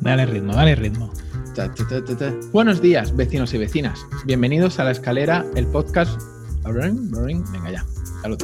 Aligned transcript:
Dale 0.00 0.26
ritmo, 0.26 0.54
dale 0.54 0.74
ritmo. 0.74 1.12
Ta, 1.54 1.72
ta, 1.74 1.86
ta, 1.88 2.04
ta, 2.04 2.16
ta. 2.16 2.34
Buenos 2.52 2.80
días, 2.80 3.14
vecinos 3.14 3.52
y 3.54 3.58
vecinas. 3.58 4.06
Bienvenidos 4.24 4.78
a 4.78 4.84
La 4.84 4.92
Escalera, 4.92 5.44
el 5.54 5.66
podcast. 5.66 6.20
Venga 7.52 7.70
ya, 7.70 7.84
salud. 8.22 8.38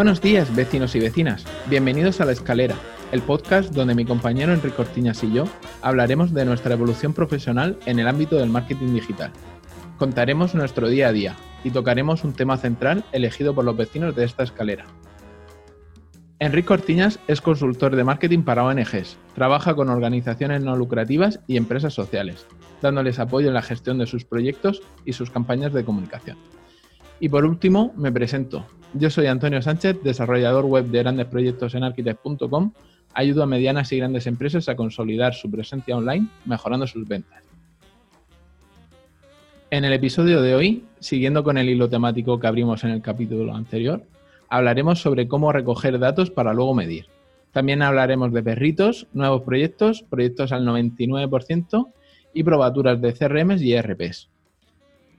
Buenos 0.00 0.22
días, 0.22 0.56
vecinos 0.56 0.94
y 0.94 0.98
vecinas. 0.98 1.44
Bienvenidos 1.68 2.22
a 2.22 2.24
La 2.24 2.32
Escalera, 2.32 2.74
el 3.12 3.20
podcast 3.20 3.74
donde 3.74 3.94
mi 3.94 4.06
compañero 4.06 4.54
Enrique 4.54 4.74
Cortiñas 4.74 5.22
y 5.22 5.30
yo 5.30 5.44
hablaremos 5.82 6.32
de 6.32 6.46
nuestra 6.46 6.72
evolución 6.72 7.12
profesional 7.12 7.78
en 7.84 7.98
el 7.98 8.08
ámbito 8.08 8.36
del 8.36 8.48
marketing 8.48 8.94
digital. 8.94 9.30
Contaremos 9.98 10.54
nuestro 10.54 10.88
día 10.88 11.08
a 11.08 11.12
día 11.12 11.36
y 11.64 11.70
tocaremos 11.70 12.24
un 12.24 12.32
tema 12.32 12.56
central 12.56 13.04
elegido 13.12 13.54
por 13.54 13.66
los 13.66 13.76
vecinos 13.76 14.16
de 14.16 14.24
esta 14.24 14.42
escalera. 14.42 14.86
Enrique 16.38 16.68
Cortiñas 16.68 17.20
es 17.28 17.42
consultor 17.42 17.94
de 17.94 18.04
marketing 18.04 18.40
para 18.40 18.64
ONGs, 18.64 19.18
trabaja 19.34 19.74
con 19.74 19.90
organizaciones 19.90 20.62
no 20.62 20.76
lucrativas 20.76 21.40
y 21.46 21.58
empresas 21.58 21.92
sociales, 21.92 22.46
dándoles 22.80 23.18
apoyo 23.18 23.48
en 23.48 23.54
la 23.54 23.60
gestión 23.60 23.98
de 23.98 24.06
sus 24.06 24.24
proyectos 24.24 24.80
y 25.04 25.12
sus 25.12 25.30
campañas 25.30 25.74
de 25.74 25.84
comunicación. 25.84 26.38
Y 27.20 27.28
por 27.28 27.44
último, 27.44 27.92
me 27.98 28.10
presento. 28.10 28.64
Yo 28.94 29.08
soy 29.08 29.26
Antonio 29.26 29.62
Sánchez, 29.62 30.02
desarrollador 30.02 30.64
web 30.64 30.86
de 30.86 30.98
grandes 30.98 31.26
proyectos 31.26 31.76
en 31.76 31.84
architect.com. 31.84 32.72
Ayudo 33.14 33.44
a 33.44 33.46
medianas 33.46 33.92
y 33.92 33.98
grandes 33.98 34.26
empresas 34.26 34.68
a 34.68 34.74
consolidar 34.74 35.32
su 35.34 35.48
presencia 35.48 35.96
online, 35.96 36.26
mejorando 36.44 36.88
sus 36.88 37.06
ventas. 37.06 37.44
En 39.70 39.84
el 39.84 39.92
episodio 39.92 40.42
de 40.42 40.56
hoy, 40.56 40.84
siguiendo 40.98 41.44
con 41.44 41.56
el 41.56 41.68
hilo 41.68 41.88
temático 41.88 42.40
que 42.40 42.48
abrimos 42.48 42.82
en 42.82 42.90
el 42.90 43.00
capítulo 43.00 43.54
anterior, 43.54 44.02
hablaremos 44.48 45.00
sobre 45.00 45.28
cómo 45.28 45.52
recoger 45.52 46.00
datos 46.00 46.30
para 46.30 46.52
luego 46.52 46.74
medir. 46.74 47.06
También 47.52 47.82
hablaremos 47.82 48.32
de 48.32 48.42
perritos, 48.42 49.06
nuevos 49.12 49.42
proyectos, 49.42 50.02
proyectos 50.02 50.50
al 50.50 50.66
99% 50.66 51.92
y 52.34 52.42
probaturas 52.42 53.00
de 53.00 53.12
CRMs 53.12 53.62
y 53.62 53.72
ERPs. 53.72 54.28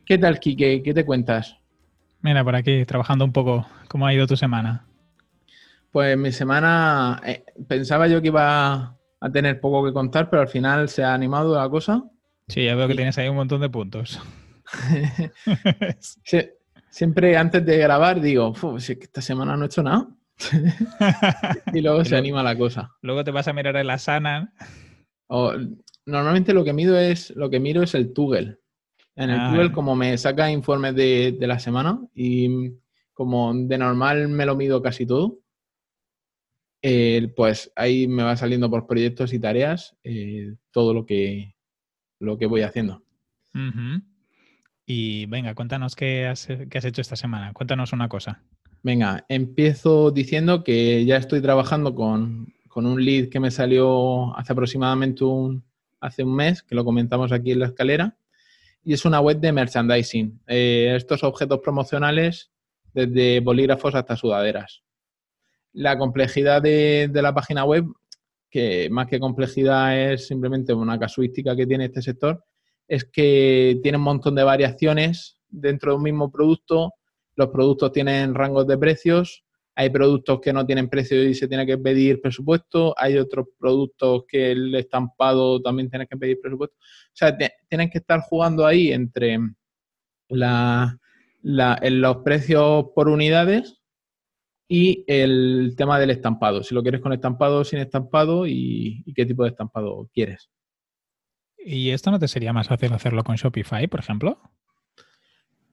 ¿Qué 0.06 0.18
tal, 0.18 0.40
Kike? 0.40 0.84
¿Qué 0.84 0.94
te 0.94 1.06
cuentas? 1.06 1.61
Mira, 2.22 2.44
por 2.44 2.56
aquí, 2.56 2.86
trabajando 2.86 3.26
un 3.26 3.32
poco. 3.34 3.66
¿Cómo 3.88 4.06
ha 4.06 4.14
ido 4.14 4.28
tu 4.28 4.38
semana? 4.38 4.86
Pues 5.92 6.18
mi 6.18 6.32
semana, 6.32 7.22
eh, 7.26 7.44
pensaba 7.68 8.08
yo 8.08 8.22
que 8.22 8.28
iba 8.28 8.96
a 9.20 9.32
tener 9.32 9.60
poco 9.60 9.84
que 9.86 9.92
contar, 9.94 10.30
pero 10.30 10.42
al 10.42 10.48
final 10.48 10.88
se 10.88 11.04
ha 11.04 11.14
animado 11.14 11.56
la 11.56 11.70
cosa. 11.70 12.04
Sí, 12.48 12.66
ya 12.66 12.76
veo 12.76 12.88
que 12.88 12.96
tienes 12.96 13.18
ahí 13.18 13.28
un 13.28 13.36
montón 13.36 13.62
de 13.62 13.70
puntos. 13.70 14.20
Sie- 16.24 16.52
Siempre 16.90 17.38
antes 17.38 17.66
de 17.66 17.78
grabar 17.78 18.20
digo, 18.20 18.54
"Fu, 18.54 18.78
si 18.78 18.92
es 18.94 18.98
que 18.98 19.06
esta 19.06 19.22
semana 19.22 19.56
no 19.56 19.64
he 19.64 19.68
hecho 19.68 19.82
nada. 19.82 20.08
y 21.74 21.80
luego 21.82 22.04
se 22.04 22.18
anima 22.18 22.44
la 22.44 22.58
cosa. 22.58 22.92
Luego 23.02 23.24
te 23.24 23.32
vas 23.32 23.48
a 23.48 23.54
mirar 23.54 23.78
en 23.78 23.88
la 23.88 23.98
sana. 23.98 24.54
O, 25.28 25.54
normalmente 26.06 26.54
lo 26.54 26.66
que 26.66 26.74
mido 26.74 26.98
es, 27.00 27.34
lo 27.38 27.50
que 27.50 27.62
miro 27.62 27.82
es 27.84 27.96
el 27.96 28.12
Toggle. 28.12 28.60
En 29.24 29.30
el 29.30 29.40
Ah. 29.40 29.52
Toggle, 29.52 29.72
como 29.72 29.96
me 29.96 30.18
saca 30.18 30.52
informes 30.52 30.96
de, 30.96 31.36
de 31.40 31.48
la 31.48 31.60
semana 31.60 32.00
y 32.16 32.72
como 33.14 33.54
de 33.54 33.78
normal 33.78 34.28
me 34.30 34.46
lo 34.46 34.56
mido 34.56 34.82
casi 34.82 35.06
todo, 35.06 35.40
eh, 36.82 37.32
pues 37.36 37.72
ahí 37.76 38.08
me 38.08 38.24
va 38.24 38.36
saliendo 38.36 38.70
por 38.70 38.88
proyectos 38.88 39.34
y 39.34 39.40
tareas 39.40 39.96
eh, 40.04 40.56
todo 40.72 40.94
lo 40.94 41.06
que, 41.06 41.56
lo 42.20 42.38
que 42.38 42.48
voy 42.48 42.62
haciendo. 42.62 43.04
Y 44.86 45.26
venga, 45.28 45.54
cuéntanos 45.54 45.96
qué 45.96 46.26
has, 46.28 46.48
qué 46.48 46.78
has 46.78 46.86
hecho 46.86 47.02
esta 47.02 47.16
semana. 47.16 47.54
Cuéntanos 47.54 47.94
una 47.94 48.10
cosa. 48.10 48.42
Venga, 48.82 49.26
empiezo 49.30 50.10
diciendo 50.10 50.64
que 50.64 51.06
ya 51.06 51.18
estoy 51.18 51.42
trabajando 51.42 51.94
con, 51.94 52.52
con 52.68 52.88
un 52.88 53.04
lead 53.04 53.30
que 53.30 53.40
me 53.40 53.52
salió 53.52 54.36
hace 54.36 54.54
aproximadamente 54.54 55.24
un, 55.24 55.64
hace 56.00 56.24
un 56.24 56.36
mes, 56.36 56.64
que 56.64 56.74
lo 56.74 56.84
comentamos 56.84 57.32
aquí 57.32 57.52
en 57.52 57.60
la 57.60 57.68
escalera, 57.68 58.18
y 58.84 58.94
es 58.94 59.06
una 59.06 59.20
web 59.20 59.40
de 59.40 59.52
merchandising. 59.52 60.42
Eh, 60.48 60.94
estos 60.96 61.24
objetos 61.24 61.60
promocionales, 61.60 62.52
desde 62.94 63.40
bolígrafos 63.40 63.96
hasta 63.96 64.16
sudaderas. 64.16 64.84
La 65.74 65.98
complejidad 65.98 66.62
de, 66.62 67.10
de 67.12 67.22
la 67.22 67.34
página 67.34 67.64
web, 67.64 67.86
que 68.50 68.90
más 68.90 69.08
que 69.08 69.20
complejidad 69.20 69.98
es 70.12 70.28
simplemente 70.28 70.74
una 70.74 71.00
casuística 71.00 71.56
que 71.56 71.66
tiene 71.66 71.86
este 71.86 72.02
sector, 72.02 72.44
es 72.88 73.06
que 73.06 73.80
tiene 73.82 73.98
un 73.98 74.04
montón 74.04 74.36
de 74.36 74.44
variaciones 74.44 75.38
dentro 75.48 75.92
de 75.92 75.98
un 75.98 76.04
mismo 76.04 76.32
producto. 76.32 76.94
Los 77.36 77.48
productos 77.50 77.94
tienen 77.94 78.36
rangos 78.36 78.68
de 78.68 78.78
precios. 78.78 79.46
Hay 79.76 79.90
productos 79.90 80.42
que 80.42 80.52
no 80.52 80.66
tienen 80.66 80.90
precio 80.90 81.24
y 81.24 81.34
se 81.34 81.48
tiene 81.48 81.66
que 81.66 81.78
pedir 81.78 82.22
presupuesto. 82.22 82.94
Hay 82.98 83.18
otros 83.18 83.48
productos 83.58 84.26
que 84.28 84.52
el 84.52 84.76
estampado 84.76 85.62
también 85.62 85.90
tiene 85.90 86.08
que 86.08 86.18
pedir 86.18 86.40
presupuesto. 86.42 86.76
O 86.78 87.14
sea, 87.14 87.38
tienen 87.70 87.90
que 87.90 88.00
estar 88.00 88.20
jugando 88.22 88.66
ahí 88.66 88.92
entre 88.92 89.40
los 90.30 92.18
precios 92.24 92.86
por 92.94 93.08
unidades 93.08 93.82
y 94.68 95.04
el 95.08 95.74
tema 95.78 96.00
del 96.00 96.12
estampado. 96.12 96.64
Si 96.64 96.76
lo 96.76 96.82
quieres 96.82 97.02
con 97.02 97.14
estampado 97.14 97.64
sin 97.64 97.80
estampado 97.80 98.46
y 98.48 99.04
qué 99.16 99.26
tipo 99.26 99.44
de 99.44 99.50
estampado 99.50 100.10
quieres. 100.14 100.50
¿Y 101.64 101.92
esto 101.92 102.10
no 102.12 102.20
te 102.20 102.28
sería 102.28 102.54
más 102.54 102.68
fácil 102.68 102.92
hacerlo 102.92 103.24
con 103.24 103.36
Shopify, 103.36 103.88
por 103.88 104.00
ejemplo? 104.00 104.40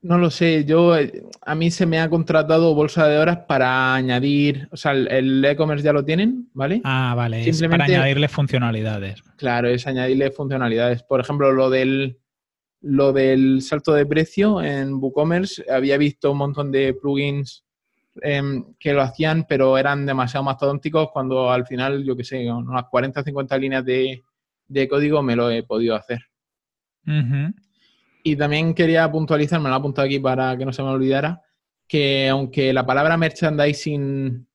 No 0.01 0.17
lo 0.17 0.29
sé, 0.29 0.63
yo 0.65 0.95
eh, 0.97 1.23
a 1.45 1.55
mí 1.55 1.71
se 1.71 1.85
me 1.85 1.99
ha 1.99 2.09
contratado 2.09 2.73
bolsa 2.73 3.07
de 3.07 3.17
horas 3.17 3.39
para 3.47 3.93
añadir, 3.95 4.69
o 4.71 4.77
sea, 4.77 4.93
el- 4.93 5.43
e-commerce 5.43 5.83
ya 5.83 5.91
lo 5.91 6.05
tienen, 6.05 6.49
¿vale? 6.53 6.79
Ah, 6.85 7.13
vale. 7.17 7.39
Es 7.41 7.45
para 7.47 7.53
Simplemente- 7.57 7.95
añadirle 7.95 8.27
funcionalidades. 8.29 9.21
Claro, 9.35 9.67
es 9.67 9.85
añadirle 9.87 10.31
funcionalidades. 10.31 11.03
Por 11.03 11.19
ejemplo, 11.19 11.51
lo 11.51 11.69
del 11.69 12.17
lo 12.81 13.11
del 13.11 13.61
salto 13.61 13.91
de 13.93 14.05
precio 14.05 14.61
en 14.61 14.93
WooCommerce, 14.93 15.65
había 15.69 15.97
visto 15.97 16.31
un 16.31 16.37
montón 16.37 16.71
de 16.71 16.93
plugins 16.93 17.65
em, 18.21 18.63
que 18.79 18.93
lo 18.93 19.01
hacían, 19.01 19.45
pero 19.49 19.77
eran 19.77 20.05
demasiado 20.05 20.45
mastodónticos 20.45 21.09
cuando 21.11 21.51
al 21.51 21.65
final, 21.67 22.05
yo 22.05 22.15
qué 22.15 22.23
sé, 22.23 22.49
unas 22.49 22.85
40 22.89 23.19
o 23.19 23.23
50 23.23 23.57
líneas 23.57 23.83
de, 23.83 24.23
de 24.67 24.87
código 24.87 25.21
me 25.21 25.35
lo 25.35 25.49
he 25.51 25.63
podido 25.63 25.93
hacer. 25.95 26.19
Ujú. 27.05 27.53
Y 28.23 28.35
también 28.35 28.73
quería 28.73 29.09
puntualizar, 29.11 29.59
me 29.59 29.69
lo 29.69 29.75
he 29.75 29.77
apuntado 29.77 30.05
aquí 30.05 30.19
para 30.19 30.57
que 30.57 30.65
no 30.65 30.73
se 30.73 30.83
me 30.83 30.89
olvidara, 30.89 31.41
que 31.87 32.29
aunque 32.29 32.73
la 32.73 32.85
palabra 32.85 33.17
merchandising 33.17 34.47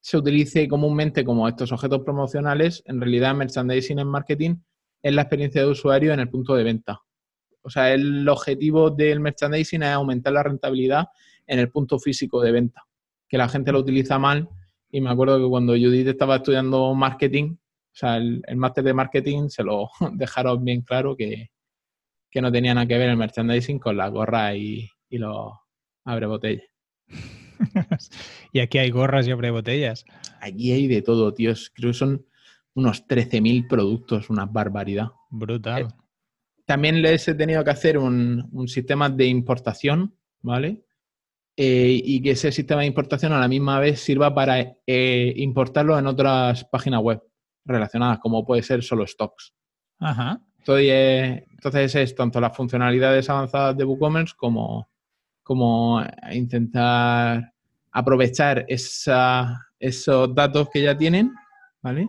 se 0.00 0.16
utilice 0.16 0.66
comúnmente 0.66 1.24
como 1.24 1.46
estos 1.46 1.70
objetos 1.72 2.00
promocionales, 2.00 2.82
en 2.86 3.00
realidad 3.00 3.34
merchandising 3.34 4.00
en 4.00 4.08
marketing 4.08 4.56
es 5.02 5.14
la 5.14 5.22
experiencia 5.22 5.62
de 5.62 5.68
usuario 5.68 6.12
en 6.12 6.20
el 6.20 6.28
punto 6.28 6.54
de 6.54 6.64
venta. 6.64 7.00
O 7.62 7.70
sea, 7.70 7.92
el 7.92 8.28
objetivo 8.28 8.90
del 8.90 9.20
merchandising 9.20 9.82
es 9.82 9.90
aumentar 9.90 10.32
la 10.32 10.42
rentabilidad 10.42 11.06
en 11.46 11.60
el 11.60 11.70
punto 11.70 11.98
físico 11.98 12.40
de 12.40 12.50
venta, 12.50 12.82
que 13.28 13.38
la 13.38 13.48
gente 13.48 13.70
lo 13.70 13.80
utiliza 13.80 14.18
mal. 14.18 14.48
Y 14.90 15.00
me 15.00 15.10
acuerdo 15.10 15.38
que 15.38 15.48
cuando 15.48 15.74
Judith 15.74 16.08
estaba 16.08 16.36
estudiando 16.36 16.92
marketing, 16.94 17.54
o 17.54 17.94
sea, 17.94 18.16
el, 18.16 18.42
el 18.46 18.56
máster 18.56 18.84
de 18.84 18.94
marketing 18.94 19.48
se 19.48 19.62
lo 19.62 19.88
dejaron 20.14 20.64
bien 20.64 20.82
claro 20.82 21.16
que, 21.16 21.50
que 22.32 22.40
no 22.40 22.50
tenía 22.50 22.74
nada 22.74 22.86
que 22.88 22.98
ver 22.98 23.10
el 23.10 23.16
merchandising 23.16 23.78
con 23.78 23.96
la 23.96 24.08
gorra 24.08 24.56
y, 24.56 24.88
y 25.08 25.18
los 25.18 25.52
abre 26.04 26.26
botellas. 26.26 26.64
y 28.52 28.60
aquí 28.60 28.78
hay 28.78 28.90
gorras 28.90 29.28
y 29.28 29.30
abre 29.30 29.50
botellas. 29.50 30.04
Allí 30.40 30.72
hay 30.72 30.88
de 30.88 31.02
todo, 31.02 31.34
tíos. 31.34 31.70
Creo 31.74 31.90
que 31.90 31.98
son 31.98 32.26
unos 32.74 33.06
13.000 33.06 33.68
productos, 33.68 34.30
una 34.30 34.46
barbaridad. 34.46 35.08
Brutal. 35.30 35.82
Eh, 35.82 35.88
También 36.64 37.02
les 37.02 37.28
he 37.28 37.34
tenido 37.34 37.62
que 37.62 37.70
hacer 37.70 37.98
un, 37.98 38.48
un 38.50 38.66
sistema 38.66 39.10
de 39.10 39.26
importación, 39.26 40.16
¿vale? 40.40 40.84
Eh, 41.54 42.00
y 42.02 42.22
que 42.22 42.30
ese 42.30 42.50
sistema 42.50 42.80
de 42.80 42.86
importación 42.86 43.34
a 43.34 43.38
la 43.38 43.46
misma 43.46 43.78
vez 43.78 44.00
sirva 44.00 44.34
para 44.34 44.78
eh, 44.86 45.34
importarlo 45.36 45.98
en 45.98 46.06
otras 46.06 46.64
páginas 46.64 47.02
web 47.02 47.22
relacionadas, 47.66 48.20
como 48.20 48.46
puede 48.46 48.62
ser 48.62 48.82
solo 48.82 49.06
stocks. 49.06 49.52
Ajá. 49.98 50.40
Eh, 50.68 51.44
entonces 51.50 51.94
es 51.94 52.14
tanto 52.14 52.40
las 52.40 52.56
funcionalidades 52.56 53.28
avanzadas 53.28 53.76
de 53.76 53.84
WooCommerce 53.84 54.34
como, 54.36 54.88
como 55.42 56.04
intentar 56.32 57.52
aprovechar 57.90 58.64
esos 58.68 60.34
datos 60.34 60.68
que 60.70 60.82
ya 60.82 60.96
tienen, 60.96 61.32
¿vale? 61.82 62.08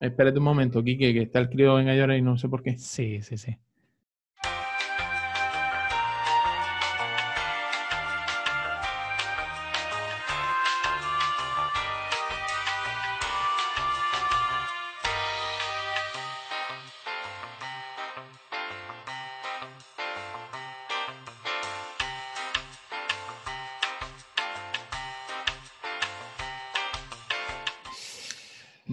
Espérate 0.00 0.38
un 0.38 0.44
momento, 0.44 0.82
Kike, 0.82 1.12
que 1.12 1.22
está 1.22 1.38
el 1.38 1.48
crío 1.48 1.78
en 1.78 1.86
llorar 1.86 2.16
y 2.16 2.22
no 2.22 2.36
sé 2.36 2.48
por 2.48 2.62
qué. 2.62 2.76
Sí, 2.78 3.22
sí, 3.22 3.38
sí. 3.38 3.56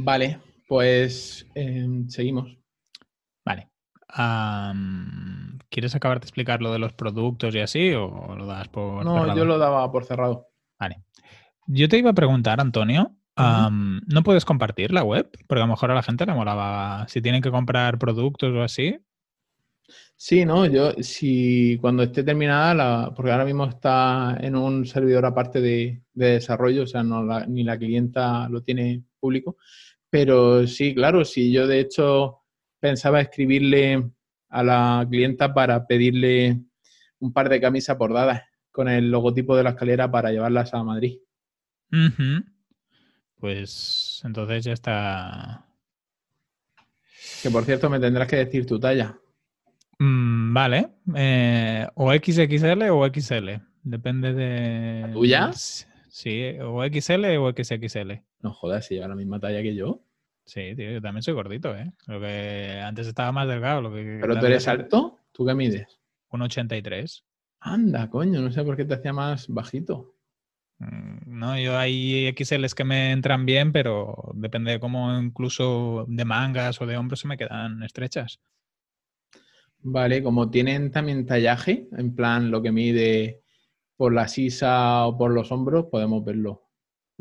Vale, 0.03 0.39
pues 0.67 1.47
em, 1.53 2.07
seguimos. 2.09 2.57
Vale. 3.45 3.69
¿Quieres 5.69 5.95
acabar 5.95 6.19
de 6.19 6.25
explicar 6.25 6.61
lo 6.61 6.73
de 6.73 6.79
los 6.79 6.93
productos 6.93 7.55
y 7.55 7.59
así 7.59 7.93
o 7.93 8.35
lo 8.35 8.45
das 8.45 8.67
por 8.67 9.05
No, 9.05 9.35
yo 9.35 9.45
lo 9.45 9.57
daba 9.57 9.89
por 9.91 10.05
cerrado. 10.05 10.47
Vale. 10.79 11.03
Yo 11.67 11.87
te 11.87 11.97
iba 11.97 12.09
a 12.09 12.13
preguntar, 12.13 12.59
Antonio, 12.59 13.15
¿no 13.37 14.23
puedes 14.23 14.43
compartir 14.43 14.91
la 14.91 15.03
web? 15.03 15.29
Porque 15.47 15.61
a 15.61 15.65
lo 15.65 15.71
mejor 15.71 15.91
a 15.91 15.95
la 15.95 16.03
gente 16.03 16.25
le 16.25 16.33
molaba, 16.33 17.07
si 17.07 17.21
tienen 17.21 17.41
que 17.41 17.51
comprar 17.51 17.97
productos 17.97 18.53
o 18.53 18.63
así. 18.63 18.99
Sí, 20.15 20.45
no, 20.45 20.65
yo 20.67 20.91
si 21.01 21.77
cuando 21.81 22.03
esté 22.03 22.23
terminada, 22.23 23.13
porque 23.13 23.31
ahora 23.31 23.45
mismo 23.45 23.65
está 23.65 24.37
en 24.39 24.55
un 24.55 24.85
servidor 24.85 25.25
aparte 25.25 25.61
de, 25.61 26.03
desarrollo, 26.13 26.83
o 26.83 26.87
sea, 26.87 27.03
no 27.03 27.23
ni 27.47 27.63
la 27.63 27.77
clienta 27.77 28.47
lo 28.47 28.61
tiene 28.61 29.03
público, 29.19 29.57
pero 30.11 30.67
sí, 30.67 30.93
claro, 30.93 31.25
si 31.25 31.51
yo 31.51 31.65
de 31.65 31.79
hecho 31.79 32.41
pensaba 32.79 33.21
escribirle 33.21 34.11
a 34.49 34.61
la 34.63 35.07
clienta 35.09 35.53
para 35.53 35.87
pedirle 35.87 36.59
un 37.19 37.31
par 37.31 37.47
de 37.47 37.61
camisas 37.61 37.97
bordadas 37.97 38.43
con 38.71 38.89
el 38.89 39.09
logotipo 39.09 39.55
de 39.55 39.63
la 39.63 39.69
escalera 39.71 40.11
para 40.11 40.31
llevarlas 40.31 40.73
a 40.73 40.83
Madrid. 40.83 41.17
Pues 43.37 44.21
entonces 44.25 44.65
ya 44.65 44.73
está. 44.73 45.65
Que 47.41 47.49
por 47.49 47.63
cierto, 47.63 47.89
me 47.89 47.99
tendrás 47.99 48.27
que 48.27 48.35
decir 48.35 48.65
tu 48.65 48.79
talla. 48.79 49.17
Mm, 49.97 50.53
vale. 50.53 50.89
Eh, 51.15 51.87
o 51.95 52.11
XXL 52.13 52.89
o 52.89 53.07
XL. 53.07 53.49
Depende 53.83 54.33
de. 54.33 55.01
¿La 55.07 55.13
tuya? 55.13 55.51
Sí, 55.53 56.57
o 56.61 56.83
XL 56.83 57.37
o 57.37 57.51
XXL. 57.51 58.21
No 58.41 58.53
jodas, 58.53 58.85
si 58.85 58.95
lleva 58.95 59.07
la 59.07 59.15
misma 59.15 59.39
talla 59.39 59.61
que 59.61 59.75
yo. 59.75 60.01
Sí, 60.45 60.75
tío, 60.75 60.91
yo 60.91 61.01
también 61.01 61.23
soy 61.23 61.33
gordito, 61.33 61.75
¿eh? 61.75 61.91
Lo 62.07 62.19
que 62.19 62.81
antes 62.83 63.07
estaba 63.07 63.31
más 63.31 63.47
delgado. 63.47 63.81
Lo 63.81 63.93
que 63.93 64.19
¿Pero 64.21 64.39
tú 64.39 64.45
eres 64.45 64.67
alto? 64.67 65.19
¿Tú 65.31 65.45
qué 65.45 65.53
mides? 65.53 65.99
Un 66.29 66.41
83. 66.41 67.23
Anda, 67.59 68.09
coño, 68.09 68.41
no 68.41 68.51
sé 68.51 68.63
por 68.63 68.75
qué 68.75 68.85
te 68.85 68.95
hacía 68.95 69.13
más 69.13 69.47
bajito. 69.47 70.15
Mm, 70.79 71.39
no, 71.39 71.59
yo 71.59 71.77
hay 71.77 72.33
XLs 72.35 72.73
que 72.73 72.83
me 72.83 73.11
entran 73.11 73.45
bien, 73.45 73.71
pero 73.71 74.31
depende 74.33 74.71
de 74.71 74.79
cómo 74.79 75.15
incluso 75.19 76.05
de 76.07 76.25
mangas 76.25 76.81
o 76.81 76.87
de 76.87 76.97
hombros 76.97 77.19
se 77.19 77.27
me 77.27 77.37
quedan 77.37 77.83
estrechas. 77.83 78.39
Vale, 79.83 80.23
como 80.23 80.49
tienen 80.49 80.91
también 80.91 81.25
tallaje, 81.25 81.87
en 81.97 82.15
plan 82.15 82.51
lo 82.51 82.61
que 82.61 82.71
mide 82.71 83.43
por 83.95 84.13
la 84.13 84.27
sisa 84.27 85.05
o 85.05 85.17
por 85.17 85.31
los 85.31 85.51
hombros, 85.51 85.85
podemos 85.85 86.23
verlo. 86.25 86.70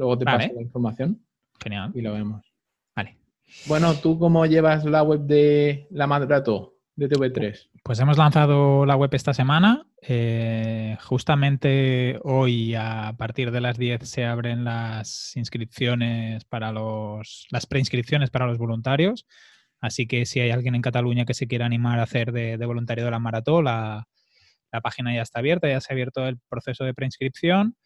Luego 0.01 0.17
te 0.17 0.25
paso 0.25 0.49
la 0.55 0.63
información. 0.63 1.21
Genial. 1.63 1.93
Y 1.95 2.01
lo 2.01 2.15
vemos. 2.15 2.55
Vale. 2.97 3.19
Bueno, 3.67 3.93
¿tú 3.97 4.19
cómo 4.19 4.47
llevas 4.47 4.87
la 4.87 5.03
web 5.03 5.21
de 5.21 5.89
la 5.91 6.07
Madrato 6.07 6.77
de 6.97 7.07
TV3? 7.07 7.69
Pues 7.83 8.01
hemos 8.01 8.17
lanzado 8.17 8.87
la 8.87 8.97
web 8.97 9.11
esta 9.13 9.35
semana. 9.35 9.87
Eh, 10.01 10.97
justamente 11.03 12.19
hoy, 12.23 12.75
a 12.75 13.15
partir 13.19 13.51
de 13.51 13.61
las 13.61 13.77
10, 13.77 14.09
se 14.09 14.25
abren 14.25 14.65
las 14.65 15.37
inscripciones 15.37 16.47
para 16.47 16.73
los, 16.73 17.47
las 17.51 17.67
preinscripciones 17.67 18.31
para 18.31 18.47
los 18.47 18.57
voluntarios. 18.57 19.27
Así 19.83 20.07
que 20.07 20.25
si 20.25 20.41
hay 20.41 20.51
alguien 20.51 20.75
en 20.75 20.81
Cataluña 20.81 21.27
que 21.27 21.35
se 21.35 21.47
quiera 21.47 21.67
animar 21.67 21.99
a 21.99 22.05
hacer 22.05 22.33
de, 22.33 22.57
voluntario 22.65 23.05
de 23.05 23.11
la 23.11 23.19
maratón, 23.19 23.67
la, 23.67 24.07
página 24.83 25.15
ya 25.15 25.21
está 25.21 25.41
abierta, 25.41 25.69
ya 25.69 25.83
se 25.83 25.93
ha 25.93 25.95
abierto 25.95 26.27
el 26.27 26.39
proceso 26.49 26.85
de 26.85 26.95
preinscripción 26.95 27.77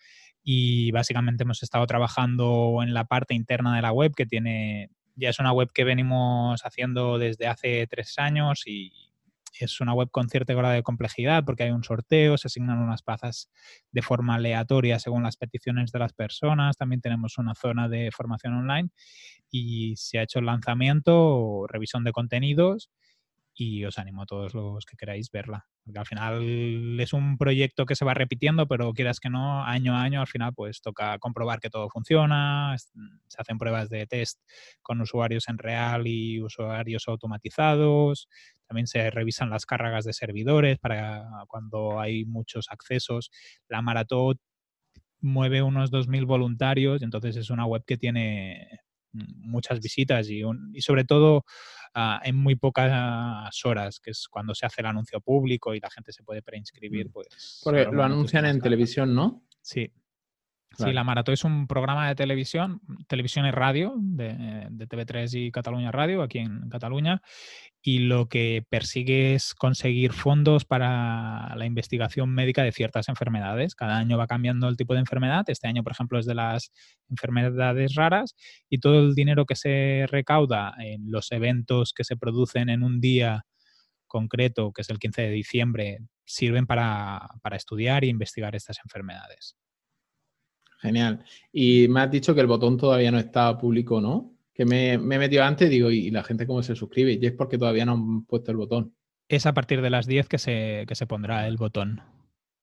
y 0.44 0.93
básicamente 0.93 1.43
hemos 1.44 1.62
estado 1.62 1.87
trabajando 1.87 2.81
en 2.82 2.93
la 2.93 3.06
parte 3.06 3.35
interna 3.35 3.75
de 3.75 3.82
la 3.82 3.93
web 3.93 4.14
que 4.14 4.26
tiene, 4.26 4.91
ya 5.17 5.31
es 5.31 5.41
una 5.41 5.52
web 5.52 5.70
que 5.73 5.85
venimos 5.85 6.61
haciendo 6.64 7.19
desde 7.19 7.46
hace 7.46 7.87
tres 7.87 8.19
años 8.19 8.62
y 8.67 8.93
es 9.58 9.81
una 9.81 9.94
web 9.94 10.11
con 10.11 10.29
cierto 10.29 10.55
grado 10.55 10.75
de 10.75 10.82
complejidad 10.82 11.44
porque 11.44 11.62
hay 11.62 11.70
un 11.70 11.82
sorteo, 11.82 12.37
se 12.37 12.49
asignan 12.49 12.79
unas 12.79 13.02
plazas 13.02 13.50
de 13.91 14.02
forma 14.02 14.35
aleatoria 14.35 14.99
según 14.99 15.23
las 15.23 15.37
peticiones 15.37 15.93
de 15.93 15.99
las 15.99 16.12
personas, 16.12 16.76
también 16.76 17.00
tenemos 17.00 17.38
una 17.38 17.55
zona 17.55 17.88
de 17.88 18.11
formación 18.12 18.52
online 18.52 18.91
y 19.50 19.96
se 19.96 20.19
ha 20.19 20.25
hecho 20.25 20.41
el 20.41 20.46
lanzamiento, 20.46 21.67
revisión 21.69 22.05
de 22.05 22.12
contenidos 22.12 22.91
y 23.56 23.85
os 23.85 23.99
animo 23.99 24.23
a 24.23 24.27
todos 24.27 24.53
los 24.55 24.85
que 24.85 24.97
queráis 24.97 25.31
verla. 25.31 25.67
Porque 25.85 25.99
al 25.99 26.06
final 26.06 26.99
es 26.99 27.12
un 27.12 27.39
proyecto 27.39 27.87
que 27.87 27.95
se 27.95 28.05
va 28.05 28.15
repitiendo, 28.15 28.67
pero 28.67 28.93
quieras 28.93 29.21
que 29.21 29.31
no, 29.31 29.65
año 29.65 29.95
a 29.95 30.03
año, 30.03 30.21
al 30.21 30.27
final 30.27 30.53
pues 30.55 30.81
toca 30.81 31.19
comprobar 31.19 31.61
que 31.61 31.71
todo 31.71 31.89
funciona, 31.89 32.75
se 32.77 33.41
hacen 33.41 33.59
pruebas 33.59 33.91
de 33.91 34.06
test 34.06 34.41
con 34.83 35.01
usuarios 35.01 35.49
en 35.49 35.59
real 35.59 36.06
y 36.06 36.43
usuarios 36.43 37.06
automatizados, 37.06 38.29
también 38.67 38.87
se 38.87 39.11
revisan 39.11 39.51
las 39.51 39.67
cargas 39.67 40.05
de 40.05 40.12
servidores 40.15 40.79
para 40.79 41.25
cuando 41.49 42.01
hay 42.01 42.25
muchos 42.25 42.67
accesos. 42.71 43.31
La 43.69 43.83
maratón 43.83 44.41
mueve 45.21 45.62
unos 45.62 45.91
2.000 45.91 46.27
voluntarios, 46.27 47.03
entonces 47.03 47.37
es 47.37 47.51
una 47.51 47.67
web 47.67 47.85
que 47.87 47.97
tiene 47.97 48.81
muchas 49.12 49.81
visitas 49.81 50.29
y, 50.29 50.43
y 50.73 50.81
sobre 50.83 51.05
todo 51.05 51.45
ah, 51.94 52.20
en 52.25 52.37
muy 52.37 52.56
pocas 52.56 53.64
horas, 53.64 54.00
que 54.00 54.11
es 54.11 54.29
cuando 54.29 54.55
se 54.55 54.67
hace 54.67 54.81
el 54.81 54.87
anuncio 54.87 55.20
público 55.20 55.75
y 55.75 55.81
la 55.81 55.91
gente 55.91 56.12
se 56.12 56.23
puede 56.23 56.43
preinscribir. 56.43 57.08
Mm. 57.08 57.12
Pues, 57.12 57.61
Porque 57.64 57.85
lo 57.85 58.02
anuncian 58.02 58.46
en 58.46 58.61
televisión, 58.61 59.14
¿no? 59.14 59.43
Sí, 59.62 59.91
Sí, 60.76 60.93
la 60.93 61.05
Maratón 61.05 61.35
es 61.35 61.44
un 61.44 61.67
programa 61.67 62.09
de 62.09 62.15
televisión, 62.15 62.81
televisión 63.06 63.47
y 63.47 63.50
radio, 63.50 63.94
de, 63.97 64.67
de, 64.71 64.88
TV3 64.88 65.47
y 65.47 65.50
Cataluña 65.50 65.93
Radio, 65.93 66.23
aquí 66.23 66.38
en 66.38 66.69
Cataluña, 66.69 67.23
y 67.82 67.99
lo 67.99 68.29
que 68.29 68.65
persigue 68.69 69.35
es 69.35 69.55
conseguir 69.55 70.12
fondos 70.12 70.65
para 70.65 71.55
la 71.56 71.67
investigación 71.67 72.31
médica 72.31 72.62
de 72.62 72.73
ciertas 72.73 73.09
enfermedades. 73.09 73.75
Cada 73.75 73.99
año 73.99 74.17
va 74.17 74.26
cambiando 74.26 74.69
el 74.69 74.76
tipo 74.76 74.94
de 74.94 75.00
enfermedad. 75.00 75.44
Este 75.49 75.69
año, 75.69 75.82
por 75.82 75.93
ejemplo, 75.93 76.19
es 76.19 76.26
de 76.26 76.35
las 76.35 76.73
enfermedades 77.11 77.94
raras 77.94 78.35
y 78.70 78.79
todo 78.79 79.00
el 79.00 79.15
dinero 79.15 79.44
que 79.44 79.56
se 79.56 80.06
recauda 80.09 80.75
en 80.79 81.11
los 81.11 81.31
eventos 81.31 81.93
que 81.93 82.05
se 82.05 82.17
producen 82.17 82.70
en 82.70 82.82
un 82.82 83.00
día 83.00 83.44
concreto, 84.06 84.73
que 84.73 84.82
es 84.82 84.91
el 84.91 84.99
15 84.99 85.22
de 85.22 85.31
diciembre, 85.31 85.99
sirven 86.25 86.67
para, 86.67 87.29
para 87.43 87.56
estudiar 87.56 88.05
e 88.05 88.08
investigar 88.08 88.55
estas 88.55 88.79
enfermedades. 88.84 89.56
Genial. 90.84 91.24
Y 91.50 91.88
me 91.88 92.00
has 92.00 92.10
dicho 92.10 92.34
que 92.34 92.43
el 92.43 92.46
botón 92.46 92.76
todavía 92.76 93.10
no 93.10 93.19
está 93.19 93.56
público, 93.56 94.03
¿no? 94.03 94.34
Que 94.53 94.67
me, 94.67 94.98
me 94.98 95.14
he 95.14 95.19
metido 95.19 95.43
antes 95.43 95.70
digo, 95.70 95.91
¿y 95.91 96.10
la 96.10 96.22
gente 96.22 96.46
cómo 96.46 96.62
se 96.62 96.76
suscribe? 96.76 97.19
Y 97.19 97.24
es 97.24 97.32
porque 97.32 97.56
todavía 97.56 97.86
no 97.86 97.93
han 97.93 98.24
puesto 98.26 98.50
el 98.50 98.58
botón. 98.58 98.94
Es 99.26 99.46
a 99.46 99.55
partir 99.55 99.81
de 99.81 99.88
las 99.88 100.06
10 100.06 100.29
que 100.29 100.36
se, 100.36 100.84
que 100.86 100.94
se 100.94 101.06
pondrá 101.06 101.48
el 101.48 101.56
botón. 101.56 102.03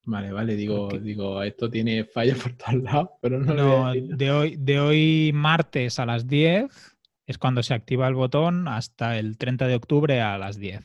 Vale, 0.04 0.32
vale, 0.32 0.54
digo, 0.54 0.88
digo, 1.00 1.42
esto 1.42 1.68
tiene 1.68 2.04
fallas 2.04 2.38
por 2.38 2.52
todos 2.52 2.74
lados, 2.80 3.08
pero 3.20 3.40
no, 3.40 3.54
no 3.54 3.92
de 3.92 4.30
hoy, 4.30 4.56
de 4.56 4.78
hoy 4.78 5.32
martes 5.34 5.98
a 5.98 6.06
las 6.06 6.28
10 6.28 6.96
es 7.26 7.38
cuando 7.38 7.64
se 7.64 7.74
activa 7.74 8.06
el 8.06 8.14
botón 8.14 8.68
hasta 8.68 9.18
el 9.18 9.36
30 9.36 9.66
de 9.66 9.74
octubre 9.74 10.20
a 10.20 10.38
las 10.38 10.58
10. 10.58 10.80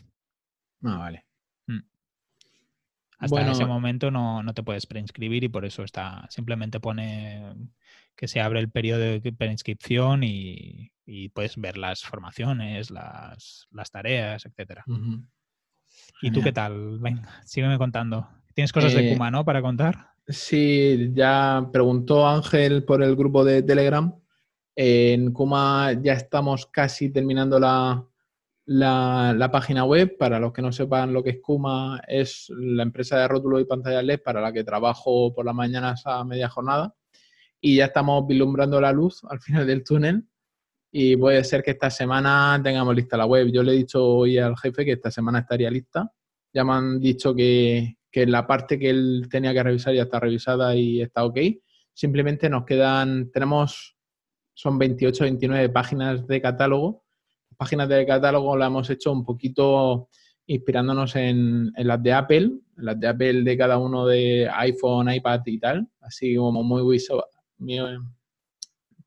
Ah, 0.83 0.97
vale. 0.97 1.26
Hasta 3.17 3.51
ese 3.51 3.65
momento 3.65 4.11
no, 4.11 4.43
te 4.53 4.63
puedes 4.63 4.85
preinscribir 4.85 5.43
y 5.43 5.49
por 5.49 5.65
eso 5.65 5.83
está, 5.83 6.27
simplemente 6.29 6.79
pone 6.79 7.55
que 8.15 8.27
se 8.27 8.41
abre 8.41 8.59
el 8.59 8.69
periodo 8.69 8.99
de 8.99 9.33
preinscripción 9.37 10.23
y, 10.23 10.91
y 11.07 11.29
puedes 11.29 11.55
ver 11.57 11.77
las 11.77 12.03
formaciones, 12.03 12.91
las, 12.91 13.67
tareas, 13.91 14.45
etcétera. 14.45 14.83
¿Y 16.21 16.31
tú 16.31 16.41
qué 16.43 16.51
tal? 16.51 16.99
Venga, 16.99 17.41
sígueme 17.45 17.77
contando. 17.77 18.27
Tienes 18.53 18.73
cosas 18.73 18.93
de 18.93 19.13
Kuma, 19.13 19.29
eh, 19.29 19.31
¿no? 19.31 19.45
Para 19.45 19.61
contar. 19.61 20.09
Sí, 20.27 21.11
ya 21.13 21.69
preguntó 21.71 22.27
Ángel 22.27 22.83
por 22.83 23.01
el 23.01 23.15
grupo 23.15 23.45
de 23.45 23.63
Telegram. 23.63 24.13
En 24.75 25.31
Kuma 25.31 25.93
ya 25.93 26.13
estamos 26.13 26.65
casi 26.65 27.09
terminando 27.09 27.57
la, 27.57 28.05
la, 28.67 29.49
página 29.51 29.83
web. 29.85 30.17
Para 30.17 30.39
los 30.39 30.53
que 30.53 30.61
no 30.61 30.71
sepan 30.71 31.13
lo 31.13 31.23
que 31.23 31.31
es 31.31 31.39
Kuma, 31.41 32.01
es 32.07 32.51
la 32.55 32.83
empresa 32.83 33.17
de 33.17 33.27
rótulos 33.27 33.61
y 33.61 33.65
pantallas 33.65 34.03
LED 34.03 34.21
para 34.21 34.41
la 34.41 34.53
que 34.53 34.63
trabajo 34.63 35.33
por 35.33 35.45
las 35.45 35.55
mañanas 35.55 36.03
a 36.05 36.23
media 36.23 36.49
jornada. 36.49 36.93
Y 37.59 37.77
ya 37.77 37.85
estamos 37.85 38.27
vislumbrando 38.27 38.79
la 38.79 38.91
luz 38.91 39.23
al 39.29 39.39
final 39.41 39.65
del 39.65 39.83
túnel. 39.83 40.23
Y 40.91 41.17
puede 41.17 41.43
ser 41.43 41.63
que 41.63 41.71
esta 41.71 41.89
semana 41.89 42.59
tengamos 42.63 42.95
lista 42.95 43.17
la 43.17 43.25
web. 43.25 43.47
Yo 43.51 43.63
le 43.63 43.73
he 43.73 43.77
dicho 43.77 44.05
hoy 44.05 44.37
al 44.37 44.57
jefe 44.57 44.85
que 44.85 44.93
esta 44.93 45.11
semana 45.11 45.39
estaría 45.39 45.69
lista. 45.69 46.11
Ya 46.53 46.63
me 46.63 46.73
han 46.73 46.99
dicho 46.99 47.35
que, 47.35 47.97
que 48.11 48.25
la 48.25 48.47
parte 48.47 48.79
que 48.79 48.89
él 48.89 49.27
tenía 49.29 49.53
que 49.53 49.63
revisar 49.63 49.93
ya 49.93 50.03
está 50.03 50.19
revisada 50.19 50.75
y 50.75 51.01
está 51.01 51.25
ok. 51.25 51.39
Simplemente 51.93 52.49
nos 52.49 52.63
quedan, 52.63 53.31
tenemos, 53.31 53.97
son 54.53 54.77
28, 54.77 55.25
29 55.25 55.69
páginas 55.69 56.25
de 56.25 56.41
catálogo 56.41 57.06
páginas 57.57 57.89
de 57.89 58.05
catálogo 58.05 58.55
la 58.55 58.67
hemos 58.67 58.89
hecho 58.89 59.11
un 59.11 59.25
poquito 59.25 60.09
inspirándonos 60.45 61.15
en, 61.15 61.73
las 61.75 62.01
de 62.01 62.13
Apple, 62.13 62.51
las 62.77 62.99
de 62.99 63.07
Apple 63.07 63.43
de 63.43 63.57
cada 63.57 63.77
uno 63.77 64.05
de 64.05 64.49
iPhone, 64.49 65.11
iPad 65.11 65.41
y 65.45 65.59
tal, 65.59 65.87
así 66.01 66.35
como 66.35 66.63
muy 66.63 66.89
visual, 66.89 67.23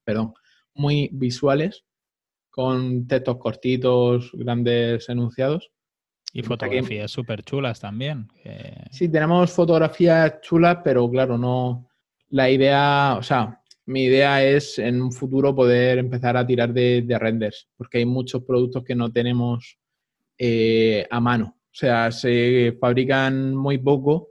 perdón, 0.05 0.35
muy 0.75 1.09
visuales 1.13 1.85
con 2.51 3.07
textos 3.07 3.39
cortitos, 3.39 4.31
grandes 4.35 5.09
enunciados. 5.09 5.71
Y 6.33 6.43
fotografías 6.43 7.11
súper 7.11 7.43
chulas 7.43 7.81
también. 7.81 8.29
Sí, 8.91 9.09
tenemos 9.09 9.51
fotografías 9.51 10.41
chulas, 10.43 10.79
pero 10.85 11.09
claro, 11.11 11.39
no. 11.39 11.89
La 12.29 12.51
idea, 12.51 13.17
o 13.19 13.23
sea, 13.23 13.60
mi 13.91 14.05
idea 14.05 14.45
es 14.45 14.79
en 14.79 15.03
un 15.03 15.11
futuro 15.11 15.53
poder 15.53 15.99
empezar 15.99 16.37
a 16.37 16.47
tirar 16.47 16.73
de, 16.73 17.05
renders, 17.19 17.69
porque 17.77 17.99
hay 17.99 18.07
muchos 18.07 18.45
productos 18.45 18.85
que 18.85 18.95
no 18.95 19.11
tenemos 19.11 19.79
eh, 20.39 21.05
a 21.11 21.19
mano. 21.19 21.57
O 21.59 21.75
sea, 21.75 22.13
se 22.13 22.77
fabrican 22.81 23.53
muy 23.53 23.79
poco 23.79 24.29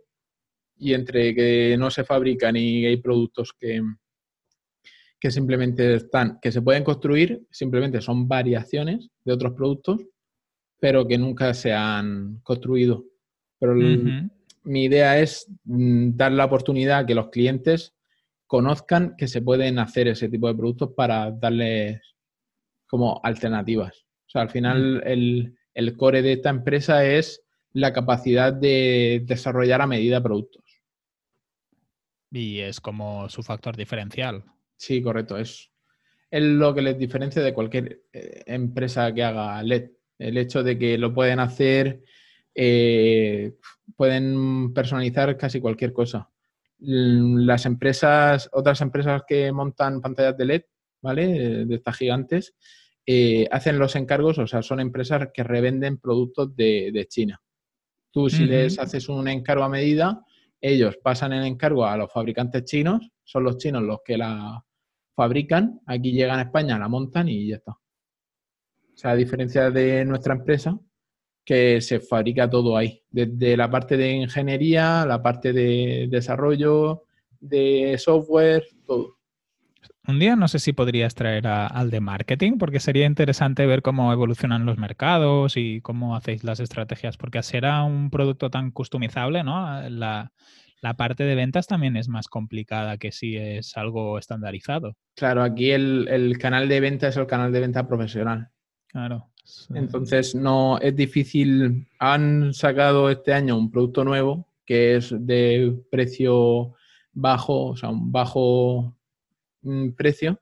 y 0.78 0.94
entre 0.94 1.36
que 1.36 1.76
no 1.78 1.92
se 1.92 2.06
fabrican 2.06 2.56
y 2.56 2.86
hay 2.86 2.98
productos 2.98 3.52
que, 3.60 3.82
que 5.20 5.30
simplemente 5.30 5.96
están, 5.96 6.40
que 6.42 6.54
se 6.54 6.62
pueden 6.62 6.86
construir, 6.86 7.46
simplemente 7.52 8.00
son 8.00 8.30
variaciones 8.30 9.10
de 9.26 9.34
otros 9.34 9.56
productos, 9.56 10.06
pero 10.80 11.06
que 11.06 11.18
nunca 11.18 11.54
se 11.54 11.74
han 11.74 12.40
construido. 12.44 13.04
Pero 13.60 13.76
mi 13.76 14.86
idea 14.86 15.20
es 15.20 15.52
mm, 15.66 16.16
dar 16.16 16.32
la 16.32 16.46
oportunidad 16.46 17.00
a 17.00 17.06
que 17.06 17.16
los 17.16 17.28
clientes 17.28 17.94
conozcan 18.50 19.16
que 19.16 19.28
se 19.28 19.44
pueden 19.44 19.78
hacer 19.78 20.08
ese 20.08 20.28
tipo 20.28 20.48
de 20.48 20.56
productos 20.56 20.94
para 20.98 21.30
darles 21.30 22.02
como 22.88 23.22
alternativas. 23.24 24.08
O 24.26 24.30
sea, 24.32 24.42
al 24.42 24.50
final 24.50 25.04
el, 25.06 25.56
el 25.76 25.96
core 25.96 26.24
de 26.24 26.34
esta 26.34 26.50
empresa 26.50 27.06
es 27.06 27.44
la 27.74 27.94
capacidad 27.94 28.52
de 28.52 29.22
desarrollar 29.24 29.84
a 29.84 29.88
medida 29.88 30.24
productos. 30.24 30.64
Y 32.32 32.62
es 32.62 32.82
como 32.82 33.30
su 33.30 33.44
factor 33.44 33.78
diferencial. 33.78 34.44
Sí, 34.78 35.00
correcto. 35.04 35.38
Es, 35.38 35.70
es 36.32 36.42
lo 36.42 36.74
que 36.74 36.82
les 36.82 36.98
diferencia 36.98 37.44
de 37.44 37.54
cualquier 37.54 38.02
eh, 38.12 38.44
empresa 38.48 39.14
que 39.14 39.24
haga 39.24 39.62
LED. 39.62 39.92
El 40.18 40.40
hecho 40.40 40.64
de 40.64 40.80
que 40.80 40.98
lo 40.98 41.14
pueden 41.14 41.40
hacer, 41.40 42.02
eh, 42.56 43.54
pueden 43.96 44.74
personalizar 44.74 45.38
casi 45.38 45.62
cualquier 45.62 45.94
cosa. 45.94 46.32
Las 46.80 47.66
empresas, 47.66 48.50
otras 48.54 48.82
empresas 48.82 49.24
que 49.28 49.52
montan 49.52 50.02
pantallas 50.02 50.38
de 50.38 50.46
LED, 50.46 50.62
¿vale? 51.02 51.66
De 51.66 51.76
estas 51.76 51.98
gigantes, 51.98 52.56
eh, 53.06 53.48
hacen 53.52 53.80
los 53.80 53.96
encargos, 53.96 54.38
o 54.38 54.48
sea, 54.48 54.62
son 54.62 54.80
empresas 54.80 55.30
que 55.34 55.44
revenden 55.44 55.98
productos 55.98 56.56
de, 56.56 57.06
China. 57.10 57.42
Tú 58.12 58.30
si 58.30 58.46
les 58.46 58.80
haces 58.80 59.10
un 59.10 59.28
encargo 59.28 59.64
a 59.64 59.70
medida, 59.70 60.24
ellos 60.62 60.98
pasan 60.98 61.34
el 61.34 61.46
encargo 61.46 61.86
a 61.86 61.98
los 61.98 62.12
fabricantes 62.12 62.66
chinos, 62.66 63.10
son 63.24 63.44
los 63.44 63.58
chinos 63.58 63.84
los 63.84 64.00
que 64.04 64.18
la 64.18 64.64
fabrican, 65.16 65.82
aquí 65.86 66.12
llegan 66.12 66.40
a 66.40 66.44
España, 66.44 66.78
la 66.80 66.88
montan 66.88 67.30
y 67.30 67.48
ya 67.48 67.56
está. 67.56 67.72
O 67.72 68.98
sea, 69.02 69.12
a 69.12 69.16
diferencia 69.16 69.72
de 69.72 70.06
nuestra 70.06 70.34
empresa, 70.36 70.78
que 71.44 71.82
se 71.82 72.00
fabrica 72.00 72.50
todo 72.50 72.78
ahí, 72.78 73.02
desde 73.10 73.58
la 73.58 73.70
parte 73.70 73.98
de 73.98 74.12
ingeniería, 74.12 75.06
la 75.06 75.22
parte 75.22 75.54
de 75.54 76.08
desarrollo, 76.10 77.04
de 77.40 77.98
software, 77.98 78.64
todo. 78.86 79.18
Un 80.08 80.18
día 80.18 80.36
no 80.36 80.48
sé 80.48 80.58
si 80.58 80.74
podrías 80.74 81.14
traer 81.14 81.46
al 81.46 81.92
de 81.92 82.00
marketing, 82.00 82.58
porque 82.58 82.80
sería 82.80 83.06
interesante 83.06 83.68
ver 83.68 83.84
cómo 83.84 84.12
evolucionan 84.12 84.66
los 84.66 84.78
mercados 84.78 85.56
y 85.56 85.82
cómo 85.82 86.16
hacéis 86.16 86.44
las 86.44 86.60
estrategias, 86.60 87.18
porque 87.18 87.44
será 87.44 87.84
un 87.84 88.10
producto 88.10 88.50
tan 88.50 88.72
customizable, 88.72 89.44
¿no? 89.44 89.88
La, 89.90 90.32
la 90.82 90.94
parte 90.96 91.26
de 91.26 91.36
ventas 91.36 91.68
también 91.68 91.96
es 91.96 92.08
más 92.08 92.28
complicada 92.28 92.98
que 92.98 93.12
si 93.12 93.36
es 93.36 93.78
algo 93.78 94.18
estandarizado. 94.18 94.96
Claro, 95.16 95.44
aquí 95.44 95.72
el, 95.72 96.08
el 96.10 96.38
canal 96.40 96.68
de 96.70 96.80
venta 96.80 97.10
es 97.10 97.18
el 97.18 97.28
canal 97.28 97.52
de 97.52 97.60
venta 97.60 97.88
profesional. 97.88 98.50
Claro. 98.88 99.29
Entonces 99.74 100.36
no 100.36 100.78
es 100.80 100.96
difícil. 100.96 101.88
Han 102.00 102.54
sacado 102.54 103.10
este 103.10 103.34
año 103.34 103.58
un 103.58 103.72
producto 103.72 104.04
nuevo 104.04 104.48
que 104.66 104.96
es 104.96 105.14
de 105.18 105.76
precio 105.90 106.76
bajo, 107.12 107.70
o 107.70 107.76
sea, 107.76 107.90
un 107.90 108.12
bajo 108.12 108.96
mm, 109.64 109.90
precio. 109.92 110.40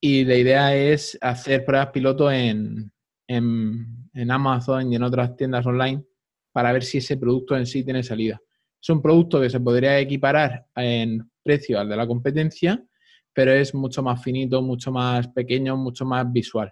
Y 0.00 0.24
la 0.24 0.36
idea 0.36 0.76
es 0.76 1.16
hacer 1.20 1.64
pruebas 1.64 1.88
piloto 1.88 2.30
en, 2.30 2.92
en, 3.26 4.30
Amazon 4.30 4.92
y 4.92 4.96
en 4.96 5.02
otras 5.02 5.36
tiendas 5.36 5.64
online 5.64 6.04
para 6.52 6.72
ver 6.72 6.82
si 6.82 6.98
ese 6.98 7.16
producto 7.16 7.56
en 7.56 7.66
sí 7.66 7.82
tiene 7.82 8.02
salida. 8.02 8.40
Es 8.80 8.90
un 8.90 9.00
producto 9.00 9.40
que 9.40 9.48
se 9.48 9.60
podría 9.60 9.98
equiparar 9.98 10.66
en 10.76 11.30
precio 11.42 11.80
al 11.80 11.88
de 11.88 11.96
la 11.96 12.06
competencia, 12.06 12.84
pero 13.32 13.52
es 13.52 13.74
mucho 13.74 14.02
más 14.02 14.22
finito, 14.22 14.60
mucho 14.60 14.92
más 14.92 15.28
pequeño, 15.28 15.76
mucho 15.76 16.04
más 16.04 16.30
visual. 16.30 16.70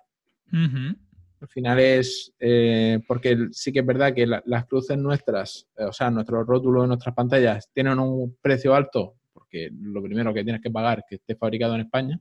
Al 1.41 1.49
final 1.49 1.81
es, 1.81 2.35
eh, 2.39 3.01
porque 3.07 3.49
sí 3.53 3.73
que 3.73 3.79
es 3.79 3.87
verdad 3.87 4.15
que 4.15 4.27
las 4.27 4.67
cruces 4.67 4.99
nuestras, 4.99 5.67
eh, 5.77 5.85
o 5.85 5.93
sea, 5.93 6.11
nuestros 6.11 6.47
rótulos 6.47 6.87
nuestras 6.87 7.15
pantallas 7.15 7.71
tienen 7.73 7.99
un 7.99 8.37
precio 8.43 8.75
alto, 8.75 9.15
porque 9.33 9.71
lo 9.73 10.03
primero 10.03 10.35
que 10.35 10.45
tienes 10.45 10.61
que 10.61 10.71
pagar 10.71 10.99
es 10.99 11.05
que 11.09 11.15
esté 11.17 11.37
fabricado 11.37 11.75
en 11.75 11.81
España. 11.83 12.21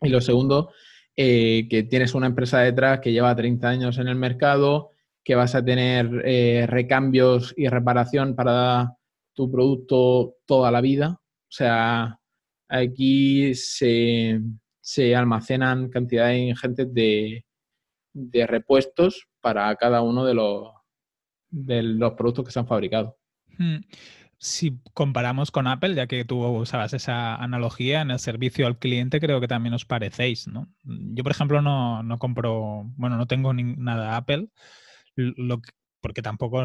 Y 0.00 0.08
lo 0.08 0.20
segundo, 0.20 0.70
eh, 1.16 1.66
que 1.68 1.82
tienes 1.82 2.14
una 2.14 2.28
empresa 2.28 2.60
detrás 2.60 3.00
que 3.00 3.10
lleva 3.10 3.34
30 3.34 3.68
años 3.68 3.98
en 3.98 4.06
el 4.06 4.14
mercado, 4.14 4.90
que 5.24 5.34
vas 5.34 5.56
a 5.56 5.64
tener 5.64 6.08
recambios 6.70 7.52
y 7.56 7.68
reparación 7.68 8.34
para 8.34 8.94
tu 9.34 9.50
producto 9.50 10.36
toda 10.46 10.70
la 10.70 10.80
vida. 10.80 11.20
O 11.20 11.50
sea, 11.50 12.18
aquí 12.68 13.54
se, 13.54 14.40
se 14.80 15.14
almacenan 15.14 15.90
cantidades 15.90 16.38
ingentes 16.38 16.94
de, 16.94 17.44
de 18.12 18.46
repuestos 18.46 19.28
para 19.40 19.74
cada 19.76 20.02
uno 20.02 20.24
de 20.24 20.34
los, 20.34 20.70
de 21.50 21.82
los 21.82 22.12
productos 22.14 22.44
que 22.44 22.50
se 22.50 22.58
han 22.58 22.66
fabricado. 22.66 23.16
Hmm. 23.58 23.78
Si 24.40 24.78
comparamos 24.94 25.50
con 25.50 25.66
Apple, 25.66 25.94
ya 25.94 26.06
que 26.06 26.24
tú 26.24 26.44
usabas 26.46 26.92
esa 26.92 27.34
analogía 27.34 28.02
en 28.02 28.12
el 28.12 28.20
servicio 28.20 28.68
al 28.68 28.78
cliente, 28.78 29.18
creo 29.18 29.40
que 29.40 29.48
también 29.48 29.74
os 29.74 29.84
parecéis, 29.84 30.46
¿no? 30.46 30.68
Yo, 30.84 31.24
por 31.24 31.32
ejemplo, 31.32 31.60
no, 31.60 32.04
no 32.04 32.18
compro, 32.18 32.84
bueno, 32.96 33.16
no 33.16 33.26
tengo 33.26 33.52
nada 33.52 34.16
Apple, 34.16 34.48
porque 36.00 36.22
tampoco 36.22 36.62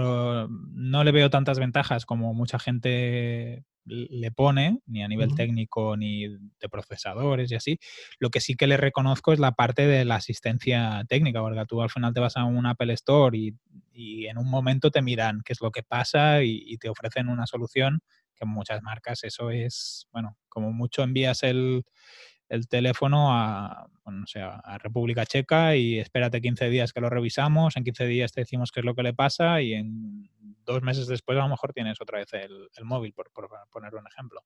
no 0.48 1.04
le 1.04 1.12
veo 1.12 1.32
tantas 1.32 1.58
ventajas 1.58 2.06
como 2.06 2.36
mucha 2.36 2.60
gente 2.60 3.66
le 3.86 4.32
pone, 4.32 4.80
ni 4.86 5.04
a 5.04 5.08
nivel 5.08 5.36
técnico 5.36 5.98
ni 5.98 6.28
de 6.28 6.70
procesadores 6.70 7.52
y 7.52 7.56
así. 7.56 7.80
Lo 8.20 8.30
que 8.30 8.40
sí 8.40 8.56
que 8.56 8.68
le 8.68 8.78
reconozco 8.78 9.34
es 9.34 9.40
la 9.40 9.54
parte 9.54 9.88
de 9.88 10.06
la 10.06 10.16
asistencia 10.16 11.04
técnica, 11.08 11.42
porque 11.42 11.66
tú 11.68 11.82
al 11.82 11.90
final 11.90 12.14
te 12.14 12.20
vas 12.20 12.38
a 12.38 12.46
un 12.46 12.66
Apple 12.66 12.94
Store 12.94 13.38
y, 13.38 13.56
en 13.96 14.40
un 14.40 14.50
momento 14.50 14.90
te 14.90 15.04
miran 15.04 15.42
qué 15.46 15.54
es 15.54 15.62
lo 15.62 15.72
que 15.72 15.84
pasa 15.84 16.44
y, 16.44 16.78
te 16.78 16.90
ofrecen 16.90 17.30
una 17.30 17.46
solución 17.46 18.02
que 18.36 18.46
en 18.46 18.50
muchas 18.50 18.82
marcas 18.82 19.24
eso 19.24 19.52
es, 19.52 20.08
bueno, 20.12 20.38
como 20.50 20.72
mucho 20.72 21.04
envías 21.04 21.44
el, 21.44 21.84
el 22.54 22.68
teléfono 22.68 23.34
a, 23.34 23.88
bueno, 24.06 24.26
a 24.36 24.78
República 24.78 25.26
Checa 25.26 25.76
y 25.76 25.98
espérate 25.98 26.40
15 26.40 26.70
días 26.70 26.94
que 26.94 27.02
lo 27.02 27.10
revisamos, 27.10 27.76
en 27.76 27.84
15 27.84 28.06
días 28.06 28.32
te 28.32 28.42
decimos 28.42 28.72
qué 28.72 28.82
es 28.82 28.86
lo 28.86 28.94
que 28.94 29.02
le 29.02 29.14
pasa 29.14 29.60
y 29.60 29.74
en 29.74 30.30
dos 30.64 30.84
meses 30.84 31.08
después 31.08 31.36
a 31.40 31.42
lo 31.42 31.50
mejor 31.50 31.74
tienes 31.74 32.00
otra 32.00 32.20
vez 32.20 32.32
el, 32.34 32.86
móvil, 32.86 33.12
por, 33.14 33.32
poner 33.72 33.96
un 33.96 34.06
ejemplo. 34.06 34.42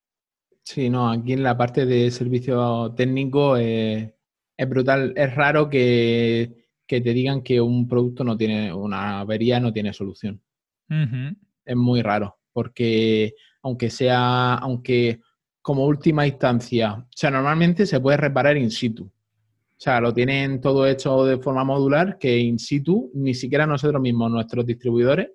Sí, 0.64 0.90
no, 0.90 1.10
aquí 1.10 1.34
en 1.34 1.44
la 1.44 1.58
parte 1.58 1.86
de 1.86 2.10
servicio 2.10 2.94
técnico 2.96 3.58
eh, 3.58 4.16
es 4.56 4.70
brutal, 4.70 5.14
es 5.18 5.36
raro 5.36 5.70
que, 5.70 6.66
te 6.88 7.02
digan 7.02 7.42
que 7.42 7.60
un 7.60 7.90
producto 7.90 8.24
no 8.24 8.38
tiene, 8.38 8.74
una 8.74 9.20
avería 9.20 9.60
no 9.60 9.74
tiene 9.74 9.92
solución. 9.92 10.42
Es 10.90 11.76
muy 11.76 12.02
raro, 12.02 12.40
porque 12.54 13.36
aunque 13.62 13.90
sea, 13.90 14.54
aunque 14.54 15.20
como 15.68 15.86
última 15.86 16.26
instancia. 16.26 16.94
O 16.94 17.08
sea, 17.14 17.30
normalmente 17.30 17.86
se 17.86 18.00
puede 18.00 18.16
reparar 18.16 18.56
in 18.56 18.72
situ. 18.72 19.04
O 19.04 19.76
sea, 19.76 20.00
lo 20.00 20.14
tienen 20.14 20.62
todo 20.62 20.88
hecho 20.88 21.26
de 21.26 21.40
forma 21.40 21.66
modular 21.66 22.18
que 22.18 22.38
in 22.38 22.58
situ, 22.58 23.12
ni 23.16 23.34
siquiera 23.34 23.68
nosotros 23.68 24.02
mismos, 24.02 24.32
nuestros 24.32 24.66
distribuidores, 24.66 25.28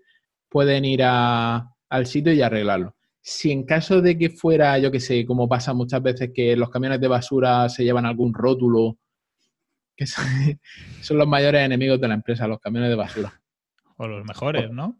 pueden 0.48 0.86
ir 0.86 1.02
al 1.02 2.06
sitio 2.06 2.32
y 2.32 2.40
arreglarlo. 2.40 2.96
Si 3.20 3.52
en 3.52 3.64
caso 3.64 4.00
de 4.00 4.16
que 4.16 4.30
fuera, 4.30 4.78
yo 4.78 4.90
que 4.90 5.00
sé, 5.00 5.26
como 5.26 5.46
pasa 5.46 5.74
muchas 5.74 6.02
veces 6.02 6.30
que 6.34 6.56
los 6.56 6.70
camiones 6.70 6.98
de 6.98 7.08
basura 7.08 7.68
se 7.68 7.84
llevan 7.84 8.06
algún 8.06 8.32
rótulo, 8.32 8.96
que 9.94 10.06
son, 10.06 10.24
son 11.02 11.18
los 11.18 11.28
mayores 11.28 11.60
enemigos 11.60 12.00
de 12.00 12.08
la 12.08 12.14
empresa, 12.14 12.48
los 12.48 12.58
camiones 12.58 12.88
de 12.88 12.96
basura. 12.96 13.38
O 13.98 14.08
los 14.08 14.24
mejores, 14.24 14.70
¿no? 14.70 14.96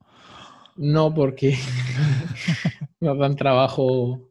No, 0.77 1.15
porque 1.15 1.57
nos 3.01 3.19
dan 3.19 3.35
trabajo 3.35 4.29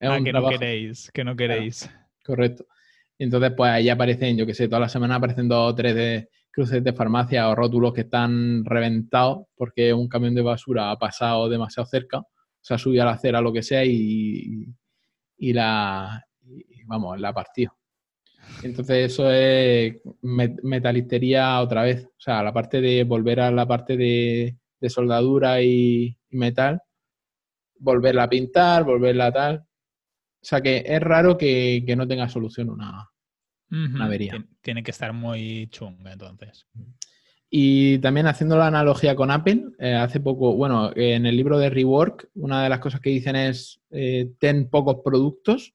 ah, 0.00 0.18
que 0.22 0.32
no 0.32 0.48
queréis, 0.48 1.10
que 1.12 1.24
no 1.24 1.36
queréis. 1.36 1.90
correcto. 2.24 2.66
Y 3.18 3.24
entonces, 3.24 3.52
pues 3.56 3.70
ahí 3.70 3.88
aparecen, 3.88 4.36
yo 4.36 4.46
que 4.46 4.54
sé, 4.54 4.68
toda 4.68 4.80
la 4.80 4.88
semana 4.88 5.16
aparecen 5.16 5.48
dos 5.48 5.72
o 5.72 5.74
tres 5.74 5.94
de 5.94 6.28
cruces 6.50 6.82
de 6.82 6.92
farmacia 6.92 7.48
o 7.48 7.54
rótulos 7.54 7.92
que 7.92 8.02
están 8.02 8.64
reventados 8.64 9.46
porque 9.56 9.92
un 9.92 10.08
camión 10.08 10.34
de 10.34 10.42
basura 10.42 10.90
ha 10.90 10.98
pasado 10.98 11.48
demasiado 11.48 11.86
cerca, 11.86 12.22
se 12.60 12.74
ha 12.74 12.78
subido 12.78 13.02
a 13.02 13.06
la 13.06 13.12
acera, 13.12 13.40
lo 13.40 13.52
que 13.52 13.62
sea, 13.62 13.84
y, 13.84 14.66
y 15.38 15.52
la, 15.52 16.24
vamos, 16.86 17.18
la 17.20 17.32
partido. 17.32 17.78
Entonces 18.62 19.12
eso 19.12 19.30
es 19.30 19.96
metalistería 20.22 21.60
otra 21.60 21.82
vez. 21.82 22.04
O 22.06 22.20
sea, 22.20 22.42
la 22.42 22.52
parte 22.52 22.80
de 22.80 23.04
volver 23.04 23.40
a 23.40 23.50
la 23.50 23.66
parte 23.66 23.96
de, 23.96 24.56
soldadura 24.88 25.62
y, 25.62 26.16
metal, 26.30 26.80
volverla 27.78 28.24
a 28.24 28.28
pintar, 28.28 28.84
volverla 28.84 29.26
a 29.26 29.32
tal. 29.32 29.64
O 30.40 30.44
sea 30.44 30.60
que 30.60 30.84
es 30.86 31.00
raro 31.00 31.36
que, 31.36 31.82
no 31.96 32.06
tenga 32.06 32.28
solución 32.28 32.70
una, 32.70 33.10
avería. 34.00 34.44
Tiene 34.60 34.82
que 34.82 34.92
estar 34.92 35.12
muy 35.12 35.68
chunga 35.70 36.12
entonces. 36.12 36.66
Y 37.50 37.98
también 37.98 38.26
haciendo 38.26 38.58
la 38.58 38.66
analogía 38.66 39.16
con 39.16 39.30
Apple, 39.30 39.70
eh, 39.78 39.94
hace 39.94 40.20
poco, 40.20 40.54
bueno, 40.54 40.92
en 40.94 41.24
el 41.24 41.34
libro 41.36 41.58
de 41.58 41.70
Rework, 41.70 42.28
una 42.34 42.62
de 42.62 42.68
las 42.68 42.80
cosas 42.80 43.00
que 43.00 43.08
dicen 43.10 43.36
es 43.36 43.80
eh, 43.90 44.32
ten 44.38 44.68
pocos 44.68 44.98
productos, 45.02 45.74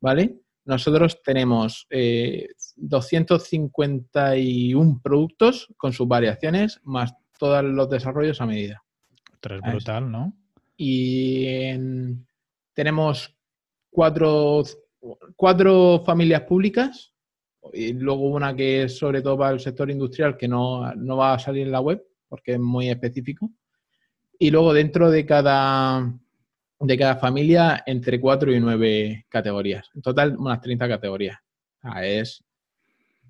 ¿vale? 0.00 0.38
Nosotros 0.64 1.20
tenemos 1.22 1.86
251 2.76 4.90
eh, 4.90 5.00
productos 5.02 5.68
con 5.76 5.92
sus 5.92 6.08
variaciones, 6.08 6.80
más 6.84 7.14
todos 7.38 7.62
los 7.64 7.90
desarrollos 7.90 8.40
a 8.40 8.46
medida. 8.46 8.82
Esto 9.34 9.54
es 9.54 9.60
brutal, 9.60 10.10
¿no? 10.10 10.34
Y 10.76 11.46
tenemos 12.74 13.35
cuatro, 13.96 14.62
cuatro 15.36 16.02
familias 16.04 16.42
públicas 16.42 17.14
y 17.72 17.94
luego 17.94 18.28
una 18.28 18.54
que 18.54 18.82
es 18.82 18.98
sobre 18.98 19.22
todo 19.22 19.38
para 19.38 19.54
el 19.54 19.60
sector 19.60 19.90
industrial 19.90 20.36
que 20.36 20.46
no, 20.46 20.82
va 21.16 21.32
a 21.32 21.38
salir 21.38 21.62
en 21.62 21.72
la 21.72 21.80
web 21.80 22.04
porque 22.28 22.52
es 22.52 22.60
muy 22.60 22.90
específico. 22.90 23.50
Y 24.38 24.50
luego 24.50 24.74
dentro 24.74 25.10
de 25.10 25.24
cada, 25.24 26.12
de 26.78 26.98
cada 26.98 27.16
familia 27.16 27.84
entre 27.86 28.20
cuatro 28.20 28.52
y 28.52 28.60
nueve 28.60 29.24
categorías. 29.30 29.88
En 29.94 30.02
total 30.02 30.36
unas 30.36 30.60
30 30.60 30.88
categorías. 30.88 31.38
es 32.02 32.44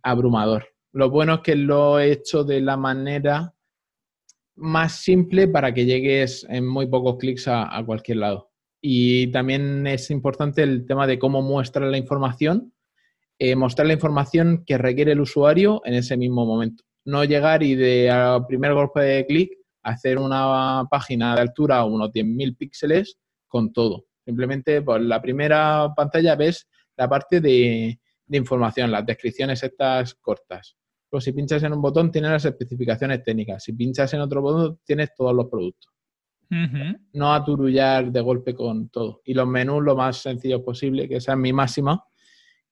abrumador. 0.02 0.66
Lo 0.90 1.10
bueno 1.10 1.34
es 1.34 1.40
que 1.42 1.54
lo 1.54 2.00
he 2.00 2.10
hecho 2.10 2.42
de 2.42 2.60
la 2.60 2.76
manera 2.76 3.54
más 4.56 4.96
simple 4.96 5.46
para 5.46 5.72
que 5.72 5.84
llegues 5.84 6.44
en 6.48 6.66
muy 6.66 6.88
pocos 6.88 7.18
clics 7.18 7.46
a 7.46 7.80
cualquier 7.86 8.16
lado. 8.16 8.50
Y 8.80 9.28
también 9.32 9.86
es 9.86 10.10
importante 10.10 10.62
el 10.62 10.86
tema 10.86 11.06
de 11.06 11.18
cómo 11.18 11.42
muestra 11.42 11.86
la 11.86 11.98
información 11.98 12.72
eh, 13.38 13.54
mostrar 13.54 13.86
la 13.86 13.92
información 13.92 14.64
que 14.64 14.78
requiere 14.78 15.12
el 15.12 15.20
usuario 15.20 15.82
en 15.84 15.94
ese 15.94 16.16
mismo 16.16 16.46
momento. 16.46 16.84
No 17.04 17.22
llegar 17.24 17.62
y 17.62 17.74
de 17.74 18.10
al 18.10 18.46
primer 18.46 18.72
golpe 18.72 19.00
de 19.00 19.26
clic 19.26 19.52
hacer 19.82 20.18
una 20.18 20.84
página 20.90 21.34
de 21.34 21.42
altura 21.42 21.84
unos 21.84 22.10
10.000 22.10 22.56
píxeles 22.56 23.18
con 23.46 23.72
todo. 23.72 24.06
Simplemente 24.24 24.80
por 24.80 25.00
la 25.02 25.20
primera 25.20 25.92
pantalla 25.94 26.34
ves 26.34 26.66
la 26.96 27.08
parte 27.08 27.40
de, 27.40 28.00
información, 28.30 28.90
las 28.90 29.04
descripciones 29.04 29.62
estas 29.62 30.14
cortas. 30.14 30.74
Pues 31.10 31.24
si 31.24 31.32
pinchas 31.32 31.62
en 31.62 31.74
un 31.74 31.82
botón 31.82 32.10
tienes 32.10 32.30
las 32.30 32.44
especificaciones 32.46 33.22
técnicas. 33.22 33.62
Si 33.62 33.74
pinchas 33.74 34.14
en 34.14 34.22
otro 34.22 34.40
botón 34.40 34.80
tienes 34.82 35.14
todos 35.14 35.34
los 35.34 35.46
productos. 35.46 35.92
No 36.48 37.34
aturullar 37.34 38.12
de 38.12 38.20
golpe 38.20 38.54
con 38.54 38.88
todo. 38.88 39.22
Y 39.24 39.34
los 39.34 39.46
menús 39.46 39.82
lo 39.82 39.96
más 39.96 40.18
sencillo 40.18 40.64
posible, 40.64 41.08
que 41.08 41.16
esa 41.16 41.32
es 41.32 41.38
mi 41.38 41.52
máxima, 41.52 42.04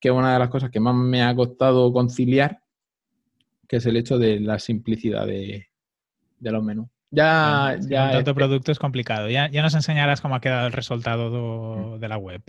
que 0.00 0.08
es 0.08 0.14
una 0.14 0.32
de 0.34 0.38
las 0.38 0.48
cosas 0.48 0.70
que 0.70 0.80
más 0.80 0.94
me 0.94 1.22
ha 1.22 1.34
costado 1.34 1.92
conciliar, 1.92 2.60
que 3.68 3.76
es 3.76 3.86
el 3.86 3.96
hecho 3.96 4.18
de 4.18 4.40
la 4.40 4.58
simplicidad 4.58 5.26
de, 5.26 5.68
los 6.40 6.62
menús. 6.62 6.88
Ya, 7.10 7.78
ya 7.80 8.10
tanto 8.10 8.34
producto 8.34 8.72
es 8.72 8.78
complicado. 8.78 9.28
Ya, 9.28 9.48
ya, 9.50 9.62
nos 9.62 9.74
enseñarás 9.74 10.20
cómo 10.20 10.34
ha 10.34 10.40
quedado 10.40 10.66
el 10.66 10.72
resultado 10.72 11.98
de 11.98 12.08
la 12.08 12.18
web. 12.18 12.42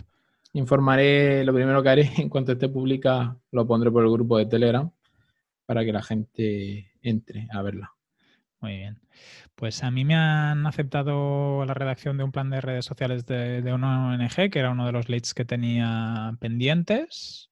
Informaré, 0.52 1.44
lo 1.44 1.52
primero 1.52 1.82
que 1.82 1.88
haré 1.88 2.10
en 2.18 2.28
cuanto 2.28 2.52
esté 2.52 2.68
pública, 2.68 3.36
lo 3.52 3.66
pondré 3.66 3.90
por 3.90 4.02
el 4.02 4.10
grupo 4.10 4.38
de 4.38 4.46
Telegram 4.46 4.90
para 5.66 5.84
que 5.84 5.92
la 5.92 6.02
gente 6.02 6.92
entre 7.02 7.48
a 7.52 7.62
verla. 7.62 7.95
Muy 8.66 8.78
bien. 8.78 8.98
Pues 9.54 9.84
a 9.84 9.92
mí 9.92 10.04
me 10.04 10.16
han 10.16 10.66
aceptado 10.66 11.64
la 11.64 11.72
redacción 11.72 12.18
de 12.18 12.24
un 12.24 12.32
plan 12.32 12.50
de 12.50 12.60
redes 12.60 12.84
sociales 12.84 13.24
de, 13.24 13.62
una 13.72 14.08
ONG, 14.08 14.50
que 14.50 14.58
era 14.58 14.72
uno 14.72 14.84
de 14.86 14.90
los 14.90 15.08
leads 15.08 15.34
que 15.34 15.44
tenía 15.44 16.32
pendientes. 16.40 17.48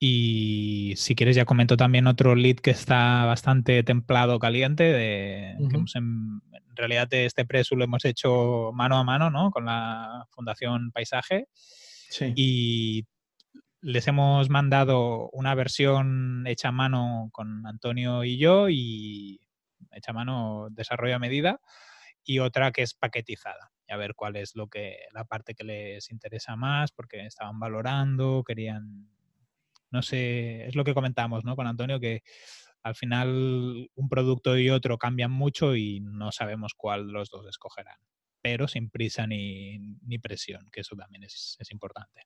Y 0.00 0.94
si 0.96 1.14
quieres 1.14 1.36
ya 1.36 1.44
comento 1.44 1.76
también 1.76 2.08
otro 2.08 2.34
lead 2.34 2.56
que 2.56 2.72
está 2.72 3.26
bastante 3.26 3.84
templado, 3.84 4.40
caliente, 4.40 4.82
de, 4.82 5.54
que 5.70 5.76
en, 5.94 6.42
realidad 6.74 7.06
este 7.14 7.44
preso 7.44 7.76
lo 7.76 7.84
hemos 7.84 8.04
hecho 8.04 8.72
mano 8.74 8.98
a 8.98 9.04
mano, 9.04 9.30
¿no? 9.30 9.52
Con 9.52 9.66
la 9.66 10.26
Fundación 10.30 10.90
Paisaje. 10.90 11.46
Sí. 12.10 12.32
Y 12.34 13.06
les 13.82 14.08
hemos 14.08 14.50
mandado 14.50 15.30
una 15.30 15.54
versión 15.54 16.44
hecha 16.48 16.68
a 16.68 16.72
mano 16.72 17.28
con 17.30 17.64
Antonio 17.68 18.24
y 18.24 18.36
yo 18.36 18.68
y 18.68 19.45
hecha 19.92 20.12
mano, 20.12 20.68
desarrollo 20.70 21.16
a 21.16 21.20
medida, 21.20 21.60
y 22.24 22.40
otra 22.40 22.72
que 22.72 22.82
es 22.82 22.94
paquetizada. 22.94 23.70
Y 23.88 23.92
a 23.92 23.96
ver 23.96 24.14
cuál 24.14 24.36
es 24.36 24.56
lo 24.56 24.68
que, 24.68 24.98
la 25.12 25.24
parte 25.24 25.54
que 25.54 25.64
les 25.64 26.10
interesa 26.10 26.56
más, 26.56 26.92
porque 26.92 27.24
estaban 27.24 27.58
valorando, 27.60 28.42
querían, 28.44 29.08
no 29.90 30.02
sé, 30.02 30.66
es 30.66 30.74
lo 30.74 30.84
que 30.84 30.94
comentamos, 30.94 31.44
¿no? 31.44 31.54
Con 31.54 31.66
Antonio, 31.66 32.00
que 32.00 32.22
al 32.82 32.94
final 32.94 33.90
un 33.94 34.08
producto 34.08 34.56
y 34.56 34.70
otro 34.70 34.98
cambian 34.98 35.32
mucho 35.32 35.74
y 35.74 36.00
no 36.00 36.30
sabemos 36.30 36.74
cuál 36.76 37.08
los 37.08 37.30
dos 37.30 37.46
escogerán, 37.46 37.98
pero 38.40 38.68
sin 38.68 38.90
prisa 38.90 39.26
ni, 39.26 39.96
presión, 40.22 40.68
que 40.70 40.82
eso 40.82 40.94
también 40.94 41.24
es, 41.24 41.58
importante. 41.70 42.22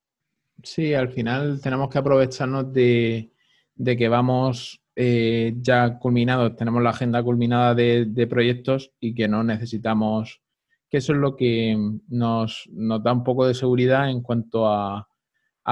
Sí, 0.63 0.93
al 0.93 1.11
final 1.11 1.61
tenemos 1.63 1.89
que 1.89 1.99
aprovecharnos 1.99 2.73
de, 2.75 3.33
de 3.75 3.97
que 3.97 4.09
vamos 4.09 4.83
eh, 5.03 5.55
ya 5.63 5.99
culminados, 5.99 6.57
tenemos 6.57 6.83
la 6.83 6.91
agenda 6.91 7.23
culminada 7.23 7.75
de, 7.75 8.27
proyectos 8.29 8.93
y 9.01 9.15
que 9.15 9.29
no 9.29 9.43
necesitamos, 9.43 10.43
que 10.91 10.99
eso 10.99 11.15
es 11.15 11.19
lo 11.19 11.37
que 11.37 11.75
nos, 12.09 12.69
da 12.69 13.11
un 13.15 13.25
poco 13.25 13.47
de 13.47 13.55
seguridad 13.55 14.11
en 14.11 14.21
cuanto 14.21 14.69
a, 14.69 15.09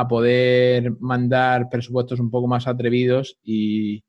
poder 0.08 0.92
mandar 1.00 1.68
presupuestos 1.68 2.20
un 2.20 2.30
poco 2.30 2.46
más 2.46 2.66
atrevidos 2.68 3.38
y, 3.42 4.02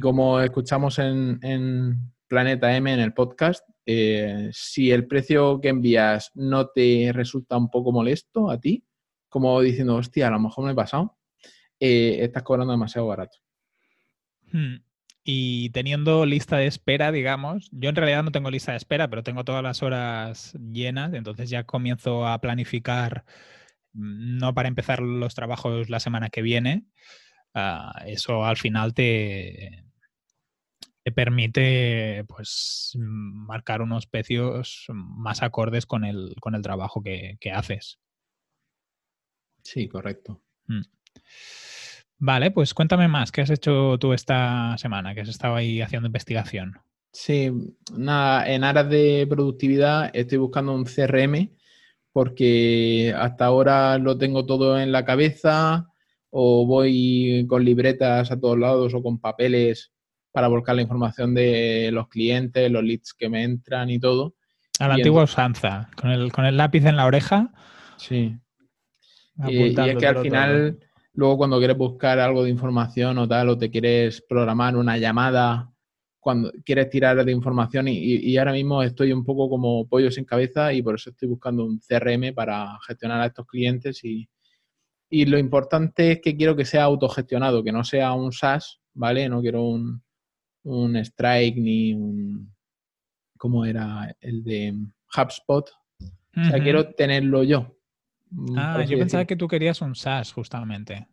como 0.00 0.40
escuchamos 0.40 1.00
en, 1.00 2.12
Planeta 2.28 2.76
M 2.76 2.92
en 2.92 3.00
el 3.00 3.12
podcast, 3.12 3.68
eh, 3.86 4.50
si 4.52 4.92
el 4.92 5.08
precio 5.08 5.60
que 5.60 5.68
envías 5.70 6.30
no 6.34 6.68
te 6.68 7.10
resulta 7.12 7.56
un 7.56 7.70
poco 7.70 7.90
molesto 7.90 8.50
a 8.50 8.60
ti, 8.60 8.84
como 9.28 9.60
diciendo, 9.60 9.96
hostia, 9.96 10.28
a 10.28 10.30
lo 10.30 10.38
mejor 10.40 10.64
me 10.64 10.72
he 10.72 10.74
pasado, 10.76 11.16
eh, 11.80 12.18
estás 12.20 12.44
cobrando 12.44 12.72
demasiado 12.72 13.08
barato. 13.08 13.45
Hmm. 14.52 14.76
Y 15.24 15.70
teniendo 15.70 16.24
lista 16.24 16.56
de 16.56 16.66
espera, 16.66 17.10
digamos, 17.10 17.68
yo 17.72 17.90
en 17.90 17.96
realidad 17.96 18.22
no 18.22 18.30
tengo 18.30 18.50
lista 18.50 18.72
de 18.72 18.78
espera, 18.78 19.08
pero 19.08 19.24
tengo 19.24 19.44
todas 19.44 19.62
las 19.62 19.82
horas 19.82 20.56
llenas, 20.72 21.12
entonces 21.14 21.50
ya 21.50 21.64
comienzo 21.64 22.26
a 22.26 22.40
planificar, 22.40 23.24
mm, 23.94 24.38
no 24.38 24.54
para 24.54 24.68
empezar 24.68 25.00
los 25.00 25.34
trabajos 25.34 25.90
la 25.90 26.00
semana 26.00 26.30
que 26.30 26.42
viene, 26.42 26.84
ah, 27.54 28.02
eso 28.06 28.44
al 28.44 28.56
final 28.56 28.94
te, 28.94 29.86
te 31.06 31.12
permite 31.12 32.24
pues 32.24 32.96
marcar 32.98 33.80
unos 33.80 34.08
precios 34.08 34.86
más 34.88 35.40
acordes 35.40 35.86
con 35.86 36.04
el, 36.04 36.34
con 36.40 36.56
el 36.56 36.62
trabajo 36.62 37.00
que, 37.00 37.38
haces. 37.54 38.00
Sí, 39.62 39.86
correcto. 39.86 40.42
Hmm. 40.66 40.82
Vale, 42.18 42.50
pues 42.50 42.72
cuéntame 42.72 43.08
más, 43.08 43.30
¿qué 43.30 43.42
has 43.42 43.50
hecho 43.50 43.98
tú 43.98 44.12
esta 44.12 44.76
semana? 44.78 45.14
Que 45.14 45.20
has 45.20 45.28
estado 45.28 45.54
ahí 45.54 45.82
haciendo 45.82 46.06
investigación. 46.06 46.78
Sí, 47.12 47.50
nada, 47.94 48.48
en 48.48 48.64
aras 48.64 48.88
de 48.88 49.26
productividad 49.28 50.10
estoy 50.14 50.38
buscando 50.38 50.74
un 50.74 50.84
CRM 50.84 51.50
porque 52.12 53.14
hasta 53.16 53.44
ahora 53.44 53.98
lo 53.98 54.16
tengo 54.16 54.46
todo 54.46 54.80
en 54.80 54.92
la 54.92 55.04
cabeza 55.04 55.86
o 56.30 56.66
voy 56.66 57.46
con 57.48 57.64
libretas 57.64 58.30
a 58.30 58.40
todos 58.40 58.58
lados 58.58 58.94
o 58.94 59.02
con 59.02 59.18
papeles 59.18 59.92
para 60.32 60.48
volcar 60.48 60.76
la 60.76 60.82
información 60.82 61.34
de 61.34 61.90
los 61.92 62.08
clientes, 62.08 62.70
los 62.70 62.84
leads 62.84 63.14
que 63.14 63.28
me 63.28 63.42
entran 63.42 63.88
y 63.90 63.98
todo. 63.98 64.34
A 64.78 64.88
la 64.88 64.94
antigua 64.94 65.24
usanza, 65.24 65.88
con 65.96 66.10
el, 66.10 66.30
con 66.32 66.44
el 66.44 66.56
lápiz 66.58 66.84
en 66.84 66.96
la 66.96 67.06
oreja. 67.06 67.52
Sí. 67.96 68.36
Y, 69.48 69.78
es 69.78 69.96
que 69.96 70.06
al 70.06 70.18
final 70.18 70.78
Luego 71.16 71.38
cuando 71.38 71.58
quieres 71.58 71.78
buscar 71.78 72.20
algo 72.20 72.44
de 72.44 72.50
información 72.50 73.16
o 73.18 73.26
tal, 73.26 73.48
o 73.48 73.58
te 73.58 73.70
quieres 73.70 74.22
programar 74.28 74.76
una 74.76 74.98
llamada, 74.98 75.72
cuando 76.20 76.52
quieres 76.64 76.90
tirar 76.90 77.24
de 77.24 77.32
información 77.32 77.86
y, 77.88 78.36
ahora 78.36 78.52
mismo 78.52 78.82
estoy 78.82 79.12
un 79.12 79.24
poco 79.24 79.48
como 79.48 79.88
pollo 79.88 80.10
sin 80.10 80.24
cabeza 80.24 80.72
y 80.72 80.82
por 80.82 80.96
eso 80.96 81.10
estoy 81.10 81.28
buscando 81.28 81.64
un 81.64 81.78
CRM 81.78 82.34
para 82.34 82.76
gestionar 82.86 83.20
a 83.20 83.26
estos 83.26 83.46
clientes 83.46 84.04
y, 84.04 84.28
lo 85.08 85.38
importante 85.38 86.12
es 86.12 86.20
que 86.20 86.36
quiero 86.36 86.56
que 86.56 86.64
sea 86.64 86.82
autogestionado, 86.82 87.62
que 87.62 87.72
no 87.72 87.84
sea 87.84 88.12
un 88.12 88.32
SaaS, 88.32 88.80
¿vale? 88.92 89.28
No 89.28 89.40
quiero 89.40 89.62
un, 89.62 90.02
un 90.64 90.96
Strike 90.96 91.56
ni 91.56 91.94
un... 91.94 92.52
¿Cómo 93.38 93.64
era? 93.64 94.14
El 94.20 94.42
de 94.42 94.74
HubSpot. 95.16 95.70
O 96.36 96.44
sea, 96.44 96.60
quiero 96.60 96.92
tenerlo 96.92 97.44
yo. 97.44 97.75
Mm, 98.30 98.58
ah, 98.58 98.84
yo 98.84 98.98
pensaba 98.98 99.24
que 99.24 99.36
tú 99.36 99.48
querías 99.48 99.80
un 99.80 99.94
SaaS, 99.94 100.32
justamente. 100.32 101.06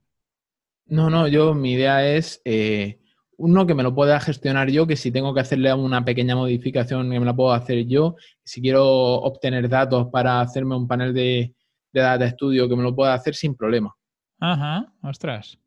No, 0.85 1.09
no, 1.09 1.27
yo 1.27 1.53
mi 1.53 1.73
idea 1.73 2.05
es 2.05 2.41
eh, 2.45 2.99
uno 3.37 3.65
que 3.65 3.75
me 3.75 3.83
lo 3.83 3.95
pueda 3.95 4.19
gestionar 4.19 4.69
yo, 4.69 4.85
que 4.85 4.95
si 4.95 5.11
tengo 5.11 5.33
que 5.33 5.41
hacerle 5.41 5.73
una 5.73 6.03
pequeña 6.03 6.35
modificación, 6.35 7.09
que 7.09 7.19
me 7.19 7.25
la 7.25 7.35
puedo 7.35 7.51
hacer 7.53 7.85
yo. 7.85 8.15
Si 8.43 8.61
quiero 8.61 8.85
obtener 8.85 9.69
datos 9.69 10.07
para 10.11 10.41
hacerme 10.41 10.75
un 10.75 10.87
panel 10.87 11.13
de, 11.13 11.55
de 11.91 12.01
data 12.01 12.25
estudio, 12.25 12.67
que 12.67 12.75
me 12.75 12.83
lo 12.83 12.95
pueda 12.95 13.13
hacer 13.13 13.35
sin 13.35 13.55
problema. 13.55 13.95
Ajá, 14.39 14.91
ostras. 15.01 15.57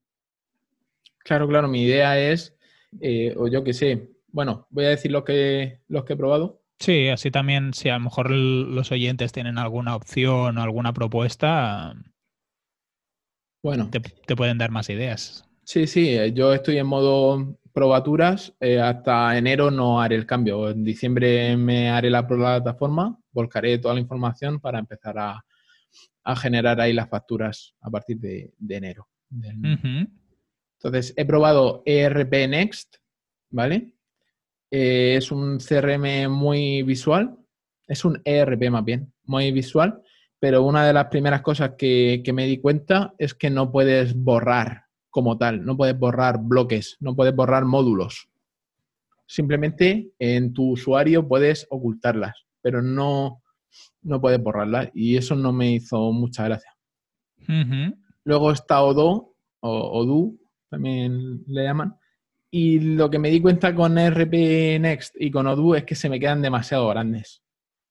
Claro, 1.24 1.48
claro, 1.48 1.66
mi 1.66 1.82
idea 1.82 2.18
es, 2.18 2.54
eh, 3.00 3.35
o 3.37 3.48
yo 3.48 3.64
qué 3.64 3.72
sé, 3.72 4.11
bueno, 4.28 4.66
voy 4.70 4.85
a 4.85 4.90
decir 4.90 5.11
los 5.11 5.24
que, 5.24 5.80
los 5.88 6.04
que 6.04 6.12
he 6.12 6.16
probado. 6.16 6.62
Sí, 6.78 7.08
así 7.08 7.30
también, 7.30 7.72
si 7.72 7.88
a 7.88 7.94
lo 7.94 8.04
mejor 8.04 8.30
los 8.30 8.92
oyentes 8.92 9.32
tienen 9.32 9.58
alguna 9.58 9.96
opción 9.96 10.58
o 10.58 10.62
alguna 10.62 10.92
propuesta, 10.92 11.94
bueno, 13.62 13.88
te, 13.90 14.00
te 14.00 14.36
pueden 14.36 14.58
dar 14.58 14.70
más 14.70 14.90
ideas. 14.90 15.48
Sí, 15.64 15.86
sí, 15.86 16.10
eh, 16.10 16.32
yo 16.32 16.52
estoy 16.52 16.78
en 16.78 16.86
modo 16.86 17.58
probaturas. 17.72 18.54
Eh, 18.60 18.80
hasta 18.80 19.36
enero 19.36 19.70
no 19.70 20.00
haré 20.00 20.16
el 20.16 20.24
cambio. 20.24 20.70
En 20.70 20.82
diciembre 20.84 21.56
me 21.56 21.90
haré 21.90 22.08
la 22.08 22.26
plataforma, 22.26 23.18
volcaré 23.32 23.78
toda 23.78 23.94
la 23.94 24.00
información 24.00 24.60
para 24.60 24.78
empezar 24.78 25.18
a, 25.18 25.44
a 26.24 26.36
generar 26.36 26.80
ahí 26.80 26.92
las 26.92 27.08
facturas 27.08 27.74
a 27.80 27.90
partir 27.90 28.18
de, 28.18 28.54
de 28.56 28.76
enero. 28.76 29.08
Entonces, 30.78 31.12
he 31.16 31.24
probado 31.24 31.82
ERP 31.84 32.48
Next, 32.48 32.96
¿vale? 33.50 33.95
Eh, 34.78 35.16
es 35.16 35.32
un 35.32 35.56
CRM 35.56 36.28
muy 36.28 36.82
visual, 36.82 37.34
es 37.88 38.04
un 38.04 38.20
ERP 38.26 38.68
más 38.68 38.84
bien, 38.84 39.10
muy 39.24 39.50
visual, 39.50 40.02
pero 40.38 40.64
una 40.64 40.86
de 40.86 40.92
las 40.92 41.06
primeras 41.06 41.40
cosas 41.40 41.76
que, 41.78 42.20
que 42.22 42.34
me 42.34 42.44
di 42.44 42.58
cuenta 42.58 43.14
es 43.16 43.32
que 43.32 43.48
no 43.48 43.72
puedes 43.72 44.14
borrar 44.14 44.84
como 45.08 45.38
tal, 45.38 45.64
no 45.64 45.78
puedes 45.78 45.98
borrar 45.98 46.40
bloques, 46.42 46.98
no 47.00 47.16
puedes 47.16 47.34
borrar 47.34 47.64
módulos. 47.64 48.28
Simplemente 49.26 50.10
en 50.18 50.52
tu 50.52 50.72
usuario 50.72 51.26
puedes 51.26 51.66
ocultarlas, 51.70 52.34
pero 52.60 52.82
no, 52.82 53.42
no 54.02 54.20
puedes 54.20 54.42
borrarlas 54.42 54.90
y 54.92 55.16
eso 55.16 55.34
no 55.36 55.54
me 55.54 55.72
hizo 55.72 56.12
mucha 56.12 56.44
gracia. 56.44 56.76
Luego 58.24 58.52
está 58.52 58.82
Odo, 58.82 59.36
o 59.60 60.00
Odoo, 60.00 60.34
también 60.68 61.44
le 61.46 61.62
llaman. 61.62 61.96
Y 62.59 62.81
lo 62.81 63.11
que 63.11 63.19
me 63.19 63.29
di 63.29 63.42
cuenta 63.42 63.75
con 63.75 63.99
RP 63.99 64.81
Next 64.81 65.14
y 65.21 65.31
con 65.31 65.47
Odoo 65.47 65.75
es 65.75 65.85
que 65.85 65.95
se 65.95 66.09
me 66.09 66.19
quedan 66.19 66.40
demasiado 66.40 66.88
grandes. 66.88 67.42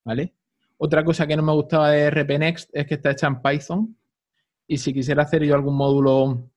¿Vale? 0.04 0.34
Otra 0.78 1.06
cosa 1.06 1.28
que 1.28 1.38
no 1.38 1.44
me 1.44 1.54
gustaba 1.54 1.92
de 1.92 2.10
RP 2.10 2.40
Next 2.40 2.72
es 2.74 2.88
que 2.88 2.96
está 2.96 3.12
hecha 3.12 3.28
en 3.28 3.44
Python. 3.44 3.96
Y 4.68 4.80
si 4.80 4.92
quisiera 4.92 5.22
hacer 5.22 5.44
yo 5.44 5.54
algún 5.54 5.76
módulo 5.76 6.50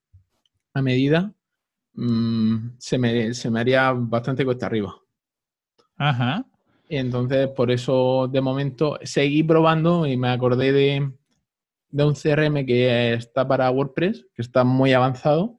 a 0.73 0.81
medida, 0.81 1.35
mm, 1.93 2.79
se, 2.79 2.97
me, 2.97 3.35
se 3.35 3.51
me 3.51 3.61
haría 3.61 3.93
bastante 3.93 4.43
cuesta 4.43 4.65
arriba. 4.65 4.95
Ajá. 5.99 6.47
Y 6.89 6.97
entonces, 6.97 7.49
por 7.49 7.71
eso, 7.71 8.27
de 8.27 8.41
momento, 8.41 8.99
seguí 9.03 9.43
probando 9.43 10.07
y 10.07 10.17
me 10.17 10.31
acordé 10.31 10.73
de, 10.73 11.13
de 11.91 12.05
un 12.07 12.15
CRM 12.15 12.65
que 12.65 13.13
está 13.13 13.47
para 13.47 13.71
WordPress, 13.71 14.25
que 14.35 14.41
está 14.41 14.65
muy 14.65 14.95
avanzado, 14.95 15.58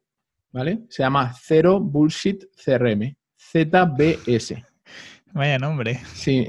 ¿vale? 0.51 0.81
Se 0.89 1.03
llama 1.03 1.33
Zero 1.33 1.79
Bullshit 1.79 2.45
CRM, 2.55 3.15
ZBS. 3.37 4.55
Vaya 5.33 5.57
nombre. 5.59 5.99
Sí, 6.13 6.47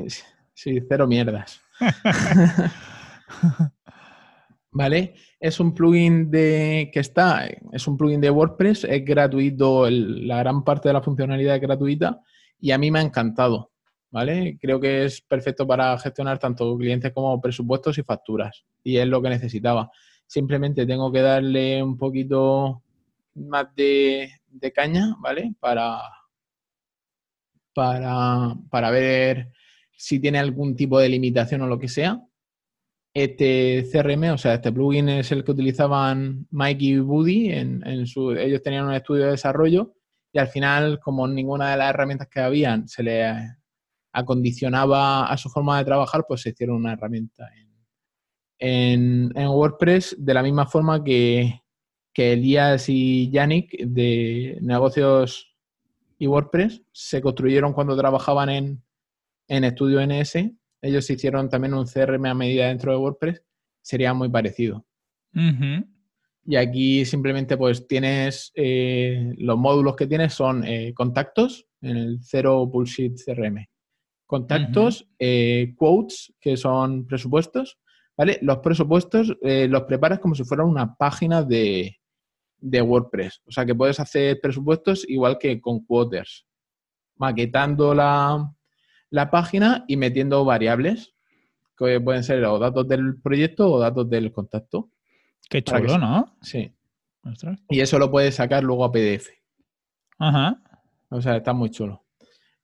sí, 0.54 0.78
cero 0.88 1.06
mierdas. 1.06 1.60
¿Vale? 4.72 5.14
Es 5.40 5.58
un 5.58 5.74
plugin 5.74 6.30
de 6.30 6.90
que 6.92 7.00
está, 7.00 7.48
es 7.72 7.88
un 7.88 7.96
plugin 7.96 8.20
de 8.20 8.30
WordPress, 8.30 8.84
es 8.84 9.04
gratuito, 9.04 9.86
el- 9.86 10.28
la 10.28 10.38
gran 10.38 10.62
parte 10.62 10.88
de 10.88 10.92
la 10.92 11.02
funcionalidad 11.02 11.56
es 11.56 11.60
gratuita 11.60 12.20
y 12.60 12.70
a 12.70 12.78
mí 12.78 12.90
me 12.90 13.00
ha 13.00 13.02
encantado, 13.02 13.72
¿vale? 14.12 14.58
Creo 14.60 14.78
que 14.78 15.04
es 15.06 15.22
perfecto 15.22 15.66
para 15.66 15.98
gestionar 15.98 16.38
tanto 16.38 16.76
clientes 16.78 17.12
como 17.12 17.40
presupuestos 17.40 17.98
y 17.98 18.02
facturas 18.04 18.64
y 18.84 18.98
es 18.98 19.08
lo 19.08 19.20
que 19.20 19.30
necesitaba. 19.30 19.90
Simplemente 20.26 20.86
tengo 20.86 21.10
que 21.10 21.20
darle 21.22 21.82
un 21.82 21.96
poquito 21.98 22.82
más 23.34 23.74
de, 23.74 24.30
caña, 24.74 25.16
¿vale? 25.20 25.54
Para, 25.60 26.00
para, 27.74 28.54
para 28.70 28.90
ver 28.90 29.52
si 29.96 30.18
tiene 30.18 30.38
algún 30.38 30.76
tipo 30.76 30.98
de 30.98 31.08
limitación 31.08 31.62
o 31.62 31.66
lo 31.66 31.78
que 31.78 31.88
sea. 31.88 32.22
Este 33.12 33.86
CRM, 33.90 34.32
o 34.32 34.38
sea, 34.38 34.54
este 34.54 34.72
plugin 34.72 35.08
es 35.08 35.32
el 35.32 35.44
que 35.44 35.52
utilizaban 35.52 36.46
Mike 36.50 36.84
y 36.84 37.00
Woody. 37.00 37.50
En, 37.50 38.06
su, 38.06 38.32
ellos 38.32 38.62
tenían 38.62 38.86
un 38.86 38.94
estudio 38.94 39.24
de 39.24 39.32
desarrollo 39.32 39.94
y 40.32 40.38
al 40.38 40.48
final, 40.48 41.00
como 41.00 41.26
ninguna 41.26 41.72
de 41.72 41.76
las 41.76 41.90
herramientas 41.90 42.28
que 42.28 42.40
habían 42.40 42.88
se 42.88 43.02
le 43.02 43.26
acondicionaba 44.12 45.26
a 45.26 45.36
su 45.36 45.50
forma 45.50 45.78
de 45.78 45.84
trabajar, 45.84 46.24
pues 46.26 46.42
se 46.42 46.50
hicieron 46.50 46.76
una 46.76 46.92
herramienta 46.92 47.48
en, 47.56 47.68
en, 48.58 49.32
en 49.34 49.48
WordPress 49.48 50.16
de 50.18 50.34
la 50.34 50.42
misma 50.42 50.66
forma 50.66 51.02
que, 51.02 51.60
que 52.12 52.32
Elías 52.32 52.88
y 52.88 53.30
Yannick 53.30 53.78
de 53.78 54.58
negocios 54.60 55.54
y 56.18 56.26
WordPress 56.26 56.82
se 56.92 57.20
construyeron 57.20 57.72
cuando 57.72 57.96
trabajaban 57.96 58.50
en, 58.50 58.82
en 59.48 59.64
Estudio 59.64 60.04
NS. 60.06 60.50
Ellos 60.82 61.08
hicieron 61.08 61.48
también 61.48 61.74
un 61.74 61.86
CRM 61.86 62.26
a 62.26 62.34
medida 62.34 62.68
dentro 62.68 62.92
de 62.92 62.98
WordPress. 62.98 63.42
Sería 63.82 64.12
muy 64.12 64.28
parecido. 64.28 64.84
Y 66.44 66.56
aquí 66.56 67.04
simplemente 67.04 67.56
pues 67.56 67.86
tienes 67.86 68.52
eh, 68.54 69.32
los 69.38 69.56
módulos 69.56 69.94
que 69.94 70.06
tienes 70.06 70.34
son 70.34 70.64
eh, 70.64 70.92
contactos 70.94 71.66
en 71.80 71.96
el 71.96 72.18
cero 72.22 72.66
bullshit 72.66 73.18
CRM. 73.24 73.66
Contactos, 74.26 75.08
eh, 75.18 75.74
quotes, 75.76 76.32
que 76.40 76.56
son 76.56 77.06
presupuestos, 77.06 77.78
¿vale? 78.16 78.38
Los 78.42 78.58
presupuestos 78.58 79.36
los 79.42 79.82
preparas 79.82 80.20
como 80.20 80.34
si 80.34 80.44
fuera 80.44 80.64
una 80.64 80.94
página 80.94 81.42
de, 81.42 81.99
de 82.60 82.82
WordPress. 82.82 83.42
O 83.46 83.52
sea 83.52 83.64
que 83.66 83.74
puedes 83.74 83.98
hacer 84.00 84.40
presupuestos 84.40 85.08
igual 85.08 85.38
que 85.38 85.60
con 85.60 85.84
quoters, 85.84 86.46
maquetando 87.16 87.94
la, 87.94 88.52
la 89.10 89.30
página 89.30 89.84
y 89.88 89.96
metiendo 89.96 90.44
variables 90.44 91.14
que 91.76 92.00
pueden 92.00 92.22
ser 92.24 92.44
o 92.44 92.58
datos 92.58 92.86
del 92.86 93.20
proyecto 93.20 93.70
o 93.72 93.78
datos 93.78 94.08
del 94.08 94.30
contacto. 94.32 94.90
Qué 95.48 95.62
que 95.62 95.72
chulo, 95.72 95.98
¿no? 95.98 96.36
Sí. 96.42 96.72
Ostras. 97.24 97.58
Y 97.68 97.80
eso 97.80 97.98
lo 97.98 98.10
puedes 98.10 98.34
sacar 98.36 98.62
luego 98.62 98.84
a 98.84 98.92
PDF. 98.92 99.28
Ajá. 100.18 100.62
O 101.10 101.20
sea, 101.20 101.36
está 101.36 101.52
muy 101.52 101.70
chulo. 101.70 102.04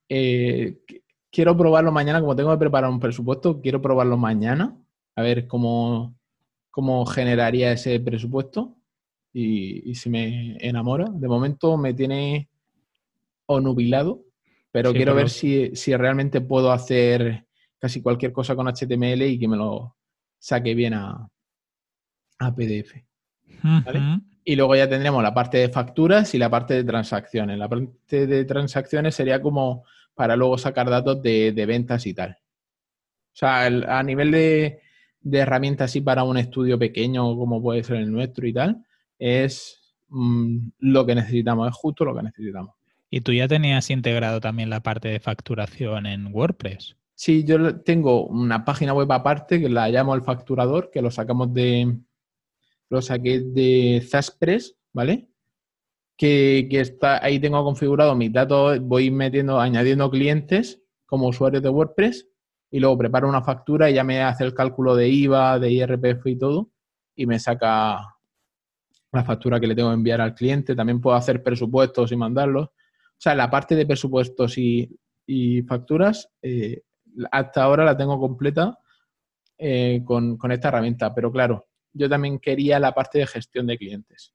Eh, 0.09 0.79
qu- 0.87 1.01
quiero 1.31 1.55
probarlo 1.57 1.91
mañana, 1.91 2.21
como 2.21 2.35
tengo 2.35 2.51
que 2.51 2.57
preparar 2.57 2.89
un 2.89 2.99
presupuesto, 2.99 3.59
quiero 3.61 3.81
probarlo 3.81 4.17
mañana, 4.17 4.77
a 5.15 5.21
ver 5.21 5.47
cómo, 5.47 6.15
cómo 6.71 7.05
generaría 7.05 7.71
ese 7.71 7.99
presupuesto 7.99 8.76
y, 9.33 9.89
y 9.91 9.95
si 9.95 10.09
me 10.09 10.57
enamora. 10.65 11.05
De 11.11 11.27
momento 11.27 11.77
me 11.77 11.93
tiene 11.93 12.49
onubilado, 13.45 14.23
pero 14.71 14.91
Sí, 14.91 14.95
quiero 14.97 15.13
ver 15.15 15.29
si, 15.29 15.75
si 15.75 15.95
realmente 15.95 16.41
puedo 16.41 16.71
hacer 16.71 17.45
casi 17.79 18.01
cualquier 18.01 18.31
cosa 18.31 18.55
con 18.55 18.67
HTML 18.67 19.27
y 19.27 19.39
que 19.39 19.47
me 19.47 19.57
lo 19.57 19.95
saque 20.39 20.75
bien 20.75 20.93
a, 20.93 21.29
a 22.39 22.55
PDF. 22.55 23.05
¿Vale? 23.85 23.99
Y 24.43 24.55
luego 24.55 24.75
ya 24.75 24.87
tendremos 24.89 25.21
la 25.23 25.33
parte 25.33 25.57
de 25.57 25.69
facturas 25.69 26.33
y 26.33 26.37
la 26.37 26.49
parte 26.49 26.73
de 26.75 26.83
transacciones. 26.83 27.57
La 27.57 27.67
parte 27.69 28.27
de 28.27 28.45
transacciones 28.45 29.15
sería 29.15 29.41
como 29.41 29.83
para 30.15 30.35
luego 30.35 30.57
sacar 30.57 30.89
datos 30.89 31.21
de, 31.21 31.51
de 31.51 31.65
ventas 31.65 32.05
y 32.07 32.13
tal. 32.13 32.31
O 32.31 33.35
sea, 33.39 33.67
el- 33.67 33.85
a 33.89 34.01
nivel 34.03 34.31
de, 34.31 34.81
de 35.21 35.37
herramientas 35.39 35.91
así 35.91 36.01
para 36.01 36.23
un 36.23 36.37
estudio 36.37 36.79
pequeño 36.79 37.35
como 37.37 37.61
puede 37.61 37.83
ser 37.83 37.97
el 37.97 38.11
nuestro 38.11 38.47
y 38.47 38.53
tal, 38.53 38.83
es 39.19 39.95
mm, 40.09 40.69
lo 40.79 41.05
que 41.05 41.15
necesitamos, 41.15 41.69
es 41.69 41.75
justo 41.75 42.05
lo 42.05 42.15
que 42.15 42.23
necesitamos. 42.23 42.75
Y 43.09 43.21
tú 43.21 43.31
ya 43.31 43.47
tenías 43.47 43.89
integrado 43.89 44.41
también 44.41 44.69
la 44.69 44.81
parte 44.81 45.07
de 45.07 45.19
facturación 45.19 46.05
en 46.05 46.33
WordPress. 46.33 46.97
Sí, 47.15 47.43
yo 47.43 47.79
tengo 47.81 48.27
una 48.27 48.63
página 48.65 48.93
web 48.93 49.11
aparte 49.11 49.59
que 49.59 49.69
la 49.69 49.89
llamo 49.89 50.13
el 50.13 50.21
facturador, 50.21 50.91
que 50.91 51.01
lo 51.01 51.09
sacamos 51.09 51.53
de. 51.53 51.97
Lo 52.89 53.01
saqué 53.01 53.39
de 53.39 54.05
Zaspress, 54.07 54.75
¿vale? 54.93 55.29
Que, 56.15 56.67
que 56.69 56.79
está, 56.79 57.23
ahí 57.23 57.39
tengo 57.39 57.63
configurado 57.63 58.15
mis 58.15 58.31
datos, 58.31 58.79
voy 58.81 59.11
metiendo, 59.11 59.59
añadiendo 59.59 60.09
clientes 60.09 60.81
como 61.05 61.27
usuarios 61.27 61.63
de 61.63 61.69
WordPress 61.69 62.27
y 62.71 62.79
luego 62.79 62.97
preparo 62.97 63.29
una 63.29 63.43
factura 63.43 63.89
y 63.89 63.95
ya 63.95 64.03
me 64.03 64.21
hace 64.21 64.43
el 64.43 64.53
cálculo 64.53 64.95
de 64.95 65.09
IVA, 65.09 65.59
de 65.59 65.71
IRPF 65.71 66.27
y 66.27 66.37
todo, 66.37 66.71
y 67.15 67.25
me 67.25 67.39
saca 67.39 68.16
la 69.17 69.25
factura 69.25 69.59
que 69.59 69.67
le 69.67 69.75
tengo 69.75 69.89
que 69.89 69.95
enviar 69.95 70.21
al 70.21 70.35
cliente. 70.35 70.75
También 70.75 71.01
puedo 71.01 71.15
hacer 71.15 71.43
presupuestos 71.43 72.11
y 72.11 72.15
mandarlos. 72.15 72.67
O 72.67 73.19
sea, 73.19 73.35
la 73.35 73.49
parte 73.49 73.75
de 73.75 73.85
presupuestos 73.85 74.57
y, 74.57 74.97
y 75.25 75.63
facturas, 75.63 76.29
eh, 76.41 76.83
hasta 77.31 77.63
ahora 77.63 77.83
la 77.83 77.97
tengo 77.97 78.19
completa 78.19 78.77
eh, 79.57 80.01
con, 80.05 80.37
con 80.37 80.51
esta 80.51 80.67
herramienta. 80.67 81.13
Pero 81.13 81.31
claro, 81.31 81.67
yo 81.93 82.07
también 82.07 82.39
quería 82.39 82.79
la 82.79 82.93
parte 82.93 83.19
de 83.19 83.27
gestión 83.27 83.67
de 83.67 83.77
clientes. 83.77 84.33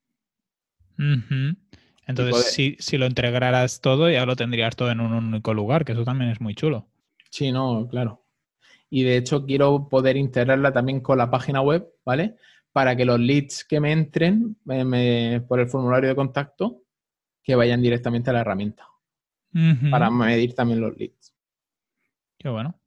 Entonces, 2.05 2.51
si, 2.51 2.75
si, 2.79 2.97
lo 2.97 3.05
integraras 3.05 3.81
todo, 3.81 4.09
ya 4.09 4.25
lo 4.25 4.35
tendrías 4.35 4.75
todo 4.75 4.91
en 4.91 4.99
un 4.99 5.13
único 5.13 5.53
lugar, 5.53 5.85
que 5.85 5.93
eso 5.93 6.03
también 6.03 6.29
es 6.29 6.41
muy 6.41 6.53
chulo. 6.53 6.87
Sí, 7.29 7.51
no, 7.51 7.87
claro. 7.89 8.23
Y 8.89 9.03
de 9.03 9.17
hecho 9.17 9.45
quiero 9.45 9.89
poder 9.89 10.17
integrarla 10.17 10.71
también 10.71 10.99
con 10.99 11.17
la 11.17 11.31
página 11.31 11.61
web, 11.61 11.89
¿vale? 12.05 12.35
Para 12.73 12.95
que 12.95 13.05
los 13.05 13.19
leads 13.19 13.63
que 13.63 13.79
me 13.79 13.91
entren 13.91 14.57
por 15.47 15.59
el 15.59 15.69
formulario 15.69 16.09
de 16.09 16.15
contacto, 16.15 16.81
que 17.41 17.55
vayan 17.55 17.81
directamente 17.81 18.29
a 18.29 18.33
la 18.33 18.41
herramienta. 18.41 18.87
Para 19.91 20.09
medir 20.09 20.55
también 20.55 20.81
los 20.81 20.97
leads. 20.97 21.35
Qué 22.37 22.49
bueno. 22.49 22.77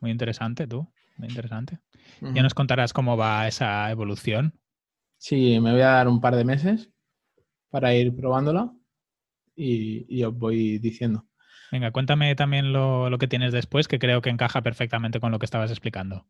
Muy 0.00 0.10
interesante 0.10 0.66
tú, 0.66 0.86
muy 1.16 1.28
interesante. 1.28 1.78
Ya 2.20 2.42
nos 2.42 2.52
contarás 2.52 2.92
cómo 2.92 3.16
va 3.16 3.48
esa 3.48 3.90
evolución. 3.90 4.60
Sí, 5.16 5.58
me 5.60 5.72
voy 5.72 5.80
a 5.80 5.92
dar 5.92 6.08
un 6.08 6.20
par 6.20 6.36
de 6.36 6.44
meses 6.44 6.90
para 7.70 7.94
ir 7.94 8.14
probándola 8.14 8.70
y, 9.56 10.22
os 10.22 10.36
voy 10.36 10.78
diciendo. 10.78 11.26
Venga, 11.72 11.90
cuéntame 11.90 12.34
también 12.34 12.74
lo, 12.74 13.16
que 13.18 13.28
tienes 13.28 13.52
después, 13.52 13.88
que 13.88 13.98
creo 13.98 14.20
que 14.20 14.28
encaja 14.28 14.60
perfectamente 14.60 15.20
con 15.20 15.32
lo 15.32 15.38
que 15.38 15.46
estabas 15.46 15.70
explicando. 15.70 16.26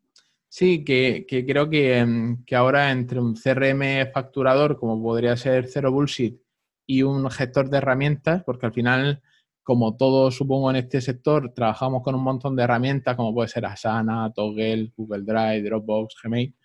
Sí, 0.57 0.85
que, 0.85 1.25
creo 1.27 1.69
que, 1.69 2.37
que, 2.45 2.55
ahora 2.55 2.91
entre 2.91 3.19
un 3.19 3.35
CRM 3.35 4.09
facturador, 4.13 4.79
como 4.79 5.03
podría 5.03 5.35
ser 5.35 5.67
Zero 5.67 5.91
Bullshit, 5.91 6.39
y 6.87 7.03
un 7.03 7.29
gestor 7.29 7.69
de 7.69 7.79
herramientas, 7.79 8.41
porque 8.45 8.67
al 8.67 8.71
final 8.71 9.21
como 9.63 9.97
todos 9.97 10.33
supongo 10.33 10.69
en 10.69 10.77
este 10.77 11.01
sector, 11.01 11.51
trabajamos 11.53 12.03
con 12.03 12.15
un 12.15 12.23
montón 12.23 12.55
de 12.55 12.63
herramientas 12.63 13.17
como 13.17 13.33
puede 13.33 13.49
ser 13.49 13.65
Asana, 13.65 14.31
Toggle, 14.33 14.93
Google 14.95 15.23
Drive, 15.23 15.63
Dropbox, 15.63 16.15
Gmail, 16.23 16.55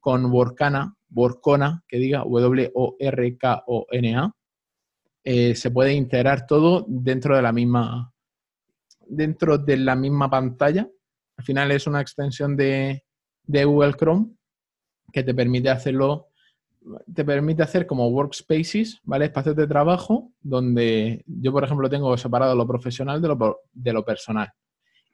con 0.00 0.24
Workana, 0.32 0.96
Workona, 1.10 1.84
que 1.86 1.98
diga 1.98 2.20
W-O-R-K-O-N-A, 2.20 4.32
eh, 5.24 5.54
se 5.54 5.70
puede 5.70 5.92
integrar 5.92 6.46
todo 6.46 6.86
dentro 6.88 7.36
de 7.36 7.42
la 7.42 7.52
misma 7.52 8.14
dentro 9.06 9.58
de 9.58 9.76
la 9.76 9.94
misma 9.94 10.30
pantalla. 10.30 10.88
Al 11.36 11.44
final 11.44 11.70
es 11.70 11.86
una 11.86 12.00
extensión 12.00 12.56
de, 12.56 13.05
de 13.46 13.64
Google 13.64 13.94
Chrome 13.94 14.36
que 15.12 15.22
te 15.22 15.34
permite 15.34 15.70
hacerlo 15.70 16.28
te 17.12 17.24
permite 17.24 17.62
hacer 17.62 17.86
como 17.86 18.08
workspaces, 18.08 19.00
¿vale? 19.04 19.26
Espacios 19.26 19.56
de 19.56 19.66
trabajo 19.66 20.32
donde 20.40 21.24
yo, 21.26 21.52
por 21.52 21.64
ejemplo, 21.64 21.90
tengo 21.90 22.16
separado 22.16 22.54
lo 22.54 22.66
profesional 22.66 23.20
de 23.20 23.28
lo, 23.28 23.60
de 23.72 23.92
lo 23.92 24.04
personal. 24.04 24.52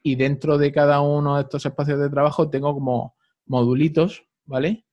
Y 0.02 0.16
dentro 0.16 0.58
de 0.58 0.72
cada 0.72 1.00
uno 1.00 1.36
de 1.36 1.42
estos 1.42 1.64
espacios 1.64 1.98
de 1.98 2.10
trabajo 2.10 2.50
tengo 2.50 2.74
como 2.74 3.16
modulitos, 3.46 4.24
¿vale? 4.44 4.84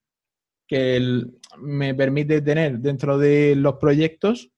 Que 0.67 1.23
me 1.57 1.93
permite 1.95 2.41
tener 2.41 2.79
dentro 2.79 3.17
de 3.17 3.55
los 3.55 3.75
proyectos 3.75 4.51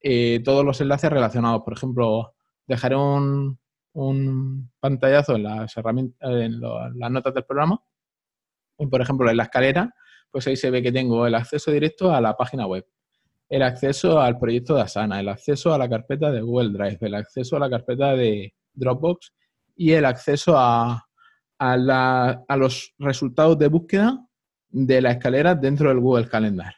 eh, 0.00 0.40
todos 0.44 0.64
los 0.64 0.80
enlaces 0.80 1.10
relacionados. 1.10 1.62
Por 1.62 1.74
ejemplo, 1.74 2.34
dejaré 2.66 2.96
un, 2.96 3.58
un 3.92 4.70
pantallazo 4.80 5.36
en 5.36 5.42
las 5.44 5.76
herramientas, 5.76 6.18
en 6.30 6.60
las 6.60 7.10
notas 7.10 7.34
del 7.34 7.44
programa. 7.44 7.80
Por 8.78 9.00
ejemplo, 9.00 9.28
en 9.30 9.36
la 9.36 9.44
escalera 9.44 9.92
pues 10.30 10.46
ahí 10.46 10.56
se 10.56 10.70
ve 10.70 10.82
que 10.82 10.92
tengo 10.92 11.26
el 11.26 11.34
acceso 11.34 11.70
directo 11.70 12.12
a 12.12 12.20
la 12.20 12.36
página 12.36 12.66
web, 12.66 12.86
el 13.48 13.62
acceso 13.62 14.20
al 14.20 14.38
proyecto 14.38 14.74
de 14.74 14.82
Asana, 14.82 15.20
el 15.20 15.28
acceso 15.28 15.72
a 15.72 15.78
la 15.78 15.88
carpeta 15.88 16.30
de 16.30 16.42
Google 16.42 16.70
Drive, 16.70 16.98
el 17.00 17.14
acceso 17.14 17.56
a 17.56 17.60
la 17.60 17.70
carpeta 17.70 18.14
de 18.14 18.54
Dropbox 18.74 19.32
y 19.76 19.92
el 19.92 20.04
acceso 20.04 20.54
a, 20.56 21.04
los 22.56 22.94
resultados 22.98 23.58
de 23.58 23.68
búsqueda 23.68 24.24
de 24.68 25.00
la 25.00 25.12
escalera 25.12 25.54
dentro 25.54 25.88
del 25.88 25.98
Google 25.98 26.28
Calendar. 26.28 26.74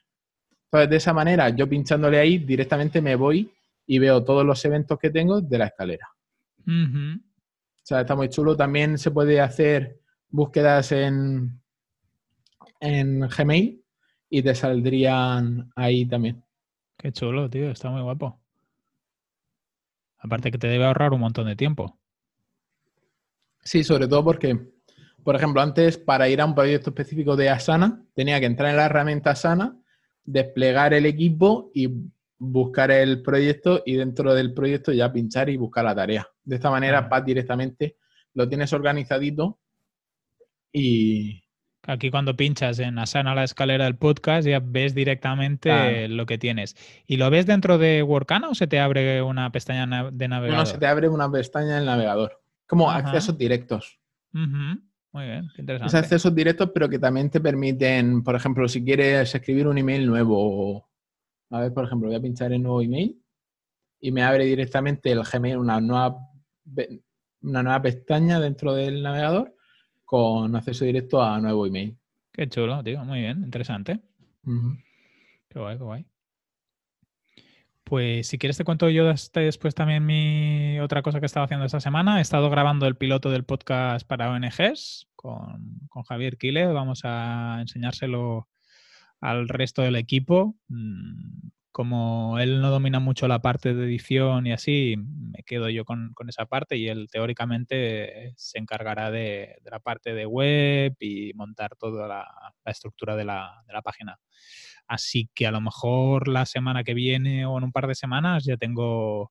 Entonces, 0.67 0.91
de 0.91 0.97
esa 0.97 1.13
manera, 1.13 1.49
yo 1.51 1.69
pinchándole 1.69 2.19
ahí, 2.19 2.39
directamente 2.39 3.03
me 3.03 3.17
voy 3.17 3.53
y 3.87 3.99
veo 3.99 4.25
todos 4.25 4.47
los 4.47 4.65
eventos 4.65 4.99
que 4.99 5.11
tengo 5.11 5.41
de 5.41 5.59
la 5.59 5.67
escalera. 5.67 6.09
O 6.67 7.83
sea, 7.83 8.03
está 8.03 8.15
muy 8.15 8.29
chulo. 8.29 8.57
También 8.57 8.97
se 8.97 9.11
puede 9.11 9.41
hacer 9.41 10.01
búsquedas 10.31 10.93
en, 10.93 11.61
en 12.81 13.21
Gmail 13.21 13.85
y 14.29 14.43
te 14.43 14.55
saldrían 14.55 15.71
ahí 15.77 16.07
también. 16.07 16.43
Qué 16.97 17.13
chulo, 17.13 17.49
tío, 17.49 17.71
está 17.71 17.91
muy 17.91 18.03
guapo. 18.03 18.41
Aparte 20.19 20.51
que 20.51 20.59
te 20.59 20.69
debe 20.69 20.85
ahorrar 20.85 21.13
un 21.13 21.21
montón 21.21 21.47
de 21.47 21.57
tiempo. 21.57 21.99
Sí, 23.63 23.85
sobre 23.85 24.07
todo 24.09 24.25
porque, 24.25 24.59
por 25.23 25.37
ejemplo, 25.37 25.61
antes 25.61 25.99
para 25.99 26.29
ir 26.29 26.41
a 26.41 26.47
un 26.47 26.55
proyecto 26.55 26.91
específico 26.91 27.37
de 27.37 27.49
Asana, 27.51 28.05
tenía 28.15 28.39
que 28.41 28.47
entrar 28.47 28.71
en 28.71 28.77
la 28.77 28.87
herramienta 28.87 29.31
Asana, 29.31 29.79
desplegar 30.25 30.95
el 30.95 31.07
equipo 31.07 31.71
y 31.75 31.89
buscar 32.39 32.91
el 32.91 33.23
proyecto 33.23 33.83
y 33.85 33.97
dentro 33.97 34.35
del 34.35 34.55
proyecto 34.55 34.93
ya 34.93 35.13
pinchar 35.13 35.51
y 35.51 35.57
buscar 35.57 35.85
la 35.85 35.95
tarea. 35.95 36.27
De 36.43 36.57
esta 36.57 36.71
manera 36.71 37.03
vas 37.03 37.25
directamente, 37.25 37.97
lo 38.35 38.49
tienes 38.49 38.73
organizadito 38.73 39.59
y, 40.73 41.43
Aquí 41.87 42.11
cuando 42.11 42.37
pinchas 42.37 42.79
en 42.79 42.99
Asana 42.99 43.35
la 43.35 43.45
escalera 43.45 43.85
del 43.85 43.97
podcast 43.97 44.47
ya 44.47 44.61
ves 44.63 44.95
directamente 44.95 46.09
lo 46.09 46.27
que 46.27 46.37
tienes. 46.37 46.77
¿Y 47.07 47.17
lo 47.17 47.31
ves 47.31 47.47
dentro 47.47 47.79
de 47.79 48.03
Workana 48.03 48.51
o 48.51 48.55
se 48.55 48.67
te 48.67 48.79
abre 48.79 49.23
una 49.23 49.51
pestaña 49.51 50.11
de 50.11 50.29
navegador? 50.29 50.59
No, 50.61 50.67
se 50.67 50.79
te 50.79 50.87
abre 50.87 51.09
una 51.09 51.31
pestaña 51.31 51.73
en 51.73 51.79
el 51.79 51.87
navegador. 51.87 52.43
Como 52.67 52.91
accesos 52.91 53.37
directos. 53.37 53.99
Muy 54.33 55.25
bien, 55.25 55.51
interesante. 55.57 55.87
Es 55.87 55.95
accesos 55.95 56.35
directos, 56.35 56.71
pero 56.73 56.89
que 56.89 56.99
también 56.99 57.31
te 57.31 57.41
permiten, 57.41 58.23
por 58.23 58.37
ejemplo, 58.37 58.69
si 58.69 58.85
quieres 58.85 59.35
escribir 59.35 59.67
un 59.67 59.79
email 59.79 60.07
nuevo. 60.07 60.89
A 61.49 61.61
ver, 61.61 61.73
por 61.73 61.87
ejemplo, 61.87 62.09
voy 62.09 62.17
a 62.17 62.21
pinchar 62.21 62.53
en 62.53 62.63
nuevo 62.63 62.83
email 62.83 63.21
y 63.99 64.13
me 64.13 64.23
abre 64.23 64.45
directamente 64.45 65.11
el 65.11 65.23
Gmail, 65.23 65.57
una 65.57 65.81
nueva, 65.81 66.17
una 67.41 67.63
nueva 67.63 67.83
pestaña 67.83 68.39
dentro 68.39 68.75
del 68.75 69.03
navegador 69.03 69.57
con 70.11 70.57
acceso 70.57 70.85
directo 70.85 71.23
a 71.23 71.39
nuevo 71.39 71.69
email. 71.69 71.97
Qué 72.33 72.49
chulo, 72.49 72.83
tío. 72.83 73.05
Muy 73.05 73.21
bien, 73.21 73.45
interesante. 73.45 74.01
Qué 75.49 75.57
guay, 75.57 75.79
qué 75.79 75.85
guay. 75.85 76.07
Pues 77.85 78.27
si 78.27 78.37
quieres 78.37 78.57
te 78.57 78.65
cuento 78.65 78.89
yo 78.91 79.05
después 79.07 79.73
también 79.77 80.05
mi 80.05 80.81
otra 80.81 81.03
cosa 81.03 81.21
que 81.21 81.27
he 81.27 81.29
estado 81.29 81.45
haciendo 81.45 81.65
esta 81.65 81.79
semana. 81.79 82.19
He 82.19 82.23
estado 82.23 82.51
grabando 82.51 82.89
el 82.89 82.97
piloto 82.97 83.31
del 83.31 83.45
podcast 83.45 84.05
para 84.05 84.33
ONGs 84.33 85.07
con, 85.15 85.79
con 85.89 86.03
Javier 86.03 86.39
Quile. 86.39 86.67
Vamos 86.67 87.03
a 87.05 87.59
enseñárselo 87.61 88.49
al 89.21 89.49
resto 89.49 89.83
del 89.83 89.95
equipo. 89.95 90.57
Como 91.73 92.39
él 92.41 92.61
no 92.61 92.71
domina 92.71 92.99
mucho 92.99 93.29
la 93.29 93.41
parte 93.43 93.75
de 93.75 93.85
edición 93.85 94.47
y 94.47 94.53
así, 94.53 94.97
me 94.97 95.45
quedo 95.45 95.69
yo 95.69 95.85
con, 95.85 96.13
esa 96.29 96.47
parte 96.47 96.77
y 96.77 96.89
él 96.89 97.09
teóricamente 97.11 98.33
se 98.37 98.59
encargará 98.59 99.11
de, 99.13 99.61
la 99.71 99.79
parte 99.79 100.13
de 100.13 100.27
web 100.27 100.97
y 100.99 101.33
montar 101.35 101.77
toda 101.77 102.09
la, 102.09 102.27
estructura 102.65 103.15
de 103.15 103.25
la, 103.25 103.65
página. 103.85 104.19
Así 104.89 105.31
que 105.33 105.47
a 105.47 105.53
lo 105.53 105.61
mejor 105.61 106.27
la 106.27 106.45
semana 106.45 106.83
que 106.83 106.95
viene 106.95 107.47
o 107.47 107.57
en 107.59 107.65
un 107.65 107.73
par 107.73 107.87
de 107.87 107.95
semanas 107.95 108.45
ya 108.45 108.57
tengo 108.57 109.31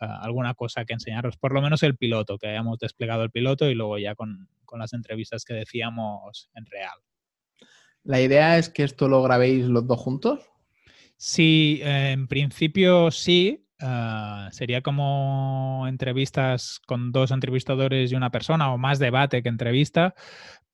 ah, 0.00 0.20
alguna 0.22 0.52
cosa 0.52 0.84
que 0.84 0.92
enseñaros, 0.92 1.38
por 1.38 1.54
lo 1.54 1.62
menos 1.62 1.82
el 1.82 1.96
piloto, 1.96 2.36
que 2.36 2.48
hayamos 2.48 2.78
desplegado 2.78 3.22
el 3.22 3.30
piloto 3.30 3.70
y 3.70 3.74
luego 3.74 3.96
ya 3.96 4.14
con, 4.14 4.50
con 4.66 4.80
las 4.80 4.92
entrevistas 4.92 5.44
que 5.46 5.54
decíamos 5.54 6.50
en 6.54 6.66
real. 6.66 6.98
¿La 8.02 8.20
idea 8.20 8.58
es 8.58 8.68
que 8.68 8.82
esto 8.82 9.08
lo 9.08 9.22
grabéis 9.22 9.64
los 9.64 9.86
dos 9.86 9.98
juntos? 9.98 10.50
Sí, 11.26 11.80
en 11.82 12.28
principio 12.28 13.10
sí. 13.10 13.66
Ah, 13.80 14.50
sería 14.52 14.82
como 14.82 15.86
entrevistas 15.88 16.80
con 16.86 17.12
dos 17.12 17.30
entrevistadores 17.30 18.12
y 18.12 18.14
una 18.14 18.30
persona, 18.30 18.70
o 18.74 18.76
más 18.76 18.98
debate 18.98 19.42
que 19.42 19.48
entrevista. 19.48 20.14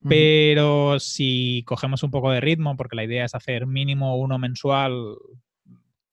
Pero 0.08 0.98
si 0.98 1.62
cogemos 1.66 2.02
un 2.02 2.10
poco 2.10 2.32
de 2.32 2.40
ritmo, 2.40 2.76
porque 2.76 2.96
la 2.96 3.04
idea 3.04 3.24
es 3.24 3.36
hacer 3.36 3.68
mínimo 3.68 4.18
uno 4.18 4.40
mensual 4.40 5.18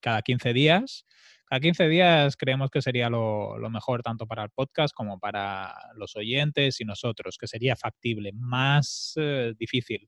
cada 0.01 0.21
15 0.21 0.53
días, 0.53 1.07
cada 1.45 1.59
15 1.59 1.87
días 1.87 2.37
creemos 2.37 2.69
que 2.69 2.83
sería 2.83 3.09
lo, 3.09 3.57
mejor 3.71 4.03
tanto 4.03 4.27
para 4.27 4.43
el 4.43 4.51
podcast 4.51 4.93
como 4.93 5.19
para 5.19 5.73
los 5.95 6.15
oyentes 6.15 6.79
y 6.79 6.85
nosotros, 6.85 7.39
que 7.39 7.47
sería 7.47 7.75
factible, 7.75 8.33
más 8.33 9.13
eh, 9.15 9.55
difícil. 9.57 10.07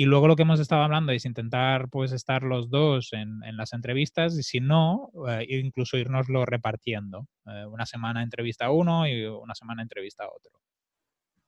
Y 0.00 0.04
luego 0.04 0.28
lo 0.28 0.36
que 0.36 0.42
hemos 0.42 0.60
estado 0.60 0.84
hablando 0.84 1.10
es 1.10 1.24
intentar 1.24 1.88
pues 1.88 2.12
estar 2.12 2.44
los 2.44 2.70
dos 2.70 3.12
en, 3.12 3.40
las 3.56 3.72
entrevistas 3.72 4.38
y 4.38 4.44
si 4.44 4.60
no, 4.60 5.10
eh, 5.28 5.44
incluso 5.48 5.96
irnoslo 5.96 6.46
repartiendo. 6.46 7.26
Eh, 7.46 7.66
una 7.66 7.84
semana 7.84 8.22
entrevista 8.22 8.66
a 8.66 8.70
uno 8.70 9.08
y 9.08 9.24
una 9.24 9.56
semana 9.56 9.82
entrevista 9.82 10.22
a 10.22 10.28
otro. 10.28 10.52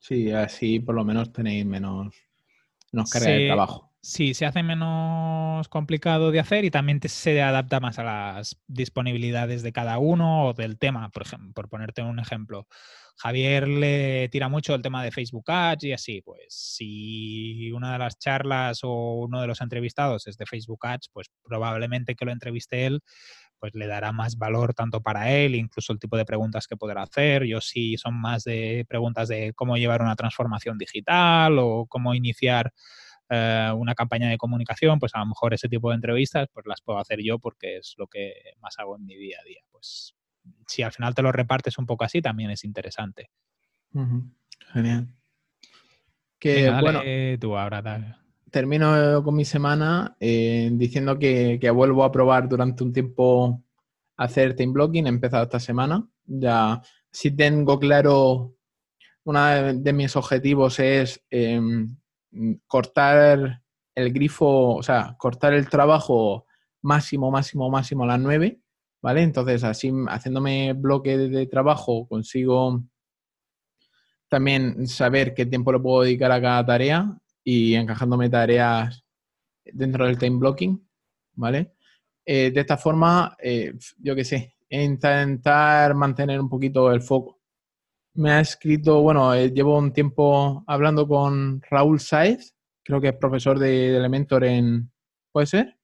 Sí, 0.00 0.32
así 0.32 0.80
por 0.80 0.96
lo 0.96 1.04
menos 1.04 1.32
tenéis 1.32 1.64
menos, 1.64 2.12
menos 2.90 3.08
carga 3.08 3.30
de 3.30 3.46
trabajo. 3.46 3.89
Sí, 4.02 4.32
se 4.32 4.46
hace 4.46 4.62
menos 4.62 5.68
complicado 5.68 6.30
de 6.30 6.40
hacer 6.40 6.64
y 6.64 6.70
también 6.70 7.00
se 7.06 7.42
adapta 7.42 7.80
más 7.80 7.98
a 7.98 8.02
las 8.04 8.58
disponibilidades 8.66 9.62
de 9.62 9.72
cada 9.74 9.98
uno 9.98 10.46
o 10.46 10.54
del 10.54 10.78
tema, 10.78 11.10
por 11.10 11.22
ejemplo, 11.22 11.52
por 11.52 11.68
ponerte 11.68 12.00
un 12.02 12.18
ejemplo. 12.18 12.66
Javier 13.18 13.68
le 13.68 14.30
tira 14.30 14.48
mucho 14.48 14.74
el 14.74 14.80
tema 14.80 15.04
de 15.04 15.10
Facebook 15.10 15.50
Ads 15.50 15.84
y 15.84 15.92
así, 15.92 16.22
pues 16.22 16.46
si 16.48 17.70
una 17.72 17.92
de 17.92 17.98
las 17.98 18.18
charlas 18.18 18.80
o 18.84 19.16
uno 19.16 19.42
de 19.42 19.46
los 19.46 19.60
entrevistados 19.60 20.26
es 20.26 20.38
de 20.38 20.46
Facebook 20.46 20.86
Ads, 20.86 21.10
pues 21.12 21.28
probablemente 21.44 22.14
que 22.14 22.24
lo 22.24 22.32
entreviste 22.32 22.86
él, 22.86 23.00
pues 23.58 23.74
le 23.74 23.86
dará 23.86 24.12
más 24.12 24.38
valor 24.38 24.72
tanto 24.72 25.02
para 25.02 25.30
él, 25.30 25.54
incluso 25.54 25.92
el 25.92 25.98
tipo 25.98 26.16
de 26.16 26.24
preguntas 26.24 26.66
que 26.66 26.76
podrá 26.78 27.02
hacer. 27.02 27.44
Yo 27.44 27.60
sí 27.60 27.98
son 27.98 28.18
más 28.18 28.44
de 28.44 28.86
preguntas 28.88 29.28
de 29.28 29.52
cómo 29.54 29.76
llevar 29.76 30.00
una 30.00 30.16
transformación 30.16 30.78
digital 30.78 31.58
o 31.58 31.84
cómo 31.86 32.14
iniciar 32.14 32.72
eh, 33.30 33.72
una 33.76 33.94
campaña 33.94 34.28
de 34.28 34.36
comunicación, 34.36 34.98
pues 34.98 35.14
a 35.14 35.20
lo 35.20 35.26
mejor 35.26 35.54
ese 35.54 35.68
tipo 35.68 35.90
de 35.90 35.96
entrevistas 35.96 36.48
pues 36.52 36.66
las 36.66 36.80
puedo 36.82 36.98
hacer 36.98 37.20
yo 37.22 37.38
porque 37.38 37.78
es 37.78 37.94
lo 37.96 38.06
que 38.06 38.34
más 38.60 38.78
hago 38.78 38.96
en 38.96 39.06
mi 39.06 39.16
día 39.16 39.38
a 39.40 39.44
día. 39.44 39.62
Pues 39.70 40.14
si 40.66 40.82
al 40.82 40.92
final 40.92 41.14
te 41.14 41.22
lo 41.22 41.32
repartes 41.32 41.78
un 41.78 41.86
poco 41.86 42.04
así, 42.04 42.20
también 42.20 42.50
es 42.50 42.64
interesante. 42.64 43.30
Genial. 44.72 45.08
Que 46.38 46.70
bueno, 46.70 47.00
tú 47.38 47.56
ahora 47.56 48.20
termino 48.50 49.22
con 49.22 49.36
mi 49.36 49.44
semana 49.44 50.16
eh, 50.18 50.70
diciendo 50.72 51.18
que, 51.18 51.58
que, 51.60 51.70
vuelvo 51.70 52.02
a 52.02 52.10
probar 52.10 52.48
durante 52.48 52.82
un 52.82 52.92
tiempo 52.92 53.62
hacer 54.16 54.54
time 54.54 54.72
blocking. 54.72 55.06
He 55.06 55.08
empezado 55.08 55.44
esta 55.44 55.60
semana. 55.60 56.06
Ya 56.26 56.82
si 57.10 57.30
tengo 57.32 57.78
claro, 57.78 58.56
uno 59.24 59.46
de 59.74 59.92
mis 59.92 60.16
objetivos 60.16 60.78
es 60.78 61.22
em, 61.30 61.96
cortar 62.66 63.62
el 63.94 64.12
grifo, 64.12 64.76
o 64.76 64.82
sea, 64.82 65.16
cortar 65.18 65.54
el 65.54 65.68
trabajo 65.68 66.46
máximo, 66.82 67.30
máximo, 67.30 67.70
máximo 67.70 68.04
a 68.04 68.08
las 68.08 68.20
9, 68.20 68.60
¿vale? 69.02 69.22
Entonces, 69.22 69.64
así 69.64 69.92
haciéndome 70.08 70.72
bloque 70.72 71.18
de 71.18 71.46
trabajo 71.46 72.06
consigo 72.08 72.82
también 74.28 74.86
saber 74.86 75.34
qué 75.34 75.44
tiempo 75.44 75.72
le 75.72 75.80
puedo 75.80 76.02
dedicar 76.02 76.30
a 76.30 76.40
cada 76.40 76.64
tarea 76.64 77.18
y 77.42 77.74
encajándome 77.74 78.30
tareas 78.30 79.04
dentro 79.64 80.06
del 80.06 80.18
time 80.18 80.38
blocking, 80.38 80.88
¿vale? 81.34 81.74
Eh, 82.24 82.52
de 82.52 82.60
esta 82.60 82.76
forma, 82.76 83.36
eh, 83.42 83.74
yo 83.98 84.14
qué 84.14 84.24
sé, 84.24 84.54
intentar 84.68 85.94
mantener 85.94 86.40
un 86.40 86.48
poquito 86.48 86.92
el 86.92 87.02
foco 87.02 87.39
me 88.14 88.30
ha 88.32 88.40
escrito, 88.40 89.00
bueno, 89.02 89.34
eh, 89.34 89.50
llevo 89.50 89.78
un 89.78 89.92
tiempo 89.92 90.64
hablando 90.66 91.06
con 91.06 91.62
Raúl 91.70 92.00
Saez, 92.00 92.54
creo 92.82 93.00
que 93.00 93.08
es 93.08 93.16
profesor 93.16 93.58
de, 93.58 93.96
Elementor 93.96 94.44
en, 94.44 94.90
¿puede 95.32 95.46
ser? 95.46 95.78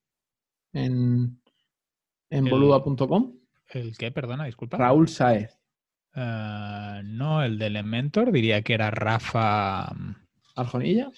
En, 0.72 1.40
en 2.30 2.44
boluda.com. 2.44 3.38
¿El 3.70 3.96
qué? 3.96 4.10
Perdona, 4.10 4.44
disculpa. 4.44 4.76
Raúl 4.76 5.08
Saez. 5.08 5.58
Eh, 6.14 7.02
no, 7.04 7.42
el 7.42 7.58
de 7.58 7.66
Elementor, 7.66 8.32
diría 8.32 8.62
que 8.62 8.74
era 8.74 8.90
Rafa. 8.90 9.92
Mm, 9.94 10.14
¿Arjonilla? 10.56 11.10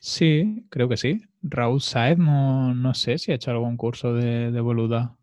Sí, 0.00 0.66
creo 0.70 0.88
que 0.88 0.96
sí. 0.96 1.22
Raúl 1.42 1.80
Saez, 1.80 2.18
no, 2.18 2.74
no 2.74 2.94
sé 2.94 3.18
si 3.18 3.32
ha 3.32 3.36
hecho 3.36 3.50
algún 3.50 3.76
curso 3.76 4.14
de, 4.14 4.50
de 4.50 4.60
Boluda. 4.60 5.16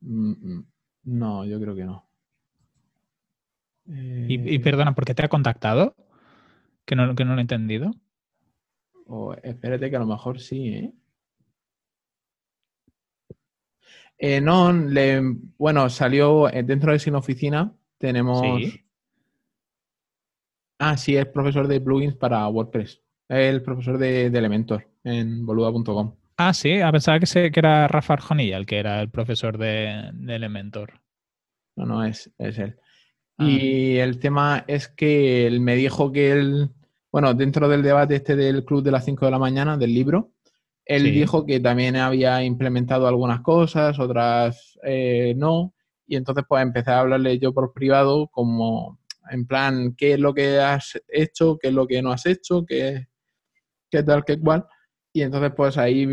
Mm, 0.00 0.32
mm. 0.32 0.66
No, 1.04 1.44
yo 1.44 1.60
creo 1.60 1.74
que 1.74 1.84
no. 1.84 2.06
Y, 3.86 4.54
eh, 4.54 4.60
perdona, 4.60 4.94
¿por 4.94 5.04
qué 5.04 5.14
te 5.14 5.24
ha 5.24 5.28
contactado? 5.28 5.94
Que 6.84 6.96
no, 6.96 7.14
que 7.14 7.24
no 7.24 7.34
lo 7.34 7.38
he 7.38 7.42
entendido. 7.42 7.92
espérate 9.42 9.90
que 9.90 9.96
a 9.96 10.00
lo 10.00 10.06
mejor 10.06 10.40
sí, 10.40 10.68
¿eh? 10.68 10.92
eh 14.18 14.40
no, 14.40 14.72
bueno, 15.58 15.88
salió 15.90 16.48
eh, 16.48 16.62
dentro 16.62 16.92
de 16.92 16.98
Sin 16.98 17.14
Oficina. 17.14 17.74
Tenemos. 17.98 18.42
Ah, 20.78 20.96
sí, 20.96 21.16
es 21.16 21.26
profesor 21.26 21.68
de 21.68 21.80
plugins 21.80 22.16
para 22.16 22.46
WordPress. 22.48 23.02
Es 23.28 23.54
el 23.54 23.62
profesor 23.62 23.96
de, 23.96 24.26
Elementor 24.26 24.86
en 25.04 25.46
boluda.com. 25.46 26.14
Ah, 26.36 26.52
sí, 26.52 26.80
a 26.80 26.90
pesar 26.90 27.20
que, 27.20 27.50
que 27.50 27.60
era 27.60 27.86
Rafa 27.86 28.14
Arjonilla 28.14 28.56
el 28.56 28.66
que 28.66 28.78
era 28.78 29.00
el 29.00 29.08
profesor 29.08 29.56
de, 29.56 30.10
de 30.12 30.34
Elementor. 30.34 31.00
No, 31.76 31.86
no, 31.86 32.04
es, 32.04 32.30
es 32.38 32.58
él. 32.58 32.76
Ah. 33.38 33.48
Y 33.48 33.98
el 33.98 34.18
tema 34.18 34.64
es 34.66 34.88
que 34.88 35.46
él 35.46 35.60
me 35.60 35.76
dijo 35.76 36.12
que 36.12 36.32
él, 36.32 36.70
bueno, 37.10 37.34
dentro 37.34 37.68
del 37.68 37.82
debate 37.82 38.16
este 38.16 38.36
del 38.36 38.64
club 38.64 38.82
de 38.82 38.92
las 38.92 39.04
5 39.04 39.24
de 39.24 39.30
la 39.30 39.38
mañana, 39.38 39.76
del 39.76 39.94
libro, 39.94 40.32
él 40.86 41.04
dijo 41.04 41.46
que 41.46 41.60
también 41.60 41.96
había 41.96 42.42
implementado 42.44 43.08
algunas 43.08 43.40
cosas, 43.40 43.98
otras 43.98 44.78
eh, 44.82 45.34
no. 45.36 45.74
Y 46.06 46.16
entonces 46.16 46.44
pues 46.46 46.62
empecé 46.62 46.90
a 46.90 47.00
hablarle 47.00 47.38
yo 47.38 47.54
por 47.54 47.72
privado 47.72 48.28
como 48.28 49.00
en 49.30 49.46
plan, 49.46 49.94
¿qué 49.96 50.14
es 50.14 50.20
lo 50.20 50.34
que 50.34 50.60
has 50.60 51.00
hecho? 51.08 51.58
¿Qué 51.58 51.68
es 51.68 51.74
lo 51.74 51.86
que 51.86 52.02
no 52.02 52.12
has 52.12 52.26
hecho? 52.26 52.64
¿Qué, 52.66 53.06
qué 53.90 54.02
tal, 54.02 54.24
qué 54.24 54.38
cual? 54.38 54.66
Y 55.12 55.22
entonces 55.22 55.52
pues 55.56 55.78
ahí 55.78 56.06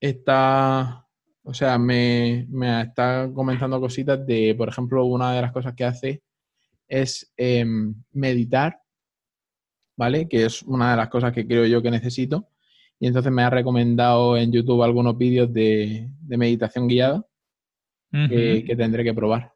está, 0.00 1.03
o 1.44 1.52
sea, 1.52 1.78
me, 1.78 2.46
me 2.48 2.80
está 2.80 3.30
comentando 3.32 3.78
cositas 3.78 4.26
de, 4.26 4.54
por 4.56 4.68
ejemplo, 4.68 5.04
una 5.04 5.34
de 5.34 5.42
las 5.42 5.52
cosas 5.52 5.74
que 5.74 5.84
hace 5.84 6.22
es 6.88 7.32
em, 7.36 7.94
meditar, 8.12 8.80
¿vale? 9.94 10.26
Que 10.26 10.46
es 10.46 10.62
una 10.62 10.92
de 10.92 10.96
las 10.96 11.08
cosas 11.10 11.32
que 11.32 11.46
creo 11.46 11.66
yo 11.66 11.82
que 11.82 11.90
necesito. 11.90 12.48
Y 12.98 13.06
entonces 13.06 13.30
me 13.30 13.42
ha 13.42 13.50
recomendado 13.50 14.38
en 14.38 14.52
YouTube 14.52 14.82
algunos 14.82 15.18
vídeos 15.18 15.52
de, 15.52 16.08
meditación 16.26 16.88
guiada 16.88 17.26
que, 18.10 18.74
tendré 18.76 19.04
que 19.04 19.12
probar. 19.12 19.52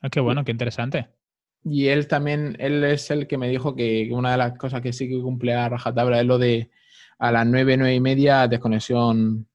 Ah, 0.00 0.10
qué 0.10 0.20
bueno, 0.20 0.44
qué 0.44 0.52
interesante. 0.52 1.08
Y 1.64 1.86
él 1.86 2.06
también, 2.06 2.56
él 2.60 2.84
es 2.84 3.10
el 3.10 3.26
que 3.26 3.38
me 3.38 3.48
dijo 3.48 3.74
que 3.74 4.10
una 4.12 4.32
de 4.32 4.36
las 4.36 4.56
cosas 4.58 4.80
que 4.80 4.92
sí 4.92 5.08
que 5.08 5.20
cumple 5.20 5.54
a 5.54 5.68
rajatabla 5.68 6.20
es 6.20 6.26
lo 6.26 6.38
de 6.38 6.70
a 7.18 7.32
las 7.32 7.46
nueve, 7.46 7.76
nueve 7.76 7.94
y 7.94 8.00
media 8.00 8.46
desconexión 8.46 9.48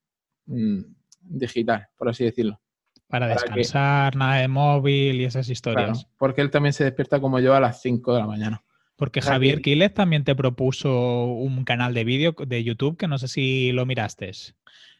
mm, 0.47 0.81
digital, 1.29 1.87
por 1.97 2.09
así 2.09 2.25
decirlo. 2.25 2.59
Para, 3.07 3.27
descansar, 3.27 4.15
nada 4.15 4.35
de 4.35 4.47
móvil 4.47 5.19
y 5.19 5.25
esas 5.25 5.49
historias. 5.49 6.07
porque 6.17 6.41
él 6.41 6.51
también 6.51 6.73
se 6.73 6.83
despierta 6.83 7.19
como 7.19 7.39
yo 7.39 7.55
a 7.55 7.59
las 7.59 7.81
5 7.81 8.13
de 8.13 8.19
la 8.19 8.27
mañana. 8.27 8.63
Porque 8.97 9.21
Javier 9.21 9.61
Quiles 9.61 9.93
también 9.93 10.25
te 10.25 10.35
propuso 10.35 11.25
un 11.25 11.63
canal 11.63 11.93
de 11.93 12.03
vídeo 12.03 12.35
de 12.37 12.63
YouTube 12.63 12.97
que 12.97 13.07
no 13.07 13.17
sé 13.17 13.29
si 13.29 13.71
lo 13.71 13.85
miraste. 13.85 14.31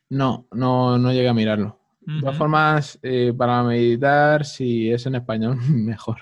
No, 0.10 0.48
no, 0.52 0.98
no 0.98 1.12
llegué 1.12 1.28
a 1.28 1.34
mirarlo. 1.34 1.78
De 2.02 2.22
todas 2.22 2.38
formas, 2.38 2.98
eh, 3.04 3.34
para 3.38 3.62
meditar, 3.62 4.46
si 4.46 4.92
es 4.92 5.06
en 5.06 5.16
español, 5.16 5.58
mejor. 5.70 6.18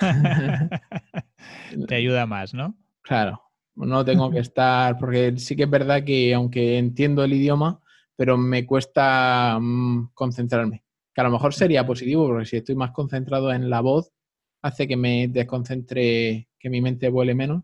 te 1.88 1.94
ayuda 1.94 2.26
más, 2.26 2.54
¿no? 2.54 2.74
Claro, 3.02 3.42
no 3.76 4.04
tengo 4.04 4.30
que 4.30 4.38
estar, 4.40 4.98
porque 4.98 5.34
sí 5.36 5.54
que 5.54 5.64
es 5.64 5.70
verdad 5.70 6.02
que 6.04 6.34
aunque 6.34 6.78
entiendo 6.78 7.22
el 7.22 7.34
idioma, 7.34 7.80
pero 8.18 8.36
me 8.36 8.66
cuesta 8.66 9.58
mm, 9.60 10.10
concentrarme. 10.12 10.82
Que 11.14 11.20
a 11.20 11.24
lo 11.24 11.30
mejor 11.30 11.54
sería 11.54 11.86
positivo, 11.86 12.26
porque 12.26 12.46
si 12.46 12.56
estoy 12.56 12.74
más 12.74 12.90
concentrado 12.90 13.52
en 13.52 13.70
la 13.70 13.80
voz, 13.80 14.12
hace 14.60 14.88
que 14.88 14.96
me 14.96 15.28
desconcentre, 15.28 16.48
que 16.58 16.68
mi 16.68 16.80
mente 16.80 17.10
vuele 17.10 17.36
menos. 17.36 17.62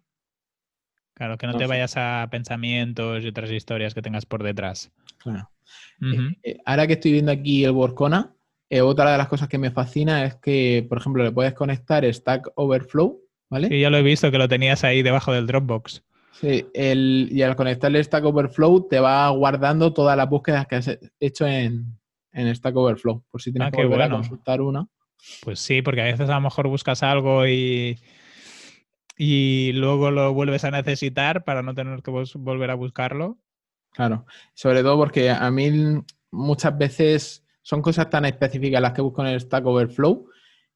Claro, 1.13 1.37
que 1.39 1.49
no, 1.49 1.57
te 1.57 1.67
vayas 1.67 1.95
a 1.97 2.29
pensamientos 2.31 3.25
y 3.25 3.29
otras 3.29 3.51
historias 3.51 3.95
que 3.95 4.03
tengas 4.03 4.27
por 4.27 4.45
detrás. 4.45 4.93
Claro. 5.19 5.51
Eh, 6.01 6.37
eh, 6.45 6.59
ahora 6.65 6.87
que 6.87 6.93
estoy 6.93 7.11
viendo 7.11 7.33
aquí 7.33 7.65
el 7.65 7.73
Workona, 7.73 8.33
eh, 8.71 8.81
otra 8.81 9.11
de 9.11 9.19
las 9.19 9.29
cosas 9.29 9.49
que 9.49 9.59
me 9.59 9.73
fascina 9.73 10.25
es 10.25 10.37
que, 10.37 10.87
por 10.89 10.99
ejemplo, 10.99 11.25
le 11.25 11.33
puedes 11.33 11.55
conectar 11.55 12.05
Stack 12.05 12.53
Overflow, 12.55 13.21
¿vale? 13.51 13.69
Sí, 13.69 13.81
ya 13.81 13.91
lo 13.91 13.97
he 13.97 14.03
visto 14.03 14.31
que 14.31 14.39
lo 14.39 14.49
tenías 14.49 14.85
ahí 14.85 15.03
debajo 15.03 15.33
del 15.33 15.49
Dropbox. 15.49 16.05
Sí, 16.41 16.67
el, 16.75 17.29
y 17.31 17.43
al 17.43 17.57
conectarle 17.57 18.03
Stack 18.03 18.25
Overflow 18.25 18.89
te 18.89 18.99
va 18.99 19.29
guardando 19.31 19.93
todas 19.93 20.17
las 20.17 20.29
búsquedas 20.29 20.67
que 20.67 20.77
has 20.77 20.99
hecho 21.21 21.47
en, 21.47 21.99
en 22.33 22.55
Stack 22.55 22.77
Overflow, 22.77 23.25
por 23.31 23.41
si 23.41 23.53
tienes 23.53 23.69
ah, 23.69 23.71
que 23.71 23.85
volver 23.85 24.03
a 24.03 24.11
consultar 24.11 24.61
una. 24.61 24.87
Pues 25.43 25.61
sí, 25.61 25.81
porque 25.81 26.03
a 26.03 26.05
veces 26.05 26.29
a 26.29 26.35
lo 26.35 26.41
mejor 26.41 26.69
buscas 26.69 27.03
algo 27.03 27.47
y, 27.47 27.99
y 29.17 29.73
luego 29.75 30.11
lo 30.11 30.35
vuelves 30.35 30.65
a 30.65 30.71
necesitar 30.71 31.45
para 31.45 31.63
no 31.63 31.75
tener 31.75 32.03
que 32.03 32.11
volver 32.11 32.71
a 32.71 32.75
buscarlo. 32.75 33.39
Claro, 33.93 34.27
sobre 34.55 34.83
todo 34.83 34.99
porque 34.99 35.31
a 35.31 35.51
mí 35.53 36.03
muchas 36.33 36.77
veces 36.77 37.45
son 37.63 37.81
cosas 37.81 38.11
tan 38.11 38.25
específicas 38.25 38.83
las 38.83 38.93
que 38.93 39.03
busco 39.03 39.23
en 39.23 39.29
el 39.29 39.41
Stack 39.41 39.65
Overflow 39.65 40.29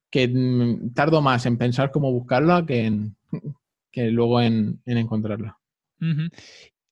que 0.09 0.27
mm, 0.27 0.93
tardo 0.93 1.21
más 1.21 1.45
en 1.45 1.57
pensar 1.57 1.91
cómo 1.91 2.11
buscarla 2.11 2.65
que 2.65 2.85
en, 2.85 3.15
luego 4.11 4.41
en, 4.41 4.81
encontrarla. 4.85 5.57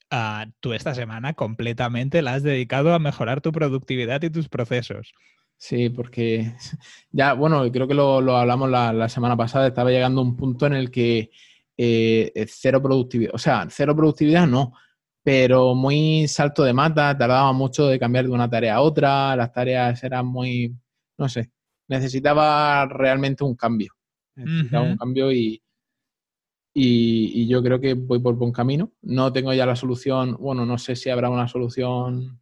Ah, 0.10 0.48
tú 0.60 0.74
esta 0.74 0.96
semana 0.96 1.34
completamente 1.34 2.22
la 2.22 2.36
has 2.36 2.44
dedicado 2.44 2.94
a 2.94 3.00
mejorar 3.00 3.42
tu 3.42 3.52
productividad 3.52 4.22
y 4.24 4.30
tus 4.30 4.48
procesos. 4.48 5.14
Sí, 5.58 5.90
porque 5.90 6.54
ya, 7.12 7.34
bueno, 7.34 7.70
creo 7.72 7.88
que 7.88 7.94
lo, 7.94 8.20
hablamos 8.38 8.70
la, 8.70 9.10
semana 9.10 9.36
pasada, 9.36 9.68
estaba 9.68 9.92
llegando 9.92 10.22
a 10.22 10.24
un 10.24 10.36
punto 10.38 10.66
en 10.68 10.74
el 10.74 10.92
que 10.92 11.32
eh, 11.78 12.32
cero 12.48 12.82
productividad. 12.82 13.32
O 13.34 13.38
sea, 13.38 13.68
cero 13.70 13.96
productividad 13.96 14.48
no, 14.48 14.74
pero 15.24 15.76
muy 15.76 16.28
salto 16.28 16.64
de 16.64 16.74
mata, 16.74 17.18
tardaba 17.18 17.52
mucho 17.54 17.88
de 17.88 18.00
cambiar 18.00 18.26
de 18.26 18.32
una 18.32 18.50
tarea 18.50 18.76
a 18.76 18.82
otra, 18.82 19.36
las 19.36 19.52
tareas 19.52 20.02
eran 20.04 20.26
muy, 20.26 20.74
no 21.18 21.28
sé, 21.28 21.52
necesitaba 21.88 22.86
realmente 22.86 23.44
un 23.44 23.56
cambio. 23.56 23.94
Necesitaba 24.36 24.84
un 24.86 24.98
cambio 24.98 25.32
y, 25.32 25.62
y, 26.80 27.48
yo 27.48 27.64
creo 27.64 27.80
que 27.80 27.96
voy 27.96 28.20
por 28.20 28.36
buen 28.36 28.52
camino. 28.52 28.92
No 29.02 29.34
tengo 29.34 29.52
ya 29.54 29.66
la 29.66 29.76
solución, 29.76 30.38
bueno, 30.40 30.64
no 30.66 30.78
sé 30.78 30.96
si 30.96 31.10
habrá 31.10 31.30
una 31.30 31.48
solución 31.48 32.40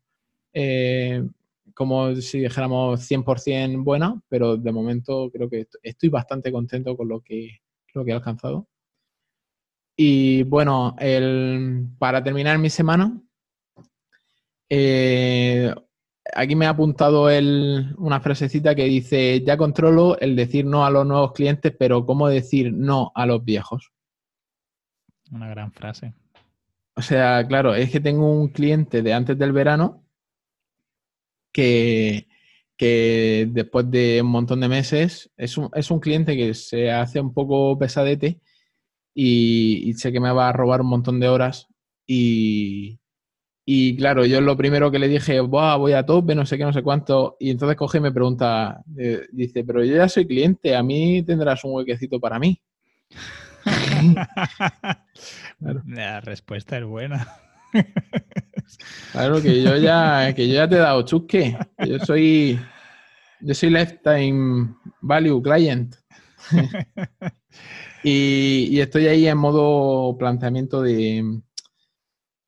eh, 0.54 1.26
como 1.74 2.14
si 2.16 2.40
dijéramos 2.42 3.10
100% 3.10 3.84
buena, 3.84 4.22
pero 4.28 4.58
de 4.58 4.72
momento 4.74 5.30
creo 5.32 5.50
que 5.50 5.68
estoy 5.82 6.10
bastante 6.10 6.52
contento 6.52 6.98
con 6.98 7.08
lo 7.08 7.22
que, 7.22 7.60
lo 7.94 8.04
que 8.04 8.12
he 8.12 8.14
alcanzado. 8.14 8.68
Y 9.98 10.44
bueno, 10.44 10.96
para 11.98 12.22
terminar 12.22 12.58
mi 12.58 12.70
semana, 12.70 13.18
eh, 14.70 15.74
aquí 16.34 16.56
me 16.58 16.66
ha 16.66 16.72
apuntado 16.72 17.28
una 17.98 18.20
frasecita 18.20 18.76
que 18.76 18.84
dice, 18.84 19.42
ya 19.46 19.56
controlo 19.56 20.20
el 20.20 20.36
decir 20.36 20.66
no 20.66 20.86
a 20.86 20.90
los 20.90 21.06
nuevos 21.06 21.32
clientes, 21.32 21.74
pero 21.80 22.06
¿cómo 22.06 22.28
decir 22.28 22.74
no 22.74 23.14
a 23.16 23.26
los 23.26 23.44
viejos? 23.46 23.95
Una 25.32 25.50
gran 25.50 25.72
frase. 25.72 26.14
O 26.96 27.02
sea, 27.02 27.46
claro, 27.48 27.76
es 27.76 27.92
que 27.92 28.00
tengo 28.00 28.32
un 28.32 28.50
cliente 28.50 29.02
de 29.02 29.14
antes 29.14 29.38
del 29.38 29.52
verano 29.52 30.06
que, 31.52 32.28
que 32.78 33.48
después 33.52 33.90
de 33.90 34.22
un 34.22 34.30
montón 34.30 34.62
de 34.62 34.70
meses 34.70 35.32
es 35.38 35.58
un, 35.58 35.70
es 35.74 35.92
un 35.92 36.00
cliente 36.00 36.36
que 36.36 36.54
se 36.54 36.92
hace 36.92 37.20
un 37.20 37.34
poco 37.34 37.78
pesadete 37.78 38.40
y, 39.14 39.94
sé 39.96 40.12
que 40.12 40.20
me 40.20 40.32
va 40.32 40.50
a 40.50 40.54
robar 40.54 40.82
un 40.82 40.88
montón 40.88 41.20
de 41.20 41.30
horas 41.30 41.68
y, 42.06 43.00
y 43.66 43.96
claro, 43.98 44.26
yo 44.26 44.42
lo 44.42 44.58
primero 44.58 44.92
que 44.92 45.00
le 45.00 45.08
dije, 45.08 45.40
voy 45.40 45.94
a 45.94 46.06
tope, 46.06 46.36
no 46.36 46.46
sé 46.46 46.58
qué, 46.58 46.66
no 46.66 46.74
sé 46.74 46.84
cuánto. 46.84 47.38
Y 47.40 47.50
entonces 47.50 47.78
coge 47.78 47.98
y 47.98 48.02
me 48.02 48.12
pregunta, 48.12 48.84
eh, 48.98 49.22
dice, 49.32 49.64
pero 49.64 49.84
yo 49.84 49.96
ya 49.96 50.08
soy 50.10 50.28
cliente, 50.28 50.76
a 50.76 50.84
mí 50.84 51.24
tendrás 51.24 51.64
un 51.64 51.74
huequecito 51.74 52.20
para 52.20 52.40
mí. 52.40 52.62
La 55.88 56.22
respuesta 56.22 56.78
es 56.78 56.86
buena. 56.86 57.28
claro 59.12 59.42
que 59.42 59.62
yo 59.62 59.76
ya, 59.78 60.34
que 60.36 60.48
yo 60.48 60.56
ya 60.56 60.70
te 60.70 60.76
he 60.76 60.80
dado 60.80 61.02
chusque. 61.04 61.58
Yo 61.80 62.00
soy, 62.00 62.60
yo 63.42 63.54
soy 63.54 63.70
lifetime 63.70 64.76
value 65.02 65.42
client. 65.42 65.96
y, 68.04 68.80
estoy 68.80 69.08
ahí 69.08 69.28
en 69.28 69.38
modo 69.38 70.18
planteamiento 70.18 70.82
de, 70.82 71.42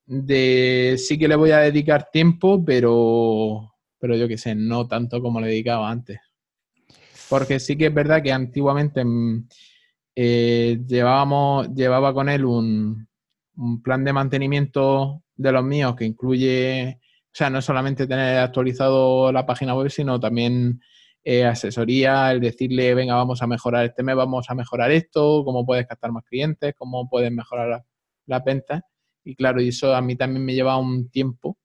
de 0.05 0.95
sí 0.97 1.17
que 1.17 1.27
le 1.27 1.35
voy 1.35 1.51
a 1.51 1.59
dedicar 1.59 2.09
tiempo, 2.11 2.63
pero, 2.63 3.73
pero 3.99 4.15
yo 4.15 4.27
qué 4.27 4.37
sé, 4.37 4.55
no 4.55 4.87
tanto 4.87 5.21
como 5.21 5.41
le 5.41 5.47
dedicaba 5.47 5.89
antes. 5.89 6.19
Porque 7.29 7.59
sí 7.59 7.77
que 7.77 7.87
es 7.87 7.93
verdad 7.93 8.23
que 8.23 8.31
antiguamente 8.31 9.03
mm, 9.03 9.47
eh, 10.19 10.79
llevábamos, 10.87 11.71
llevaba 11.75 12.11
con 12.11 12.27
él 12.27 12.43
un, 12.43 13.07
plan 13.83 14.03
de 14.03 14.13
mantenimiento 14.13 15.21
de 15.35 15.51
los 15.51 15.63
míos 15.63 15.95
que 15.95 16.05
incluye, 16.05 16.99
o 16.99 17.29
sea, 17.31 17.51
no 17.51 17.61
solamente 17.61 18.07
tener 18.07 18.39
actualizado 18.39 19.31
la 19.31 19.45
página 19.45 19.75
web, 19.75 19.91
sino 19.91 20.19
también 20.19 20.81
eh, 21.23 21.45
asesoría, 21.45 22.31
el 22.31 22.41
decirle, 22.41 22.95
venga, 22.95 23.13
vamos 23.13 23.43
a 23.43 23.47
mejorar 23.47 23.85
este 23.85 24.01
mes, 24.01 24.15
vamos 24.15 24.49
a 24.49 24.55
mejorar 24.55 24.91
esto, 24.91 25.43
cómo 25.45 25.65
puedes 25.67 25.85
captar 25.85 26.11
más 26.11 26.23
clientes, 26.23 26.73
cómo 26.75 27.07
puedes 27.07 27.31
mejorar 27.31 27.69
las 27.69 27.83
la 28.25 28.39
ventas. 28.39 28.81
Y 29.23 29.35
claro, 29.35 29.61
y 29.61 29.67
eso 29.69 29.93
a 29.95 30.01
mí 30.01 30.15
también 30.15 30.43
me 30.43 30.55
lleva 30.55 30.77
un 30.77 31.11
tiempo 31.11 31.59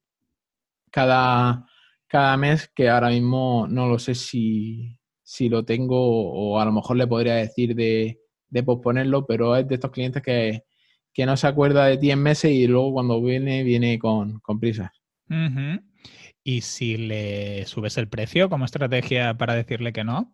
cada, 0.91 1.67
cada 2.07 2.37
mes 2.37 2.71
que 2.75 2.91
ahora 2.91 3.09
mismo 3.09 3.67
no 3.69 3.89
lo 3.89 3.99
sé 3.99 4.15
si, 4.15 4.99
si 5.23 5.49
lo 5.49 5.65
tengo 5.65 5.97
o 5.99 6.59
a 6.61 6.65
lo 6.67 6.73
mejor 6.73 6.97
le 6.97 7.07
podría 7.07 7.37
decir 7.37 7.75
de, 7.75 8.22
de 8.53 8.63
posponerlo, 8.63 9.27
pero 9.27 9.57
es 9.57 9.67
de 9.67 9.75
estos 9.75 9.91
clientes 9.91 10.23
que, 10.23 10.63
no 11.25 11.37
se 11.37 11.47
acuerda 11.47 11.87
de 11.87 11.99
ti 11.99 12.11
en 12.11 12.23
meses 12.23 12.53
y 12.53 12.67
luego 12.67 12.93
cuando 12.93 13.21
viene, 13.21 13.65
viene 13.65 13.99
con, 13.99 14.39
con 14.41 14.61
prisas. 14.61 14.91
¿Y 16.45 16.61
si 16.61 16.97
le 16.97 17.65
subes 17.67 17.97
el 17.97 18.09
precio 18.09 18.51
como 18.51 18.65
estrategia 18.65 19.35
para 19.37 19.55
decirle 19.55 19.93
que 19.93 20.05
no? 20.05 20.33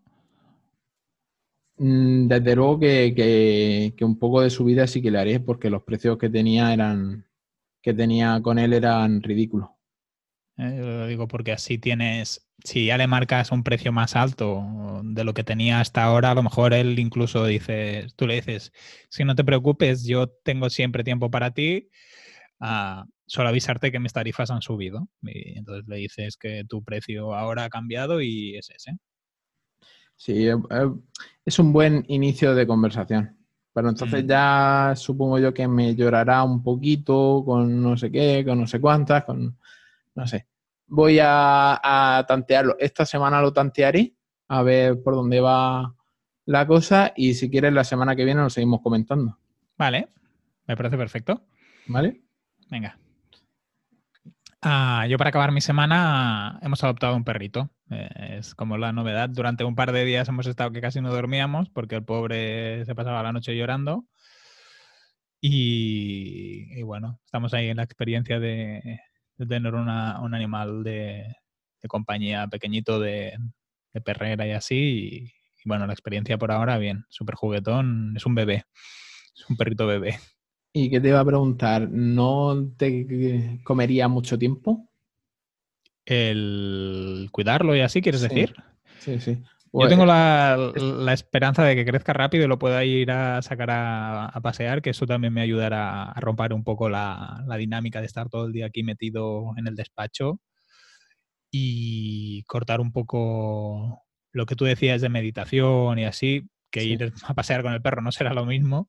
Mm, 1.77 2.27
desde 2.27 2.57
luego 2.57 2.81
que, 2.81 3.95
un 4.01 4.19
poco 4.19 4.41
de 4.41 4.51
subida 4.51 4.87
sí 4.87 5.01
que 5.01 5.11
le 5.11 5.19
haré, 5.19 5.41
porque 5.41 5.71
los 5.71 5.83
precios 5.85 6.19
que 6.19 6.29
tenía 6.29 6.73
eran 6.73 7.25
que 7.81 7.95
tenía 7.95 8.41
con 8.43 8.59
él 8.59 8.73
eran 8.73 9.23
ridículos. 9.23 9.71
Eh, 10.59 10.77
lo 10.77 11.07
digo 11.07 11.29
porque 11.29 11.53
así 11.53 11.79
tienes, 11.79 12.51
si 12.65 12.87
ya 12.87 12.99
le 12.99 13.07
marcas 13.07 13.53
un 13.53 13.63
precio 13.63 13.93
más 13.93 14.17
alto 14.17 15.01
de 15.05 15.23
lo 15.23 15.33
que 15.33 15.45
tenía 15.45 15.81
hasta 15.81 16.03
ahora, 16.03 16.33
a 16.33 16.35
lo 16.35 16.43
mejor 16.43 16.75
él 16.75 16.99
incluso 16.99 17.45
dice, 17.47 18.09
tú 18.17 18.27
le 18.27 18.35
dices, 18.35 18.73
si 19.09 19.25
no 19.25 19.37
te 19.37 19.45
preocupes, 19.45 20.05
yo 20.05 20.29
tengo 20.29 20.69
siempre 20.69 21.05
tiempo 21.05 21.31
para 21.31 21.53
ti, 21.53 21.89
uh, 22.61 23.05
solo 23.27 23.51
avisarte 23.51 23.93
que 23.93 24.01
mis 24.01 24.13
tarifas 24.13 24.51
han 24.51 24.63
subido. 24.63 25.09
Y 25.23 25.59
entonces 25.59 25.87
le 25.87 25.97
dices 25.97 26.37
que 26.37 26.65
tu 26.69 26.83
precio 26.83 27.35
ahora 27.35 27.65
ha 27.65 27.71
cambiado 27.71 28.21
y 28.21 28.57
es 28.57 28.71
ese. 28.71 28.99
Sí, 30.17 30.49
es 31.45 31.59
un 31.61 31.73
buen 31.73 32.05
inicio 32.09 32.57
de 32.57 32.67
conversación. 32.67 33.37
Pero 33.73 33.91
entonces 33.91 34.25
mm. 34.25 34.27
ya 34.27 34.93
supongo 34.97 35.39
yo 35.39 35.55
que 35.55 35.69
me 35.69 35.95
llorará 35.95 36.43
un 36.43 36.65
poquito 36.65 37.45
con 37.47 37.81
no 37.81 37.97
sé 37.97 38.11
qué, 38.11 38.45
con 38.45 38.59
no 38.59 38.67
sé 38.67 38.81
cuántas, 38.81 39.23
con 39.23 39.57
no 40.19 40.27
sé. 40.27 40.49
Voy 40.89 41.19
a, 41.23 42.25
tantearlo. 42.27 42.77
Esta 42.81 43.07
semana 43.07 43.41
lo 43.41 43.53
tantearé, 43.53 44.15
a 44.49 44.63
ver 44.63 45.01
por 45.03 45.15
dónde 45.15 45.41
va 45.41 45.95
la 46.45 46.67
cosa 46.67 47.13
y 47.15 47.35
si 47.35 47.49
quieres 47.51 47.73
la 47.73 47.85
semana 47.85 48.17
que 48.17 48.25
viene 48.25 48.43
lo 48.43 48.51
seguimos 48.51 48.81
comentando. 48.83 49.39
Vale, 49.77 50.09
me 50.67 50.77
parece 50.77 50.97
perfecto. 50.97 51.45
Vale. 51.87 52.21
Venga. 52.69 52.99
Ah, 54.61 55.07
yo 55.09 55.19
para 55.19 55.31
acabar 55.31 55.53
mi 55.53 55.61
semana 55.61 56.59
hemos 56.63 56.83
adoptado 56.83 57.15
un 57.15 57.23
perrito. 57.23 57.71
Eh, 57.91 58.39
es 58.39 58.57
como 58.57 58.77
la 58.77 58.93
novedad. 58.93 59.29
Durante 59.29 59.63
un 59.63 59.77
par 59.77 59.93
de 59.93 60.05
días 60.05 60.29
hemos 60.29 60.47
estado 60.49 60.73
que 60.73 60.81
casi 60.81 61.01
no 61.01 61.13
dormíamos 61.13 61.69
porque 61.71 61.95
el 61.95 62.05
pobre 62.05 62.85
se 62.85 62.95
pasaba 62.97 63.23
la 63.23 63.33
noche 63.33 63.57
llorando. 63.57 64.05
Y, 65.41 66.83
bueno, 66.83 67.21
estamos 67.25 67.55
ahí 67.55 67.69
en 67.69 67.77
la 67.77 67.85
experiencia 67.85 68.41
de, 68.41 69.01
tener 69.47 69.75
un 69.75 69.89
animal 69.89 70.83
de, 70.83 71.35
compañía 71.89 72.49
pequeñito 72.49 72.99
de, 73.01 73.37
perrera 74.05 74.47
y 74.47 74.53
así. 74.53 75.33
Y, 75.65 75.69
bueno, 75.69 75.87
la 75.87 75.93
experiencia 75.93 76.39
por 76.39 76.53
ahora, 76.53 76.79
bien, 76.79 77.05
súper 77.09 77.35
juguetón. 77.35 78.15
Es 78.17 78.27
un 78.27 78.35
bebé, 78.35 78.65
es 79.35 79.49
un 79.49 79.57
perrito 79.57 79.87
bebé. 79.87 80.19
¿Y 80.73 80.91
qué 80.91 81.01
te 81.01 81.09
iba 81.09 81.21
a 81.21 81.25
preguntar? 81.25 81.89
¿No 81.91 82.73
te 82.77 83.61
comería 83.65 84.09
mucho 84.09 84.39
tiempo? 84.39 84.89
El 86.05 87.29
cuidarlo 87.33 87.77
y 87.77 87.81
así, 87.81 88.01
¿quieres 88.01 88.23
decir? 88.23 88.55
Sí, 88.99 89.21
sí. 89.21 89.43
Yo 89.71 89.81
pues, 89.81 89.91
tengo 89.91 90.07
la, 90.07 90.73
esperanza 91.13 91.63
de 91.63 91.77
que 91.77 91.85
crezca 91.85 92.15
rápido 92.15 92.45
y 92.45 92.49
lo 92.49 92.59
pueda 92.59 92.85
ir 92.85 93.11
a 93.11 93.43
sacar 93.43 93.69
a, 93.71 94.41
pasear, 94.43 94.81
que 94.81 94.91
eso 94.91 95.07
también 95.07 95.35
me 95.35 95.43
ayudará 95.43 96.05
a 96.05 96.21
romper 96.21 96.55
un 96.55 96.65
poco 96.65 96.89
la, 96.89 97.45
dinámica 97.59 98.01
de 98.01 98.07
estar 98.07 98.31
todo 98.31 98.47
el 98.47 98.53
día 98.53 98.67
aquí 98.67 98.83
metido 98.83 99.53
en 99.59 99.67
el 99.67 99.77
despacho 99.77 100.41
y 101.51 102.45
cortar 102.45 102.81
un 102.81 102.93
poco 102.93 104.07
lo 104.33 104.47
que 104.47 104.57
tú 104.57 104.65
decías 104.65 105.03
de 105.03 105.11
meditación 105.11 105.99
y 105.99 106.05
así, 106.05 106.49
que 106.71 106.85
ir 106.85 107.13
a 107.25 107.35
pasear 107.35 107.63
con 107.63 107.73
el 107.75 107.83
perro 107.83 108.01
no 108.01 108.13
será 108.13 108.33
lo 108.33 108.47
mismo, 108.47 108.89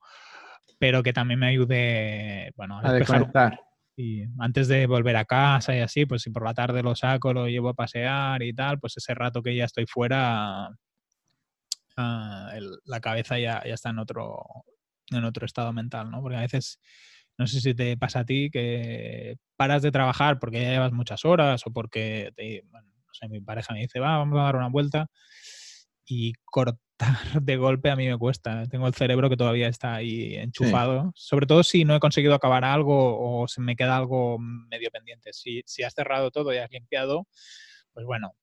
pero 0.78 1.04
que 1.04 1.12
también 1.12 1.42
me 1.42 1.48
ayude, 1.48 2.54
bueno, 2.56 2.80
a, 2.80 2.94
desconectar. 2.94 3.60
Y 4.02 4.24
antes 4.40 4.70
de 4.70 4.88
volver 4.88 5.18
a 5.18 5.26
casa 5.26 5.76
y 5.76 5.80
así, 5.82 6.06
pues 6.06 6.22
si 6.22 6.30
por 6.30 6.46
la 6.46 6.54
tarde 6.54 6.82
lo 6.82 6.96
saco, 6.96 7.34
lo 7.34 7.50
llevo 7.50 7.68
a 7.68 7.74
pasear 7.74 8.42
y 8.44 8.54
tal, 8.54 8.80
pues 8.80 8.96
ese 8.96 9.14
rato 9.14 9.44
que 9.44 9.54
ya 9.54 9.66
estoy 9.66 9.88
fuera, 9.88 10.70
ah, 11.98 12.54
la 12.86 13.00
cabeza 13.02 13.38
ya, 13.38 13.62
ya 13.66 13.74
está 13.74 13.90
en 13.90 14.00
otro, 14.00 14.42
en 15.12 15.26
otro 15.26 15.46
estado 15.46 15.74
mental, 15.74 16.10
¿no? 16.12 16.22
Porque 16.22 16.38
a 16.38 16.42
veces, 16.42 16.80
no 17.38 17.46
sé 17.46 17.60
si 17.60 17.74
te 17.74 17.98
pasa 17.98 18.22
a 18.22 18.26
ti 18.26 18.50
que 18.50 19.36
paras 19.58 19.82
de 19.82 19.92
trabajar 19.92 20.40
porque 20.40 20.62
ya 20.62 20.70
llevas 20.70 20.94
muchas 20.94 21.26
horas 21.26 21.68
o 21.68 21.72
porque, 21.74 22.32
no 22.72 23.14
sé, 23.14 23.28
mi 23.28 23.42
pareja 23.42 23.74
me 23.74 23.82
dice, 23.82 24.00
va, 24.00 24.18
vamos 24.18 24.40
a 24.40 24.44
dar 24.44 24.56
una 24.56 24.70
vuelta 24.70 25.08
y 26.06 26.34
de 27.42 27.58
golpe 27.58 27.90
a 27.90 27.96
mí 27.96 28.08
me 28.08 28.18
cuesta. 28.18 28.66
Tengo 28.68 28.88
el 28.88 28.94
cerebro 28.94 29.30
que 29.30 29.38
todavía 29.38 29.68
está 29.68 29.96
ahí 29.96 30.36
enchufado. 30.36 31.12
Sobre 31.16 31.46
todo 31.46 31.64
si 31.64 31.86
no 31.86 31.96
he 31.96 32.00
conseguido 32.00 32.34
acabar 32.34 32.66
algo 32.66 33.42
o 33.42 33.48
se 33.48 33.62
me 33.62 33.76
queda 33.76 33.98
algo 33.98 34.38
medio 34.40 34.90
pendiente. 34.92 35.34
Si, 35.34 35.62
si 35.66 35.84
has 35.84 35.94
cerrado 35.94 36.32
todo 36.32 36.54
y 36.54 36.58
has 36.58 36.70
limpiado, 36.72 37.28
pues 37.94 38.06
bueno, 38.06 38.34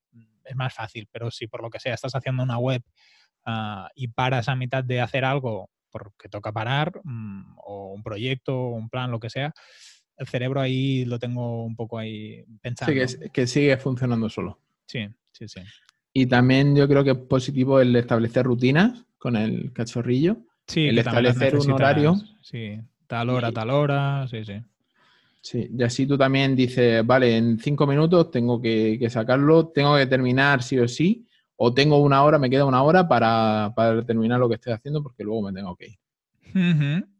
es 0.44 0.56
más 0.56 0.74
fácil. 0.74 1.08
Pero 1.12 1.30
si 1.30 1.46
por 1.46 1.62
lo 1.62 1.70
que 1.70 1.80
sea 1.80 1.94
estás 1.94 2.14
haciendo 2.14 2.42
una 2.42 2.58
web 2.58 2.82
ah, 3.44 3.90
y 3.94 4.08
paras 4.08 4.48
a 4.48 4.56
mitad 4.56 4.82
de 4.82 5.00
hacer 5.00 5.24
algo 5.24 5.70
porque 5.90 6.28
toca 6.28 6.52
parar, 6.52 7.00
mm, 7.04 7.56
o 7.58 7.92
un 7.94 8.02
proyecto, 8.02 8.54
o 8.54 8.74
un 8.74 8.90
plan, 8.90 9.10
lo 9.10 9.18
que 9.18 9.30
sea, 9.30 9.54
el 10.18 10.26
cerebro 10.26 10.60
ahí 10.60 11.04
lo 11.04 11.18
tengo 11.18 11.64
un 11.64 11.76
poco 11.76 11.98
ahí 11.98 12.44
pensando. 12.60 12.92
Sí, 13.06 13.18
que, 13.18 13.30
que 13.30 13.46
sigue 13.46 13.76
funcionando 13.76 14.28
solo. 14.28 14.60
Sí, 14.86 15.08
sí, 15.32 15.48
sí. 15.48 15.60
Y 16.18 16.24
también 16.24 16.74
yo 16.74 16.88
creo 16.88 17.04
que 17.04 17.10
es 17.10 17.18
positivo 17.18 17.78
el 17.78 17.94
establecer 17.94 18.46
rutinas 18.46 19.04
con 19.18 19.36
el 19.36 19.70
cachorrillo. 19.74 20.38
Sí, 20.66 20.86
el 20.86 20.96
establecer 20.96 21.54
un 21.56 21.70
horario. 21.70 22.14
Sí, 22.40 22.80
tal 23.06 23.28
hora, 23.28 23.50
Y- 23.50 23.52
tal 23.52 23.68
hora, 23.68 24.26
sí, 24.26 24.42
sí. 24.42 24.54
Sí, 25.42 25.68
y 25.78 25.82
así 25.82 26.06
tú 26.06 26.16
también 26.16 26.56
dices, 26.56 27.06
vale, 27.06 27.36
en 27.36 27.58
cinco 27.58 27.86
minutos 27.86 28.30
tengo 28.30 28.62
que, 28.62 28.96
que 28.98 29.10
sacarlo, 29.10 29.68
tengo 29.68 29.94
que 29.98 30.06
terminar 30.06 30.62
sí 30.62 30.78
o 30.78 30.88
sí, 30.88 31.26
o 31.56 31.74
tengo 31.74 31.98
una 31.98 32.24
hora, 32.24 32.38
me 32.38 32.48
queda 32.48 32.64
una 32.64 32.82
hora 32.82 33.06
para, 33.06 33.74
para 33.76 34.02
terminar 34.02 34.40
lo 34.40 34.48
que 34.48 34.54
estoy 34.54 34.72
haciendo 34.72 35.02
porque 35.02 35.22
luego 35.22 35.42
me 35.42 35.52
tengo 35.52 35.76
que 35.76 35.88
ir. 35.88 35.98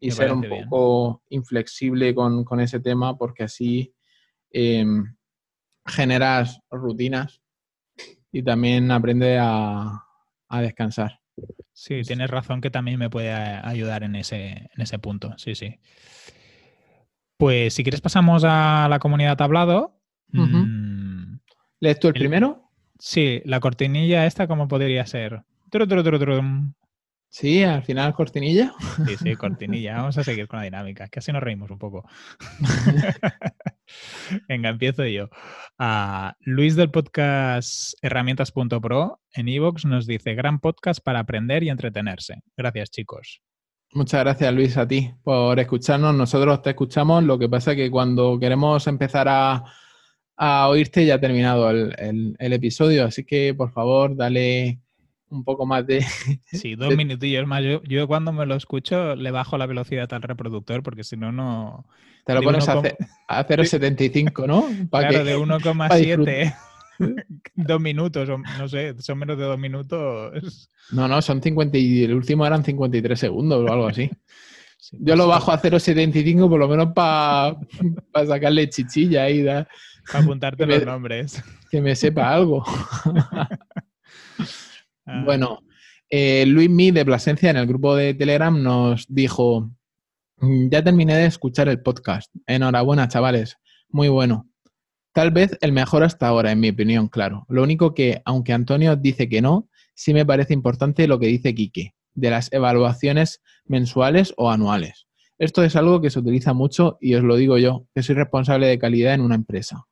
Y 0.00 0.10
ser 0.10 0.32
un 0.32 0.40
bien. 0.40 0.70
poco 0.70 1.22
inflexible 1.28 2.14
con, 2.14 2.44
con 2.44 2.60
ese 2.60 2.80
tema 2.80 3.14
porque 3.18 3.42
así 3.42 3.92
em, 4.50 5.14
generas 5.84 6.58
rutinas 6.70 7.42
y 8.38 8.42
también 8.42 8.90
aprendes 8.90 9.38
a, 9.40 10.04
a 10.48 10.60
descansar. 10.60 11.20
Sí, 11.72 12.02
tienes 12.02 12.30
razón 12.30 12.60
que 12.60 12.70
también 12.70 12.98
me 12.98 13.10
puede 13.10 13.32
ayudar 13.32 14.02
en 14.02 14.16
ese, 14.16 14.70
en 14.74 14.80
ese 14.82 14.98
punto. 14.98 15.34
Sí, 15.38 15.54
sí. 15.54 15.78
Pues 17.38 17.74
si 17.74 17.82
quieres 17.82 18.00
pasamos 18.00 18.44
a 18.46 18.86
la 18.88 18.98
comunidad 18.98 19.36
tablado. 19.36 20.00
Ujú. 20.32 20.44
Mm, 20.66 21.40
¿Lees 21.80 21.98
tú 22.00 22.08
el 22.08 22.14
El- 22.16 22.20
primero? 22.20 22.62
sí, 22.98 23.42
la 23.44 23.60
cortinilla 23.60 24.24
esta, 24.26 24.46
¿cómo 24.46 24.68
podría 24.68 25.04
ser? 25.06 25.42
Tru, 25.70 25.86
tru, 25.86 26.02
tru, 26.02 26.18
trum. 26.18 26.72
Sí, 27.28 27.62
al 27.62 27.82
final 27.82 28.14
cortinilla. 28.14 28.72
Sí, 29.04 29.16
sí, 29.18 29.36
cortinilla. 29.36 29.96
Vamos 29.96 30.16
a 30.16 30.24
seguir 30.24 30.48
con 30.48 30.58
la 30.58 30.64
dinámica, 30.64 31.08
que 31.08 31.18
así 31.18 31.30
nos 31.32 31.42
reímos 31.42 31.70
un 31.70 31.78
poco. 31.78 32.08
Venga, 34.48 34.70
empiezo 34.70 35.04
yo. 35.06 35.28
Ah, 35.78 36.34
Luis 36.40 36.76
del 36.76 36.90
podcast 36.90 37.94
herramientas.pro 38.02 39.20
en 39.34 39.48
iVoox 39.48 39.84
nos 39.84 40.06
dice, 40.06 40.34
gran 40.34 40.58
podcast 40.60 41.00
para 41.02 41.20
aprender 41.20 41.62
y 41.62 41.68
entretenerse. 41.68 42.42
Gracias, 42.56 42.90
chicos. 42.90 43.42
Muchas 43.92 44.20
gracias, 44.24 44.52
Luis, 44.52 44.76
a 44.76 44.86
ti 44.86 45.12
por 45.22 45.58
escucharnos. 45.60 46.14
Nosotros 46.14 46.60
te 46.62 46.70
escuchamos. 46.70 47.22
Lo 47.24 47.38
que 47.38 47.48
pasa 47.48 47.72
es 47.72 47.76
que 47.76 47.90
cuando 47.90 48.38
queremos 48.38 48.86
empezar 48.88 49.28
a, 49.28 49.62
a 50.36 50.68
oírte 50.68 51.06
ya 51.06 51.14
ha 51.14 51.20
terminado 51.20 51.70
el, 51.70 51.94
el- 51.98 52.36
el 52.38 52.52
episodio, 52.52 53.04
así 53.04 53.24
que 53.24 53.54
por 53.54 53.70
favor, 53.72 54.16
dale 54.16 54.80
un 55.30 55.44
poco 55.44 55.66
más 55.66 55.86
de... 55.86 56.04
Sí, 56.46 56.74
dos 56.74 56.90
De- 56.90 56.96
minutillos 56.96 57.46
más. 57.46 57.62
Yo, 57.64 57.82
yo 57.84 58.06
cuando 58.06 58.32
me 58.32 58.46
lo 58.46 58.54
escucho 58.54 59.14
le 59.16 59.30
bajo 59.30 59.58
la 59.58 59.66
velocidad 59.66 60.12
al 60.12 60.22
reproductor 60.22 60.82
porque 60.82 61.04
si 61.04 61.16
no, 61.16 61.32
no... 61.32 61.86
Te 62.24 62.34
lo 62.34 62.40
De 62.40 62.44
pones 62.46 62.68
a, 62.68 62.72
uno 62.78 62.82
ce- 62.82 62.96
a 63.28 63.46
0,75, 63.46 64.46
¿no? 64.46 64.66
Para 64.90 65.08
Claro, 65.08 65.24
que- 65.24 65.30
de 65.30 65.36
pa' 65.46 65.58
1,7. 65.98 66.56
dos 67.54 67.80
minutos, 67.80 68.28
o 68.28 68.38
no 68.38 68.68
sé, 68.68 68.94
son 69.00 69.18
menos 69.18 69.36
de 69.38 69.44
dos 69.44 69.58
minutos. 69.58 70.70
No, 70.92 71.06
no, 71.08 71.20
son 71.20 71.42
50 71.42 71.76
y 71.76 72.04
el 72.04 72.14
último 72.14 72.46
eran 72.46 72.64
53 72.64 73.18
segundos 73.20 73.68
o 73.68 73.72
algo 73.72 73.86
así. 73.88 74.10
Sí, 74.78 74.96
Yo 75.00 75.04
pues, 75.06 75.18
lo 75.18 75.26
bajo 75.28 75.52
a 75.52 75.60
0,75 75.60 76.48
por 76.48 76.58
lo 76.60 76.68
menos 76.68 76.92
para 76.94 77.56
sacarle 78.26 78.68
chichilla 78.70 79.28
y 79.28 79.42
da- 79.42 79.68
Para 80.06 80.20
apuntarte 80.24 80.66
me- 80.66 80.76
los 80.76 80.86
nombres. 80.86 81.42
que 81.70 81.80
me 81.80 81.94
sepa 81.96 82.32
algo. 82.32 82.64
Ah, 85.06 85.22
Bueno, 85.24 85.60
eh, 86.10 86.44
Luis 86.46 86.68
Mi 86.68 86.90
de 86.90 87.04
Plasencia 87.04 87.50
en 87.50 87.56
el 87.56 87.66
grupo 87.66 87.94
de 87.96 88.14
Telegram 88.14 88.62
nos 88.62 89.06
dijo, 89.08 89.70
"Mm, 90.38 90.68
ya 90.70 90.82
terminé 90.82 91.16
de 91.16 91.26
escuchar 91.26 91.68
el 91.68 91.80
podcast. 91.80 92.34
Enhorabuena, 92.46 93.08
chavales. 93.08 93.56
Muy 93.88 94.08
bueno. 94.08 94.48
Tal 95.12 95.30
vez 95.30 95.56
el 95.62 95.72
mejor 95.72 96.02
hasta 96.02 96.28
ahora, 96.28 96.52
en 96.52 96.60
mi 96.60 96.68
opinión, 96.68 97.08
claro. 97.08 97.46
Lo 97.48 97.62
único 97.62 97.94
que, 97.94 98.20
aunque 98.24 98.52
Antonio 98.52 98.96
dice 98.96 99.28
que 99.28 99.40
no, 99.40 99.68
sí 99.94 100.12
me 100.12 100.26
parece 100.26 100.52
importante 100.52 101.06
lo 101.08 101.18
que 101.18 101.28
dice 101.28 101.54
Quique, 101.54 101.94
de 102.14 102.30
las 102.30 102.52
evaluaciones 102.52 103.40
mensuales 103.64 104.34
o 104.36 104.50
anuales. 104.50 105.06
Esto 105.38 105.62
es 105.64 105.76
algo 105.76 106.00
que 106.00 106.10
se 106.10 106.18
utiliza 106.18 106.52
mucho 106.54 106.98
y 107.00 107.14
os 107.14 107.22
lo 107.22 107.36
digo 107.36 107.58
yo, 107.58 107.86
que 107.94 108.02
soy 108.02 108.14
responsable 108.14 108.66
de 108.66 108.78
calidad 108.78 109.14
en 109.14 109.20
una 109.20 109.34
empresa. 109.34 109.86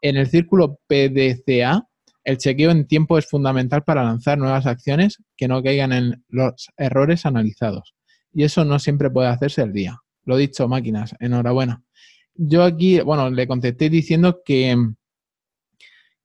En 0.00 0.16
el 0.16 0.26
círculo 0.28 0.78
PDCA, 0.88 1.87
el 2.28 2.36
chequeo 2.36 2.70
en 2.70 2.86
tiempo 2.86 3.16
es 3.16 3.26
fundamental 3.26 3.84
para 3.84 4.04
lanzar 4.04 4.36
nuevas 4.36 4.66
acciones 4.66 5.16
que 5.34 5.48
no 5.48 5.62
caigan 5.62 5.94
en 5.94 6.22
los 6.28 6.68
errores 6.76 7.24
analizados. 7.24 7.94
Y 8.34 8.44
eso 8.44 8.66
no 8.66 8.78
siempre 8.78 9.08
puede 9.08 9.28
hacerse 9.28 9.62
el 9.62 9.72
día. 9.72 9.96
Lo 10.26 10.36
dicho, 10.36 10.68
máquinas, 10.68 11.14
enhorabuena. 11.20 11.82
Yo 12.34 12.64
aquí, 12.64 13.00
bueno, 13.00 13.30
le 13.30 13.48
contesté 13.48 13.88
diciendo 13.88 14.42
que, 14.44 14.76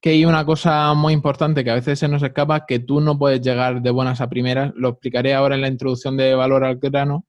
que 0.01 0.09
hay 0.09 0.25
una 0.25 0.45
cosa 0.45 0.93
muy 0.93 1.13
importante 1.13 1.63
que 1.63 1.71
a 1.71 1.75
veces 1.75 1.99
se 1.99 2.09
nos 2.09 2.21
escapa, 2.21 2.65
que 2.65 2.79
tú 2.79 2.99
no 2.99 3.17
puedes 3.17 3.39
llegar 3.39 3.81
de 3.81 3.89
buenas 3.89 4.19
a 4.19 4.27
primeras. 4.27 4.73
Lo 4.75 4.89
explicaré 4.89 5.33
ahora 5.33 5.55
en 5.55 5.61
la 5.61 5.69
introducción 5.69 6.17
de 6.17 6.35
valor 6.35 6.65
al 6.65 6.79
grano, 6.79 7.25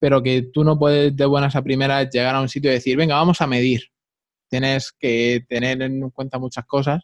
pero 0.00 0.24
que 0.24 0.42
tú 0.52 0.64
no 0.64 0.76
puedes 0.76 1.14
de 1.14 1.24
buenas 1.24 1.54
a 1.54 1.62
primeras 1.62 2.10
llegar 2.10 2.34
a 2.34 2.40
un 2.40 2.48
sitio 2.48 2.68
y 2.72 2.74
decir, 2.74 2.96
venga, 2.96 3.14
vamos 3.14 3.40
a 3.40 3.46
medir. 3.46 3.82
Tienes 4.48 4.90
que 4.90 5.44
tener 5.48 5.80
en 5.82 6.10
cuenta 6.10 6.40
muchas 6.40 6.66
cosas 6.66 7.02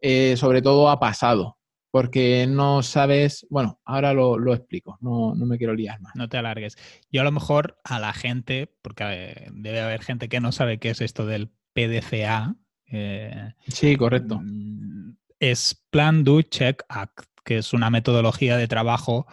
eh, 0.00 0.36
sobre 0.36 0.62
todo 0.62 0.90
a 0.90 1.00
pasado, 1.00 1.58
porque 1.90 2.46
no 2.48 2.82
sabes, 2.82 3.46
bueno, 3.50 3.80
ahora 3.84 4.12
lo, 4.12 4.38
lo 4.38 4.54
explico, 4.54 4.98
no, 5.00 5.34
no 5.34 5.46
me 5.46 5.58
quiero 5.58 5.74
liar 5.74 6.00
más. 6.00 6.14
No 6.14 6.28
te 6.28 6.36
alargues. 6.36 6.76
Yo 7.10 7.22
a 7.22 7.24
lo 7.24 7.32
mejor 7.32 7.78
a 7.84 7.98
la 7.98 8.12
gente, 8.12 8.72
porque 8.82 9.04
eh, 9.06 9.48
debe 9.52 9.80
haber 9.80 10.02
gente 10.02 10.28
que 10.28 10.40
no 10.40 10.52
sabe 10.52 10.78
qué 10.78 10.90
es 10.90 11.00
esto 11.00 11.26
del 11.26 11.50
PDCA, 11.72 12.54
eh, 12.90 13.52
Sí, 13.68 13.96
correcto. 13.96 14.40
Mm, 14.42 15.16
Es 15.40 15.84
Plan, 15.90 16.24
Do, 16.24 16.42
Check, 16.42 16.82
Act, 16.88 17.24
que 17.44 17.58
es 17.58 17.72
una 17.72 17.90
metodología 17.90 18.56
de 18.56 18.68
trabajo 18.68 19.26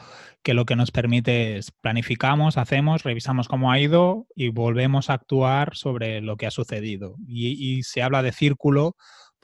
que 0.44 0.54
lo 0.54 0.66
que 0.66 0.76
nos 0.76 0.92
permite 0.92 1.58
es 1.58 1.72
planificamos, 1.72 2.58
hacemos, 2.58 3.04
revisamos 3.04 3.48
cómo 3.48 3.72
ha 3.72 3.80
ido 3.80 4.28
y 4.36 4.50
volvemos 4.50 5.10
a 5.10 5.14
actuar 5.14 5.76
sobre 5.76 6.22
lo 6.22 6.38
que 6.38 6.46
ha 6.46 6.52
sucedido. 6.52 7.16
Y, 7.28 7.78
y 7.78 7.82
se 7.84 8.04
habla 8.04 8.22
de 8.22 8.32
círculo 8.32 8.96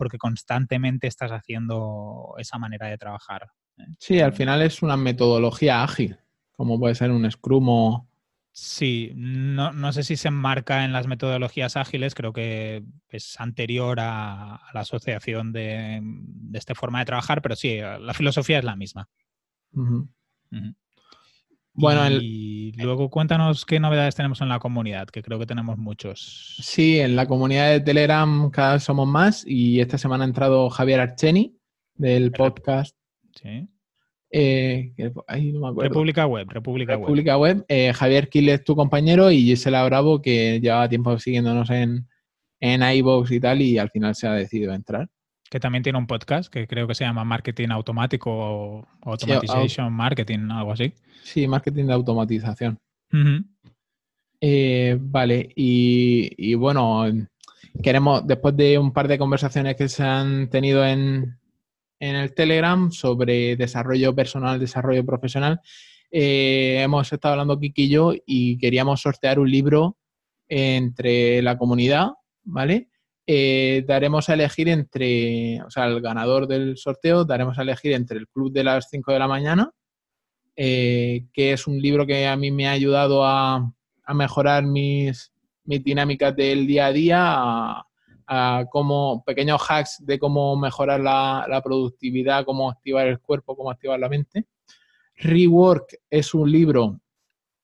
porque 0.02 0.18
constantemente 0.18 1.06
estás 1.06 1.32
haciendo 1.32 2.34
esa 2.40 2.58
manera 2.58 2.88
de 2.88 2.98
trabajar. 2.98 3.52
Sí, 4.00 4.20
al 4.20 4.34
final 4.34 4.64
es 4.64 4.82
una 4.82 4.98
metodología 4.98 5.84
ágil, 5.84 6.18
como 6.54 6.80
puede 6.80 6.96
ser 6.96 7.12
un 7.12 7.30
Scrum 7.30 7.70
o... 7.70 8.10
Sí, 8.52 9.12
no, 9.14 9.74
no 9.74 9.94
sé 9.94 10.02
si 10.02 10.16
se 10.16 10.30
enmarca 10.30 10.86
en 10.86 10.92
las 10.92 11.06
metodologías 11.06 11.78
ágiles, 11.78 12.16
creo 12.16 12.34
que 12.34 12.84
es 13.10 13.40
anterior 13.40 14.00
a, 14.00 14.56
a 14.56 14.74
la 14.74 14.80
asociación 14.80 15.54
de, 15.54 16.00
de 16.02 16.58
esta 16.58 16.74
forma 16.74 16.98
de 16.98 17.06
trabajar, 17.06 17.44
pero 17.44 17.56
sí, 17.56 17.78
la 17.78 18.16
filosofía 18.16 18.58
es 18.58 18.66
la 18.66 18.76
misma. 18.76 19.08
Ujú. 19.72 20.10
Bueno, 21.74 22.06
el- 22.06 22.20
y 22.22 22.72
luego 22.74 23.10
cuéntanos 23.10 23.66
qué 23.66 23.80
novedades 23.80 24.16
tenemos 24.16 24.42
en 24.42 24.50
la 24.50 24.60
comunidad, 24.60 25.08
que 25.08 25.22
creo 25.22 25.40
que 25.40 25.46
tenemos 25.46 25.78
muchos. 25.78 26.58
Sí, 26.62 27.00
en 27.00 27.16
la 27.16 27.26
comunidad 27.28 27.70
de 27.72 27.80
Telegram 27.82 28.50
cada 28.50 28.74
vez 28.74 28.84
somos 28.84 29.08
más 29.08 29.44
y 29.48 29.80
esta 29.80 29.98
semana 29.98 30.24
ha 30.24 30.28
entrado 30.28 30.70
Javier 30.70 31.00
Archeni 31.00 31.56
del 31.96 32.32
podcast. 32.32 32.96
Sí. 33.36 33.68
eh, 34.34 34.94
ay, 35.28 35.52
no 35.52 35.60
me 35.62 35.68
acuerdo. 35.70 35.90
República 35.90 36.26
Web, 36.26 36.48
República, 36.50 36.94
Web. 36.94 37.02
República 37.02 37.38
Web. 37.38 37.66
Eh, 37.68 37.92
Javier 37.94 38.30
Quiles, 38.30 38.64
tu 38.64 38.76
compañero, 38.76 39.30
y 39.32 39.42
Gisela 39.44 39.84
Bravo, 39.86 40.22
que 40.22 40.60
llevaba 40.62 40.88
tiempo 40.90 41.18
siguiéndonos 41.20 41.70
en, 41.70 42.08
en 42.62 42.82
iVoox 42.82 43.32
y 43.32 43.40
tal, 43.42 43.62
y 43.62 43.78
al 43.78 43.90
final 43.90 44.16
se 44.16 44.28
ha 44.28 44.34
decidido 44.34 44.74
entrar. 44.74 45.10
Que 45.52 45.60
también 45.60 45.84
tiene 45.84 46.00
un 46.00 46.08
podcast 46.08 46.50
que 46.50 46.66
creo 46.66 46.88
que 46.88 46.96
se 46.96 47.04
llama 47.04 47.26
Marketing 47.26 47.68
Automático 47.72 48.32
o 48.32 48.88
Automatization 49.02 49.92
Marketing, 49.92 50.50
algo 50.50 50.72
así. 50.72 50.94
Sí, 51.24 51.46
marketing 51.46 51.88
de 51.88 51.94
automatización. 51.94 52.78
Eh, 54.40 54.98
vale, 54.98 55.50
y, 55.54 56.32
y 56.38 56.56
bueno, 56.56 57.04
queremos, 57.84 58.26
después 58.26 58.56
de 58.56 58.80
un 58.80 58.94
par 58.94 59.10
de 59.10 59.18
conversaciones 59.18 59.76
que 59.76 59.90
se 59.90 60.04
han 60.04 60.50
tenido 60.50 60.86
en, 60.86 61.38
en 62.00 62.16
el 62.16 62.34
Telegram 62.34 62.90
sobre 62.90 63.58
desarrollo 63.58 64.16
personal, 64.16 64.58
desarrollo 64.58 65.06
profesional, 65.06 65.60
eh, 66.12 66.80
hemos 66.82 67.12
estado 67.12 67.34
hablando 67.34 67.60
Kiki 67.60 67.84
y 67.84 67.90
yo 67.90 68.14
y 68.26 68.58
queríamos 68.58 69.02
sortear 69.02 69.38
un 69.38 69.52
libro 69.52 69.98
entre 70.48 71.42
la 71.42 71.58
comunidad, 71.58 72.12
¿vale? 72.44 72.90
Eh, 73.28 73.84
daremos 73.88 74.30
a 74.30 74.34
elegir 74.34 74.68
entre, 74.70 75.62
o 75.62 75.70
sea, 75.70 75.86
el 75.86 76.02
ganador 76.02 76.48
del 76.48 76.78
sorteo, 76.78 77.24
daremos 77.24 77.58
a 77.60 77.62
elegir 77.62 77.94
entre 77.94 78.18
el 78.18 78.28
Club 78.28 78.52
de 78.52 78.64
las 78.64 78.88
5 78.90 79.12
de 79.12 79.20
la 79.20 79.28
mañana, 79.28 79.72
eh, 80.56 81.26
que 81.32 81.54
es 81.54 81.68
un 81.68 81.80
libro 81.80 82.06
que 82.06 82.28
a 82.28 82.36
mí 82.36 82.52
me 82.52 82.68
ha 82.68 82.72
ayudado 82.72 83.26
a, 83.26 83.72
a 84.04 84.14
mejorar 84.14 84.64
mis, 84.64 85.32
mis 85.64 85.84
dinámicas 85.84 86.36
del 86.36 86.68
día 86.68 86.88
a 86.88 86.92
día, 86.92 87.20
a, 87.22 87.86
pequeños 89.26 89.62
hacks 89.68 89.98
de 90.06 90.18
cómo 90.18 90.56
mejorar 90.56 91.02
la, 91.02 91.46
la 91.50 91.62
productividad, 91.62 92.46
cómo 92.46 92.70
activar 92.70 93.08
el 93.08 93.20
cuerpo, 93.20 93.58
cómo 93.58 93.70
activar 93.70 94.00
la 94.00 94.08
mente. 94.08 94.46
Rework 95.16 96.00
es 96.10 96.34
un 96.34 96.50
libro 96.50 97.00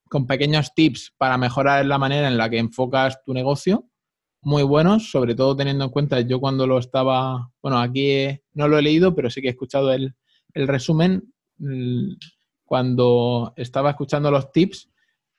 con 0.09 0.27
pequeños 0.27 0.73
tips 0.73 1.13
para 1.17 1.37
mejorar 1.37 1.85
la 1.85 1.97
manera 1.97 2.27
en 2.27 2.37
la 2.37 2.49
que 2.49 2.57
enfocas 2.57 3.23
tu 3.23 3.33
negocio, 3.33 3.85
muy 4.41 4.63
buenos, 4.63 5.11
sobre 5.11 5.35
todo 5.35 5.55
teniendo 5.55 5.85
en 5.85 5.91
cuenta, 5.91 6.21
yo 6.21 6.39
cuando 6.39 6.67
lo 6.67 6.77
estaba, 6.77 7.51
bueno, 7.61 7.79
aquí 7.79 8.39
no 8.53 8.67
lo 8.67 8.77
he 8.77 8.81
leído, 8.81 9.15
pero 9.15 9.29
sí 9.29 9.41
que 9.41 9.47
he 9.47 9.51
escuchado 9.51 9.91
el, 9.91 10.15
el 10.53 10.67
resumen, 10.67 11.33
cuando 12.65 13.53
estaba 13.55 13.91
escuchando 13.91 14.29
los 14.31 14.51
tips, 14.51 14.89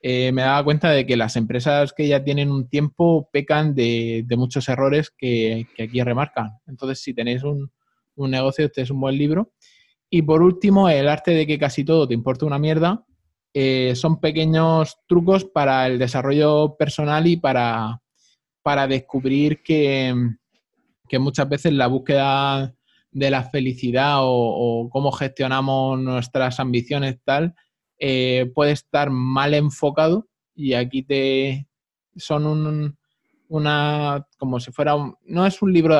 eh, 0.01 0.31
me 0.31 0.43
daba 0.43 0.63
cuenta 0.63 0.91
de 0.91 1.05
que 1.05 1.17
las 1.17 1.35
empresas 1.35 1.91
que 1.91 2.07
ya 2.07 2.23
tienen 2.23 2.51
un 2.51 2.69
tiempo 2.69 3.29
pecan 3.31 3.75
de, 3.75 4.25
muchos 4.37 4.69
errores 4.69 5.11
que, 5.11 5.67
aquí 5.81 6.01
remarcan. 6.01 6.51
Entonces, 6.67 7.01
si 7.01 7.13
tenéis 7.13 7.43
un, 7.43 7.69
negocio, 8.15 8.65
este 8.65 8.81
es 8.81 8.91
un 8.91 8.99
buen 8.99 9.17
libro. 9.17 9.51
Y 10.09 10.21
por 10.21 10.41
último, 10.41 10.89
el 10.89 11.07
arte 11.07 11.31
de 11.31 11.45
que 11.45 11.59
casi 11.59 11.83
todo 11.83 12.07
te 12.07 12.13
importa 12.13 12.45
una 12.45 12.59
mierda. 12.59 13.05
Eh, 13.53 13.93
son 13.95 14.19
pequeños 14.19 14.99
trucos 15.07 15.43
para 15.43 15.87
el 15.87 15.97
desarrollo 15.99 16.75
personal 16.77 17.25
y 17.27 17.37
para, 17.37 18.01
para 18.61 18.87
descubrir 18.87 19.61
que, 19.63 20.13
que 21.07 21.19
muchas 21.19 21.47
veces 21.49 21.73
la 21.73 21.87
búsqueda 21.87 22.73
de 23.11 23.31
la 23.31 23.43
felicidad 23.43 24.17
o, 24.21 24.89
cómo 24.91 25.11
gestionamos 25.11 25.99
nuestras 25.99 26.59
ambiciones 26.59 27.17
tal, 27.23 27.55
eh, 27.97 28.51
puede 28.53 28.71
estar 28.71 29.09
mal 29.09 29.53
enfocado 29.53 30.27
y 30.55 30.73
aquí 30.73 31.03
te 31.03 31.67
son 32.15 32.45
un, 32.45 32.97
una, 33.47 34.27
como 34.37 34.59
si 34.59 34.71
fuera, 34.71 34.95
un, 34.95 35.15
no 35.25 35.45
es 35.45 35.61
un 35.61 35.73
libro 35.73 35.95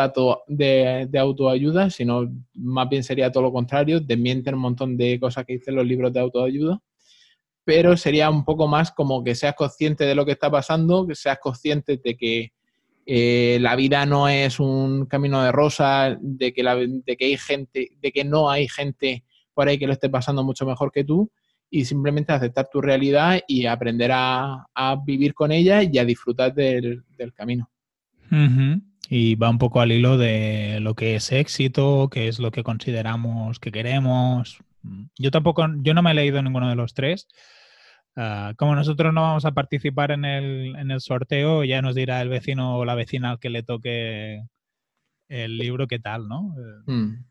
de, 0.47 1.07
de, 1.09 1.19
autoayuda, 1.19 1.89
sino 1.89 2.29
más 2.53 2.89
bien 2.89 3.03
sería 3.03 3.31
todo 3.31 3.43
lo 3.43 3.51
contrario, 3.51 3.99
desmienten 3.99 4.55
un 4.55 4.61
montón 4.61 4.97
de 4.97 5.19
cosas 5.19 5.45
que 5.45 5.53
dicen 5.53 5.75
los 5.75 5.85
libros 5.85 6.13
de 6.13 6.19
autoayuda, 6.19 6.79
pero 7.69 7.95
sería 7.95 8.31
un 8.31 8.43
poco 8.43 8.67
más 8.67 8.91
como 8.91 9.23
que 9.23 9.35
seas 9.35 9.53
consciente 9.53 10.03
de 10.03 10.15
lo 10.15 10.25
que 10.25 10.31
está 10.31 10.49
pasando, 10.49 11.05
que 11.05 11.13
seas 11.13 11.37
consciente 11.37 12.01
de 12.03 12.17
que 12.17 12.51
eh, 13.05 13.59
la 13.61 13.75
vida 13.75 14.07
no 14.07 14.27
es 14.27 14.59
un 14.59 15.05
camino 15.05 15.43
de 15.43 15.51
rosa, 15.51 16.17
de 16.19 16.51
que, 16.51 16.67
hay 16.67 17.37
gente, 17.37 17.91
de 18.01 18.11
que 18.11 18.23
no 18.23 18.49
hay 18.49 18.67
gente 18.67 19.23
por 19.53 19.67
ahí 19.67 19.77
que 19.77 19.85
lo 19.85 19.93
esté 19.93 20.09
pasando 20.09 20.43
mucho 20.43 20.65
mejor 20.65 20.91
que 20.91 21.03
tú 21.03 21.29
y 21.69 21.85
simplemente 21.85 22.33
aceptar 22.33 22.69
tu 22.71 22.81
realidad 22.81 23.39
y 23.47 23.67
aprender 23.67 24.09
a, 24.15 24.65
vivir 25.05 25.35
con 25.35 25.51
ella 25.51 25.83
y 25.83 25.95
a 25.99 26.05
disfrutar 26.05 26.55
del, 26.55 27.03
camino. 27.35 27.69
Y 29.11 29.35
va 29.35 29.51
un 29.51 29.59
poco 29.59 29.79
al 29.79 29.91
hilo 29.91 30.17
de 30.17 30.79
lo 30.79 30.95
que 30.95 31.13
es 31.13 31.31
éxito, 31.31 32.09
qué 32.11 32.29
es 32.29 32.39
lo 32.39 32.49
que 32.49 32.63
consideramos 32.63 33.59
que 33.59 33.71
queremos. 33.71 34.57
Yo 35.19 35.29
tampoco, 35.29 35.67
yo 35.81 35.93
no 35.93 36.01
me 36.01 36.11
he 36.11 36.15
leído 36.15 36.41
ninguno 36.41 36.67
de 36.67 36.75
los 36.75 36.95
tres, 36.95 37.27
Ah, 38.15 38.53
como 38.57 38.75
nosotros 38.75 39.13
no 39.13 39.21
vamos 39.21 39.45
a 39.45 39.51
participar 39.51 40.11
en 40.11 40.25
el, 40.25 40.75
en 40.75 40.91
el, 40.91 40.99
sorteo, 40.99 41.63
ya 41.63 41.81
nos 41.81 41.95
dirá 41.95 42.21
el 42.21 42.29
vecino 42.29 42.77
o 42.77 42.85
la 42.85 42.95
vecina 42.95 43.31
al 43.31 43.39
que 43.39 43.49
le 43.49 43.63
toque 43.63 44.43
el 45.29 45.57
libro 45.57 45.87
qué 45.87 45.99
tal, 45.99 46.27
¿no? 46.27 46.53
Eh, 46.57 46.91
mm. 46.91 47.25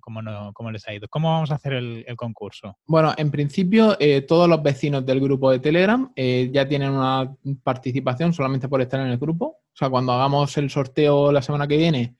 ¿Cómo, 0.00 0.70
les 0.70 0.86
ha 0.86 0.92
ido? 0.92 1.08
¿Cómo 1.08 1.30
vamos 1.30 1.50
a 1.50 1.54
hacer 1.54 1.72
el, 1.72 2.04
concurso? 2.14 2.76
Bueno, 2.84 3.14
en 3.16 3.30
principio, 3.30 3.96
eh, 3.98 4.20
todos 4.20 4.46
los 4.46 4.62
vecinos 4.62 5.06
del 5.06 5.18
grupo 5.18 5.50
de 5.50 5.60
Telegram 5.60 6.12
eh, 6.14 6.50
ya 6.52 6.68
tienen 6.68 6.90
una 6.90 7.34
participación 7.62 8.34
solamente 8.34 8.68
por 8.68 8.82
estar 8.82 9.00
en 9.00 9.06
el 9.06 9.16
grupo. 9.16 9.46
O 9.46 9.76
sea, 9.76 9.88
cuando 9.88 10.12
hagamos 10.12 10.58
el 10.58 10.68
sorteo 10.68 11.32
la 11.32 11.40
semana 11.40 11.66
que 11.66 11.78
viene, 11.78 12.16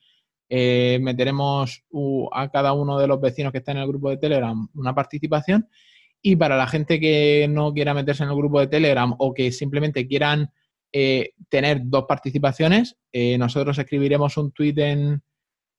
meteremos 0.48 1.84
a 2.32 2.48
cada 2.48 2.72
uno 2.72 2.98
de 2.98 3.06
los 3.06 3.20
vecinos 3.20 3.52
que 3.52 3.58
está 3.58 3.72
en 3.72 3.78
el 3.78 3.88
grupo 3.88 4.08
de 4.08 4.18
Telegram 4.18 4.68
una 4.74 4.94
participación 4.94 5.68
y 6.22 6.36
para 6.36 6.56
la 6.56 6.68
gente 6.68 7.00
que 7.00 7.48
no 7.50 7.74
quiera 7.74 7.94
meterse 7.94 8.22
en 8.22 8.30
el 8.30 8.36
grupo 8.36 8.60
de 8.60 8.68
Telegram 8.68 9.12
o 9.18 9.34
que 9.34 9.50
simplemente 9.50 10.06
quieran 10.06 10.50
eh, 10.92 11.32
tener 11.48 11.80
dos 11.84 12.04
participaciones, 12.06 12.96
eh, 13.12 13.36
nosotros 13.36 13.76
escribiremos 13.76 14.36
un 14.36 14.52
tweet 14.52 14.74
en, 14.76 15.22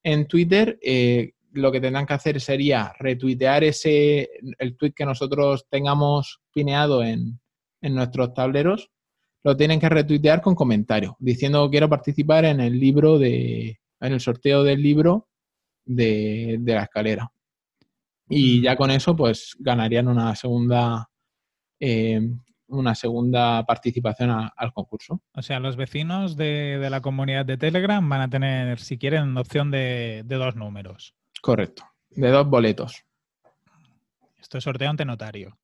en 0.04 0.28
Twitter. 0.28 0.78
Eh, 0.84 1.32
lo 1.54 1.72
que 1.72 1.80
tendrán 1.80 2.06
que 2.06 2.14
hacer 2.14 2.42
sería 2.42 2.94
retuitear 3.00 3.64
ese, 3.64 4.30
el 4.58 4.76
tweet 4.76 4.94
que 4.94 5.06
nosotros 5.06 5.66
tengamos 5.70 6.42
pineado 6.52 7.04
en, 7.04 7.40
en 7.82 7.96
nuestros 7.96 8.34
tableros. 8.34 8.90
Lo 9.44 9.56
tienen 9.56 9.80
que 9.80 9.90
retuitear 9.90 10.42
con 10.42 10.56
comentario, 10.56 11.16
diciendo 11.20 11.70
quiero 11.70 11.90
participar 11.90 12.46
en 12.46 12.60
el 12.60 12.80
libro 12.80 13.18
de, 13.20 13.80
en 14.00 14.14
el 14.14 14.20
sorteo 14.20 14.64
del 14.64 14.82
libro 14.82 15.30
de, 15.86 16.58
de 16.60 16.74
la 16.74 16.84
escalera 16.84 17.32
y 18.34 18.62
ya 18.62 18.76
con 18.76 18.92
eso 18.92 19.16
pues 19.16 19.56
ganarían 19.60 20.08
una 20.08 20.36
segunda 20.36 21.10
eh, 21.80 22.22
una 22.68 22.96
segunda 22.96 23.66
participación 23.66 24.32
al 24.32 24.74
concurso. 24.74 25.22
O 25.34 25.42
sea, 25.42 25.60
los 25.60 25.76
vecinos 25.76 26.36
de, 26.36 26.88
la 26.90 27.02
comunidad 27.02 27.46
de 27.46 27.58
Telegram 27.58 28.08
van 28.08 28.22
a 28.22 28.30
tener, 28.30 28.80
si 28.80 28.98
quieren, 28.98 29.38
opción 29.38 29.72
de, 29.72 30.24
dos 30.26 30.56
números. 30.56 31.14
Correcto, 31.42 31.84
de 32.10 32.30
dos 32.30 32.48
boletos. 32.48 33.04
Esto 34.40 34.58
es 34.58 34.64
sorteo 34.64 34.90
ante 34.90 35.06
notario. 35.06 35.58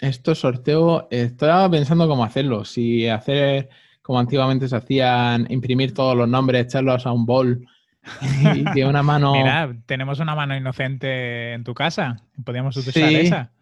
Esto 0.00 0.32
es 0.32 0.38
sorteo, 0.38 1.08
estaba 1.10 1.70
pensando 1.70 2.08
cómo 2.08 2.24
hacerlo, 2.24 2.64
si 2.64 3.06
hacer 3.08 3.68
como 4.02 4.18
antiguamente 4.18 4.68
se 4.68 4.76
hacían, 4.76 5.46
imprimir 5.50 5.92
todos 5.92 6.16
los 6.16 6.28
nombres, 6.28 6.66
echarlos 6.66 7.06
a 7.06 7.12
un 7.12 7.26
bol 7.26 7.66
y 8.74 8.82
una 8.82 9.02
mano. 9.02 9.32
Mira, 9.32 9.74
tenemos 9.86 10.20
una 10.20 10.34
mano 10.34 10.56
inocente 10.56 11.52
en 11.52 11.64
tu 11.64 11.74
casa. 11.74 12.16
Podríamos 12.44 12.76
utilizar 12.76 13.12
esa. 13.12 13.52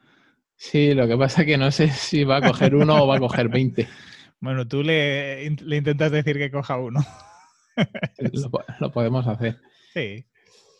Sí, 0.57 0.93
lo 0.95 1.07
que 1.07 1.17
pasa 1.17 1.43
es 1.43 1.47
que 1.47 1.57
no 1.57 1.71
sé 1.71 1.89
si 1.89 2.25
va 2.25 2.39
a 2.39 2.43
coger 2.43 2.75
uno 2.75 3.05
o 3.05 3.07
va 3.07 3.17
a 3.17 3.21
coger 3.21 3.49
20. 3.49 3.87
Bueno, 4.41 4.67
tú 4.67 4.83
le, 4.83 5.45
intentas 5.45 6.11
decir 6.11 6.37
que 6.37 6.51
coja 6.51 6.77
uno. 6.79 7.01
lo, 8.81 8.93
podemos 8.93 9.27
hacer. 9.27 9.61
Sí. 9.95 10.25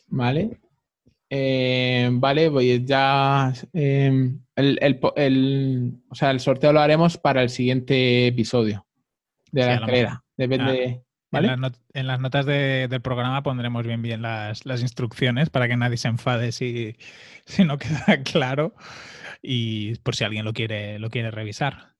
Vale. 0.09 0.59
Eh, 1.31 2.09
vale, 2.13 2.51
pues 2.51 2.85
ya 2.85 3.53
em, 3.73 4.41
el, 4.57 5.01
o 6.09 6.15
sea, 6.15 6.31
el 6.31 6.41
sorteo 6.41 6.73
lo 6.73 6.81
haremos 6.81 7.19
para 7.19 7.43
el 7.43 7.51
siguiente 7.51 8.27
episodio 8.29 8.87
de 9.53 9.67
la 9.67 9.75
escalera. 9.75 10.25
Depende. 10.37 11.01
Ah. 11.01 11.08
En, 11.31 12.07
las 12.07 12.21
notas 12.21 12.47
del 12.47 13.03
programa 13.03 13.43
pondremos 13.43 13.87
bien 13.87 14.01
bien 14.01 14.23
las, 14.23 14.65
instrucciones 14.81 15.51
para 15.51 15.69
que 15.69 15.77
nadie 15.77 15.99
se 15.99 16.09
enfade 16.09 16.53
si, 16.53 16.97
si, 17.45 17.65
no 17.65 17.77
queda 17.79 18.23
claro 18.25 18.75
y 19.43 19.97
por 19.97 20.17
si 20.17 20.25
alguien 20.25 20.45
lo 20.45 20.53
quiere, 20.53 20.99
lo 20.99 21.11
quiere 21.11 21.31
revisar. 21.31 21.95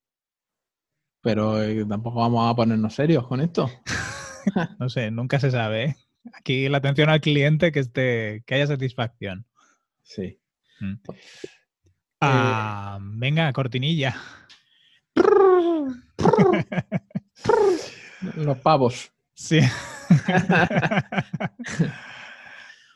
Pero 1.21 1.63
eh, 1.63 1.85
tampoco 1.85 2.21
vamos 2.21 2.51
a 2.51 2.57
ponernos 2.57 2.95
serios 2.95 3.27
con 3.27 3.41
esto. 3.41 3.71
no 4.79 4.89
sé, 4.89 5.11
nunca 5.11 5.39
se 5.39 5.51
sabe. 5.51 5.85
¿eh? 5.85 5.97
Aquí 6.33 6.69
la 6.69 6.79
atención 6.79 7.11
al 7.11 7.21
cliente 7.21 7.73
que 7.73 7.81
esté, 7.81 8.43
que 8.47 8.55
haya 8.55 8.67
satisfacción. 8.67 9.47
Sí. 10.03 10.41
Mm. 10.81 10.95
Ah, 12.21 12.99
venga, 13.01 13.53
cortinilla. 13.53 14.17
Los 18.37 18.59
pavos. 18.59 19.13
Sí. 19.39 19.61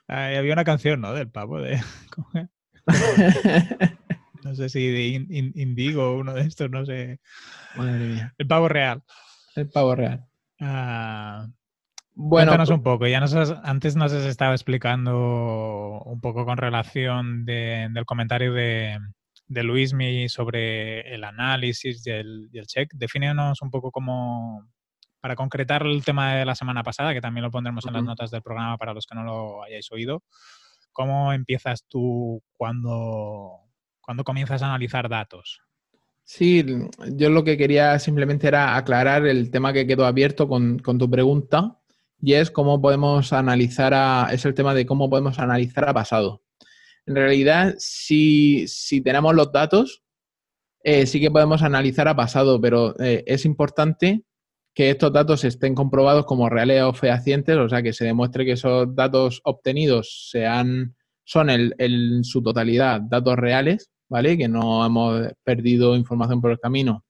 había 0.08 0.52
una 0.52 0.64
canción, 0.64 1.00
¿no? 1.00 1.12
Del 1.12 1.30
pavo 1.30 1.60
de... 1.60 1.80
no 4.42 4.54
sé 4.56 4.68
si 4.68 4.88
de 4.88 5.06
Indigo 5.54 6.10
o 6.10 6.18
uno 6.18 6.34
de 6.34 6.42
estos, 6.42 6.68
no 6.68 6.84
sé. 6.84 7.20
Madre 7.76 8.08
mía. 8.08 8.34
El 8.38 8.48
pavo 8.48 8.68
real. 8.68 9.04
El 9.54 9.70
pavo 9.70 9.94
real. 9.94 10.26
Ah, 10.60 11.46
bueno, 12.14 12.50
cuéntanos 12.50 12.70
un 12.70 12.82
poco. 12.82 13.06
Ya 13.06 13.20
nos 13.20 13.34
antes 13.62 13.94
nos 13.94 14.12
has 14.12 14.24
estado 14.24 14.52
explicando 14.52 16.02
un 16.04 16.20
poco 16.20 16.44
con 16.44 16.56
relación 16.56 17.44
del 17.44 18.04
comentario 18.04 18.52
de, 18.52 18.98
de 19.46 19.62
Luismi 19.62 20.28
sobre 20.28 21.14
el 21.14 21.22
análisis 21.22 22.04
y 22.04 22.10
el, 22.10 22.48
y 22.52 22.58
el 22.58 22.66
check. 22.66 22.92
Defínenos 22.94 23.62
un 23.62 23.70
poco 23.70 23.92
cómo, 23.92 24.71
para 25.22 25.36
concretar 25.36 25.86
el 25.86 26.04
tema 26.04 26.34
de 26.34 26.44
la 26.44 26.56
semana 26.56 26.82
pasada, 26.82 27.14
que 27.14 27.20
también 27.20 27.44
lo 27.44 27.50
pondremos 27.52 27.86
en 27.86 27.92
las 27.92 28.02
notas 28.02 28.32
del 28.32 28.42
programa 28.42 28.76
para 28.76 28.92
los 28.92 29.06
que 29.06 29.14
no 29.14 29.22
lo 29.22 29.62
hayáis 29.62 29.90
oído, 29.92 30.24
¿cómo 30.90 31.32
empiezas 31.32 31.84
tú 31.88 32.42
cuando, 32.52 33.60
cuando 34.00 34.24
comienzas 34.24 34.62
a 34.62 34.66
analizar 34.66 35.08
datos? 35.08 35.60
Sí, 36.24 36.66
yo 37.12 37.30
lo 37.30 37.44
que 37.44 37.56
quería 37.56 38.00
simplemente 38.00 38.48
era 38.48 38.76
aclarar 38.76 39.24
el 39.24 39.52
tema 39.52 39.72
que 39.72 39.86
quedó 39.86 40.06
abierto 40.06 40.48
con, 40.48 40.78
tu 40.78 41.08
pregunta 41.08 41.78
y 42.20 42.34
es 42.34 42.50
cómo 42.50 42.82
podemos 42.82 43.32
analizar 43.32 43.94
a, 43.94 44.28
es 44.32 44.44
el 44.44 44.54
tema 44.54 44.74
de 44.74 44.86
cómo 44.86 45.08
podemos 45.08 45.38
analizar 45.38 45.88
a 45.88 45.94
pasado. 45.94 46.42
En 47.06 47.14
realidad, 47.14 47.76
si, 47.78 48.66
tenemos 49.04 49.36
los 49.36 49.52
datos, 49.52 50.02
eh, 50.82 51.06
sí 51.06 51.20
que 51.20 51.30
podemos 51.30 51.62
analizar 51.62 52.08
a 52.08 52.16
pasado, 52.16 52.60
pero 52.60 52.98
eh, 52.98 53.22
es 53.28 53.44
importante 53.44 54.24
que 54.74 54.90
estos 54.90 55.12
datos 55.12 55.44
estén 55.44 55.74
comprobados 55.74 56.24
como 56.24 56.48
reales 56.48 56.82
o 56.82 56.92
fehacientes, 56.92 57.56
o 57.56 57.68
sea, 57.68 57.82
que 57.82 57.92
se 57.92 58.04
demuestre 58.04 58.44
que 58.44 58.52
esos 58.52 58.94
datos 58.94 59.40
obtenidos 59.44 60.28
sean, 60.30 60.96
son 61.24 61.50
en 61.50 62.24
su 62.24 62.42
totalidad 62.42 63.00
datos 63.02 63.36
reales, 63.36 63.90
¿vale? 64.08 64.38
Que 64.38 64.48
no 64.48 64.84
hemos 64.84 65.28
perdido 65.44 65.96
información 65.96 66.40
por 66.40 66.52
el 66.52 66.58
camino 66.58 67.04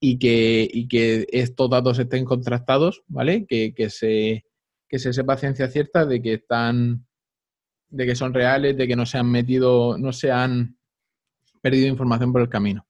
y 0.00 0.18
que, 0.18 0.68
y 0.70 0.88
que 0.88 1.26
estos 1.30 1.70
datos 1.70 1.98
estén 1.98 2.24
contrastados, 2.24 3.02
¿vale? 3.08 3.46
Que, 3.46 3.74
que, 3.74 3.90
se, 3.90 4.44
que 4.88 4.98
se 4.98 5.12
sepa 5.12 5.36
ciencia 5.36 5.68
cierta 5.68 6.04
de 6.04 6.20
que 6.20 6.34
están, 6.34 7.06
de 7.88 8.06
que 8.06 8.14
son 8.14 8.34
reales, 8.34 8.76
de 8.76 8.86
que 8.86 8.96
no 8.96 9.06
se 9.06 9.18
han 9.18 9.30
metido, 9.30 9.96
no 9.98 10.12
se 10.12 10.30
han 10.30 10.76
perdido 11.62 11.88
información 11.88 12.32
por 12.32 12.42
el 12.42 12.48
camino. 12.48 12.86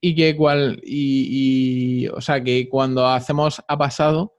Y 0.00 0.14
que 0.14 0.34
cual, 0.36 0.80
y, 0.82 2.08
o 2.08 2.20
sea, 2.20 2.42
que 2.42 2.68
cuando 2.68 3.06
hacemos 3.06 3.62
ha 3.68 3.76
pasado, 3.76 4.34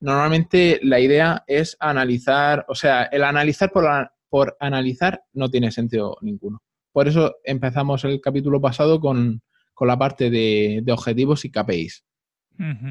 normalmente 0.00 0.80
la 0.82 1.00
idea 1.00 1.44
es 1.46 1.76
analizar, 1.80 2.64
o 2.68 2.74
sea, 2.74 3.04
el 3.04 3.24
analizar 3.24 3.70
por, 3.72 3.84
por 4.30 4.56
analizar 4.58 5.22
no 5.34 5.50
tiene 5.50 5.70
sentido 5.70 6.16
ninguno. 6.22 6.62
Por 6.92 7.08
eso 7.08 7.36
empezamos 7.44 8.04
el 8.04 8.20
capítulo 8.20 8.60
pasado 8.60 9.00
con, 9.00 9.42
con 9.74 9.88
la 9.88 9.98
parte 9.98 10.30
de, 10.30 10.84
objetivos 10.90 11.44
y 11.44 11.50
KPIs. 11.50 12.04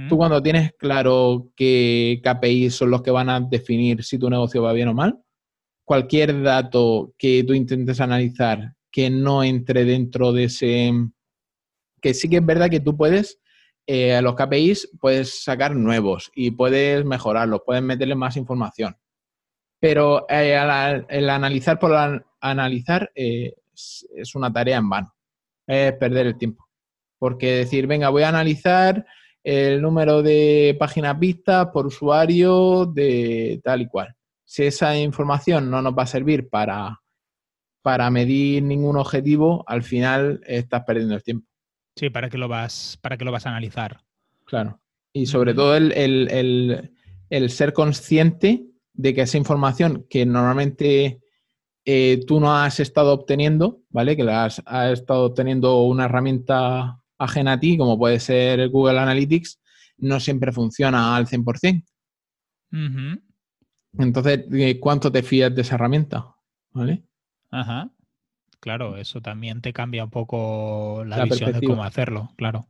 Tú 0.10 0.18
cuando 0.18 0.42
tienes 0.44 0.74
claro 0.74 1.50
qué 1.56 2.20
KPIs 2.24 2.76
son 2.76 2.92
los 2.92 3.02
que 3.02 3.12
van 3.12 3.30
a 3.30 3.40
definir 3.40 4.04
si 4.04 4.18
tu 4.18 4.30
negocio 4.30 4.62
va 4.62 4.74
bien 4.74 4.90
o 4.90 4.94
mal, 4.94 5.18
cualquier 5.86 6.42
dato 6.42 7.14
que 7.18 7.44
tú 7.46 7.54
intentes 7.54 8.02
analizar 8.02 8.74
que 8.92 9.10
no 9.10 9.44
entre 9.44 9.86
dentro 9.86 10.34
de 10.34 10.46
ese... 10.46 10.92
Que 12.02 12.14
sí 12.14 12.30
que 12.30 12.38
es 12.38 12.46
verdad 12.46 12.70
que 12.70 12.80
tú 12.80 12.98
puedes, 12.98 13.40
eh, 13.88 14.22
los 14.22 14.36
KPIs 14.36 14.92
puedes 15.00 15.44
sacar 15.44 15.76
nuevos 15.76 16.32
y 16.36 16.52
puedes 16.52 17.04
mejorarlos, 17.06 17.62
puedes 17.66 17.84
meterle 17.84 18.16
más 18.16 18.38
información. 18.38 18.98
Pero 19.80 20.26
eh, 20.30 20.56
el 21.10 21.30
analizar 21.30 21.80
por 21.80 22.24
analizar 22.40 23.12
eh, 23.16 23.54
es 23.74 24.36
una 24.36 24.54
tarea 24.54 24.78
en 24.78 24.90
vano, 24.90 25.14
es 25.68 25.94
perder 25.94 26.28
el 26.28 26.38
tiempo. 26.38 26.68
Porque 27.18 27.58
decir, 27.58 27.88
venga, 27.88 28.10
voy 28.10 28.24
a 28.24 28.30
analizar 28.30 29.06
el 29.44 29.82
número 29.82 30.22
de 30.22 30.76
páginas 30.80 31.18
vistas 31.18 31.68
por 31.74 31.88
usuario 31.88 32.86
de 32.86 33.60
tal 33.64 33.82
y 33.82 33.88
cual. 33.88 34.16
Si 34.46 34.64
esa 34.64 34.98
información 34.98 35.70
no 35.70 35.82
nos 35.82 35.98
va 35.98 36.04
a 36.04 36.08
servir 36.08 36.50
para, 36.50 37.02
para 37.82 38.10
medir 38.12 38.64
ningún 38.64 38.98
objetivo, 38.98 39.64
al 39.68 39.84
final 39.84 40.42
estás 40.46 40.84
perdiendo 40.84 41.16
el 41.16 41.24
tiempo. 41.24 41.51
Sí, 41.96 42.10
¿para 42.10 42.30
qué 42.30 42.38
lo 42.38 42.48
vas, 42.48 42.98
para 43.02 43.18
qué 43.18 43.26
lo 43.26 43.32
vas 43.32 43.46
a 43.46 43.50
analizar? 43.50 44.02
Claro. 44.46 44.80
Y 45.14 45.26
sobre 45.26 45.54
todo 45.54 45.76
el, 45.76 45.92
el, 47.30 47.50
ser 47.50 47.74
consciente 47.74 48.66
de 48.94 49.14
que 49.14 49.22
esa 49.22 49.38
información 49.38 50.06
que 50.10 50.26
normalmente 50.26 51.22
eh, 51.86 52.24
tú 52.26 52.40
no 52.40 52.56
has 52.56 52.80
estado 52.80 53.14
obteniendo, 53.14 53.82
¿vale? 53.90 54.16
Que 54.16 54.24
la 54.24 54.46
has, 54.46 54.62
has 54.66 54.94
estado 54.94 55.26
obteniendo 55.26 55.82
una 55.84 56.06
herramienta 56.06 57.02
ajena 57.18 57.54
a 57.54 57.60
ti, 57.60 57.78
como 57.78 57.98
puede 57.98 58.20
ser 58.20 58.70
Google 58.70 59.00
Analytics, 59.00 59.60
no 59.98 60.20
siempre 60.20 60.52
funciona 60.52 61.16
al 61.16 61.28
100%. 61.28 61.86
Entonces, 63.98 64.46
¿cuánto 64.80 65.12
te 65.12 65.24
fías 65.24 65.54
de 65.54 65.62
esa 65.62 65.76
herramienta? 65.76 66.36
¿Vale? 66.72 67.04
Ajá. 67.52 67.92
Claro, 68.62 68.96
eso 68.96 69.22
también 69.22 69.60
te 69.60 69.74
cambia 69.74 70.04
un 70.04 70.12
poco 70.12 71.04
la, 71.06 71.26
visión 71.26 71.52
de 71.52 71.66
cómo 71.66 71.84
hacerlo, 71.84 72.32
claro. 72.38 72.68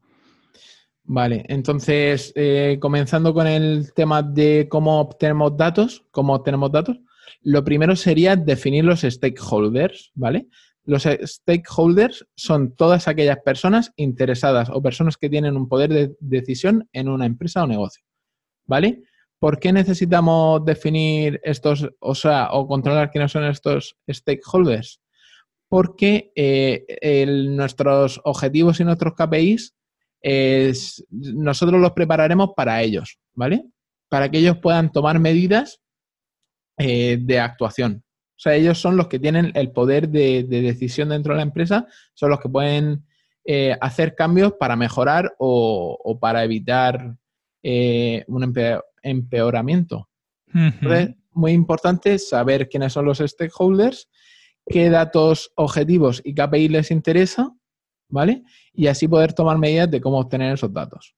Vale, 1.04 1.44
entonces, 1.50 2.32
eh, 2.36 2.78
comenzando 2.80 3.34
con 3.34 3.46
el 3.46 3.94
tema 3.94 4.24
de 4.24 4.68
cómo 4.70 5.02
obtenemos 5.02 5.58
datos, 5.58 6.06
cómo 6.12 6.34
obtenemos 6.34 6.72
datos, 6.72 6.98
lo 7.42 7.62
primero 7.66 7.98
sería 7.98 8.38
definir 8.38 8.86
los 8.86 9.02
stakeholders, 9.02 10.12
¿vale? 10.16 10.48
Los 10.86 11.04
stakeholders 11.04 12.26
son 12.36 12.74
todas 12.74 13.10
aquellas 13.10 13.40
personas 13.44 13.92
interesadas 13.98 14.70
o 14.70 14.82
personas 14.82 15.18
que 15.18 15.30
tienen 15.30 15.58
un 15.58 15.68
poder 15.68 15.90
de 15.90 16.16
decisión 16.22 16.88
en 16.94 17.10
una 17.10 17.26
empresa 17.26 17.64
o 17.64 17.68
negocio. 17.68 18.04
¿Vale? 18.66 19.04
¿Por 19.40 19.60
qué 19.60 19.74
necesitamos 19.74 20.64
definir 20.64 21.42
estos, 21.44 21.90
o 22.00 22.16
sea, 22.16 22.50
o 22.52 22.66
controlar 22.66 23.12
quiénes 23.12 23.34
son 23.34 23.44
estos 23.44 23.98
stakeholders? 24.10 25.02
Porque 25.72 26.34
eh, 26.36 27.26
nuestros 27.48 28.20
objetivos 28.26 28.80
y 28.80 28.84
nuestros 28.84 29.14
KPIs 29.16 29.74
nosotros 31.10 31.80
los 31.80 31.94
prepararemos 31.94 32.50
para 32.56 32.82
ellos, 32.84 33.18
¿vale? 33.34 33.64
Para 34.10 34.30
que 34.30 34.40
ellos 34.40 34.58
puedan 34.58 34.92
tomar 34.92 35.18
medidas 35.20 35.82
eh, 36.84 37.20
de 37.22 37.40
actuación. 37.40 38.04
O 38.06 38.40
sea, 38.44 38.56
ellos 38.56 38.80
son 38.80 38.98
los 38.98 39.08
que 39.08 39.20
tienen 39.20 39.52
el 39.54 39.72
poder 39.72 40.10
de, 40.10 40.44
decisión 40.44 41.10
dentro 41.10 41.34
de 41.34 41.38
la 41.38 41.44
empresa, 41.44 41.86
son 42.16 42.32
los 42.32 42.40
que 42.40 42.50
pueden 42.50 43.06
eh, 43.46 43.78
hacer 43.80 44.16
cambios 44.16 44.54
para 44.54 44.76
mejorar 44.76 45.32
o, 45.38 46.18
para 46.20 46.44
evitar 46.44 47.16
eh, 47.62 48.24
un 48.28 48.52
empeoramiento. 49.04 50.10
Entonces, 50.52 51.16
muy 51.34 51.52
importante 51.52 52.18
saber 52.18 52.68
quiénes 52.68 52.94
son 52.94 53.06
los 53.06 53.20
stakeholders, 53.20 54.10
qué 54.72 54.90
datos 54.90 55.52
objetivos 55.56 56.22
y 56.24 56.34
KPI 56.34 56.70
les 56.70 56.92
interesa, 56.92 57.54
¿vale? 58.10 58.44
Y 58.74 58.88
así 58.88 59.08
poder 59.08 59.34
tomar 59.34 59.58
medidas 59.58 59.90
de 59.90 60.02
cómo 60.02 60.20
obtener 60.20 60.54
esos 60.54 60.74
datos. 60.74 61.16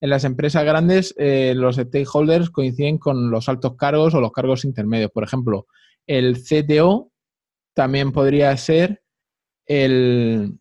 En 0.00 0.10
las 0.10 0.24
empresas 0.24 0.64
grandes, 0.64 1.14
eh, 1.16 1.54
los 1.56 1.76
stakeholders 1.76 2.50
coinciden 2.50 2.98
con 2.98 3.30
los 3.30 3.48
altos 3.48 3.76
cargos 3.76 4.14
o 4.14 4.20
los 4.20 4.32
cargos 4.32 4.64
intermedios. 4.64 5.10
Por 5.10 5.24
ejemplo, 5.24 5.66
el 6.06 6.42
CTO 6.42 7.10
también 7.74 8.12
podría 8.12 8.56
ser 8.56 9.02
el, 9.66 10.58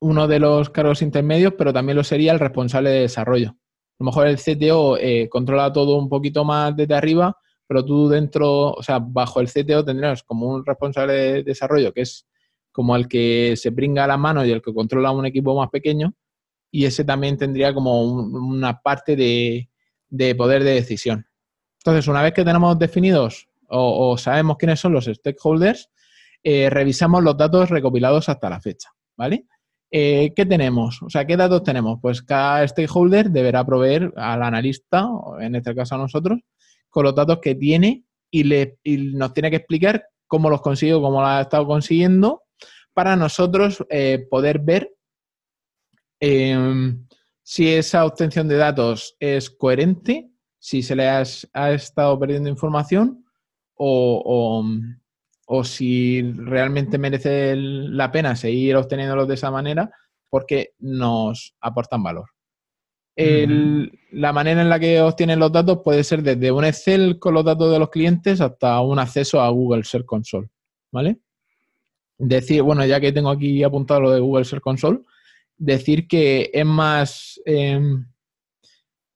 uno 0.00 0.28
de 0.28 0.38
los 0.38 0.70
cargos 0.70 1.02
intermedios, 1.02 1.54
pero 1.58 1.72
también 1.72 1.96
lo 1.96 2.04
sería 2.04 2.32
el 2.32 2.38
responsable 2.38 2.90
de 2.90 3.00
desarrollo. 3.00 3.50
A 3.50 4.04
lo 4.04 4.06
mejor 4.06 4.26
el 4.28 4.38
CTO 4.38 4.96
eh, 4.96 5.28
controla 5.28 5.72
todo 5.72 5.98
un 5.98 6.08
poquito 6.08 6.44
más 6.44 6.76
desde 6.76 6.94
arriba, 6.94 7.36
pero 7.68 7.84
tú 7.84 8.08
dentro, 8.08 8.72
o 8.72 8.82
sea, 8.82 8.98
bajo 8.98 9.40
el 9.40 9.48
CTO 9.48 9.84
tendrás 9.84 10.22
como 10.24 10.46
un 10.46 10.64
responsable 10.64 11.12
de 11.12 11.42
desarrollo 11.44 11.92
que 11.92 12.00
es 12.00 12.26
como 12.72 12.96
el 12.96 13.06
que 13.06 13.54
se 13.56 13.70
bringa 13.70 14.06
la 14.06 14.16
mano 14.16 14.44
y 14.44 14.50
el 14.50 14.62
que 14.62 14.72
controla 14.72 15.10
un 15.10 15.26
equipo 15.26 15.54
más 15.54 15.68
pequeño, 15.68 16.14
y 16.70 16.84
ese 16.84 17.04
también 17.04 17.36
tendría 17.36 17.74
como 17.74 18.02
una 18.02 18.80
parte 18.80 19.16
de, 19.16 19.68
de 20.08 20.34
poder 20.34 20.64
de 20.64 20.72
decisión. 20.72 21.26
Entonces, 21.78 22.08
una 22.08 22.22
vez 22.22 22.34
que 22.34 22.44
tenemos 22.44 22.78
definidos 22.78 23.48
o, 23.68 24.16
sabemos 24.16 24.56
quiénes 24.56 24.80
son 24.80 24.92
los 24.92 25.06
stakeholders, 25.06 25.90
eh, 26.42 26.70
revisamos 26.70 27.22
los 27.22 27.36
datos 27.36 27.68
recopilados 27.68 28.28
hasta 28.28 28.48
la 28.48 28.60
fecha, 28.60 28.90
¿vale? 29.16 29.46
Eh, 29.90 30.32
¿Qué 30.34 30.46
tenemos? 30.46 31.02
O 31.02 31.10
sea, 31.10 31.26
¿qué 31.26 31.36
datos 31.36 31.62
tenemos? 31.62 31.98
Pues 32.00 32.22
cada 32.22 32.66
stakeholder 32.66 33.30
deberá 33.30 33.64
proveer 33.64 34.12
al 34.16 34.42
analista, 34.42 35.08
en 35.40 35.54
este 35.54 35.74
caso 35.74 35.94
a 35.94 35.98
nosotros, 35.98 36.38
con 36.90 37.04
los 37.04 37.14
datos 37.14 37.38
que 37.40 37.54
tiene 37.54 38.04
y, 38.30 38.44
le, 38.44 38.78
nos 38.84 39.32
tiene 39.32 39.50
que 39.50 39.56
explicar 39.56 40.04
cómo 40.26 40.50
los 40.50 40.60
consigue, 40.60 40.92
cómo 40.92 41.20
los 41.20 41.28
ha 41.28 41.40
estado 41.42 41.66
consiguiendo, 41.66 42.42
para 42.92 43.16
nosotros 43.16 43.84
eh, 43.90 44.26
poder 44.30 44.58
ver 44.58 44.90
em, 46.20 47.06
si 47.42 47.68
esa 47.68 48.04
obtención 48.04 48.48
de 48.48 48.56
datos 48.56 49.16
es 49.20 49.50
coherente, 49.50 50.30
si 50.58 50.82
se 50.82 50.96
le 50.96 51.08
ha 51.08 51.22
estado 51.72 52.18
perdiendo 52.18 52.48
información 52.48 53.24
o, 53.74 54.64
o, 55.46 55.64
si 55.64 56.22
realmente 56.32 56.98
merece 56.98 57.54
la 57.56 58.10
pena 58.10 58.36
seguir 58.36 58.76
obteniéndolos 58.76 59.28
de 59.28 59.34
esa 59.34 59.50
manera 59.50 59.90
porque 60.28 60.74
nos 60.78 61.54
aportan 61.60 62.02
valor. 62.02 62.28
La 63.18 64.32
manera 64.32 64.62
en 64.62 64.68
la 64.68 64.78
que 64.78 65.00
obtienen 65.00 65.40
los 65.40 65.50
datos 65.50 65.80
puede 65.84 66.04
ser 66.04 66.22
desde 66.22 66.52
un 66.52 66.64
Excel 66.64 67.18
con 67.18 67.34
los 67.34 67.44
datos 67.44 67.72
de 67.72 67.78
los 67.78 67.90
clientes 67.90 68.40
hasta 68.40 68.80
un 68.80 68.98
acceso 68.98 69.40
a 69.40 69.48
Google 69.50 69.82
Search 69.82 70.06
Console, 70.06 70.48
¿vale? 70.92 71.18
Decir, 72.16 72.62
bueno, 72.62 72.84
ya 72.86 73.00
que 73.00 73.12
tengo 73.12 73.30
aquí 73.30 73.62
apuntado 73.62 74.00
lo 74.00 74.10
de 74.10 74.20
Google 74.20 74.44
Search 74.44 74.62
Console, 74.62 75.00
decir 75.56 76.06
que 76.06 76.50
es 76.52 76.64
más, 76.64 77.40
em, 77.44 78.06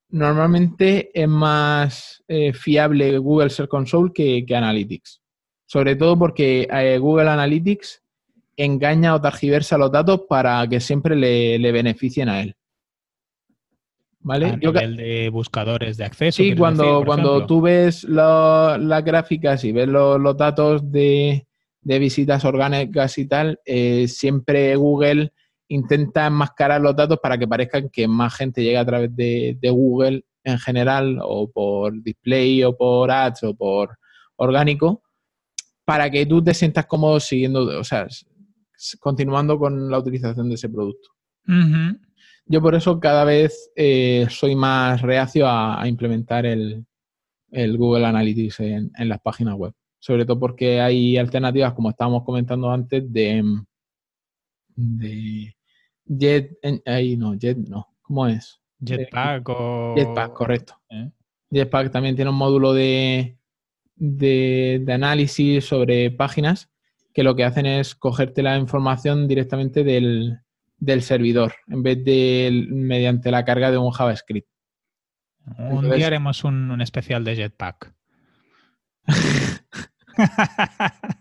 normalmente 0.09 1.11
es 1.15 1.29
más 1.29 2.23
eh, 2.27 2.53
fiable 2.53 3.19
Google 3.19 3.51
Search 3.51 3.71
Console 3.71 4.13
que, 4.13 4.45
Analytics. 4.53 5.21
Sobre 5.67 5.97
todo 5.97 6.19
porque 6.19 6.69
eh, 6.71 6.99
Google 6.99 7.31
Analytics 7.31 8.03
engaña 8.57 9.15
o 9.15 9.21
targiversa 9.21 9.79
los 9.79 9.91
datos 9.91 10.23
para 10.29 10.67
que 10.69 10.81
siempre 10.81 11.17
le, 11.17 11.73
beneficien 11.73 12.29
a 12.29 12.43
él. 12.43 12.57
¿Vale? 14.25 14.51
A 14.51 14.57
nivel 14.57 14.97
de 14.97 15.29
buscadores 15.31 15.97
de 15.97 16.05
acceso. 16.05 16.43
Sí, 16.43 16.55
cuando, 16.55 17.03
cuando 17.05 17.45
tú 17.45 17.61
ves 17.61 18.05
las 18.05 19.05
gráficas 19.05 19.65
y 19.65 19.73
ves 19.73 19.89
los, 19.89 20.37
datos 20.37 20.91
de, 20.93 21.47
visitas 21.83 22.45
orgánicas 22.45 23.19
y 23.19 23.27
tal, 23.27 23.61
eh, 23.65 24.07
siempre 24.07 24.77
Google 24.77 25.33
intenta 25.69 26.27
enmascarar 26.27 26.81
los 26.81 26.95
datos 26.95 27.19
para 27.21 27.39
que 27.39 27.49
parezcan 27.49 27.89
que 27.89 28.07
más 28.07 28.35
gente 28.35 28.63
llega 28.63 28.81
a 28.81 28.87
través 28.87 29.15
de, 29.17 29.59
Google 29.63 30.25
en 30.45 30.59
general, 30.59 31.19
o 31.23 31.51
por 31.51 32.03
display, 32.03 32.63
o 32.63 32.77
por 32.77 33.11
ads, 33.11 33.43
o 33.45 33.55
por 33.55 33.99
orgánico, 34.37 35.03
para 35.85 36.11
que 36.11 36.27
tú 36.27 36.43
te 36.43 36.53
sientas 36.53 36.87
cómodo 36.87 37.19
siguiendo, 37.21 37.79
o 37.79 37.85
sea, 37.85 38.07
continuando 39.01 39.59
con 39.59 39.91
la 39.91 39.99
utilización 39.99 40.49
de 40.49 40.57
ese 40.57 40.69
producto. 40.69 41.11
Yo 42.47 42.61
por 42.61 42.75
eso 42.75 42.99
cada 43.01 43.25
vez 43.25 43.71
eh, 43.77 44.27
soy 44.29 44.57
más 44.57 45.01
reacio 45.01 45.47
a, 45.49 45.87
implementar 45.87 46.45
el, 46.47 46.85
Google 47.51 48.07
Analytics 48.07 48.61
en, 48.61 48.91
las 48.97 49.21
páginas 49.21 49.55
web. 49.55 49.73
Sobre 49.99 50.25
todo 50.25 50.39
porque 50.39 50.81
hay 50.81 51.17
alternativas, 51.17 51.75
como 51.75 51.91
estábamos 51.91 52.25
comentando 52.25 52.71
antes, 52.71 53.11
de, 53.13 53.43
de 54.75 55.55
Jet, 56.05 56.59
ahí 56.87 57.17
no, 57.17 57.35
Jet 57.35 57.57
no, 57.59 57.95
¿cómo 58.03 58.27
es? 58.27 58.61
Jetpack 58.85 59.49
o... 59.49 59.95
Jetpack, 59.97 60.33
correcto. 60.33 60.81
¿Eh? 60.91 61.11
Jetpack 61.51 61.93
también 61.93 62.17
tiene 62.17 62.31
un 62.31 62.37
módulo 62.37 62.73
de, 62.73 63.39
de, 63.97 64.85
análisis 64.89 65.65
sobre 65.65 66.11
páginas 66.11 66.71
que 67.15 67.23
lo 67.23 67.37
que 67.37 67.45
hacen 67.45 67.67
es 67.67 67.95
cogerte 67.95 68.43
la 68.43 68.57
información 68.57 69.29
directamente 69.29 69.85
del, 69.85 70.41
servidor 71.03 71.55
en 71.69 71.83
vez 71.83 72.05
de 72.05 72.67
mediante 72.71 73.31
la 73.31 73.45
carga 73.45 73.71
de 73.71 73.79
un 73.79 73.91
JavaScript. 73.91 74.49
Un 75.59 75.91
día 75.91 76.07
haremos 76.07 76.45
un, 76.45 76.81
especial 76.81 77.25
de 77.25 77.37
Jetpack. 77.37 77.93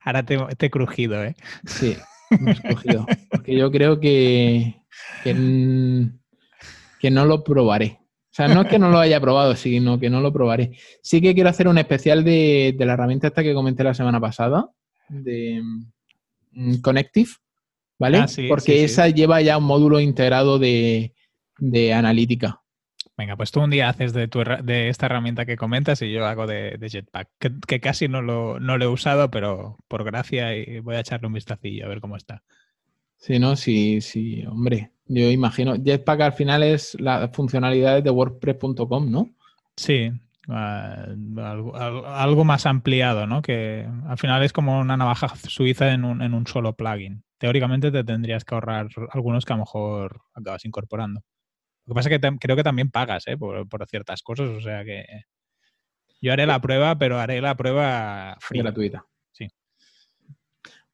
Ahora 0.00 0.24
te, 0.24 0.38
he 0.58 0.70
crujido, 0.70 1.22
¿eh? 1.22 1.36
Sí, 1.64 1.96
me 2.40 2.52
he 2.52 2.56
crujido. 2.56 3.06
Porque 3.30 3.56
yo 3.56 3.70
creo 3.70 4.00
que, 4.00 4.82
que, 5.22 6.10
que 6.98 7.10
no 7.10 7.26
lo 7.26 7.44
probaré. 7.44 8.02
O 8.32 8.34
sea, 8.34 8.48
no 8.48 8.62
es 8.62 8.68
que 8.68 8.78
no 8.78 8.88
lo 8.88 8.98
haya 8.98 9.20
probado, 9.20 9.54
sino 9.54 10.00
que 10.00 10.08
no 10.08 10.22
lo 10.22 10.32
probaré. 10.32 10.72
Sí 11.02 11.20
que 11.20 11.34
quiero 11.34 11.50
hacer 11.50 11.68
un 11.68 11.76
especial 11.76 12.24
de, 12.24 12.74
la 12.78 12.94
herramienta 12.94 13.26
esta 13.26 13.42
que 13.42 13.52
comenté 13.52 13.84
la 13.84 13.92
semana 13.92 14.20
pasada, 14.20 14.70
de 15.10 15.62
mm, 16.52 16.80
Connective, 16.80 17.28
¿vale? 18.02 18.18
Ah, 18.18 18.26
Porque 18.48 18.82
esa 18.82 19.08
lleva 19.08 19.40
ya 19.42 19.58
un 19.58 19.64
módulo 19.64 20.00
integrado 20.00 20.58
de, 20.58 21.14
analítica. 21.94 22.62
Venga, 23.16 23.36
pues 23.36 23.52
tú 23.52 23.60
un 23.60 23.70
día 23.70 23.88
haces 23.88 24.12
de, 24.12 24.28
de 24.64 24.88
esta 24.88 25.06
herramienta 25.06 25.46
que 25.46 25.56
comentas 25.56 26.02
y 26.02 26.10
yo 26.10 26.26
hago 26.26 26.48
de, 26.48 26.76
Jetpack, 26.80 27.28
que, 27.38 27.80
casi 27.80 28.08
no 28.08 28.20
lo, 28.20 28.58
no 28.58 28.76
lo, 28.76 28.84
he 28.84 28.88
usado, 28.88 29.30
pero 29.30 29.78
por 29.86 30.02
gracia 30.02 30.56
y 30.56 30.80
voy 30.80 30.96
a 30.96 31.00
echarle 31.00 31.28
un 31.28 31.34
vistacillo 31.34 31.84
a 31.84 31.88
ver 31.88 32.00
cómo 32.00 32.16
está. 32.16 32.42
Sí, 33.18 33.38
no, 33.38 33.54
sí, 33.54 34.00
sí, 34.00 34.44
hombre. 34.46 34.90
Yo 35.06 35.30
imagino. 35.30 35.76
Jetpack 35.76 36.22
al 36.22 36.32
final 36.32 36.64
es 36.64 37.00
las 37.00 37.30
funcionalidades 37.30 38.02
de 38.02 38.10
WordPress.com, 38.10 39.12
¿no? 39.12 39.30
Sí, 39.76 40.10
ah, 40.48 41.06
algo, 42.06 42.44
más 42.44 42.66
ampliado, 42.66 43.28
¿no? 43.28 43.42
Que 43.42 43.86
al 44.08 44.18
final 44.18 44.42
es 44.42 44.52
como 44.52 44.80
una 44.80 44.96
navaja 44.96 45.36
suiza 45.36 45.92
en 45.92 46.04
un, 46.04 46.20
en 46.20 46.34
un 46.34 46.48
solo 46.48 46.72
plugin. 46.74 47.22
Teóricamente 47.42 47.90
te 47.90 48.04
tendrías 48.04 48.44
que 48.44 48.54
ahorrar 48.54 48.86
algunos 49.10 49.44
que 49.44 49.52
a 49.52 49.56
lo 49.56 49.62
mejor 49.62 50.20
acabas 50.32 50.64
incorporando. 50.64 51.22
Lo 51.84 51.92
que 51.92 51.94
pasa 51.96 52.08
es 52.08 52.20
que 52.20 52.38
creo 52.38 52.54
que 52.54 52.62
también 52.62 52.88
pagas 52.88 53.26
¿eh? 53.26 53.36
por, 53.36 53.66
ciertas 53.88 54.22
cosas, 54.22 54.50
o 54.50 54.60
sea 54.60 54.84
que 54.84 55.04
yo 56.20 56.32
haré 56.32 56.46
la 56.46 56.60
prueba, 56.60 56.96
pero 56.96 57.18
haré 57.18 57.40
la 57.40 57.56
prueba 57.56 58.36
free. 58.38 58.60
gratuita. 58.60 59.04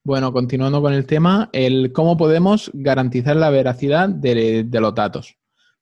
Bueno, 0.02 0.32
continuando 0.32 0.80
con 0.80 0.94
el 0.94 1.04
tema, 1.04 1.50
el 1.52 1.92
cómo 1.92 2.16
podemos 2.16 2.70
garantizar 2.72 3.36
la 3.36 3.50
veracidad 3.50 4.08
de, 4.08 4.66
los 4.72 4.94
datos. 4.94 5.36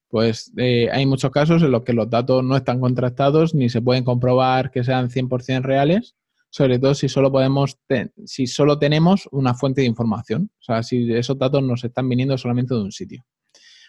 Pues 0.09 0.53
eh, 0.57 0.91
hay 0.91 1.07
muchos 1.07 1.31
casos 1.31 1.63
en 1.63 1.71
los 1.71 1.85
que 1.85 1.93
los 1.93 2.11
datos 2.11 2.43
no 2.43 2.57
están 2.57 2.81
contrastados 2.81 3.55
ni 3.55 3.69
se 3.69 3.83
pueden 3.83 4.03
comprobar 4.03 4.73
que 4.73 4.83
sean 4.83 5.11
100% 5.11 5.63
reales, 5.63 6.17
sobre 6.57 6.79
todo 6.79 6.95
si 6.95 7.07
solo 7.11 7.31
podemos 7.31 7.77
si 8.25 8.47
solo 8.47 8.79
tenemos 8.79 9.29
una 9.31 9.53
fuente 9.53 9.83
de 9.83 9.89
información, 9.89 10.51
o 10.59 10.63
sea, 10.63 10.83
si 10.83 11.13
esos 11.13 11.39
datos 11.39 11.63
nos 11.63 11.85
están 11.85 12.09
viniendo 12.09 12.39
solamente 12.39 12.73
de 12.73 12.81
un 12.81 12.93
sitio. 12.93 13.27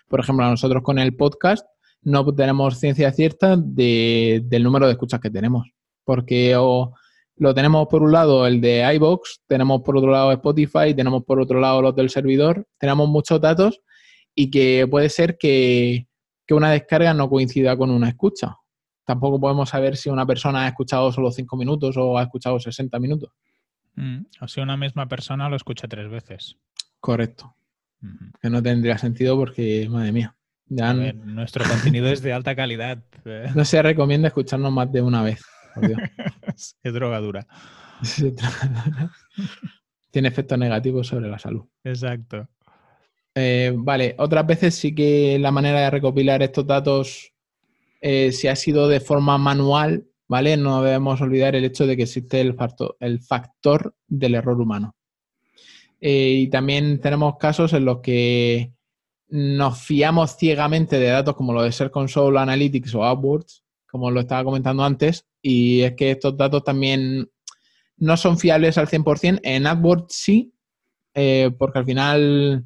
Por 0.09 0.20
ejemplo, 0.20 0.43
nosotros 0.49 0.84
con 0.84 0.99
el 0.99 1.15
podcast 1.15 1.65
no 2.01 2.26
tenemos 2.36 2.78
ciencia 2.78 3.13
cierta 3.13 3.55
del 3.55 4.63
número 4.63 4.86
de 4.86 4.91
escuchas 4.91 5.22
que 5.22 5.30
tenemos, 5.30 5.65
porque 6.03 6.57
o 6.57 6.93
lo 7.38 7.53
tenemos 7.53 7.88
por 7.88 8.03
un 8.03 8.11
lado 8.11 8.45
el 8.45 8.59
de 8.59 8.84
iBox, 8.95 9.43
tenemos 9.47 9.82
por 9.82 9.95
otro 9.95 10.11
lado 10.11 10.34
Spotify, 10.34 10.93
tenemos 10.93 11.24
por 11.24 11.39
otro 11.39 11.61
lado 11.61 11.82
los 11.82 11.95
del 11.95 12.09
servidor, 12.09 12.68
tenemos 12.78 13.07
muchos 13.07 13.39
datos 13.39 13.80
y 14.36 14.51
que 14.51 14.86
puede 14.91 15.07
ser 15.07 15.38
que, 15.38 16.07
una 16.49 16.72
descarga 16.72 17.13
no 17.13 17.30
coincida 17.30 17.78
con 17.78 17.91
una 17.91 18.09
escucha. 18.09 18.57
Tampoco 19.08 19.39
podemos 19.39 19.70
saber 19.70 19.95
si 19.95 20.10
una 20.10 20.26
persona 20.26 20.66
ha 20.66 20.68
escuchado 20.68 21.14
solo 21.14 21.32
5 21.32 21.55
minutos 21.55 21.95
o 21.95 22.18
ha 22.18 22.24
escuchado 22.24 22.60
60 22.60 22.99
minutos. 22.99 23.32
Mm, 23.95 24.26
o 24.41 24.47
si 24.49 24.60
una 24.60 24.76
misma 24.76 25.08
persona 25.08 25.47
lo 25.47 25.55
escucha 25.55 25.88
tres 25.88 26.10
veces. 26.10 26.58
Correcto. 26.99 27.55
Que 28.41 28.49
no 28.49 28.62
tendría 28.62 28.97
sentido 28.97 29.38
porque, 29.38 29.88
madre 29.89 30.12
mía. 30.12 30.36
nuestro 30.68 31.64
contenido 31.64 32.08
es 32.10 32.22
de 32.22 32.34
alta 32.34 32.53
calidad. 32.53 33.01
No 33.55 33.64
se 33.64 33.82
recomienda 33.82 34.28
escucharnos 34.28 34.74
más 34.74 34.91
de 34.91 35.01
una 35.01 35.24
vez. 35.24 35.41
es 36.84 36.93
drogadura. 36.93 37.47
Tiene 40.12 40.28
efectos 40.28 40.60
negativos 40.60 41.08
sobre 41.08 41.30
la 41.30 41.39
salud. 41.39 41.64
Exacto. 41.82 42.49
Eh, 43.34 43.72
vale, 43.74 44.16
otras 44.18 44.45
veces 44.45 44.76
sí 44.76 44.93
que 44.93 45.39
la 45.39 45.51
manera 45.51 45.80
de 45.80 45.91
recopilar 45.91 46.43
estos 46.43 46.68
datos, 46.68 47.32
eh, 48.02 48.32
si 48.32 48.48
ha 48.48 48.56
sido 48.56 48.88
de 48.88 49.00
forma 49.00 49.38
manual, 49.38 50.08
¿vale? 50.28 50.58
No 50.58 50.82
debemos 50.82 51.22
olvidar 51.22 51.56
el 51.56 51.66
hecho 51.66 51.88
de 51.88 51.98
que 51.98 52.04
existe 52.04 52.41
el 52.41 52.54
factor, 52.54 52.95
el 53.00 53.20
factor 53.20 53.95
del 54.08 54.36
error 54.36 54.60
humano. 54.60 54.95
Eh, 56.00 56.41
y 56.41 56.48
también 56.50 57.00
tenemos 57.02 57.38
casos 57.38 57.74
en 57.74 57.86
los 57.86 58.00
que 58.02 58.72
nos 59.30 59.82
fiamos 59.82 60.38
ciegamente 60.38 61.00
de 61.00 61.08
datos 61.08 61.36
como 61.36 61.54
lo 61.54 61.64
de 61.64 61.72
Ser 61.72 61.91
Console 61.91 62.39
Analytics 62.39 62.95
o 62.95 63.04
AdWords, 63.04 63.64
como 63.89 64.12
lo 64.12 64.22
estaba 64.22 64.43
comentando 64.43 64.84
antes, 64.84 65.26
y 65.41 65.82
es 65.82 65.93
que 65.95 66.12
estos 66.12 66.38
datos 66.38 66.64
también 66.64 67.30
no 67.98 68.16
son 68.16 68.38
fiables 68.38 68.78
al 68.78 68.88
100%. 68.88 69.39
En 69.43 69.66
AdWords 69.66 70.14
sí, 70.14 70.54
eh, 71.14 71.52
porque 71.58 71.80
al 71.80 71.86
final 71.86 72.66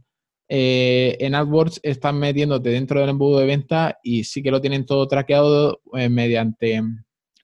eh, 0.54 1.16
en 1.22 1.34
AdWords 1.34 1.80
están 1.82 2.20
metiéndote 2.20 2.72
dentro 2.72 3.00
del 3.00 3.12
embudo 3.12 3.40
de 3.40 3.46
venta 3.46 3.98
y 4.04 4.26
sí 4.26 4.44
que 4.44 4.52
lo 4.52 4.60
tienen 4.60 4.86
todo 4.86 5.08
traqueado 5.08 5.80
eh, 5.94 6.10
mediante 6.10 6.82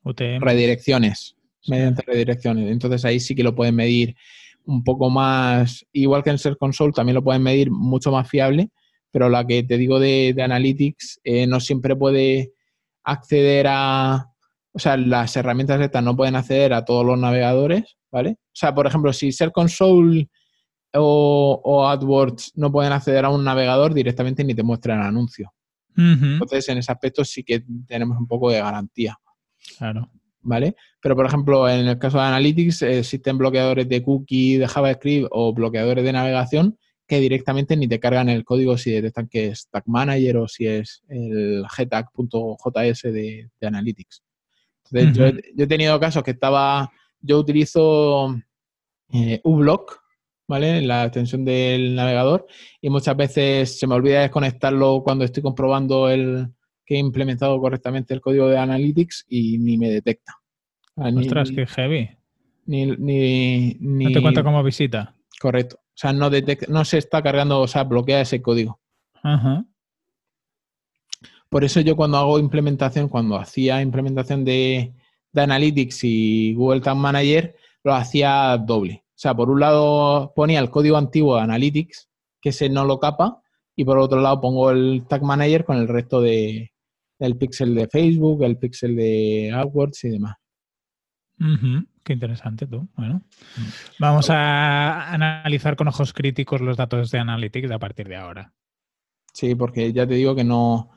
redirecciones. 0.03 1.37
Mediante 1.69 2.03
redirecciones. 2.05 2.69
Entonces 2.69 3.05
ahí 3.05 3.21
sí 3.21 3.33
que 3.33 3.43
lo 3.43 3.55
pueden 3.55 3.75
medir 3.75 4.13
un 4.65 4.83
poco 4.83 5.09
más, 5.09 5.85
igual 5.93 6.21
que 6.21 6.31
en 6.31 6.37
Search 6.37 6.57
Console, 6.57 6.91
también 6.91 7.15
lo 7.15 7.23
pueden 7.23 7.43
medir 7.43 7.71
mucho 7.71 8.11
más 8.11 8.29
fiable, 8.29 8.71
pero 9.09 9.29
la 9.29 9.47
que 9.47 9.63
te 9.63 9.77
digo 9.77 10.01
de, 10.01 10.33
de 10.35 10.43
Analytics 10.43 11.21
no 11.47 11.61
siempre 11.61 11.95
puede 11.95 12.51
acceder 13.05 13.67
a, 13.69 14.25
o 14.73 14.79
sea, 14.79 14.97
las 14.97 15.33
herramientas 15.37 15.79
estas 15.79 16.03
no 16.03 16.17
pueden 16.17 16.35
acceder 16.35 16.73
a 16.73 16.83
todos 16.83 17.05
los 17.05 17.17
navegadores, 17.17 17.95
¿vale? 18.11 18.31
O 18.31 18.51
sea, 18.51 18.75
por 18.75 18.85
ejemplo, 18.85 19.13
si 19.13 19.31
Ser 19.31 19.53
Console 19.53 20.27
o, 20.93 21.87
AdWords 21.87 22.53
no 22.55 22.71
pueden 22.71 22.91
acceder 22.91 23.25
a 23.25 23.29
un 23.29 23.43
navegador, 23.43 23.93
directamente 23.93 24.43
ni 24.43 24.55
te 24.55 24.63
muestran 24.63 24.99
el 24.99 25.07
anuncio. 25.07 25.53
Entonces, 25.95 26.69
en 26.69 26.77
ese 26.77 26.91
aspecto 26.91 27.25
sí 27.25 27.43
que 27.43 27.63
tenemos 27.87 28.19
un 28.19 28.27
poco 28.27 28.51
de 28.51 28.59
garantía. 28.59 29.17
Claro. 29.79 30.11
¿Vale? 30.41 30.75
Pero, 31.01 31.15
por 31.15 31.25
ejemplo, 31.25 31.67
en 31.67 31.87
el 31.87 31.97
caso 31.97 32.19
de 32.19 32.25
Analytics, 32.25 32.83
existen 32.83 33.37
bloqueadores 33.39 33.89
de 33.89 34.03
cookie, 34.03 34.57
de 34.57 34.67
JavaScript 34.67 35.27
o 35.31 35.53
bloqueadores 35.53 36.03
de 36.03 36.13
navegación 36.13 36.77
que 37.07 37.19
directamente 37.19 37.75
ni 37.75 37.87
te 37.87 37.99
cargan 37.99 38.29
el 38.29 38.43
código 38.45 38.77
si 38.77 38.91
detectan 38.91 39.27
que 39.27 39.47
es 39.47 39.67
Tag 39.69 39.83
Manager 39.87 40.37
o 40.37 40.47
si 40.47 40.67
es 40.67 41.03
el 41.07 41.63
gtag.js 41.63 43.01
de 43.01 43.49
Analytics 43.61 44.23
yo, 44.91 45.25
he 45.25 45.67
tenido 45.67 45.99
casos 45.99 46.23
que 46.23 46.31
estaba, 46.31 46.91
yo 47.21 47.39
utilizo 47.39 48.35
eh, 49.11 49.41
uBlock, 49.43 49.99
¿vale? 50.47 50.81
La 50.81 51.05
extensión 51.05 51.45
del 51.45 51.95
navegador 51.95 52.47
y 52.81 52.89
muchas 52.89 53.15
veces 53.15 53.79
se 53.79 53.87
me 53.87 53.95
olvida 53.95 54.21
desconectarlo 54.21 55.01
cuando 55.03 55.25
estoy 55.25 55.43
comprobando 55.43 56.09
el 56.09 56.47
que 56.85 56.95
he 56.95 56.99
implementado 56.99 57.59
correctamente 57.59 58.13
el 58.13 58.21
código 58.21 58.47
de 58.47 58.57
Analytics 58.57 59.25
y 59.27 59.57
ni 59.57 59.77
me 59.77 59.89
detecta. 59.89 60.33
Ostras, 60.95 61.51
qué 61.51 61.67
heavy. 61.67 62.09
Ni, 62.65 62.85
ni, 62.85 63.77
no 63.79 64.11
te 64.11 64.21
cuenta 64.21 64.43
como 64.43 64.63
visita. 64.63 65.15
Correcto. 65.39 65.77
O 65.77 65.99
sea, 65.99 66.13
no, 66.13 66.29
detecta, 66.29 66.65
no 66.69 66.85
se 66.85 66.97
está 66.97 67.21
cargando, 67.21 67.59
o 67.59 67.67
sea, 67.67 67.83
bloquea 67.83 68.21
ese 68.21 68.41
código. 68.41 68.79
Ajá. 69.21 69.65
Por 71.49 71.63
eso 71.63 71.79
yo 71.81 71.95
cuando 71.95 72.17
hago 72.17 72.39
implementación, 72.39 73.07
cuando 73.07 73.37
hacía 73.37 73.81
implementación 73.81 74.43
de, 74.43 74.93
Analytics 75.33 76.03
y 76.03 76.55
Google 76.55 76.81
Tag 76.81 76.95
Manager, 76.97 77.55
lo 77.83 77.93
hacía 77.93 78.57
doble. 78.57 79.03
O 79.17 79.19
sea, 79.19 79.33
por 79.33 79.49
un 79.49 79.59
lado 79.59 80.31
ponía 80.35 80.59
el 80.59 80.69
código 80.69 80.95
antiguo 80.95 81.37
de 81.37 81.41
Analytics, 81.41 82.07
que 82.39 82.51
se 82.51 82.69
no 82.69 82.85
lo 82.85 82.99
capa, 82.99 83.41
y 83.75 83.83
por 83.83 83.97
otro 83.97 84.21
lado 84.21 84.39
pongo 84.39 84.69
el 84.69 85.05
Tag 85.09 85.23
Manager 85.23 85.65
con 85.65 85.77
el 85.77 85.87
resto 85.87 86.21
de, 86.21 86.71
del 87.17 87.35
pixel 87.35 87.73
de 87.73 87.87
Facebook, 87.87 88.43
el 88.43 88.59
pixel 88.59 88.95
de 88.95 89.51
AdWords 89.55 90.03
y 90.03 90.09
demás. 90.09 90.35
Qué 92.03 92.13
interesante 92.13 92.67
tú. 92.67 92.87
Bueno, 92.95 93.23
vamos 93.97 94.29
a 94.29 95.11
analizar 95.11 95.75
con 95.75 95.87
ojos 95.87 96.13
críticos 96.13 96.61
los 96.61 96.77
datos 96.77 97.09
de 97.09 97.17
Analytics 97.17 97.71
a 97.71 97.79
partir 97.79 98.07
de 98.07 98.17
ahora. 98.17 98.53
Sí, 99.33 99.55
porque 99.55 99.93
ya 99.93 100.05
te 100.05 100.13
digo 100.13 100.35
que 100.35 100.43
no, 100.43 100.91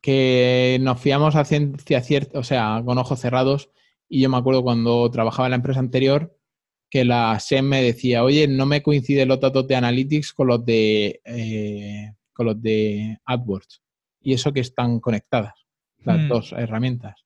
que 0.00 0.78
nos 0.80 0.98
fiamos 0.98 1.36
a 1.36 1.44
ciencia 1.44 2.00
cierta, 2.00 2.38
o 2.38 2.42
sea, 2.42 2.82
con 2.86 2.96
ojos 2.96 3.20
cerrados. 3.20 3.68
Y 4.08 4.22
yo 4.22 4.30
me 4.30 4.38
acuerdo 4.38 4.62
cuando 4.62 5.10
trabajaba 5.10 5.48
en 5.48 5.50
la 5.50 5.56
empresa 5.56 5.80
anterior 5.80 6.36
que 6.90 7.04
la 7.04 7.38
SEM 7.40 7.66
me 7.66 7.82
decía, 7.82 8.24
oye, 8.24 8.46
no 8.48 8.66
me 8.66 8.82
coinciden 8.82 9.28
los 9.28 9.40
datos 9.40 9.66
de 9.66 9.76
Analytics 9.76 10.32
con 10.32 10.48
los 10.48 10.64
de, 10.64 11.20
eh, 11.24 12.12
con 12.32 12.46
los 12.46 12.62
de 12.62 13.18
AdWords. 13.24 13.82
Y 14.20 14.32
eso 14.32 14.52
que 14.52 14.60
están 14.60 15.00
conectadas, 15.00 15.54
las 15.98 16.18
hmm. 16.18 16.28
dos 16.28 16.52
herramientas. 16.52 17.24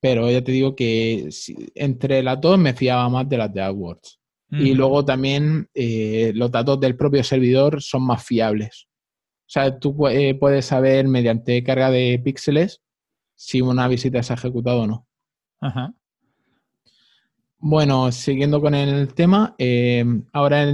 Pero 0.00 0.30
ya 0.30 0.42
te 0.42 0.52
digo 0.52 0.76
que 0.76 1.28
entre 1.74 2.22
las 2.22 2.40
dos 2.40 2.58
me 2.58 2.74
fiaba 2.74 3.08
más 3.08 3.28
de 3.28 3.38
las 3.38 3.52
de 3.52 3.62
AdWords. 3.62 4.20
Y 4.48 4.74
luego 4.74 5.04
también 5.04 5.68
eh, 5.74 6.30
los 6.34 6.52
datos 6.52 6.78
del 6.78 6.96
propio 6.96 7.24
servidor 7.24 7.82
son 7.82 8.06
más 8.06 8.24
fiables. 8.24 8.86
O 9.40 9.48
sea, 9.48 9.76
tú 9.76 10.06
eh, 10.06 10.36
puedes 10.36 10.66
saber 10.66 11.08
mediante 11.08 11.64
carga 11.64 11.90
de 11.90 12.20
píxeles 12.22 12.80
si 13.34 13.60
una 13.60 13.88
visita 13.88 14.22
se 14.22 14.32
ha 14.32 14.36
ejecutado 14.36 14.82
o 14.82 14.86
no. 14.86 15.08
Ajá. 15.60 15.94
Bueno, 17.58 18.12
siguiendo 18.12 18.60
con 18.60 18.74
el 18.74 19.14
tema, 19.14 19.54
eh, 19.58 20.04
ahora 20.32 20.66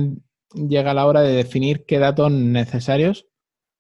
llega 0.55 0.95
la 0.95 1.07
hora 1.07 1.23
de 1.23 1.33
definir 1.33 1.85
qué 1.87 1.99
datos 1.99 2.31
necesarios 2.31 3.27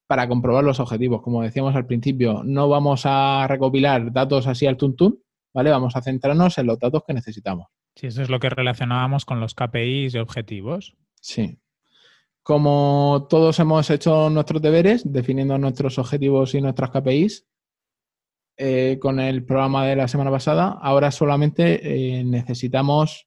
para 0.07 0.29
comprobar 0.29 0.65
los 0.65 0.81
objetivos. 0.81 1.23
Como 1.23 1.43
decíamos 1.43 1.75
al 1.75 1.87
principio, 1.87 2.43
no 2.45 2.69
vamos 2.69 3.03
a 3.05 3.47
recopilar 3.49 4.13
datos 4.13 4.47
así 4.47 4.67
al 4.67 4.77
tuntún, 4.77 5.23
¿vale? 5.53 5.71
Vamos 5.71 5.97
a 5.97 6.03
centrarnos 6.03 6.59
en 6.59 6.67
los 6.67 6.79
datos 6.79 7.03
que 7.07 7.15
necesitamos. 7.15 7.69
Sí, 7.97 8.07
eso 8.07 8.23
es 8.23 8.31
lo 8.31 8.41
que 8.41 8.49
relacionábamos 8.49 9.25
con 9.25 9.41
los 9.41 9.55
KPIs 9.55 10.15
y 10.15 10.19
objetivos. 10.19 10.97
Sí. 11.21 11.59
Como 12.43 13.27
todos 13.29 13.59
hemos 13.61 13.89
hecho 13.91 14.31
nuestros 14.31 14.63
deberes, 14.63 15.11
definiendo 15.11 15.57
nuestros 15.59 15.99
objetivos 15.99 16.55
y 16.55 16.61
nuestras 16.61 16.91
KPIs, 16.91 17.47
eh, 18.57 18.99
con 19.01 19.19
el 19.19 19.45
programa 19.45 19.87
de 19.87 19.97
la 19.97 20.09
semana 20.09 20.31
pasada, 20.31 20.79
ahora 20.81 21.11
solamente 21.11 22.19
eh, 22.19 22.25
necesitamos 22.25 23.27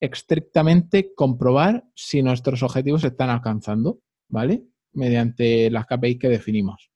estrictamente 0.00 1.14
comprobar 1.14 1.84
si 1.94 2.22
nuestros 2.22 2.62
objetivos 2.62 3.02
se 3.02 3.08
están 3.08 3.30
alcanzando, 3.30 4.00
¿vale? 4.28 4.64
Mediante 4.92 5.70
las 5.70 5.86
KPIs 5.86 6.18
que 6.18 6.28
definimos. 6.28 6.90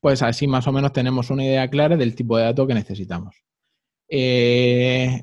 Pues 0.00 0.22
así 0.22 0.46
más 0.46 0.66
o 0.66 0.72
menos 0.72 0.92
tenemos 0.92 1.30
una 1.30 1.44
idea 1.44 1.68
clara 1.68 1.96
del 1.96 2.14
tipo 2.14 2.36
de 2.36 2.44
datos 2.44 2.66
que 2.66 2.74
necesitamos. 2.74 3.36
Eh, 4.08 5.22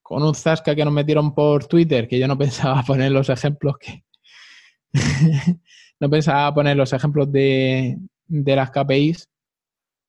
con 0.00 0.22
un 0.22 0.34
zasca 0.34 0.74
que 0.74 0.84
nos 0.84 0.94
metieron 0.94 1.34
por 1.34 1.66
Twitter, 1.66 2.08
que 2.08 2.18
yo 2.18 2.28
no 2.28 2.38
pensaba 2.38 2.82
poner 2.82 3.12
los 3.12 3.28
ejemplos 3.28 3.76
que... 3.78 4.04
no 6.00 6.08
pensaba 6.08 6.54
poner 6.54 6.76
los 6.76 6.92
ejemplos 6.92 7.30
de, 7.32 7.98
de 8.26 8.56
las 8.56 8.70
KPIs, 8.70 9.28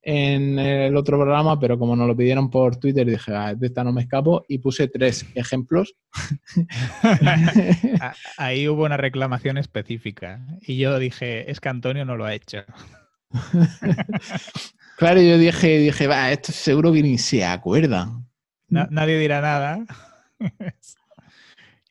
en 0.06 0.60
el 0.60 0.98
otro 0.98 1.18
programa, 1.18 1.58
pero 1.60 1.80
como 1.80 1.96
nos 1.96 2.08
lo 2.08 2.16
pidieron 2.16 2.50
por 2.50 2.76
Twitter, 2.76 3.08
dije, 3.08 3.34
ah, 3.34 3.56
de 3.56 3.68
esta 3.68 3.86
no 3.86 3.94
me 3.94 4.02
escapo 4.02 4.44
y 4.50 4.58
puse 4.58 4.90
tres 4.90 5.26
ejemplos. 5.34 5.96
Ahí 8.38 8.68
hubo 8.68 8.84
una 8.84 8.98
reclamación 8.98 9.58
específica 9.58 10.46
y 10.62 10.78
yo 10.78 11.00
dije, 11.00 11.50
es 11.50 11.62
que 11.62 11.70
Antonio 11.70 12.04
no 12.04 12.18
lo 12.18 12.26
ha 12.26 12.34
hecho. 12.34 12.64
claro, 14.98 15.22
yo 15.22 15.38
dije, 15.38 15.80
dije, 15.80 16.08
va, 16.08 16.32
esto 16.32 16.52
seguro 16.52 16.92
que 16.92 17.02
ni 17.02 17.18
se 17.18 17.46
acuerdan. 17.46 18.28
nadie 18.68 19.18
dirá 19.18 19.40
nada. 19.40 19.86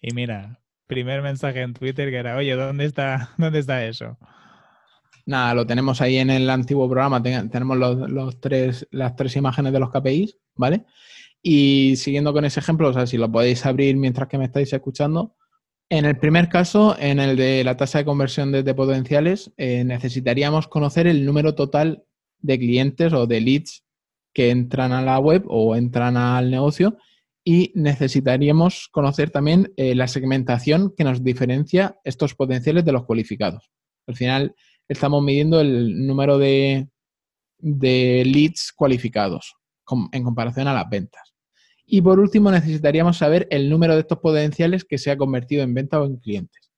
y 0.02 0.12
mira, 0.12 0.60
primer 0.86 1.22
mensaje 1.22 1.62
en 1.62 1.72
Twitter 1.72 2.10
que 2.10 2.16
era, 2.16 2.36
oye, 2.36 2.54
¿dónde 2.54 2.84
está, 2.84 3.30
dónde 3.38 3.60
está 3.60 3.86
eso? 3.86 4.18
Nada, 5.24 5.54
lo 5.54 5.66
tenemos 5.66 6.00
ahí 6.00 6.18
en 6.18 6.30
el 6.30 6.50
antiguo 6.50 6.88
programa, 6.88 7.22
tenemos 7.22 7.76
los, 7.76 8.40
tres, 8.40 8.88
las 8.90 9.14
tres 9.14 9.36
imágenes 9.36 9.72
de 9.72 9.78
los 9.78 9.90
KPIs, 9.90 10.36
¿vale? 10.56 10.84
Y 11.40 11.94
siguiendo 11.96 12.32
con 12.32 12.44
ese 12.44 12.60
ejemplo, 12.60 12.88
o 12.88 12.92
sea, 12.92 13.06
si 13.06 13.16
lo 13.16 13.30
podéis 13.30 13.64
abrir 13.66 13.96
mientras 13.96 14.28
que 14.28 14.38
me 14.38 14.46
estáis 14.46 14.72
escuchando, 14.72 15.36
en 15.88 16.06
el 16.06 16.16
primer 16.16 16.48
caso, 16.48 16.96
en 16.98 17.20
el 17.20 17.36
de 17.36 17.62
la 17.64 17.76
tasa 17.76 17.98
de 17.98 18.04
conversión 18.04 18.50
de, 18.50 18.74
potenciales, 18.74 19.52
eh, 19.58 19.84
necesitaríamos 19.84 20.66
conocer 20.66 21.06
el 21.06 21.24
número 21.26 21.54
total 21.54 22.04
de 22.38 22.58
clientes 22.58 23.12
o 23.12 23.26
de 23.26 23.40
leads 23.40 23.84
que 24.32 24.50
entran 24.50 24.92
a 24.92 25.02
la 25.02 25.18
web 25.18 25.44
o 25.48 25.76
entran 25.76 26.16
al 26.16 26.50
negocio 26.50 26.96
y 27.44 27.72
necesitaríamos 27.74 28.88
conocer 28.90 29.30
también 29.30 29.72
eh, 29.76 29.94
la 29.94 30.08
segmentación 30.08 30.94
que 30.96 31.04
nos 31.04 31.22
diferencia 31.22 31.98
estos 32.04 32.34
potenciales 32.34 32.84
de 32.84 32.92
los 32.92 33.04
cualificados. 33.04 33.70
Al 34.06 34.16
final, 34.16 34.54
estamos 34.88 35.22
midiendo 35.22 35.60
el 35.60 36.06
número 36.06 36.38
de, 36.38 36.88
leads 37.58 38.72
cualificados 38.72 39.54
en 40.12 40.24
comparación 40.24 40.68
a 40.68 40.74
las 40.74 40.88
ventas. 40.88 41.34
Y 41.84 42.00
por 42.00 42.18
último, 42.18 42.50
necesitaríamos 42.50 43.18
saber 43.18 43.46
el 43.50 43.68
número 43.68 43.94
de 43.94 44.00
estos 44.00 44.18
potenciales 44.18 44.84
que 44.84 44.98
se 44.98 45.10
ha 45.10 45.16
convertido 45.16 45.62
en 45.62 45.74
ventas 45.74 46.00
o 46.00 46.04
en 46.04 46.16
clientes. 46.16 46.72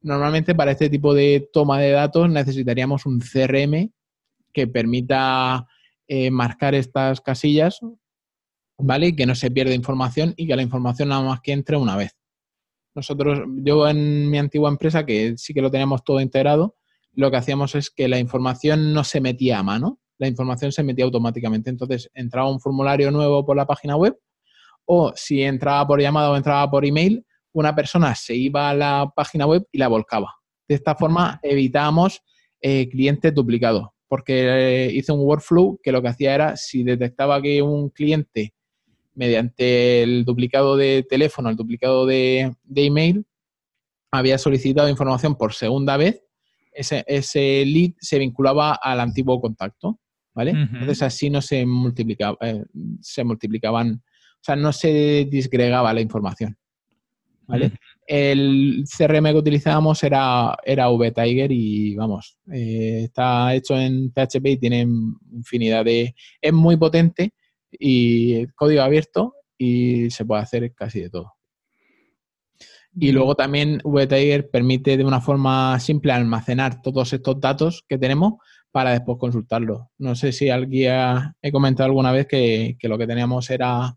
Normalmente 0.00 0.54
para 0.54 0.72
este 0.72 0.90
tipo 0.90 1.14
de 1.14 1.48
toma 1.52 1.78
de 1.78 1.92
datos 1.92 2.28
necesitaríamos 2.28 3.06
un 3.06 3.20
CRM 3.20 3.92
que 4.52 4.66
permita 4.66 5.66
eh, 6.08 6.30
marcar 6.30 6.74
estas 6.74 7.20
casillas, 7.20 7.80
¿vale? 8.78 9.08
Y 9.08 9.16
que 9.16 9.26
no 9.26 9.34
se 9.34 9.50
pierda 9.50 9.74
información 9.74 10.34
y 10.36 10.46
que 10.46 10.56
la 10.56 10.62
información 10.62 11.08
nada 11.08 11.22
más 11.22 11.40
que 11.40 11.52
entre 11.52 11.76
una 11.76 11.96
vez. 11.96 12.16
Nosotros, 12.94 13.40
yo 13.58 13.88
en 13.88 14.28
mi 14.28 14.38
antigua 14.38 14.68
empresa, 14.68 15.06
que 15.06 15.34
sí 15.38 15.54
que 15.54 15.62
lo 15.62 15.70
teníamos 15.70 16.04
todo 16.04 16.20
integrado, 16.20 16.76
lo 17.14 17.30
que 17.30 17.36
hacíamos 17.36 17.74
es 17.74 17.90
que 17.90 18.08
la 18.08 18.18
información 18.18 18.92
no 18.92 19.04
se 19.04 19.20
metía 19.20 19.58
a 19.58 19.62
mano, 19.62 19.98
la 20.18 20.28
información 20.28 20.72
se 20.72 20.82
metía 20.82 21.04
automáticamente. 21.04 21.70
Entonces 21.70 22.10
entraba 22.14 22.50
un 22.50 22.60
formulario 22.60 23.10
nuevo 23.10 23.44
por 23.44 23.56
la 23.56 23.66
página 23.66 23.96
web 23.96 24.16
o 24.84 25.12
si 25.14 25.42
entraba 25.42 25.86
por 25.86 26.00
llamada 26.00 26.30
o 26.30 26.36
entraba 26.36 26.70
por 26.70 26.84
email, 26.84 27.24
una 27.52 27.74
persona 27.74 28.14
se 28.14 28.34
iba 28.34 28.70
a 28.70 28.74
la 28.74 29.12
página 29.14 29.46
web 29.46 29.66
y 29.70 29.78
la 29.78 29.88
volcaba. 29.88 30.34
De 30.68 30.74
esta 30.74 30.94
forma 30.94 31.38
evitábamos 31.42 32.22
eh, 32.60 32.88
clientes 32.88 33.34
duplicados, 33.34 33.88
porque 34.08 34.86
eh, 34.86 34.92
hice 34.92 35.12
un 35.12 35.20
workflow 35.20 35.78
que 35.82 35.92
lo 35.92 36.00
que 36.00 36.08
hacía 36.08 36.34
era, 36.34 36.56
si 36.56 36.82
detectaba 36.82 37.42
que 37.42 37.60
un 37.60 37.90
cliente, 37.90 38.54
mediante 39.14 40.02
el 40.02 40.24
duplicado 40.24 40.76
de 40.76 41.04
teléfono, 41.08 41.50
el 41.50 41.56
duplicado 41.56 42.06
de 42.06 42.54
email, 42.74 43.26
había 44.10 44.38
solicitado 44.38 44.88
información 44.88 45.36
por 45.36 45.52
segunda 45.52 45.96
vez, 45.96 46.22
ese, 46.72 47.04
ese 47.06 47.64
lead 47.66 47.92
se 47.98 48.18
vinculaba 48.18 48.74
al 48.74 49.00
antiguo 49.00 49.40
contacto, 49.40 50.00
¿vale? 50.34 50.50
Entonces 50.50 51.02
así 51.02 51.30
no 51.30 51.42
se 51.42 51.66
multiplicaba, 51.66 52.36
eh, 52.40 52.64
se 53.00 53.24
multiplicaban, 53.24 53.92
o 53.94 54.40
sea, 54.40 54.56
no 54.56 54.72
se 54.72 55.26
disgregaba 55.30 55.92
la 55.92 56.00
información, 56.00 56.56
¿vale? 57.46 57.72
El 58.06 58.84
CRM 58.84 59.24
que 59.26 59.38
utilizábamos 59.38 60.02
era, 60.02 60.56
era 60.64 60.88
VTiger 60.88 61.52
y 61.52 61.94
vamos, 61.94 62.38
eh, 62.52 63.02
está 63.04 63.54
hecho 63.54 63.78
en 63.78 64.10
PHP 64.10 64.46
y 64.46 64.58
tiene 64.58 64.80
infinidad 64.80 65.84
de... 65.84 66.14
Es 66.40 66.52
muy 66.52 66.76
potente 66.76 67.32
y 67.70 68.46
código 68.48 68.82
abierto 68.82 69.34
y 69.56 70.10
se 70.10 70.24
puede 70.24 70.42
hacer 70.42 70.74
casi 70.74 71.00
de 71.00 71.10
todo. 71.10 71.32
Y 72.94 73.12
luego 73.12 73.34
también 73.34 73.80
VTiger 73.84 74.50
permite 74.50 74.96
de 74.96 75.04
una 75.04 75.20
forma 75.20 75.78
simple 75.80 76.12
almacenar 76.12 76.82
todos 76.82 77.12
estos 77.12 77.40
datos 77.40 77.84
que 77.88 77.96
tenemos 77.98 78.34
para 78.70 78.90
después 78.90 79.18
consultarlos. 79.18 79.82
No 79.98 80.14
sé 80.14 80.32
si 80.32 80.50
alguien 80.50 80.92
ha, 80.92 81.36
he 81.40 81.52
comentado 81.52 81.86
alguna 81.86 82.12
vez 82.12 82.26
que, 82.26 82.76
lo 82.82 82.98
que 82.98 83.06
teníamos 83.06 83.48
era 83.50 83.96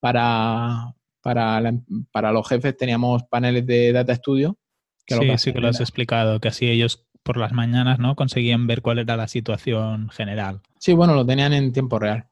para, 0.00 0.94
para, 1.22 1.62
para, 2.10 2.32
los 2.32 2.48
jefes 2.48 2.76
teníamos 2.76 3.22
paneles 3.24 3.66
de 3.66 3.92
Data 3.92 4.14
Studio. 4.14 4.58
Que 5.06 5.16
sí, 5.16 5.38
sí 5.38 5.52
que 5.52 5.60
lo 5.60 5.68
has 5.68 5.80
explicado, 5.80 6.40
que 6.40 6.48
así 6.48 6.66
ellos 6.66 7.06
por 7.22 7.38
las 7.38 7.52
mañanas 7.52 7.98
no 7.98 8.14
conseguían 8.16 8.66
ver 8.66 8.82
cuál 8.82 8.98
era 8.98 9.16
la 9.16 9.28
situación 9.28 10.10
general. 10.10 10.60
Sí, 10.78 10.92
bueno, 10.92 11.14
lo 11.14 11.26
tenían 11.26 11.52
en 11.52 11.72
tiempo 11.72 11.98
real. 11.98 12.28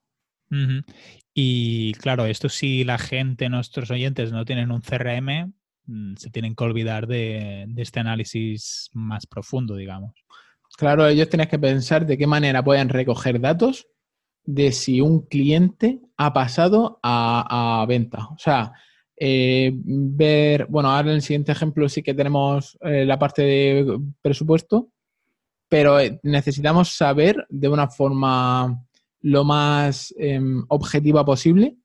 Y 1.34 1.94
claro, 1.94 2.26
esto 2.26 2.50
si 2.50 2.84
la 2.84 2.98
gente, 2.98 3.48
nuestros 3.48 3.90
oyentes, 3.90 4.32
no 4.32 4.44
tienen 4.44 4.70
un 4.70 4.82
CRM, 4.82 5.54
se 6.16 6.30
tienen 6.30 6.54
que 6.54 6.64
olvidar 6.64 7.06
de, 7.06 7.66
este 7.76 8.00
análisis 8.00 8.90
más 8.92 9.26
profundo, 9.26 9.76
digamos. 9.76 10.12
Claro, 10.76 11.06
ellos 11.06 11.28
tienen 11.28 11.48
que 11.48 11.58
pensar 11.58 12.06
de 12.06 12.16
qué 12.16 12.26
manera 12.26 12.64
pueden 12.64 12.88
recoger 12.88 13.40
datos 13.40 13.86
de 14.44 14.72
si 14.72 15.00
un 15.00 15.26
cliente 15.26 16.00
ha 16.16 16.32
pasado 16.32 16.98
a, 17.02 17.84
venta. 17.88 18.28
O 18.28 18.38
sea, 18.38 18.72
eh, 19.16 19.72
ver, 19.74 20.66
bueno, 20.68 20.90
ahora 20.90 21.10
en 21.10 21.16
el 21.16 21.22
siguiente 21.22 21.52
ejemplo 21.52 21.88
sí 21.88 22.02
que 22.02 22.14
tenemos 22.14 22.78
eh, 22.80 23.04
la 23.04 23.18
parte 23.18 23.42
de 23.42 24.00
presupuesto, 24.20 24.90
pero 25.68 26.00
eh, 26.00 26.18
necesitamos 26.22 26.96
saber 26.96 27.46
de 27.48 27.68
una 27.68 27.88
forma 27.88 28.84
lo 29.20 29.44
más 29.44 30.12
em, 30.18 30.64
objetiva 30.68 31.24
posible 31.24 31.76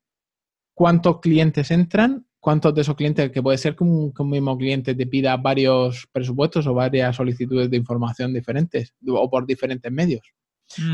cuántos 0.77 1.21
clientes 1.21 1.71
entran, 1.71 2.26
cuántos 2.47 2.73
de 2.73 2.79
esos 2.79 2.95
clientes, 2.95 3.29
que 3.29 3.43
puede 3.43 3.57
ser 3.57 3.75
que 3.75 3.83
un, 3.83 4.13
mismo 4.29 4.57
cliente 4.57 4.95
te 4.95 5.05
pida 5.05 5.35
varios 5.35 6.07
presupuestos 6.13 6.65
o 6.65 6.73
varias 6.73 7.13
solicitudes 7.13 7.69
de 7.69 7.75
información 7.75 8.33
diferentes 8.33 8.93
o 9.05 9.29
por 9.29 9.45
diferentes 9.45 9.91
medios. 9.91 10.21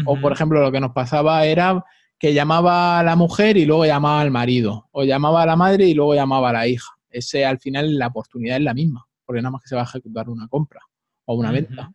O, 0.07 0.19
por 0.19 0.31
ejemplo, 0.31 0.59
lo 0.63 0.71
que 0.71 0.79
nos 0.79 0.93
pasaba 0.93 1.45
era 1.45 1.85
que 2.17 2.33
llamaba 2.33 2.97
a 2.97 3.03
la 3.03 3.15
mujer 3.15 3.55
y 3.57 3.65
luego 3.65 3.85
llamaba 3.85 4.21
al 4.21 4.31
marido, 4.31 4.89
o 4.89 5.03
llamaba 5.03 5.43
a 5.43 5.45
la 5.45 5.55
madre 5.55 5.85
y 5.87 5.93
luego 5.93 6.15
llamaba 6.15 6.49
a 6.49 6.53
la 6.53 6.67
hija. 6.67 6.91
Ese 7.07 7.45
al 7.45 7.59
final 7.59 7.99
la 7.99 8.07
oportunidad 8.07 8.57
es 8.57 8.63
la 8.63 8.73
misma, 8.73 9.05
porque 9.23 9.43
nada 9.43 9.51
más 9.51 9.61
que 9.61 9.67
se 9.67 9.75
va 9.75 9.81
a 9.81 9.85
ejecutar 9.85 10.29
una 10.29 10.47
compra 10.47 10.81
o 11.25 11.35
una 11.35 11.51
venta. 11.51 11.93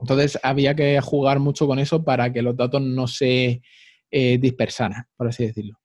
Entonces 0.00 0.36
había 0.42 0.74
que 0.74 1.00
jugar 1.00 1.38
mucho 1.38 1.68
con 1.68 1.78
eso 1.78 2.02
para 2.02 2.32
que 2.32 2.42
los 2.42 2.56
datos 2.56 2.82
no 2.82 3.06
se 3.06 3.62
eh, 4.10 4.38
dispersaran, 4.38 5.06
por 5.16 5.28
así 5.28 5.46
decirlo. 5.46 5.78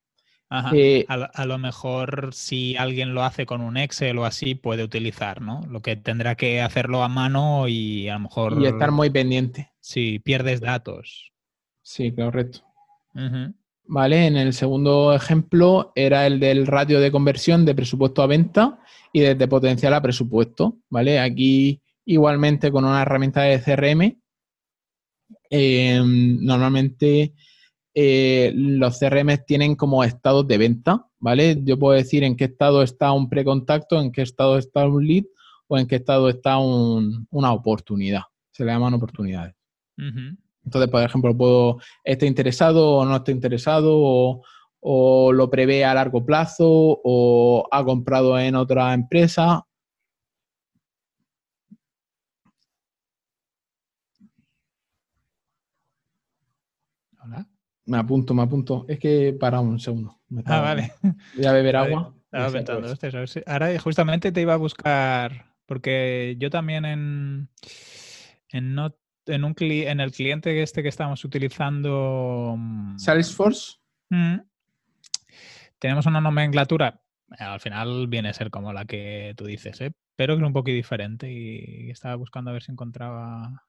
Eh, 0.72 1.04
a, 1.08 1.44
lo 1.44 1.58
mejor 1.58 2.30
si 2.32 2.74
alguien 2.76 3.12
lo 3.12 3.22
hace 3.22 3.44
con 3.44 3.60
un 3.60 3.76
Excel 3.76 4.16
o 4.18 4.24
así, 4.24 4.54
puede 4.54 4.82
utilizar, 4.82 5.42
¿no? 5.42 5.60
Lo 5.68 5.82
que 5.82 5.96
tendrá 5.96 6.36
que 6.36 6.62
hacerlo 6.62 7.02
a 7.02 7.08
mano 7.08 7.68
y 7.68 8.08
a 8.08 8.14
lo 8.14 8.20
mejor... 8.20 8.62
Y 8.62 8.66
estar 8.66 8.90
muy 8.90 9.10
pendiente. 9.10 9.72
Si 9.80 10.18
pierdes 10.20 10.60
datos. 10.60 11.32
Sí, 11.82 12.12
correcto. 12.12 12.60
Vale, 13.84 14.26
en 14.26 14.36
el 14.36 14.52
segundo 14.52 15.14
ejemplo 15.14 15.92
era 15.94 16.26
el 16.26 16.40
del 16.40 16.66
ratio 16.66 17.00
de 17.00 17.10
conversión 17.10 17.64
de 17.64 17.74
presupuesto 17.74 18.22
a 18.22 18.26
venta 18.26 18.78
y 19.12 19.20
desde 19.20 19.48
potencial 19.48 19.94
a 19.94 20.02
presupuesto, 20.02 20.78
¿vale? 20.88 21.18
Aquí 21.18 21.82
igualmente 22.04 22.70
con 22.70 22.84
una 22.84 23.02
herramienta 23.02 23.42
de 23.42 23.60
CRM, 23.60 24.18
em, 25.50 26.44
normalmente 26.44 27.34
eh, 28.00 28.52
los 28.54 29.00
CRM 29.00 29.38
tienen 29.44 29.74
como 29.74 30.04
estados 30.04 30.46
de 30.46 30.56
venta, 30.56 31.04
¿vale? 31.18 31.58
Yo 31.64 31.76
puedo 31.80 31.96
decir 31.96 32.22
en 32.22 32.36
qué 32.36 32.44
estado 32.44 32.84
está 32.84 33.10
un 33.10 33.28
precontacto, 33.28 34.00
en 34.00 34.12
qué 34.12 34.22
estado 34.22 34.56
está 34.56 34.86
un 34.86 35.04
lead 35.04 35.24
o 35.66 35.76
en 35.78 35.88
qué 35.88 35.96
estado 35.96 36.28
está 36.28 36.58
una 36.58 37.52
oportunidad. 37.52 38.22
Se 38.52 38.64
le 38.64 38.70
llaman 38.70 38.94
oportunidades. 38.94 39.56
Entonces, 39.96 40.88
por 40.88 41.02
ejemplo, 41.02 41.36
puedo, 41.36 41.80
estar 42.04 42.28
interesado 42.28 42.98
o 42.98 43.04
no 43.04 43.16
estar 43.16 43.34
interesado, 43.34 44.42
o, 44.80 45.32
lo 45.32 45.50
prevé 45.50 45.84
a 45.84 45.92
largo 45.92 46.24
plazo, 46.24 47.00
o 47.02 47.66
ha 47.68 47.84
comprado 47.84 48.38
en 48.38 48.54
otra 48.54 48.94
empresa. 48.94 49.66
Me 57.88 57.98
apunto, 57.98 58.34
me 58.34 58.42
apunto. 58.42 58.84
Es 58.86 58.98
que 58.98 59.32
para 59.32 59.60
un 59.60 59.80
segundo. 59.80 60.18
ah, 60.44 60.60
vale. 60.60 60.92
Voy 61.34 61.46
a 61.46 61.52
beber 61.52 61.76
agua. 61.76 62.14
Ahora 63.46 63.78
justamente 63.80 64.30
te 64.30 64.42
iba 64.42 64.52
a 64.52 64.58
buscar, 64.58 65.54
porque 65.64 66.36
yo 66.38 66.50
también 66.50 66.84
en, 66.84 67.48
en 68.50 68.74
Not 68.74 68.94
en, 69.26 69.44
un 69.44 69.54
en 69.58 70.00
el 70.00 70.12
cliente 70.12 70.62
este 70.62 70.82
que 70.82 70.88
estamos 70.88 71.24
utilizando. 71.24 72.54
Mm, 72.58 72.98
Salesforce. 72.98 73.78
Mm, 74.10 74.40
tenemos 75.78 76.06
una 76.06 76.20
nomenclatura. 76.20 77.00
Al 77.38 77.60
final 77.60 78.06
viene 78.08 78.30
a 78.30 78.34
ser 78.34 78.50
como 78.50 78.72
la 78.72 78.84
que 78.84 79.34
tú 79.36 79.44
dices, 79.44 79.80
¿eh? 79.80 79.92
pero 80.16 80.34
que 80.34 80.42
es 80.42 80.46
un 80.46 80.52
poquito 80.52 80.74
diferente 80.74 81.30
y 81.30 81.90
estaba 81.90 82.16
buscando 82.16 82.50
a 82.50 82.52
ver 82.52 82.62
si 82.62 82.72
encontraba. 82.72 83.64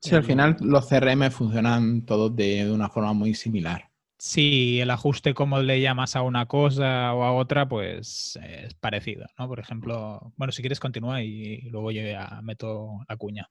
Sí, 0.00 0.14
al 0.14 0.24
final 0.24 0.56
los 0.60 0.88
CRM 0.88 1.30
funcionan 1.30 2.02
todos 2.02 2.34
de, 2.34 2.70
una 2.70 2.88
forma 2.88 3.12
muy 3.12 3.34
similar. 3.34 3.90
Sí, 4.18 4.80
el 4.80 4.90
ajuste 4.90 5.32
como 5.32 5.60
le 5.60 5.80
llamas 5.80 6.16
a 6.16 6.22
una 6.22 6.46
cosa 6.46 7.14
o 7.14 7.22
a 7.22 7.32
otra, 7.32 7.68
pues 7.68 8.38
es 8.42 8.74
parecido, 8.74 9.26
¿no? 9.38 9.46
Por 9.46 9.60
ejemplo, 9.60 10.32
bueno, 10.36 10.52
si 10.52 10.62
quieres 10.62 10.80
continúa 10.80 11.22
y 11.22 11.62
luego 11.70 11.92
yo 11.92 12.02
ya 12.02 12.40
meto 12.42 13.00
la 13.08 13.16
cuña. 13.16 13.48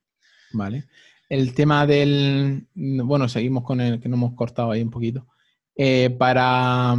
Vale. 0.52 0.84
El 1.28 1.54
tema 1.54 1.86
del. 1.86 2.66
Bueno, 2.74 3.28
seguimos 3.28 3.64
con 3.64 3.80
el 3.80 4.00
que 4.00 4.08
no 4.08 4.16
hemos 4.16 4.34
cortado 4.34 4.70
ahí 4.70 4.82
un 4.82 4.90
poquito. 4.90 5.26
Eh, 5.74 6.10
para, 6.10 6.96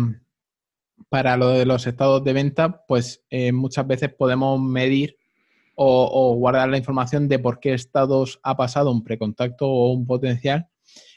para 1.09 1.37
lo 1.37 1.49
de 1.49 1.65
los 1.65 1.85
estados 1.85 2.23
de 2.23 2.33
venta, 2.33 2.85
pues 2.87 3.23
eh, 3.29 3.51
muchas 3.51 3.85
veces 3.85 4.13
podemos 4.13 4.59
medir 4.61 5.18
o, 5.81 6.35
guardar 6.35 6.67
la 6.67 6.77
información 6.77 7.29
de 7.29 7.39
por 7.39 7.59
qué 7.59 7.73
estados 7.73 8.39
ha 8.43 8.57
pasado 8.57 8.91
un 8.91 9.03
precontacto 9.03 9.67
o 9.67 9.91
un 9.93 10.05
potencial 10.05 10.67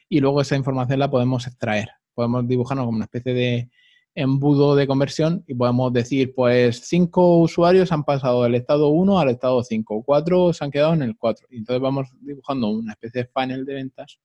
y 0.08 0.20
luego 0.20 0.40
esa 0.40 0.56
información 0.56 1.00
la 1.00 1.10
podemos 1.10 1.46
extraer. 1.48 1.88
Podemos 2.14 2.46
dibujarnos 2.46 2.86
como 2.86 2.96
una 2.96 3.06
especie 3.06 3.34
de, 3.34 3.70
embudo 4.14 4.76
de 4.76 4.86
conversión 4.86 5.42
y 5.48 5.54
podemos 5.54 5.92
decir, 5.92 6.32
pues 6.34 6.82
cinco 6.84 7.38
usuarios 7.38 7.90
han 7.90 8.04
pasado 8.04 8.44
del 8.44 8.54
estado 8.54 8.88
1 8.88 9.18
al 9.18 9.30
estado 9.30 9.64
5, 9.64 10.02
cuatro 10.04 10.52
se 10.52 10.64
han 10.64 10.70
quedado 10.70 10.94
en 10.94 11.02
el 11.02 11.16
4. 11.16 11.48
Y 11.50 11.56
entonces 11.56 11.80
vamos 11.80 12.08
dibujando 12.20 12.68
una 12.68 12.92
especie 12.92 13.22
de 13.22 13.28
panel 13.28 13.64
de 13.64 13.74
ventas. 13.74 14.20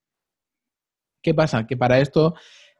¿Qué 1.21 1.33
pasa? 1.33 1.65
Que 1.65 1.77
para 1.77 1.99
esto 1.99 2.35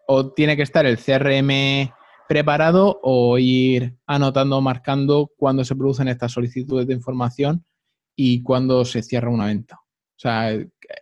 o 0.08 0.32
tiene 0.32 0.55
que 0.55 0.64
estar 0.64 0.86
el 0.86 0.97
CRM 0.97 1.91
preparado 2.28 2.99
o 3.03 3.38
ir 3.38 3.95
anotando, 4.05 4.61
marcando 4.61 5.32
cuando 5.38 5.63
se 5.63 5.75
producen 5.75 6.07
estas 6.07 6.32
solicitudes 6.32 6.88
de 6.88 6.93
información 6.93 7.65
y 8.15 8.41
cuando 8.43 8.86
se 8.86 9.03
cierra 9.03 9.30
una 9.30 9.45
venta. 9.45 9.80
O 9.80 10.19
sea, 10.19 10.57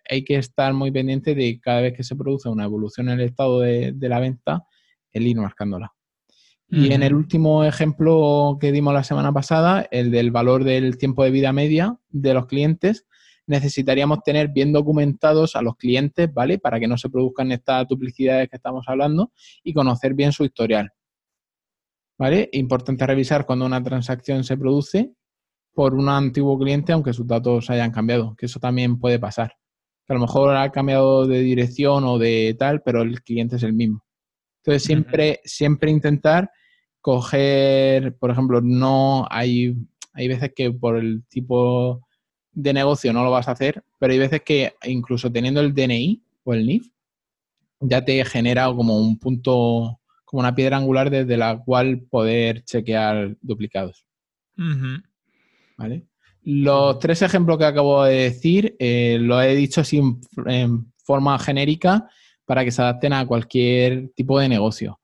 hay 0.10 0.24
que 0.26 0.36
estar 0.36 0.74
muy 0.74 0.92
pendiente 0.92 1.36
de 1.36 1.60
cada 1.60 1.82
vez 1.82 1.94
que 1.94 2.04
se 2.04 2.16
produce 2.16 2.50
una 2.50 2.66
evolución 2.66 3.10
en 3.10 3.20
el 3.20 3.28
estado 3.28 3.62
de, 3.62 3.94
de 3.94 4.10
la 4.10 4.20
venta, 4.20 4.66
el 5.12 5.28
ir 5.28 5.38
marcándola. 5.38 5.94
Y 6.68 6.92
en 6.92 7.04
el 7.04 7.14
último 7.14 7.64
ejemplo 7.64 8.58
que 8.60 8.72
dimos 8.72 8.94
la 8.94 9.04
semana 9.04 9.32
pasada, 9.32 9.88
el 9.92 10.12
del 10.12 10.32
valor 10.32 10.64
del 10.64 10.98
tiempo 10.98 11.24
de 11.24 11.30
vida 11.30 11.54
media 11.54 11.98
de 12.10 12.34
los 12.34 12.48
clientes, 12.48 13.06
necesitaríamos 13.48 14.24
tener 14.24 14.50
bien 14.50 14.74
documentados 14.74 15.56
a 15.56 15.62
los 15.62 15.78
clientes, 15.78 16.34
¿vale? 16.34 16.58
Para 16.58 16.80
que 16.80 16.88
no 16.88 16.98
se 16.98 17.10
produzcan 17.10 17.52
estas 17.52 17.88
duplicidades 17.88 18.50
que 18.50 18.56
estamos 18.56 18.86
hablando 18.88 19.32
y 19.64 19.74
conocer 19.74 20.16
bien 20.16 20.32
su 20.32 20.44
historial. 20.44 20.92
¿Vale? 22.18 22.50
Importante 22.54 23.06
revisar 23.06 23.46
cuando 23.46 23.66
una 23.66 23.84
transacción 23.84 24.44
se 24.44 24.58
produce 24.58 25.12
por 25.74 25.94
un 25.94 26.08
antiguo 26.08 26.58
cliente, 26.58 26.94
aunque 26.94 27.14
sus 27.14 27.28
datos 27.28 27.70
hayan 27.70 27.92
cambiado, 27.92 28.36
que 28.38 28.46
eso 28.46 28.60
también 28.60 28.98
puede 28.98 29.20
pasar. 29.20 29.54
Que 30.08 30.14
a 30.14 30.16
lo 30.16 30.22
mejor 30.22 30.56
ha 30.56 30.72
cambiado 30.72 31.28
de 31.28 31.40
dirección 31.40 32.06
o 32.06 32.18
de 32.18 32.56
tal, 32.58 32.82
pero 32.82 33.02
el 33.02 33.22
cliente 33.22 33.58
es 33.58 33.64
el 33.64 33.74
mismo. 33.74 34.06
Entonces, 34.64 34.84
siempre, 34.84 35.42
siempre 35.44 35.92
intentar 35.92 36.50
coger, 37.02 38.18
por 38.18 38.32
ejemplo, 38.32 38.62
no 38.62 39.28
hay, 39.30 39.76
hay 40.14 40.28
veces 40.28 40.54
que 40.56 40.72
por 40.72 40.98
el 40.98 41.24
tipo 41.28 42.02
de 42.52 42.74
negocio 42.74 43.14
no 43.14 43.24
lo 43.24 43.30
vas 43.30 43.48
a 43.48 43.52
hacer, 43.52 43.84
pero 44.00 44.14
hay 44.14 44.20
veces 44.20 44.42
que 44.44 44.74
incluso 44.86 45.32
teniendo 45.32 45.62
el 45.62 45.74
DNI 45.74 46.24
o 46.46 46.54
el 46.54 46.66
NIF, 46.66 46.88
ya 47.82 48.04
te 48.04 48.24
genera 48.26 48.66
como 48.74 48.98
un 48.98 49.20
punto, 49.20 50.00
como 50.36 50.42
una 50.42 50.54
piedra 50.54 50.76
angular 50.76 51.10
desde 51.10 51.38
la 51.38 51.58
cual 51.58 52.02
poder 52.10 52.66
chequear 52.66 53.38
duplicados. 53.40 54.06
¿Vale? 55.78 56.08
Los 56.44 57.00
tres 57.00 57.22
ejemplos 57.22 57.58
que 57.58 57.64
acabo 57.64 58.04
de 58.04 58.16
decir 58.16 58.76
eh, 58.78 59.18
lo 59.22 59.42
he 59.42 59.56
dicho 59.56 59.80
así 59.80 60.02
en 60.46 60.94
forma 61.06 61.40
genérica 61.40 62.10
para 62.44 62.66
que 62.66 62.72
se 62.72 62.82
adapten 62.82 63.14
a 63.14 63.26
cualquier 63.26 64.10
tipo 64.14 64.38
de 64.38 64.50
negocio. 64.50 65.00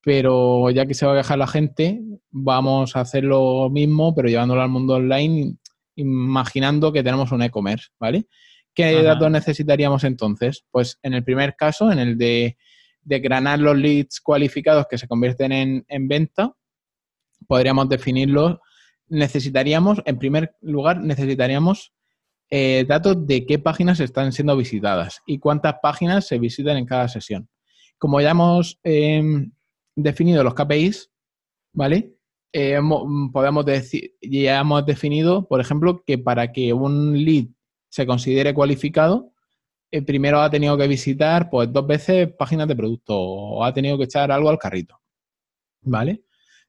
Pero 0.00 0.70
ya 0.70 0.86
que 0.86 0.94
se 0.94 1.06
va 1.06 1.10
a 1.10 1.16
viajar 1.16 1.38
la 1.38 1.48
gente, 1.48 2.00
vamos 2.30 2.94
a 2.94 3.00
hacer 3.00 3.24
lo 3.24 3.68
mismo, 3.70 4.14
pero 4.14 4.28
llevándolo 4.28 4.62
al 4.62 4.68
mundo 4.68 4.94
online, 4.94 5.56
imaginando 5.96 6.92
que 6.92 7.02
tenemos 7.02 7.32
un 7.32 7.42
e-commerce, 7.42 7.88
¿vale? 7.98 8.28
¿Qué 8.72 9.02
datos 9.02 9.28
necesitaríamos 9.28 10.04
entonces? 10.04 10.64
Pues 10.70 11.00
en 11.02 11.14
el 11.14 11.24
primer 11.24 11.56
caso, 11.56 11.90
en 11.90 11.98
el 11.98 12.16
de, 12.16 12.56
de 13.08 13.20
granar 13.20 13.58
los 13.58 13.76
leads 13.76 14.20
cualificados 14.20 14.86
que 14.88 14.98
se 14.98 15.08
convierten 15.08 15.52
en, 15.52 15.84
en 15.88 16.08
venta, 16.08 16.54
podríamos 17.46 17.88
definirlos. 17.88 18.58
Necesitaríamos, 19.08 20.02
en 20.04 20.18
primer 20.18 20.54
lugar, 20.60 21.00
necesitaríamos 21.00 21.94
eh, 22.50 22.84
datos 22.86 23.26
de 23.26 23.46
qué 23.46 23.58
páginas 23.58 24.00
están 24.00 24.32
siendo 24.32 24.56
visitadas 24.56 25.20
y 25.26 25.38
cuántas 25.38 25.76
páginas 25.82 26.26
se 26.26 26.38
visitan 26.38 26.76
en 26.76 26.84
cada 26.84 27.08
sesión. 27.08 27.48
Como 27.98 28.20
ya 28.20 28.30
hemos 28.30 28.78
em, 28.84 29.52
definido 29.96 30.44
los 30.44 30.54
KPIs, 30.54 31.10
¿vale? 31.72 32.14
Eh, 32.52 32.78
podemos 33.32 33.64
decir, 33.64 34.14
ya 34.20 34.60
hemos 34.60 34.84
definido, 34.84 35.48
por 35.48 35.60
ejemplo, 35.60 36.02
que 36.06 36.18
para 36.18 36.52
que 36.52 36.72
un 36.72 37.22
lead 37.24 37.46
se 37.88 38.06
considere 38.06 38.54
cualificado, 38.54 39.32
eh, 39.90 40.02
primero 40.02 40.40
ha 40.40 40.50
tenido 40.50 40.76
que 40.76 40.86
visitar 40.86 41.48
pues 41.50 41.72
dos 41.72 41.86
veces 41.86 42.28
páginas 42.38 42.68
de 42.68 42.76
producto 42.76 43.18
o 43.18 43.64
ha 43.64 43.72
tenido 43.72 43.96
que 43.96 44.04
echar 44.04 44.30
algo 44.30 44.50
al 44.50 44.58
carrito. 44.58 45.00
¿Vale? 45.82 46.24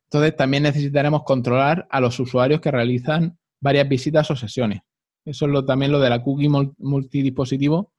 Entonces 0.06 0.36
también 0.36 0.64
necesitaremos 0.64 1.24
controlar 1.24 1.88
a 1.90 2.00
los 2.00 2.20
usuarios 2.20 2.62
que 2.62 2.72
realizan 2.72 3.38
varias 3.60 3.88
visitas 3.88 4.30
o 4.32 4.36
sesiones. 4.36 4.82
Eso 5.26 5.46
es 5.48 5.66
también 5.66 5.92
lo 5.92 6.00
de 6.00 6.10
la 6.10 6.24
cookie 6.24 6.50
multidispositivo 6.78 7.94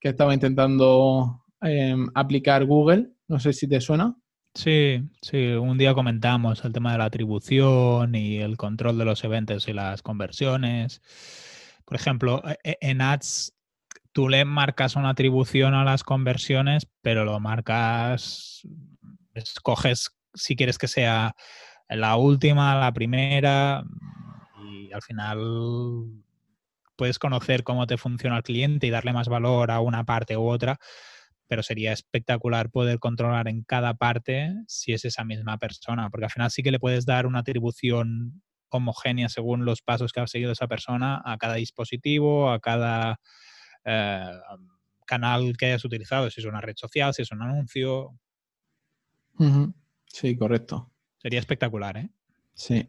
que 0.00 0.10
estaba 0.10 0.32
intentando 0.32 1.44
em, 1.60 2.08
aplicar 2.14 2.64
Google. 2.64 3.10
No 3.28 3.38
sé 3.38 3.52
si 3.52 3.68
te 3.68 3.80
suena. 3.80 4.16
Sí, 4.54 5.02
sí, 5.22 5.46
un 5.52 5.78
día 5.78 5.94
comentamos 5.94 6.64
el 6.64 6.72
tema 6.72 6.92
de 6.92 6.98
la 6.98 7.06
atribución 7.06 8.14
y 8.14 8.38
el 8.38 8.56
control 8.56 8.98
de 8.98 9.04
los 9.04 9.24
eventos 9.24 9.68
y 9.68 9.72
las 9.72 10.02
conversiones. 10.02 11.02
Por 11.84 11.96
ejemplo, 11.96 12.42
e, 12.46 12.58
e, 12.64 12.78
en 12.80 13.00
ads 13.00 13.54
tú 14.12 14.28
le 14.28 14.44
marcas 14.44 14.96
una 14.96 15.10
atribución 15.10 15.74
a 15.74 15.84
las 15.84 16.04
conversiones, 16.04 16.86
pero 17.00 17.24
lo 17.24 17.40
marcas, 17.40 18.62
escoges 19.34 20.10
si 20.34 20.56
quieres 20.56 20.78
que 20.78 20.88
sea 20.88 21.34
la 21.88 22.16
última, 22.16 22.74
la 22.78 22.92
primera, 22.92 23.84
y 24.64 24.92
al 24.92 25.02
final 25.02 25.38
puedes 26.96 27.18
conocer 27.18 27.64
cómo 27.64 27.86
te 27.86 27.96
funciona 27.96 28.36
el 28.36 28.42
cliente 28.42 28.86
y 28.86 28.90
darle 28.90 29.12
más 29.12 29.28
valor 29.28 29.70
a 29.70 29.80
una 29.80 30.04
parte 30.04 30.36
u 30.36 30.48
otra, 30.48 30.78
pero 31.48 31.62
sería 31.62 31.92
espectacular 31.92 32.70
poder 32.70 32.98
controlar 32.98 33.48
en 33.48 33.62
cada 33.62 33.94
parte 33.94 34.54
si 34.68 34.92
es 34.92 35.04
esa 35.04 35.24
misma 35.24 35.58
persona, 35.58 36.08
porque 36.10 36.26
al 36.26 36.30
final 36.30 36.50
sí 36.50 36.62
que 36.62 36.70
le 36.70 36.80
puedes 36.80 37.04
dar 37.04 37.26
una 37.26 37.40
atribución 37.40 38.42
homogénea 38.68 39.28
según 39.28 39.66
los 39.66 39.82
pasos 39.82 40.12
que 40.12 40.20
ha 40.20 40.26
seguido 40.26 40.52
esa 40.52 40.66
persona 40.66 41.20
a 41.24 41.36
cada 41.36 41.54
dispositivo, 41.54 42.50
a 42.50 42.58
cada 42.58 43.20
eh, 43.84 44.30
canal 45.06 45.56
que 45.56 45.66
hayas 45.66 45.84
utilizado, 45.84 46.30
si 46.30 46.40
es 46.40 46.46
una 46.46 46.60
red 46.60 46.74
social, 46.76 47.12
si 47.12 47.22
es 47.22 47.32
un 47.32 47.42
anuncio. 47.42 48.18
Sí, 50.06 50.36
correcto. 50.36 50.90
Sería 51.18 51.40
espectacular, 51.40 51.96
¿eh? 51.96 52.10
Sí. 52.54 52.88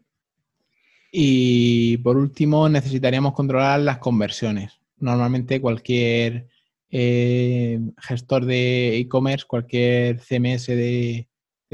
Y 1.12 1.98
por 1.98 2.18
último, 2.18 2.68
necesitaríamos 2.68 3.34
controlar 3.34 3.80
las 3.80 4.00
conversiones. 4.00 4.80
Normalmente 4.98 5.62
cualquier 5.62 6.48
eh, 6.90 7.80
gestor 7.98 8.46
de 8.46 8.98
e-commerce, 8.98 9.46
cualquier 9.48 10.20
CMS 10.20 10.68
de, 10.68 11.28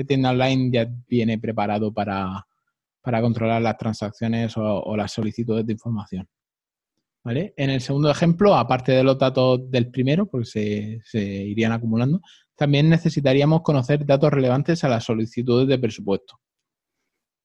tienda 0.07 0.29
online 0.29 0.69
ya 0.71 0.89
viene 1.07 1.37
preparado 1.37 1.93
para, 1.93 2.45
controlar 3.03 3.61
las 3.61 3.77
transacciones 3.77 4.53
o, 4.55 4.95
las 4.95 5.11
solicitudes 5.11 5.65
de 5.65 5.73
información. 5.73 6.27
¿Vale? 7.29 7.53
En 7.57 7.69
el 7.69 7.79
segundo 7.79 8.09
ejemplo, 8.09 8.55
aparte 8.55 8.91
de 8.91 9.03
los 9.03 9.15
datos 9.15 9.69
del 9.69 9.91
primero, 9.91 10.25
porque 10.25 10.99
se 11.03 11.21
irían 11.21 11.71
acumulando, 11.71 12.21
también 12.55 12.89
necesitaríamos 12.89 13.61
conocer 13.61 14.03
datos 14.03 14.31
relevantes 14.31 14.83
a 14.83 14.89
las 14.89 15.03
solicitudes 15.03 15.67
de 15.67 15.77
presupuesto 15.77 16.39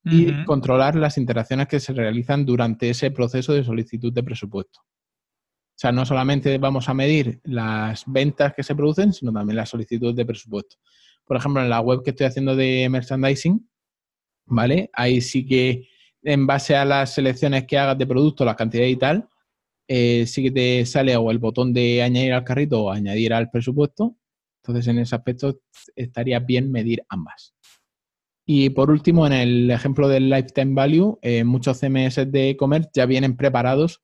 y 0.07 0.43
controlar 0.47 0.97
las 0.97 1.19
interacciones 1.19 1.69
que 1.69 1.81
se 1.81 1.93
realizan 1.93 2.47
durante 2.47 2.89
ese 2.89 3.11
proceso 3.11 3.53
de 3.53 3.63
solicitud 3.63 4.11
de 4.11 4.23
presupuesto. 4.23 4.81
O 4.81 5.77
sea, 5.77 5.93
no 5.93 6.07
solamente 6.07 6.57
vamos 6.57 6.89
a 6.89 6.95
medir 6.95 7.43
las 7.45 8.05
ventas 8.07 8.55
que 8.55 8.63
se 8.63 8.75
producen, 8.75 9.13
sino 9.13 9.35
también 9.35 9.57
las 9.57 9.69
solicitudes 9.69 10.17
de 10.17 10.25
presupuesto. 10.25 10.77
Por 11.27 11.37
ejemplo, 11.37 11.61
en 11.61 11.69
la 11.69 11.83
web 11.83 12.03
que 12.03 12.13
estoy 12.13 12.25
haciendo 12.25 12.57
de 12.57 12.89
merchandising, 12.89 13.69
¿vale? 14.47 14.89
Ahí 14.95 15.21
sí 15.21 15.45
que 15.45 15.87
en 16.23 16.47
base 16.47 16.75
a 16.75 16.87
las 16.87 17.13
selecciones 17.13 17.67
que 17.67 17.77
hagas 17.77 17.99
de 17.99 18.07
producto, 18.07 18.47
la 18.47 18.57
cantidad 18.57 18.87
y 18.87 18.97
tal, 18.97 19.29
eh, 19.89 20.27
sí 20.27 20.43
que 20.43 20.51
te 20.51 20.87
sale 20.87 21.17
o 21.17 21.31
el 21.31 21.39
botón 21.39 21.73
de 21.73 22.03
añadir 22.03 22.33
al 22.33 22.45
carrito 22.45 22.85
o 22.85 22.91
añadir 22.91 23.33
al 23.33 23.51
presupuesto. 23.51 24.17
Entonces, 24.63 24.89
en 24.89 24.99
ese 24.99 25.15
aspecto 25.15 25.61
estaría 25.95 26.39
bien 26.41 26.71
medir 26.73 27.05
ambas. 27.09 27.55
Y 28.47 28.71
por 28.71 28.91
último, 28.91 29.27
en 29.27 29.33
el 29.33 29.71
ejemplo 29.71 30.09
del 30.09 30.29
Lifetime 30.29 30.75
Value, 30.75 31.19
eh, 31.23 31.45
muchos 31.45 31.79
CMS 31.79 32.31
de 32.31 32.51
e-commerce 32.51 32.91
ya 32.95 33.07
vienen 33.07 33.37
preparados 33.37 34.03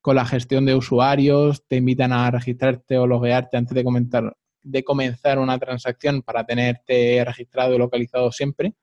con 0.00 0.16
la 0.16 0.24
gestión 0.24 0.66
de 0.66 0.74
usuarios, 0.74 1.64
te 1.68 1.76
invitan 1.76 2.12
a 2.12 2.30
registrarte 2.30 2.98
o 2.98 3.06
loguearte 3.06 3.56
antes 3.56 3.74
de, 3.74 3.84
comentar, 3.84 4.36
de 4.62 4.82
comenzar 4.82 5.38
una 5.38 5.58
transacción 5.58 6.22
para 6.22 6.44
tenerte 6.44 7.24
registrado 7.24 7.74
y 7.74 7.78
localizado 7.78 8.32
siempre. 8.32 8.74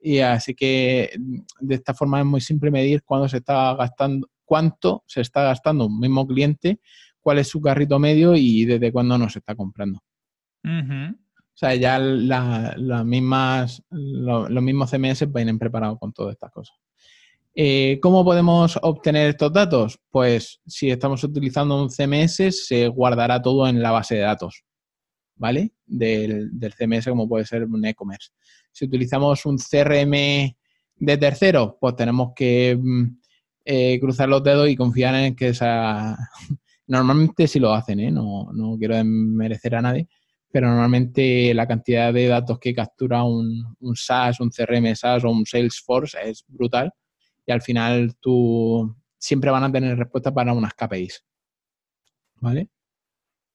Y 0.00 0.20
así 0.20 0.54
que 0.54 1.10
de 1.60 1.74
esta 1.74 1.94
forma 1.94 2.20
es 2.20 2.26
muy 2.26 2.40
simple 2.40 2.70
medir 2.70 3.02
cuándo 3.04 3.28
se 3.28 3.38
está 3.38 3.74
gastando, 3.74 4.28
cuánto 4.44 5.04
se 5.06 5.20
está 5.20 5.42
gastando 5.42 5.86
un 5.86 5.98
mismo 5.98 6.26
cliente, 6.26 6.80
cuál 7.20 7.38
es 7.38 7.48
su 7.48 7.60
carrito 7.60 7.98
medio 7.98 8.34
y 8.34 8.64
desde 8.64 8.92
cuándo 8.92 9.16
nos 9.18 9.36
está 9.36 9.54
comprando. 9.54 10.00
O 10.64 11.54
sea, 11.54 11.74
ya 11.74 11.98
las 11.98 13.04
mismas, 13.04 13.82
los 13.90 14.62
mismos 14.62 14.90
CMS 14.90 15.32
vienen 15.32 15.58
preparados 15.58 15.98
con 15.98 16.12
todas 16.12 16.32
estas 16.32 16.50
cosas. 16.50 16.76
Eh, 17.54 17.98
¿Cómo 18.00 18.24
podemos 18.24 18.78
obtener 18.80 19.28
estos 19.28 19.52
datos? 19.52 20.00
Pues 20.10 20.60
si 20.66 20.90
estamos 20.90 21.22
utilizando 21.22 21.82
un 21.82 21.90
CMS, 21.90 22.66
se 22.66 22.88
guardará 22.88 23.42
todo 23.42 23.68
en 23.68 23.82
la 23.82 23.90
base 23.90 24.14
de 24.14 24.22
datos, 24.22 24.64
¿vale? 25.36 25.72
Del, 25.84 26.50
CMS, 26.78 27.08
como 27.08 27.28
puede 27.28 27.44
ser 27.44 27.64
un 27.64 27.84
e-commerce. 27.84 28.30
Si 28.70 28.86
utilizamos 28.86 29.44
un 29.44 29.58
CRM 29.58 30.56
de 30.96 31.16
tercero, 31.18 31.76
pues 31.78 31.94
tenemos 31.94 32.32
que 32.34 32.78
mm, 32.80 33.20
eh, 33.64 33.98
cruzar 34.00 34.28
los 34.28 34.42
dedos 34.42 34.68
y 34.68 34.76
confiar 34.76 35.14
en 35.14 35.36
que 35.36 35.48
esa... 35.48 36.16
Normalmente 36.86 37.46
sí 37.46 37.58
lo 37.58 37.72
hacen, 37.72 38.00
¿eh? 38.00 38.10
No, 38.10 38.50
no 38.52 38.76
quiero 38.76 39.02
merecer 39.04 39.76
a 39.76 39.82
nadie, 39.82 40.08
pero 40.50 40.68
normalmente 40.68 41.54
la 41.54 41.66
cantidad 41.66 42.12
de 42.12 42.26
datos 42.26 42.58
que 42.58 42.74
captura 42.74 43.22
un, 43.22 43.76
un 43.80 43.96
SaaS, 43.96 44.40
un 44.40 44.50
CRM 44.50 44.94
SaaS 44.94 45.24
o 45.24 45.30
un 45.30 45.46
Salesforce 45.46 46.18
es 46.22 46.44
brutal 46.48 46.92
y 47.46 47.52
al 47.52 47.62
final 47.62 48.16
tú 48.20 48.94
siempre 49.18 49.50
van 49.50 49.64
a 49.64 49.72
tener 49.72 49.96
respuesta 49.96 50.34
para 50.34 50.52
unas 50.52 50.74
KPIs. 50.74 51.24
¿Vale? 52.40 52.68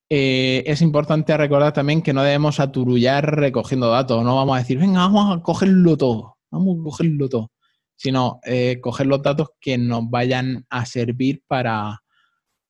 Eh, 0.10 0.64
es 0.66 0.82
importante 0.82 1.36
recordar 1.36 1.74
también 1.74 2.02
que 2.02 2.14
no 2.14 2.24
debemos 2.24 2.60
aturullar 2.60 3.36
recogiendo 3.36 3.90
datos. 3.90 4.24
No 4.24 4.36
vamos 4.36 4.56
a 4.56 4.60
decir, 4.60 4.80
venga, 4.80 5.02
vamos 5.02 5.38
a 5.38 5.44
cogerlo 5.44 5.98
todo, 5.98 6.38
vamos 6.50 6.80
a 6.80 6.84
cogerlo 6.84 7.28
todo. 7.28 7.52
Sino 7.98 8.40
eh, 8.46 8.80
coger 8.80 9.08
los 9.08 9.22
datos 9.22 9.50
que 9.60 9.78
nos 9.78 10.10
vayan 10.10 10.66
a 10.70 10.86
servir 10.86 11.44
para, 11.48 12.02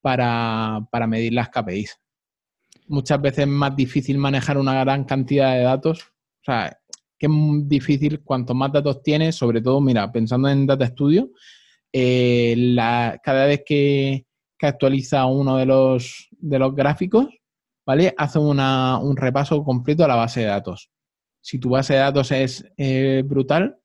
para, 0.01 0.79
para 0.89 1.05
medir 1.05 1.33
las 1.33 1.49
KPIs 1.49 1.99
muchas 2.87 3.21
veces 3.21 3.39
es 3.39 3.47
más 3.47 3.75
difícil 3.75 4.17
manejar 4.17 4.57
una 4.57 4.79
gran 4.81 5.03
cantidad 5.03 5.53
de 5.53 5.63
datos. 5.63 6.01
O 6.01 6.43
sea, 6.45 6.77
que 7.17 7.27
es 7.27 7.31
difícil 7.67 8.21
cuanto 8.23 8.53
más 8.53 8.71
datos 8.71 9.01
tienes, 9.03 9.35
sobre 9.35 9.61
todo, 9.61 9.81
mira, 9.81 10.11
pensando 10.11 10.49
en 10.49 10.65
Data 10.65 10.87
Studio, 10.87 11.29
eh, 11.91 12.75
cada 13.23 13.45
vez 13.45 13.63
que, 13.65 14.25
actualiza 14.59 15.27
uno 15.27 15.57
de 15.57 15.67
los, 15.67 16.29
de 16.31 16.57
los 16.57 16.73
gráficos, 16.73 17.27
¿vale? 17.85 18.15
Hace 18.17 18.39
un 18.39 19.15
repaso 19.15 19.63
completo 19.63 20.03
a 20.03 20.07
la 20.07 20.15
base 20.15 20.39
de 20.39 20.47
datos. 20.47 20.89
Si 21.41 21.59
tu 21.59 21.69
base 21.69 21.93
de 21.93 21.99
datos 21.99 22.31
es 22.31 22.65
eh, 22.75 23.21
brutal, 23.23 23.77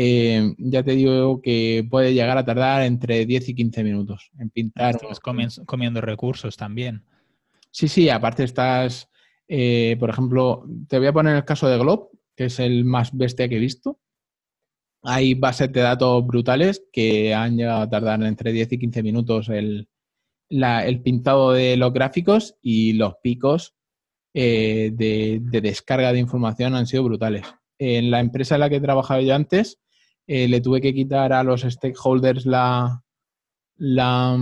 eh, 0.00 0.54
ya 0.58 0.84
te 0.84 0.92
digo 0.92 1.42
que 1.42 1.84
puede 1.90 2.14
llegar 2.14 2.38
a 2.38 2.44
tardar 2.44 2.82
entre 2.82 3.26
10 3.26 3.48
y 3.48 3.54
15 3.56 3.82
minutos 3.82 4.30
en 4.38 4.48
pintar. 4.48 4.94
Estás 4.94 5.18
comiendo 5.18 6.00
recursos 6.00 6.56
también. 6.56 7.02
Sí, 7.72 7.88
sí, 7.88 8.08
aparte 8.08 8.44
estás, 8.44 9.10
eh, 9.48 9.96
por 9.98 10.08
ejemplo, 10.08 10.64
te 10.88 10.98
voy 10.98 11.08
a 11.08 11.12
poner 11.12 11.34
el 11.34 11.44
caso 11.44 11.66
de 11.66 11.78
Glob, 11.78 12.10
que 12.36 12.44
es 12.44 12.60
el 12.60 12.84
más 12.84 13.10
bestia 13.12 13.48
que 13.48 13.56
he 13.56 13.58
visto. 13.58 13.98
Hay 15.02 15.34
bases 15.34 15.72
de 15.72 15.80
datos 15.80 16.24
brutales 16.24 16.84
que 16.92 17.34
han 17.34 17.56
llegado 17.56 17.82
a 17.82 17.90
tardar 17.90 18.22
entre 18.22 18.52
10 18.52 18.74
y 18.74 18.78
15 18.78 19.02
minutos 19.02 19.48
el, 19.48 19.88
pintado 21.02 21.50
de 21.50 21.76
los 21.76 21.92
gráficos 21.92 22.54
y 22.62 22.92
los 22.92 23.16
picos 23.20 23.74
eh, 24.32 24.92
de, 24.94 25.40
descarga 25.60 26.12
de 26.12 26.20
información 26.20 26.76
han 26.76 26.86
sido 26.86 27.02
brutales. 27.02 27.42
En 27.80 28.12
la 28.12 28.20
empresa 28.20 28.54
en 28.54 28.60
la 28.60 28.68
que 28.68 28.76
he 28.76 28.80
trabajado 28.80 29.22
yo 29.22 29.34
antes, 29.34 29.80
eh, 30.28 30.46
le 30.46 30.60
tuve 30.60 30.82
que 30.82 30.92
quitar 30.92 31.32
a 31.32 31.42
los 31.42 31.62
stakeholders 31.62 32.44
la, 32.44 33.02
la, 33.78 34.38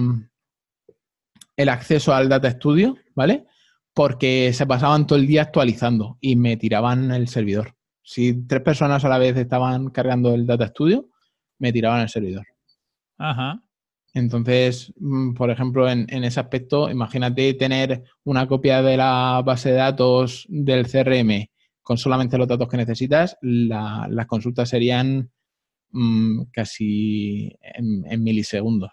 el 1.57 1.69
acceso 1.69 2.13
al 2.13 2.29
Data 2.29 2.51
Studio, 2.51 2.97
¿vale? 3.15 3.47
Porque 3.95 4.53
se 4.53 4.67
pasaban 4.67 5.07
todo 5.07 5.17
el 5.17 5.29
día 5.29 5.43
actualizando 5.43 6.19
y 6.21 6.35
me 6.35 6.57
tiraban 6.57 7.13
el 7.13 7.29
servidor. 7.29 7.77
Si 8.03 8.47
tres 8.47 8.63
personas 8.63 9.05
a 9.05 9.09
la 9.09 9.19
vez 9.19 9.37
estaban 9.37 9.91
cargando 9.91 10.35
el 10.35 10.45
Data 10.45 10.67
Studio, 10.67 11.09
me 11.59 11.73
tiraban 11.73 12.01
el 12.01 12.09
servidor. 12.09 12.47
Ajá. 13.17 13.63
Entonces, 14.13 14.93
mm, 14.99 15.35
por 15.35 15.51
ejemplo, 15.51 15.89
en, 15.89 16.09
ese 16.09 16.41
aspecto, 16.41 16.91
imagínate 16.91 17.55
tener 17.55 18.03
una 18.25 18.49
copia 18.49 18.83
de 18.83 18.97
la 18.97 19.41
base 19.45 19.71
de 19.71 19.77
datos 19.77 20.47
del 20.49 20.87
CRM 20.87 21.49
con 21.81 21.97
solamente 21.97 22.39
los 22.39 22.49
datos 22.49 22.69
que 22.69 22.77
necesitas, 22.77 23.37
las 23.41 24.27
consultas 24.27 24.69
serían 24.69 25.31
mm, 25.91 26.45
casi 26.53 27.57
en 27.63 28.23
milisegundos. 28.23 28.91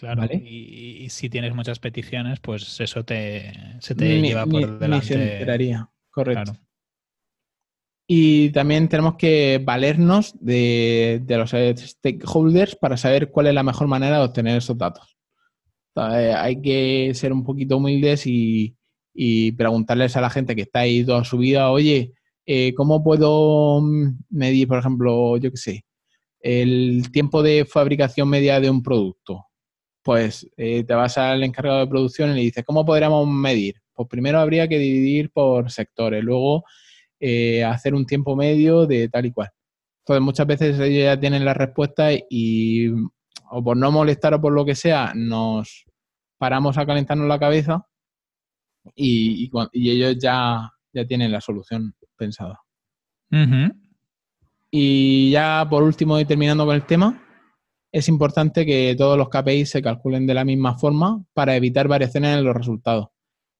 Claro, 0.00 0.24
y, 0.32 1.08
si 1.10 1.28
tienes 1.28 1.54
muchas 1.54 1.78
peticiones, 1.78 2.40
pues 2.40 2.80
eso 2.80 3.04
te, 3.04 3.52
se 3.80 3.94
te 3.94 4.20
lleva 4.20 4.46
por 4.46 4.78
delante. 4.78 5.06
se 5.06 5.14
enteraría, 5.14 5.90
correcto. 6.10 6.56
Y 8.06 8.50
también 8.50 8.88
tenemos 8.88 9.16
que 9.16 9.60
valernos 9.62 10.34
de, 10.40 11.22
los 11.28 11.50
stakeholders 11.50 12.76
para 12.76 12.96
saber 12.96 13.30
cuál 13.30 13.48
es 13.48 13.54
la 13.54 13.62
mejor 13.62 13.88
manera 13.88 14.18
de 14.18 14.24
obtener 14.24 14.56
esos 14.56 14.78
datos. 14.78 15.16
hay 15.94 16.60
que 16.62 17.12
ser 17.14 17.32
un 17.32 17.44
poquito 17.44 17.76
humildes 17.76 18.26
y, 18.26 18.76
preguntarles 19.56 20.16
a 20.16 20.22
la 20.22 20.30
gente 20.30 20.56
que 20.56 20.62
está 20.62 20.80
ahí 20.80 21.04
toda 21.04 21.24
su 21.24 21.36
vida, 21.36 21.70
oye, 21.70 22.14
eh, 22.52 22.74
¿cómo 22.74 23.00
puedo 23.04 23.80
medir, 24.28 24.66
por 24.66 24.78
ejemplo, 24.80 25.36
yo 25.36 25.52
qué 25.52 25.56
sé, 25.56 25.84
el 26.40 27.12
tiempo 27.12 27.44
de 27.44 27.64
fabricación 27.64 28.28
media 28.28 28.58
de 28.58 28.68
un 28.68 28.82
producto? 28.82 29.46
Pues 30.02 30.48
eh, 30.56 30.82
te 30.82 30.94
vas 30.94 31.16
al 31.16 31.44
encargado 31.44 31.78
de 31.78 31.86
producción 31.86 32.30
y 32.30 32.34
le 32.34 32.40
dices, 32.40 32.64
¿cómo 32.66 32.84
podríamos 32.84 33.28
medir? 33.28 33.76
Pues 33.94 34.08
primero 34.08 34.40
habría 34.40 34.66
que 34.66 34.78
dividir 34.78 35.30
por 35.30 35.70
sectores, 35.70 36.24
luego 36.24 36.64
eh, 37.20 37.62
hacer 37.62 37.94
un 37.94 38.04
tiempo 38.04 38.34
medio 38.34 38.84
de 38.84 39.08
tal 39.08 39.26
y 39.26 39.32
cual. 39.32 39.50
Entonces, 40.00 40.22
muchas 40.24 40.46
veces 40.48 40.80
ellos 40.80 41.04
ya 41.04 41.20
tienen 41.20 41.44
la 41.44 41.54
respuesta 41.54 42.08
y, 42.28 42.88
o 43.52 43.62
por 43.62 43.76
no 43.76 43.92
molestar 43.92 44.34
o 44.34 44.40
por 44.40 44.52
lo 44.52 44.64
que 44.64 44.74
sea, 44.74 45.12
nos 45.14 45.84
paramos 46.36 46.76
a 46.78 46.86
calentarnos 46.86 47.28
la 47.28 47.38
cabeza 47.38 47.86
y, 48.96 49.48
ellos 49.72 50.16
ya, 50.18 50.68
ya 50.92 51.06
tienen 51.06 51.30
la 51.30 51.40
solución 51.40 51.94
pensada. 52.20 52.60
Y 54.70 55.30
ya 55.30 55.66
por 55.68 55.82
último, 55.82 56.20
y 56.20 56.24
terminando 56.24 56.64
con 56.64 56.76
el 56.76 56.86
tema, 56.86 57.20
es 57.92 58.08
importante 58.08 58.64
que 58.64 58.94
todos 58.96 59.18
los 59.18 59.28
KPIs 59.28 59.70
se 59.70 59.82
calculen 59.82 60.26
de 60.26 60.34
la 60.34 60.44
misma 60.44 60.78
forma 60.78 61.24
para 61.32 61.56
evitar 61.56 61.88
variaciones 61.88 62.38
en 62.38 62.44
los 62.44 62.54
resultados. 62.54 63.08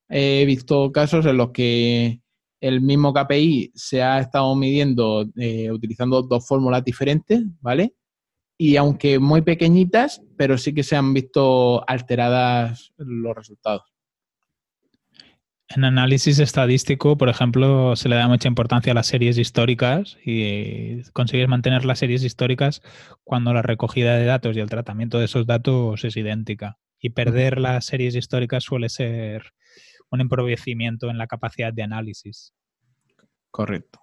He 0.08 0.44
visto 0.44 0.92
casos 0.92 1.26
en 1.26 1.36
los 1.36 1.50
que 1.50 2.20
el 2.60 2.80
mismo 2.80 3.12
KPI 3.12 3.72
se 3.74 4.02
ha 4.02 4.20
estado 4.20 4.54
midiendo 4.54 5.24
eh, 5.36 5.70
utilizando 5.72 6.22
dos 6.22 6.46
fórmulas 6.46 6.84
diferentes, 6.84 7.42
¿vale? 7.60 7.94
Y 8.58 8.76
aunque 8.76 9.18
muy 9.18 9.42
pequeñitas, 9.42 10.20
pero 10.36 10.58
sí 10.58 10.74
que 10.74 10.82
se 10.82 10.94
han 10.94 11.14
visto 11.14 11.82
alteradas 11.88 12.92
los 12.98 13.34
resultados. 13.34 13.82
En 15.72 15.84
análisis 15.84 16.40
estadístico, 16.40 17.16
por 17.16 17.28
ejemplo, 17.28 17.94
se 17.94 18.08
le 18.08 18.16
da 18.16 18.26
mucha 18.26 18.48
importancia 18.48 18.90
a 18.90 18.94
las 18.94 19.06
series 19.06 19.38
históricas 19.38 20.18
y 20.24 21.02
consigues 21.12 21.46
mantener 21.46 21.84
las 21.84 22.00
series 22.00 22.24
históricas 22.24 22.82
cuando 23.22 23.54
la 23.54 23.62
recogida 23.62 24.16
de 24.16 24.24
datos 24.24 24.56
y 24.56 24.60
el 24.60 24.68
tratamiento 24.68 25.20
de 25.20 25.26
esos 25.26 25.46
datos 25.46 26.02
es 26.04 26.16
idéntica. 26.16 26.78
Y 26.98 27.10
perder 27.10 27.60
las 27.60 27.86
series 27.86 28.16
históricas 28.16 28.64
suele 28.64 28.88
ser 28.88 29.52
un 30.10 30.20
empobrecimiento 30.20 31.08
en 31.08 31.18
la 31.18 31.28
capacidad 31.28 31.72
de 31.72 31.84
análisis. 31.84 32.52
Correcto. 33.52 34.00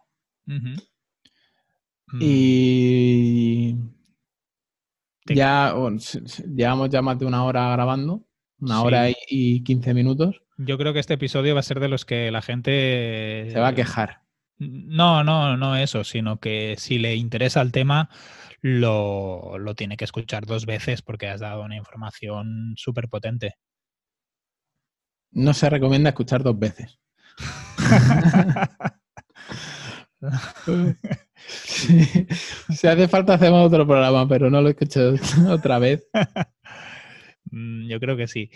Y 2.22 3.76
mm. 3.76 5.34
ya 5.34 5.76
llevamos 6.56 6.90
ya 6.90 7.02
más 7.02 7.20
de 7.20 7.26
una 7.26 7.44
hora 7.44 7.70
grabando, 7.74 8.26
una 8.60 8.82
hora 8.82 9.10
y 9.10 9.64
15 9.66 9.94
minutos. 9.94 10.42
Yo 10.58 10.78
creo 10.78 10.94
que 10.94 11.00
este 11.00 11.14
episodio 11.14 11.54
va 11.54 11.60
a 11.60 11.64
ser 11.64 11.80
de 11.80 11.88
los 11.88 12.04
que 12.06 12.32
la 12.32 12.42
gente... 12.42 13.50
Se 13.52 13.60
va 13.60 13.70
a 13.70 13.76
quejar. 13.76 14.22
No, 14.58 15.24
no, 15.24 15.56
no 15.56 15.76
eso, 15.76 16.04
sino 16.04 16.40
que 16.40 16.76
si 16.78 16.98
le 16.98 17.16
interesa 17.16 17.62
el 17.62 17.72
tema, 17.72 18.10
lo, 18.62 19.60
lo 19.60 19.76
tiene 19.76 19.98
que 19.98 20.06
escuchar 20.06 20.46
dos 20.48 20.66
veces 20.66 21.04
porque 21.04 21.28
has 21.28 21.42
dado 21.42 21.62
una 21.62 21.76
información 21.78 22.74
súper 22.76 23.08
potente. 23.08 23.56
No 25.32 25.54
se 25.54 25.70
recomienda 25.70 26.10
escuchar 26.10 26.42
dos 26.42 26.58
veces. 26.58 27.00
Si 31.48 32.88
hace 32.88 33.08
falta 33.08 33.36
hacemos 33.36 33.68
otro 33.68 33.86
programa, 33.86 34.28
pero 34.28 34.50
no 34.50 34.62
lo 34.62 34.68
he 34.68 34.72
escuchado 34.72 35.16
otra 35.50 35.80
vez. 35.80 36.08
Mm, 37.52 37.88
yo 37.88 38.00
creo 38.00 38.18
que 38.18 38.28
sí. 38.28 38.50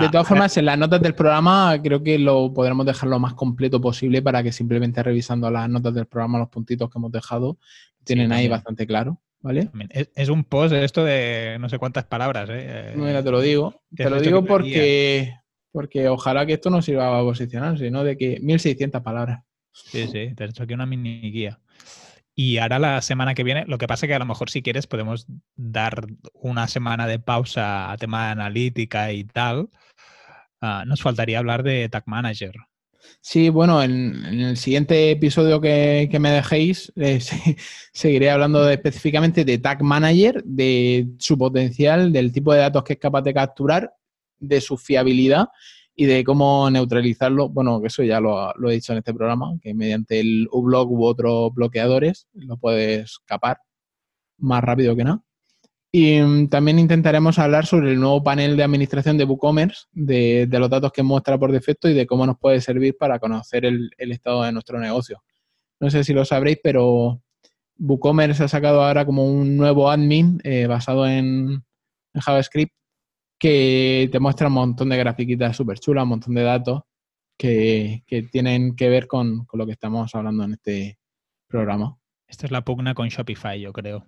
De 0.00 0.08
todas 0.08 0.26
ah, 0.26 0.28
formas, 0.28 0.56
en 0.56 0.66
las 0.66 0.78
notas 0.78 1.00
del 1.00 1.14
programa 1.14 1.78
creo 1.82 2.02
que 2.02 2.18
lo 2.18 2.52
podremos 2.52 2.86
dejar 2.86 3.08
lo 3.08 3.18
más 3.18 3.34
completo 3.34 3.80
posible 3.80 4.22
para 4.22 4.42
que 4.42 4.52
simplemente 4.52 5.02
revisando 5.02 5.50
las 5.50 5.68
notas 5.68 5.94
del 5.94 6.06
programa, 6.06 6.38
los 6.38 6.48
puntitos 6.48 6.90
que 6.90 6.98
hemos 6.98 7.12
dejado, 7.12 7.58
tienen 8.04 8.32
ahí 8.32 8.48
bastante 8.48 8.86
claro. 8.86 9.20
¿Vale? 9.40 9.70
Es, 10.14 10.28
un 10.30 10.42
post 10.42 10.74
esto 10.74 11.04
de 11.04 11.58
no 11.60 11.68
sé 11.68 11.78
cuántas 11.78 12.04
palabras. 12.04 12.48
¿eh? 12.50 12.92
Mira, 12.96 13.22
te 13.22 13.30
lo 13.30 13.40
digo. 13.40 13.82
Te 13.94 14.10
lo 14.10 14.20
digo 14.20 14.44
porque, 14.44 15.32
porque 15.70 16.08
ojalá 16.08 16.44
que 16.44 16.54
esto 16.54 16.70
no 16.70 16.82
sirva 16.82 17.18
a 17.18 17.22
posicionar, 17.22 17.78
sino 17.78 18.02
de 18.02 18.16
que 18.16 18.40
1600 18.40 19.00
palabras. 19.00 19.44
Sí, 19.72 20.08
sí, 20.08 20.34
te 20.34 20.44
he 20.44 20.46
hecho 20.48 20.64
aquí 20.64 20.74
una 20.74 20.86
mini 20.86 21.30
guía. 21.30 21.60
Y 22.40 22.58
ahora 22.58 22.78
la 22.78 23.02
semana 23.02 23.34
que 23.34 23.42
viene, 23.42 23.64
lo 23.66 23.78
que 23.78 23.88
pasa 23.88 24.06
es 24.06 24.10
que 24.10 24.14
a 24.14 24.20
lo 24.20 24.24
mejor 24.24 24.48
si 24.48 24.62
quieres 24.62 24.86
podemos 24.86 25.26
dar 25.56 26.06
una 26.34 26.68
semana 26.68 27.08
de 27.08 27.18
pausa 27.18 27.90
a 27.90 27.96
tema 27.96 28.26
de 28.26 28.30
analítica 28.30 29.10
y 29.12 29.24
tal. 29.24 29.70
Ah, 30.60 30.84
nos 30.86 31.02
faltaría 31.02 31.40
hablar 31.40 31.64
de 31.64 31.88
Tag 31.88 32.04
Manager. 32.06 32.52
Sí, 33.20 33.48
bueno, 33.48 33.82
en, 33.82 34.24
el 34.24 34.56
siguiente 34.56 35.10
episodio 35.10 35.60
que, 35.60 36.16
me 36.20 36.30
dejéis 36.30 36.92
eh, 36.94 37.18
seguiré 37.92 38.30
hablando 38.30 38.70
específicamente 38.70 39.44
de 39.44 39.58
Tag 39.58 39.82
Manager, 39.82 40.40
de 40.44 41.08
su 41.18 41.36
potencial, 41.36 42.12
del 42.12 42.30
tipo 42.30 42.52
de 42.52 42.60
datos 42.60 42.84
que 42.84 42.92
es 42.92 43.00
capaz 43.00 43.22
de 43.22 43.34
capturar, 43.34 43.92
de 44.38 44.60
su 44.60 44.78
fiabilidad 44.78 45.48
y 46.00 46.06
de 46.06 46.22
cómo 46.22 46.70
neutralizarlo. 46.70 47.48
Bueno, 47.48 47.82
eso 47.84 48.04
ya 48.04 48.20
lo, 48.20 48.54
he 48.70 48.74
dicho 48.74 48.92
en 48.92 48.98
este 48.98 49.12
programa, 49.12 49.58
que 49.60 49.74
mediante 49.74 50.20
el 50.20 50.46
uBlock 50.52 50.88
u 50.92 51.04
otros 51.04 51.52
bloqueadores 51.52 52.28
lo 52.34 52.56
puedes 52.56 53.02
escapar 53.02 53.58
más 54.36 54.62
rápido 54.62 54.94
que 54.94 55.02
nada. 55.02 55.24
Y 55.90 56.20
mm, 56.20 56.50
también 56.50 56.78
intentaremos 56.78 57.40
hablar 57.40 57.66
sobre 57.66 57.90
el 57.90 57.98
nuevo 57.98 58.22
panel 58.22 58.56
de 58.56 58.62
administración 58.62 59.18
de 59.18 59.24
WooCommerce, 59.24 59.86
de, 59.90 60.46
los 60.52 60.70
datos 60.70 60.92
que 60.92 61.02
muestra 61.02 61.36
por 61.36 61.50
defecto 61.50 61.88
y 61.88 61.94
de 61.94 62.06
cómo 62.06 62.24
nos 62.26 62.38
puede 62.38 62.60
servir 62.60 62.96
para 62.96 63.18
conocer 63.18 63.64
el, 63.64 63.90
estado 63.98 64.44
de 64.44 64.52
nuestro 64.52 64.78
negocio. 64.78 65.24
No 65.80 65.90
sé 65.90 66.04
si 66.04 66.12
lo 66.12 66.24
sabréis, 66.24 66.60
pero 66.62 67.20
WooCommerce 67.76 68.44
ha 68.44 68.48
sacado 68.48 68.84
ahora 68.84 69.04
como 69.04 69.26
un 69.26 69.56
nuevo 69.56 69.90
admin 69.90 70.40
eh, 70.44 70.68
basado 70.68 71.08
en 71.08 71.64
JavaScript 72.14 72.72
que 73.38 74.08
te 74.10 74.18
muestra 74.18 74.48
un 74.48 74.54
montón 74.54 74.88
de 74.88 74.96
grafiquitas 74.96 75.56
súper 75.56 75.78
chulas, 75.78 76.02
un 76.02 76.10
montón 76.10 76.34
de 76.34 76.42
datos 76.42 76.82
que, 77.36 78.02
tienen 78.32 78.74
que 78.74 78.88
ver 78.88 79.06
con, 79.06 79.46
lo 79.52 79.66
que 79.66 79.72
estamos 79.72 80.14
hablando 80.14 80.44
en 80.44 80.54
este 80.54 80.98
programa. 81.46 81.96
Esta 82.26 82.46
es 82.46 82.52
la 82.52 82.64
pugna 82.64 82.94
con 82.94 83.08
Shopify, 83.08 83.60
yo 83.60 83.72
creo. 83.72 84.04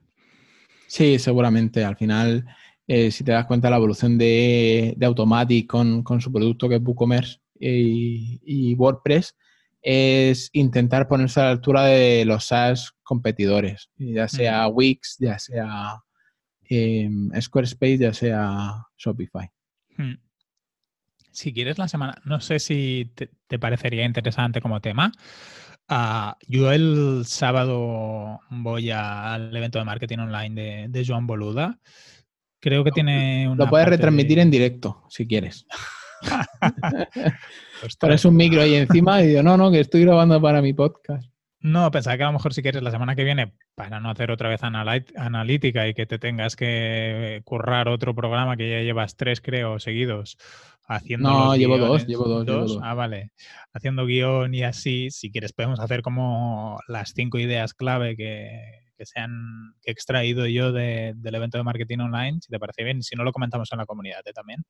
Sí, 0.86 1.18
seguramente. 1.18 1.84
Al 1.84 1.96
final, 1.96 2.44
eh, 2.86 3.10
si 3.10 3.22
te 3.22 3.32
das 3.32 3.46
cuenta, 3.46 3.70
la 3.70 3.76
evolución 3.76 4.18
de, 4.18 4.96
Automatic 5.00 5.68
con, 5.68 6.20
su 6.20 6.32
producto 6.32 6.68
que 6.68 6.76
es 6.76 6.82
WooCommerce 6.82 7.38
y, 7.58 8.40
y, 8.44 8.74
WordPress 8.74 9.36
es 9.82 10.50
intentar 10.52 11.08
ponerse 11.08 11.40
a 11.40 11.44
la 11.44 11.50
altura 11.52 11.84
de 11.84 12.24
los 12.24 12.46
SaaS 12.46 12.92
competidores, 13.02 13.90
ya 13.96 14.28
sea 14.28 14.68
Wix, 14.68 15.16
ya 15.18 15.38
sea 15.38 16.02
Em, 16.72 17.30
Squarespace, 17.40 17.98
ya 17.98 18.14
sea 18.14 18.86
Shopify. 18.96 19.50
Hmm. 19.96 20.14
Si 21.32 21.52
quieres 21.52 21.78
la 21.78 21.88
semana, 21.88 22.14
no 22.24 22.40
sé 22.40 22.60
si 22.60 23.12
te, 23.14 23.58
parecería 23.58 24.04
interesante 24.04 24.60
como 24.60 24.80
tema. 24.80 25.10
Ah, 25.88 26.38
yo 26.46 26.70
el 26.70 27.24
sábado 27.26 28.38
voy 28.50 28.90
al 28.90 29.54
evento 29.54 29.80
de 29.80 29.84
marketing 29.84 30.18
online 30.18 30.88
de, 30.88 31.04
Joan 31.04 31.26
Boluda. 31.26 31.80
Creo 32.60 32.84
que 32.84 32.92
tiene 32.92 33.48
una. 33.48 33.64
Lo 33.64 33.70
puedes 33.70 33.88
retransmitir 33.88 34.38
en 34.38 34.52
directo, 34.52 35.04
si 35.08 35.26
quieres. 35.26 35.66
Pones 37.98 38.24
un 38.24 38.36
micro 38.36 38.62
ahí 38.62 38.74
encima 38.76 39.22
y 39.22 39.28
digo, 39.28 39.42
no, 39.42 39.56
no, 39.56 39.72
que 39.72 39.80
estoy 39.80 40.02
grabando 40.02 40.40
para 40.40 40.62
mi 40.62 40.72
podcast. 40.72 41.29
No, 41.62 41.90
pensaba 41.90 42.16
que 42.16 42.22
a 42.22 42.26
lo 42.26 42.32
mejor 42.32 42.54
si 42.54 42.62
quieres 42.62 42.82
la 42.82 42.90
semana 42.90 43.14
que 43.14 43.24
viene, 43.24 43.52
para 43.74 44.00
no 44.00 44.08
hacer 44.08 44.30
otra 44.30 44.48
vez 44.48 44.62
analítica 44.62 45.86
y 45.88 45.94
que 45.94 46.06
te 46.06 46.18
tengas 46.18 46.56
que 46.56 47.42
currar 47.44 47.88
otro 47.88 48.14
programa 48.14 48.56
que 48.56 48.70
ya 48.70 48.80
llevas 48.80 49.14
tres, 49.16 49.42
creo, 49.42 49.78
seguidos, 49.78 50.38
haciendo. 50.88 51.28
No, 51.28 51.56
llevo 51.56 51.76
dos, 51.76 52.06
llevo 52.06 52.24
dos, 52.44 52.78
Ah, 52.82 52.94
vale. 52.94 53.32
Haciendo 53.74 54.06
guion 54.06 54.54
y 54.54 54.62
así, 54.62 55.10
si 55.10 55.30
quieres, 55.30 55.52
podemos 55.52 55.80
hacer 55.80 56.00
como 56.00 56.78
las 56.88 57.12
cinco 57.14 57.38
ideas 57.38 57.74
clave 57.74 58.16
que, 58.16 58.58
que 58.96 59.04
se 59.04 59.20
han 59.20 59.74
extraído 59.82 60.46
yo 60.46 60.72
del 60.72 61.34
evento 61.34 61.58
de 61.58 61.64
marketing 61.64 61.98
online, 61.98 62.38
si 62.40 62.48
te 62.48 62.58
parece 62.58 62.84
bien, 62.84 63.02
si 63.02 63.16
no 63.16 63.24
lo 63.24 63.32
comentamos 63.32 63.70
en 63.72 63.78
la 63.78 63.86
comunidad 63.86 64.20
¿eh? 64.24 64.32
también. 64.32 64.64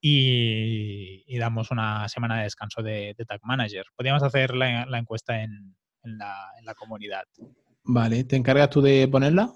Y, 0.00 1.38
damos 1.38 1.70
una 1.70 2.08
semana 2.08 2.38
de 2.38 2.44
descanso 2.44 2.82
de, 2.82 3.14
Tag 3.26 3.40
Manager. 3.42 3.84
Podríamos 3.94 4.22
hacer 4.22 4.54
la 4.54 4.98
encuesta 4.98 5.42
en, 5.42 5.76
en 6.06 6.18
la, 6.18 6.74
comunidad. 6.74 7.24
Vale, 7.84 8.24
¿te 8.24 8.36
encargas 8.36 8.70
tú 8.70 8.80
de 8.80 9.06
ponerla? 9.08 9.52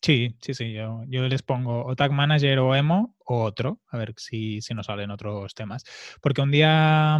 Sí, 0.00 0.36
sí, 0.40 0.52
sí. 0.52 0.72
Yo, 0.72 1.02
yo, 1.06 1.28
les 1.28 1.42
pongo 1.42 1.84
o 1.84 1.94
Tag 1.94 2.10
Manager 2.10 2.58
o 2.58 2.74
Emo 2.74 3.14
o 3.24 3.44
otro, 3.44 3.80
a 3.88 3.96
ver 3.96 4.14
si, 4.16 4.60
si 4.60 4.74
nos 4.74 4.86
salen 4.86 5.12
otros 5.12 5.54
temas. 5.54 5.84
Porque 6.20 6.40
un 6.40 6.50
día, 6.50 7.18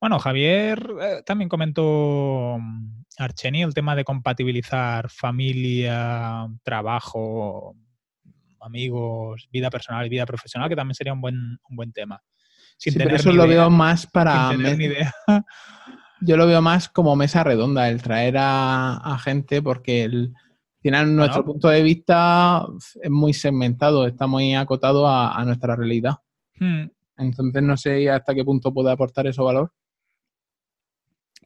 bueno, 0.00 0.18
Javier 0.18 0.84
eh, 1.00 1.22
también 1.24 1.48
comentó 1.48 2.56
mm, 2.58 3.04
Archeni 3.18 3.62
el 3.62 3.72
tema 3.72 3.94
de 3.94 4.02
compatibilizar 4.02 5.08
familia, 5.10 6.48
trabajo, 6.64 7.76
amigos, 8.60 9.48
vida 9.52 9.70
personal 9.70 10.04
y 10.06 10.08
vida 10.08 10.26
profesional, 10.26 10.68
que 10.68 10.76
también 10.76 10.96
sería 10.96 11.12
un 11.12 11.20
buen, 11.20 11.36
un 11.68 11.76
buen 11.76 11.92
tema. 11.92 12.20
Sin 12.76 12.94
tener 12.94 13.14
eso 13.14 13.32
lo 13.32 13.46
veo 13.46 13.70
más 13.70 14.06
para... 14.06 14.50
Sin 14.50 14.62
tener 14.62 14.78
ni 14.78 14.84
idea. 14.86 15.12
yo 16.20 16.36
lo 16.36 16.46
veo 16.46 16.62
más 16.62 16.88
como 16.88 17.16
mesa 17.16 17.44
redonda, 17.44 17.88
el 17.88 18.02
traer 18.02 18.36
a, 18.38 19.18
gente, 19.22 19.62
porque 19.62 20.04
el, 20.04 20.32
al 20.34 20.82
final 20.82 21.16
nuestro 21.16 21.44
punto 21.44 21.68
de 21.68 21.82
vista 21.82 22.66
es 23.02 23.10
muy 23.10 23.32
segmentado, 23.32 24.06
está 24.06 24.26
muy 24.26 24.54
acotado 24.54 25.08
a, 25.08 25.44
nuestra 25.44 25.76
realidad. 25.76 26.16
Hmm. 26.58 26.86
Entonces 27.16 27.62
no 27.62 27.76
sé 27.76 28.10
hasta 28.10 28.34
qué 28.34 28.44
punto 28.44 28.72
puede 28.72 28.92
aportar 28.92 29.26
eso 29.26 29.44
valor. 29.44 29.72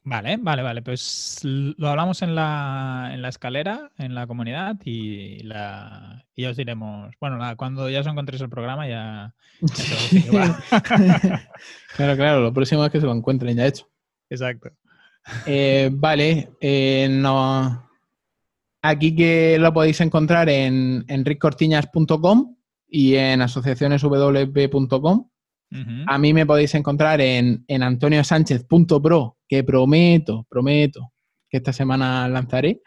Vale, 0.05 0.37
vale, 0.37 0.61
vale. 0.61 0.81
Pues 0.81 1.39
lo 1.43 1.87
hablamos 1.87 2.21
en 2.21 2.35
la, 2.35 3.11
en 3.13 3.21
la 3.21 3.29
escalera, 3.29 3.89
en 3.97 4.13
la 4.13 4.27
comunidad 4.27 4.75
y, 4.83 5.41
la, 5.43 6.25
y 6.35 6.41
ya 6.41 6.49
os 6.49 6.57
diremos. 6.57 7.15
Bueno, 7.21 7.39
cuando 7.55 7.89
ya 7.89 8.01
os 8.01 8.07
encontréis 8.07 8.41
el 8.41 8.49
programa 8.49 8.87
ya. 8.87 9.33
claro, 11.95 12.15
claro. 12.17 12.41
Lo 12.41 12.53
próximo 12.53 12.83
es 12.85 12.91
que 12.91 12.99
se 12.99 13.05
lo 13.05 13.13
encuentren 13.13 13.55
ya 13.55 13.65
hecho. 13.65 13.92
Exacto. 14.33 14.71
Eh, 15.45 15.89
vale. 15.93 16.49
Eh, 16.59 17.07
no, 17.09 17.87
aquí 18.81 19.15
que 19.15 19.57
lo 19.59 19.71
podéis 19.73 20.01
encontrar 20.01 20.49
en, 20.49 21.05
en 21.07 21.23
y 22.89 23.15
en 23.15 23.41
asociacioneswp.com. 23.41 25.29
A 26.05 26.19
mí 26.19 26.33
me 26.33 26.45
podéis 26.45 26.75
encontrar 26.75 27.19
en, 27.19 27.65
en 27.67 27.81
antoniosánchez.pro, 27.81 29.37
que 29.47 29.63
prometo, 29.63 30.45
prometo 30.47 31.11
que 31.49 31.57
esta 31.57 31.73
semana 31.73 32.27
lanzaré. 32.27 32.81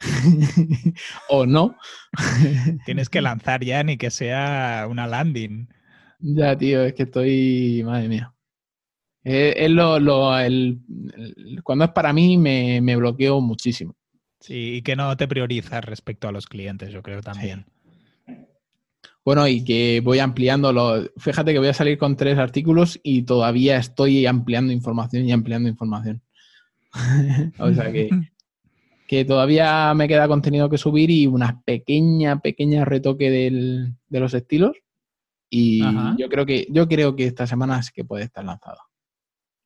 o 1.28 1.46
no. 1.46 1.76
Tienes 2.86 3.08
que 3.08 3.20
lanzar 3.20 3.64
ya 3.64 3.82
ni 3.82 3.96
que 3.96 4.10
sea 4.10 4.86
una 4.88 5.08
landing. 5.08 5.68
Ya, 6.20 6.56
tío, 6.56 6.84
es 6.84 6.94
que 6.94 7.04
estoy. 7.04 7.82
Madre 7.84 8.08
mía. 8.08 8.32
Es, 9.22 9.70
lo, 9.70 10.00
lo 10.00 10.38
el, 10.38 10.80
cuando 11.62 11.84
es 11.84 11.90
para 11.90 12.12
mí 12.12 12.38
me, 12.38 12.80
me, 12.80 12.96
bloqueo 12.96 13.40
muchísimo. 13.40 13.94
Sí, 14.40 14.76
y 14.76 14.82
que 14.82 14.96
no 14.96 15.14
te 15.16 15.28
priorizas 15.28 15.84
respecto 15.84 16.28
a 16.28 16.32
los 16.32 16.46
clientes, 16.46 16.90
yo 16.90 17.02
creo 17.02 17.20
también. 17.20 17.66
Bueno, 19.24 19.46
y 19.46 19.62
que 19.62 20.00
voy 20.02 20.18
ampliando 20.18 20.72
los. 20.72 21.10
Fíjate 21.18 21.52
que 21.52 21.58
voy 21.58 21.68
a 21.68 21.74
salir 21.74 21.98
con 21.98 22.16
tres 22.16 22.38
artículos 22.38 22.98
y 23.02 23.22
todavía 23.22 23.76
estoy 23.76 24.24
ampliando 24.26 24.72
información 24.72 25.26
y 25.26 25.32
ampliando 25.32 25.68
información. 25.68 26.22
o 27.58 27.72
sea 27.72 27.92
que, 27.92 28.08
que 29.06 29.24
todavía 29.24 29.92
me 29.94 30.08
queda 30.08 30.26
contenido 30.26 30.70
que 30.70 30.78
subir 30.78 31.10
y 31.10 31.26
una 31.26 31.60
pequeña, 31.62 32.40
pequeña 32.40 32.84
retoque 32.84 33.30
del, 33.30 33.94
de 34.08 34.20
los 34.20 34.32
estilos. 34.34 34.76
Y 35.50 35.82
yo 36.16 36.28
creo 36.28 36.46
que, 36.46 36.66
yo 36.70 36.88
creo 36.88 37.16
que 37.16 37.26
esta 37.26 37.46
semana 37.46 37.82
sí 37.82 37.90
que 37.92 38.04
puede 38.04 38.24
estar 38.24 38.44
lanzada. 38.44 38.78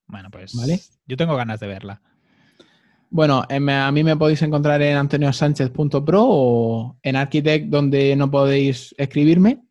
Bueno, 0.06 0.30
pues 0.30 0.54
¿Vale? 0.54 0.80
yo 1.06 1.16
tengo 1.16 1.36
ganas 1.36 1.60
de 1.60 1.66
verla. 1.66 2.02
Bueno, 3.14 3.44
a 3.48 3.92
mí 3.92 4.02
me 4.02 4.16
podéis 4.16 4.42
encontrar 4.42 4.82
en 4.82 4.96
antoniosánchez.pro 4.96 6.24
o 6.26 6.98
en 7.00 7.14
Architect 7.14 7.66
donde 7.68 8.16
no 8.16 8.28
podéis 8.28 8.92
escribirme. 8.98 9.62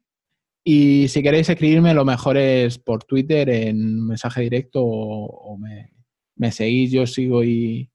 Y 0.64 1.10
si 1.10 1.22
queréis 1.22 1.50
escribirme, 1.50 1.94
lo 1.94 2.06
mejor 2.06 2.38
es 2.38 2.78
por 2.78 3.04
Twitter 3.04 3.50
en 3.50 4.08
mensaje 4.08 4.44
directo 4.44 4.82
o, 4.86 5.58
me, 5.58 6.52
seguís, 6.54 6.92
yo 6.92 7.06
sigo 7.06 7.44
y, 7.44 7.90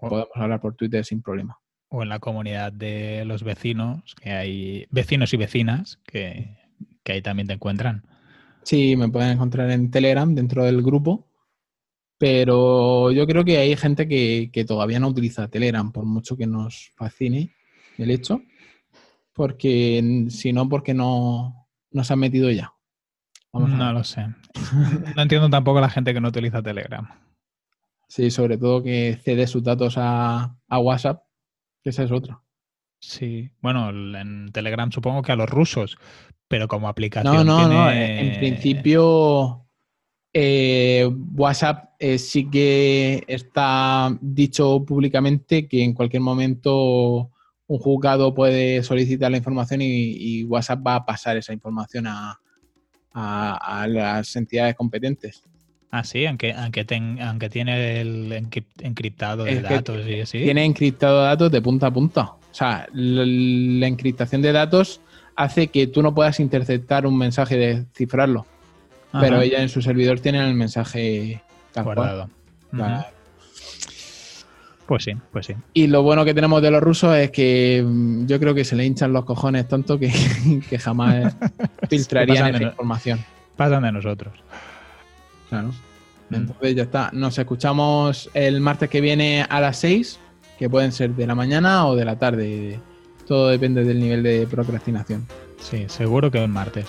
podemos 0.00 0.26
hablar 0.34 0.60
por 0.60 0.74
Twitter 0.74 1.04
sin 1.04 1.22
problema. 1.22 1.56
O 1.90 2.02
en 2.02 2.08
la 2.08 2.18
comunidad 2.18 2.72
de 2.72 3.24
los 3.24 3.44
vecinos, 3.44 4.16
que 4.20 4.32
hay 4.32 4.86
vecinos 4.90 5.32
y 5.32 5.36
vecinas 5.36 6.00
que, 6.04 6.56
que 7.04 7.12
ahí 7.12 7.22
también 7.22 7.46
te 7.46 7.54
encuentran. 7.54 8.04
Sí, 8.64 8.96
me 8.96 9.08
pueden 9.08 9.30
encontrar 9.30 9.70
en 9.70 9.92
Telegram 9.92 10.34
dentro 10.34 10.64
del 10.64 10.82
grupo 10.82 11.27
pero 12.18 13.12
yo 13.12 13.26
creo 13.26 13.44
que 13.44 13.58
hay 13.58 13.76
gente 13.76 14.08
que, 14.08 14.64
todavía 14.66 14.98
no 14.98 15.08
utiliza 15.08 15.48
Telegram, 15.48 15.92
por 15.92 16.04
mucho 16.04 16.36
que 16.36 16.46
nos 16.46 16.92
fascine 16.96 17.54
el 17.96 18.10
hecho, 18.10 18.42
porque 19.32 20.26
si 20.28 20.52
no, 20.52 20.68
porque 20.68 20.94
no, 20.94 21.68
se 22.02 22.12
han 22.12 22.18
metido 22.18 22.50
ya. 22.50 22.74
no 23.52 23.92
lo 23.92 24.02
sé. 24.02 24.26
No 25.14 25.22
entiendo 25.22 25.48
tampoco 25.48 25.80
la 25.80 25.90
gente 25.90 26.12
que 26.12 26.20
no 26.20 26.28
utiliza 26.28 26.60
Telegram. 26.60 27.08
Sí, 28.08 28.30
sobre 28.30 28.58
todo 28.58 28.82
que 28.82 29.18
cede 29.22 29.46
sus 29.46 29.62
datos 29.62 29.94
a, 29.96 30.56
WhatsApp, 30.68 31.22
que 31.82 31.90
esa 31.90 32.02
es 32.02 32.10
otra. 32.10 32.42
Sí, 33.00 33.50
bueno, 33.60 33.90
en 33.90 34.50
Telegram 34.50 34.90
supongo 34.90 35.22
que 35.22 35.30
a 35.30 35.36
los 35.36 35.48
rusos, 35.48 35.98
pero 36.48 36.66
como 36.66 36.88
aplicación. 36.88 37.46
No, 37.46 37.68
no, 37.68 37.68
no. 37.68 37.92
En 37.92 38.40
principio 38.40 39.67
eh, 40.32 41.08
WhatsApp 41.34 41.90
eh, 41.98 42.18
sí 42.18 42.48
que 42.50 43.24
está 43.26 44.16
dicho 44.20 44.84
públicamente 44.84 45.66
que 45.66 45.82
en 45.82 45.94
cualquier 45.94 46.22
momento 46.22 47.30
un 47.66 47.78
juzgado 47.78 48.34
puede 48.34 48.82
solicitar 48.82 49.30
la 49.30 49.36
información 49.36 49.80
y, 49.82 50.44
WhatsApp 50.44 50.86
va 50.86 50.94
a 50.96 51.06
pasar 51.06 51.36
esa 51.36 51.52
información 51.52 52.06
a, 52.06 52.38
las 53.88 54.36
entidades 54.36 54.74
competentes. 54.76 55.42
Ah, 55.90 56.04
sí, 56.04 56.24
aunque, 56.26 56.52
aunque, 56.52 56.86
aunque 57.20 57.48
tiene 57.48 58.00
el 58.00 58.32
encriptado 58.80 59.44
de 59.44 59.60
datos 59.60 60.06
y 60.06 60.20
así. 60.20 60.38
Tiene 60.44 60.64
encriptado 60.64 61.22
datos 61.22 61.50
de 61.50 61.60
punta 61.60 61.88
a 61.88 61.90
punta. 61.90 62.22
O 62.50 62.54
sea, 62.54 62.86
la, 62.92 63.86
encriptación 63.86 64.40
de 64.40 64.52
datos 64.52 65.00
hace 65.34 65.68
que 65.68 65.86
tú 65.86 66.02
no 66.02 66.14
puedas 66.14 66.40
interceptar 66.40 67.06
un 67.06 67.18
mensaje 67.18 67.56
de 67.56 67.86
Pero 69.12 69.40
ella 69.40 69.62
en 69.62 69.68
su 69.68 69.80
servidor 69.82 70.20
tiene 70.20 70.46
el 70.46 70.54
mensaje 70.54 71.42
guardado. 71.74 72.28
Pues 74.88 75.04
sí, 75.04 75.12
pues 75.32 75.44
sí. 75.44 75.54
Y 75.74 75.86
lo 75.86 76.02
bueno 76.02 76.24
que 76.24 76.32
tenemos 76.32 76.62
de 76.62 76.70
los 76.70 76.82
rusos 76.82 77.14
es 77.14 77.30
que 77.30 77.84
mm, 77.86 78.24
yo 78.24 78.40
creo 78.40 78.54
que 78.54 78.64
se 78.64 78.74
le 78.74 78.86
hinchan 78.86 79.12
los 79.12 79.26
cojones 79.26 79.68
tonto 79.68 79.98
que, 80.00 80.08
jamás 80.78 81.36
filtrarían 81.90 82.54
esa 82.54 82.64
información. 82.64 83.22
Pasan 83.54 83.82
de 83.82 83.92
nosotros. 83.92 84.32
Claro. 85.50 85.68
Mm. 86.30 86.34
Entonces 86.34 86.74
ya 86.74 86.84
está. 86.84 87.10
Nos 87.12 87.38
escuchamos 87.38 88.30
el 88.32 88.62
martes 88.62 88.88
que 88.88 89.02
viene 89.02 89.44
a 89.46 89.60
las 89.60 89.76
6, 89.76 90.18
que 90.58 90.70
pueden 90.70 90.92
ser 90.92 91.10
de 91.10 91.26
la 91.26 91.34
mañana 91.34 91.86
o 91.86 91.94
de 91.94 92.06
la 92.06 92.18
tarde. 92.18 92.80
Todo 93.26 93.48
depende 93.48 93.84
del 93.84 94.00
nivel 94.00 94.22
de 94.22 94.46
procrastinación. 94.46 95.26
Sí, 95.60 95.84
seguro 95.88 96.30
que 96.30 96.42
el 96.42 96.48
martes. 96.48 96.86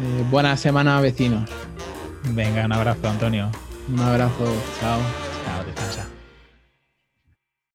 Eh, 0.00 0.24
buena 0.30 0.56
semana, 0.56 1.00
vecinos. 1.00 1.48
Venga, 2.30 2.64
un 2.64 2.72
abrazo, 2.72 3.08
Antonio. 3.08 3.50
Un 3.92 4.00
abrazo, 4.00 4.44
chao. 4.80 5.00
Chao, 5.44 5.64
chao. 5.94 6.07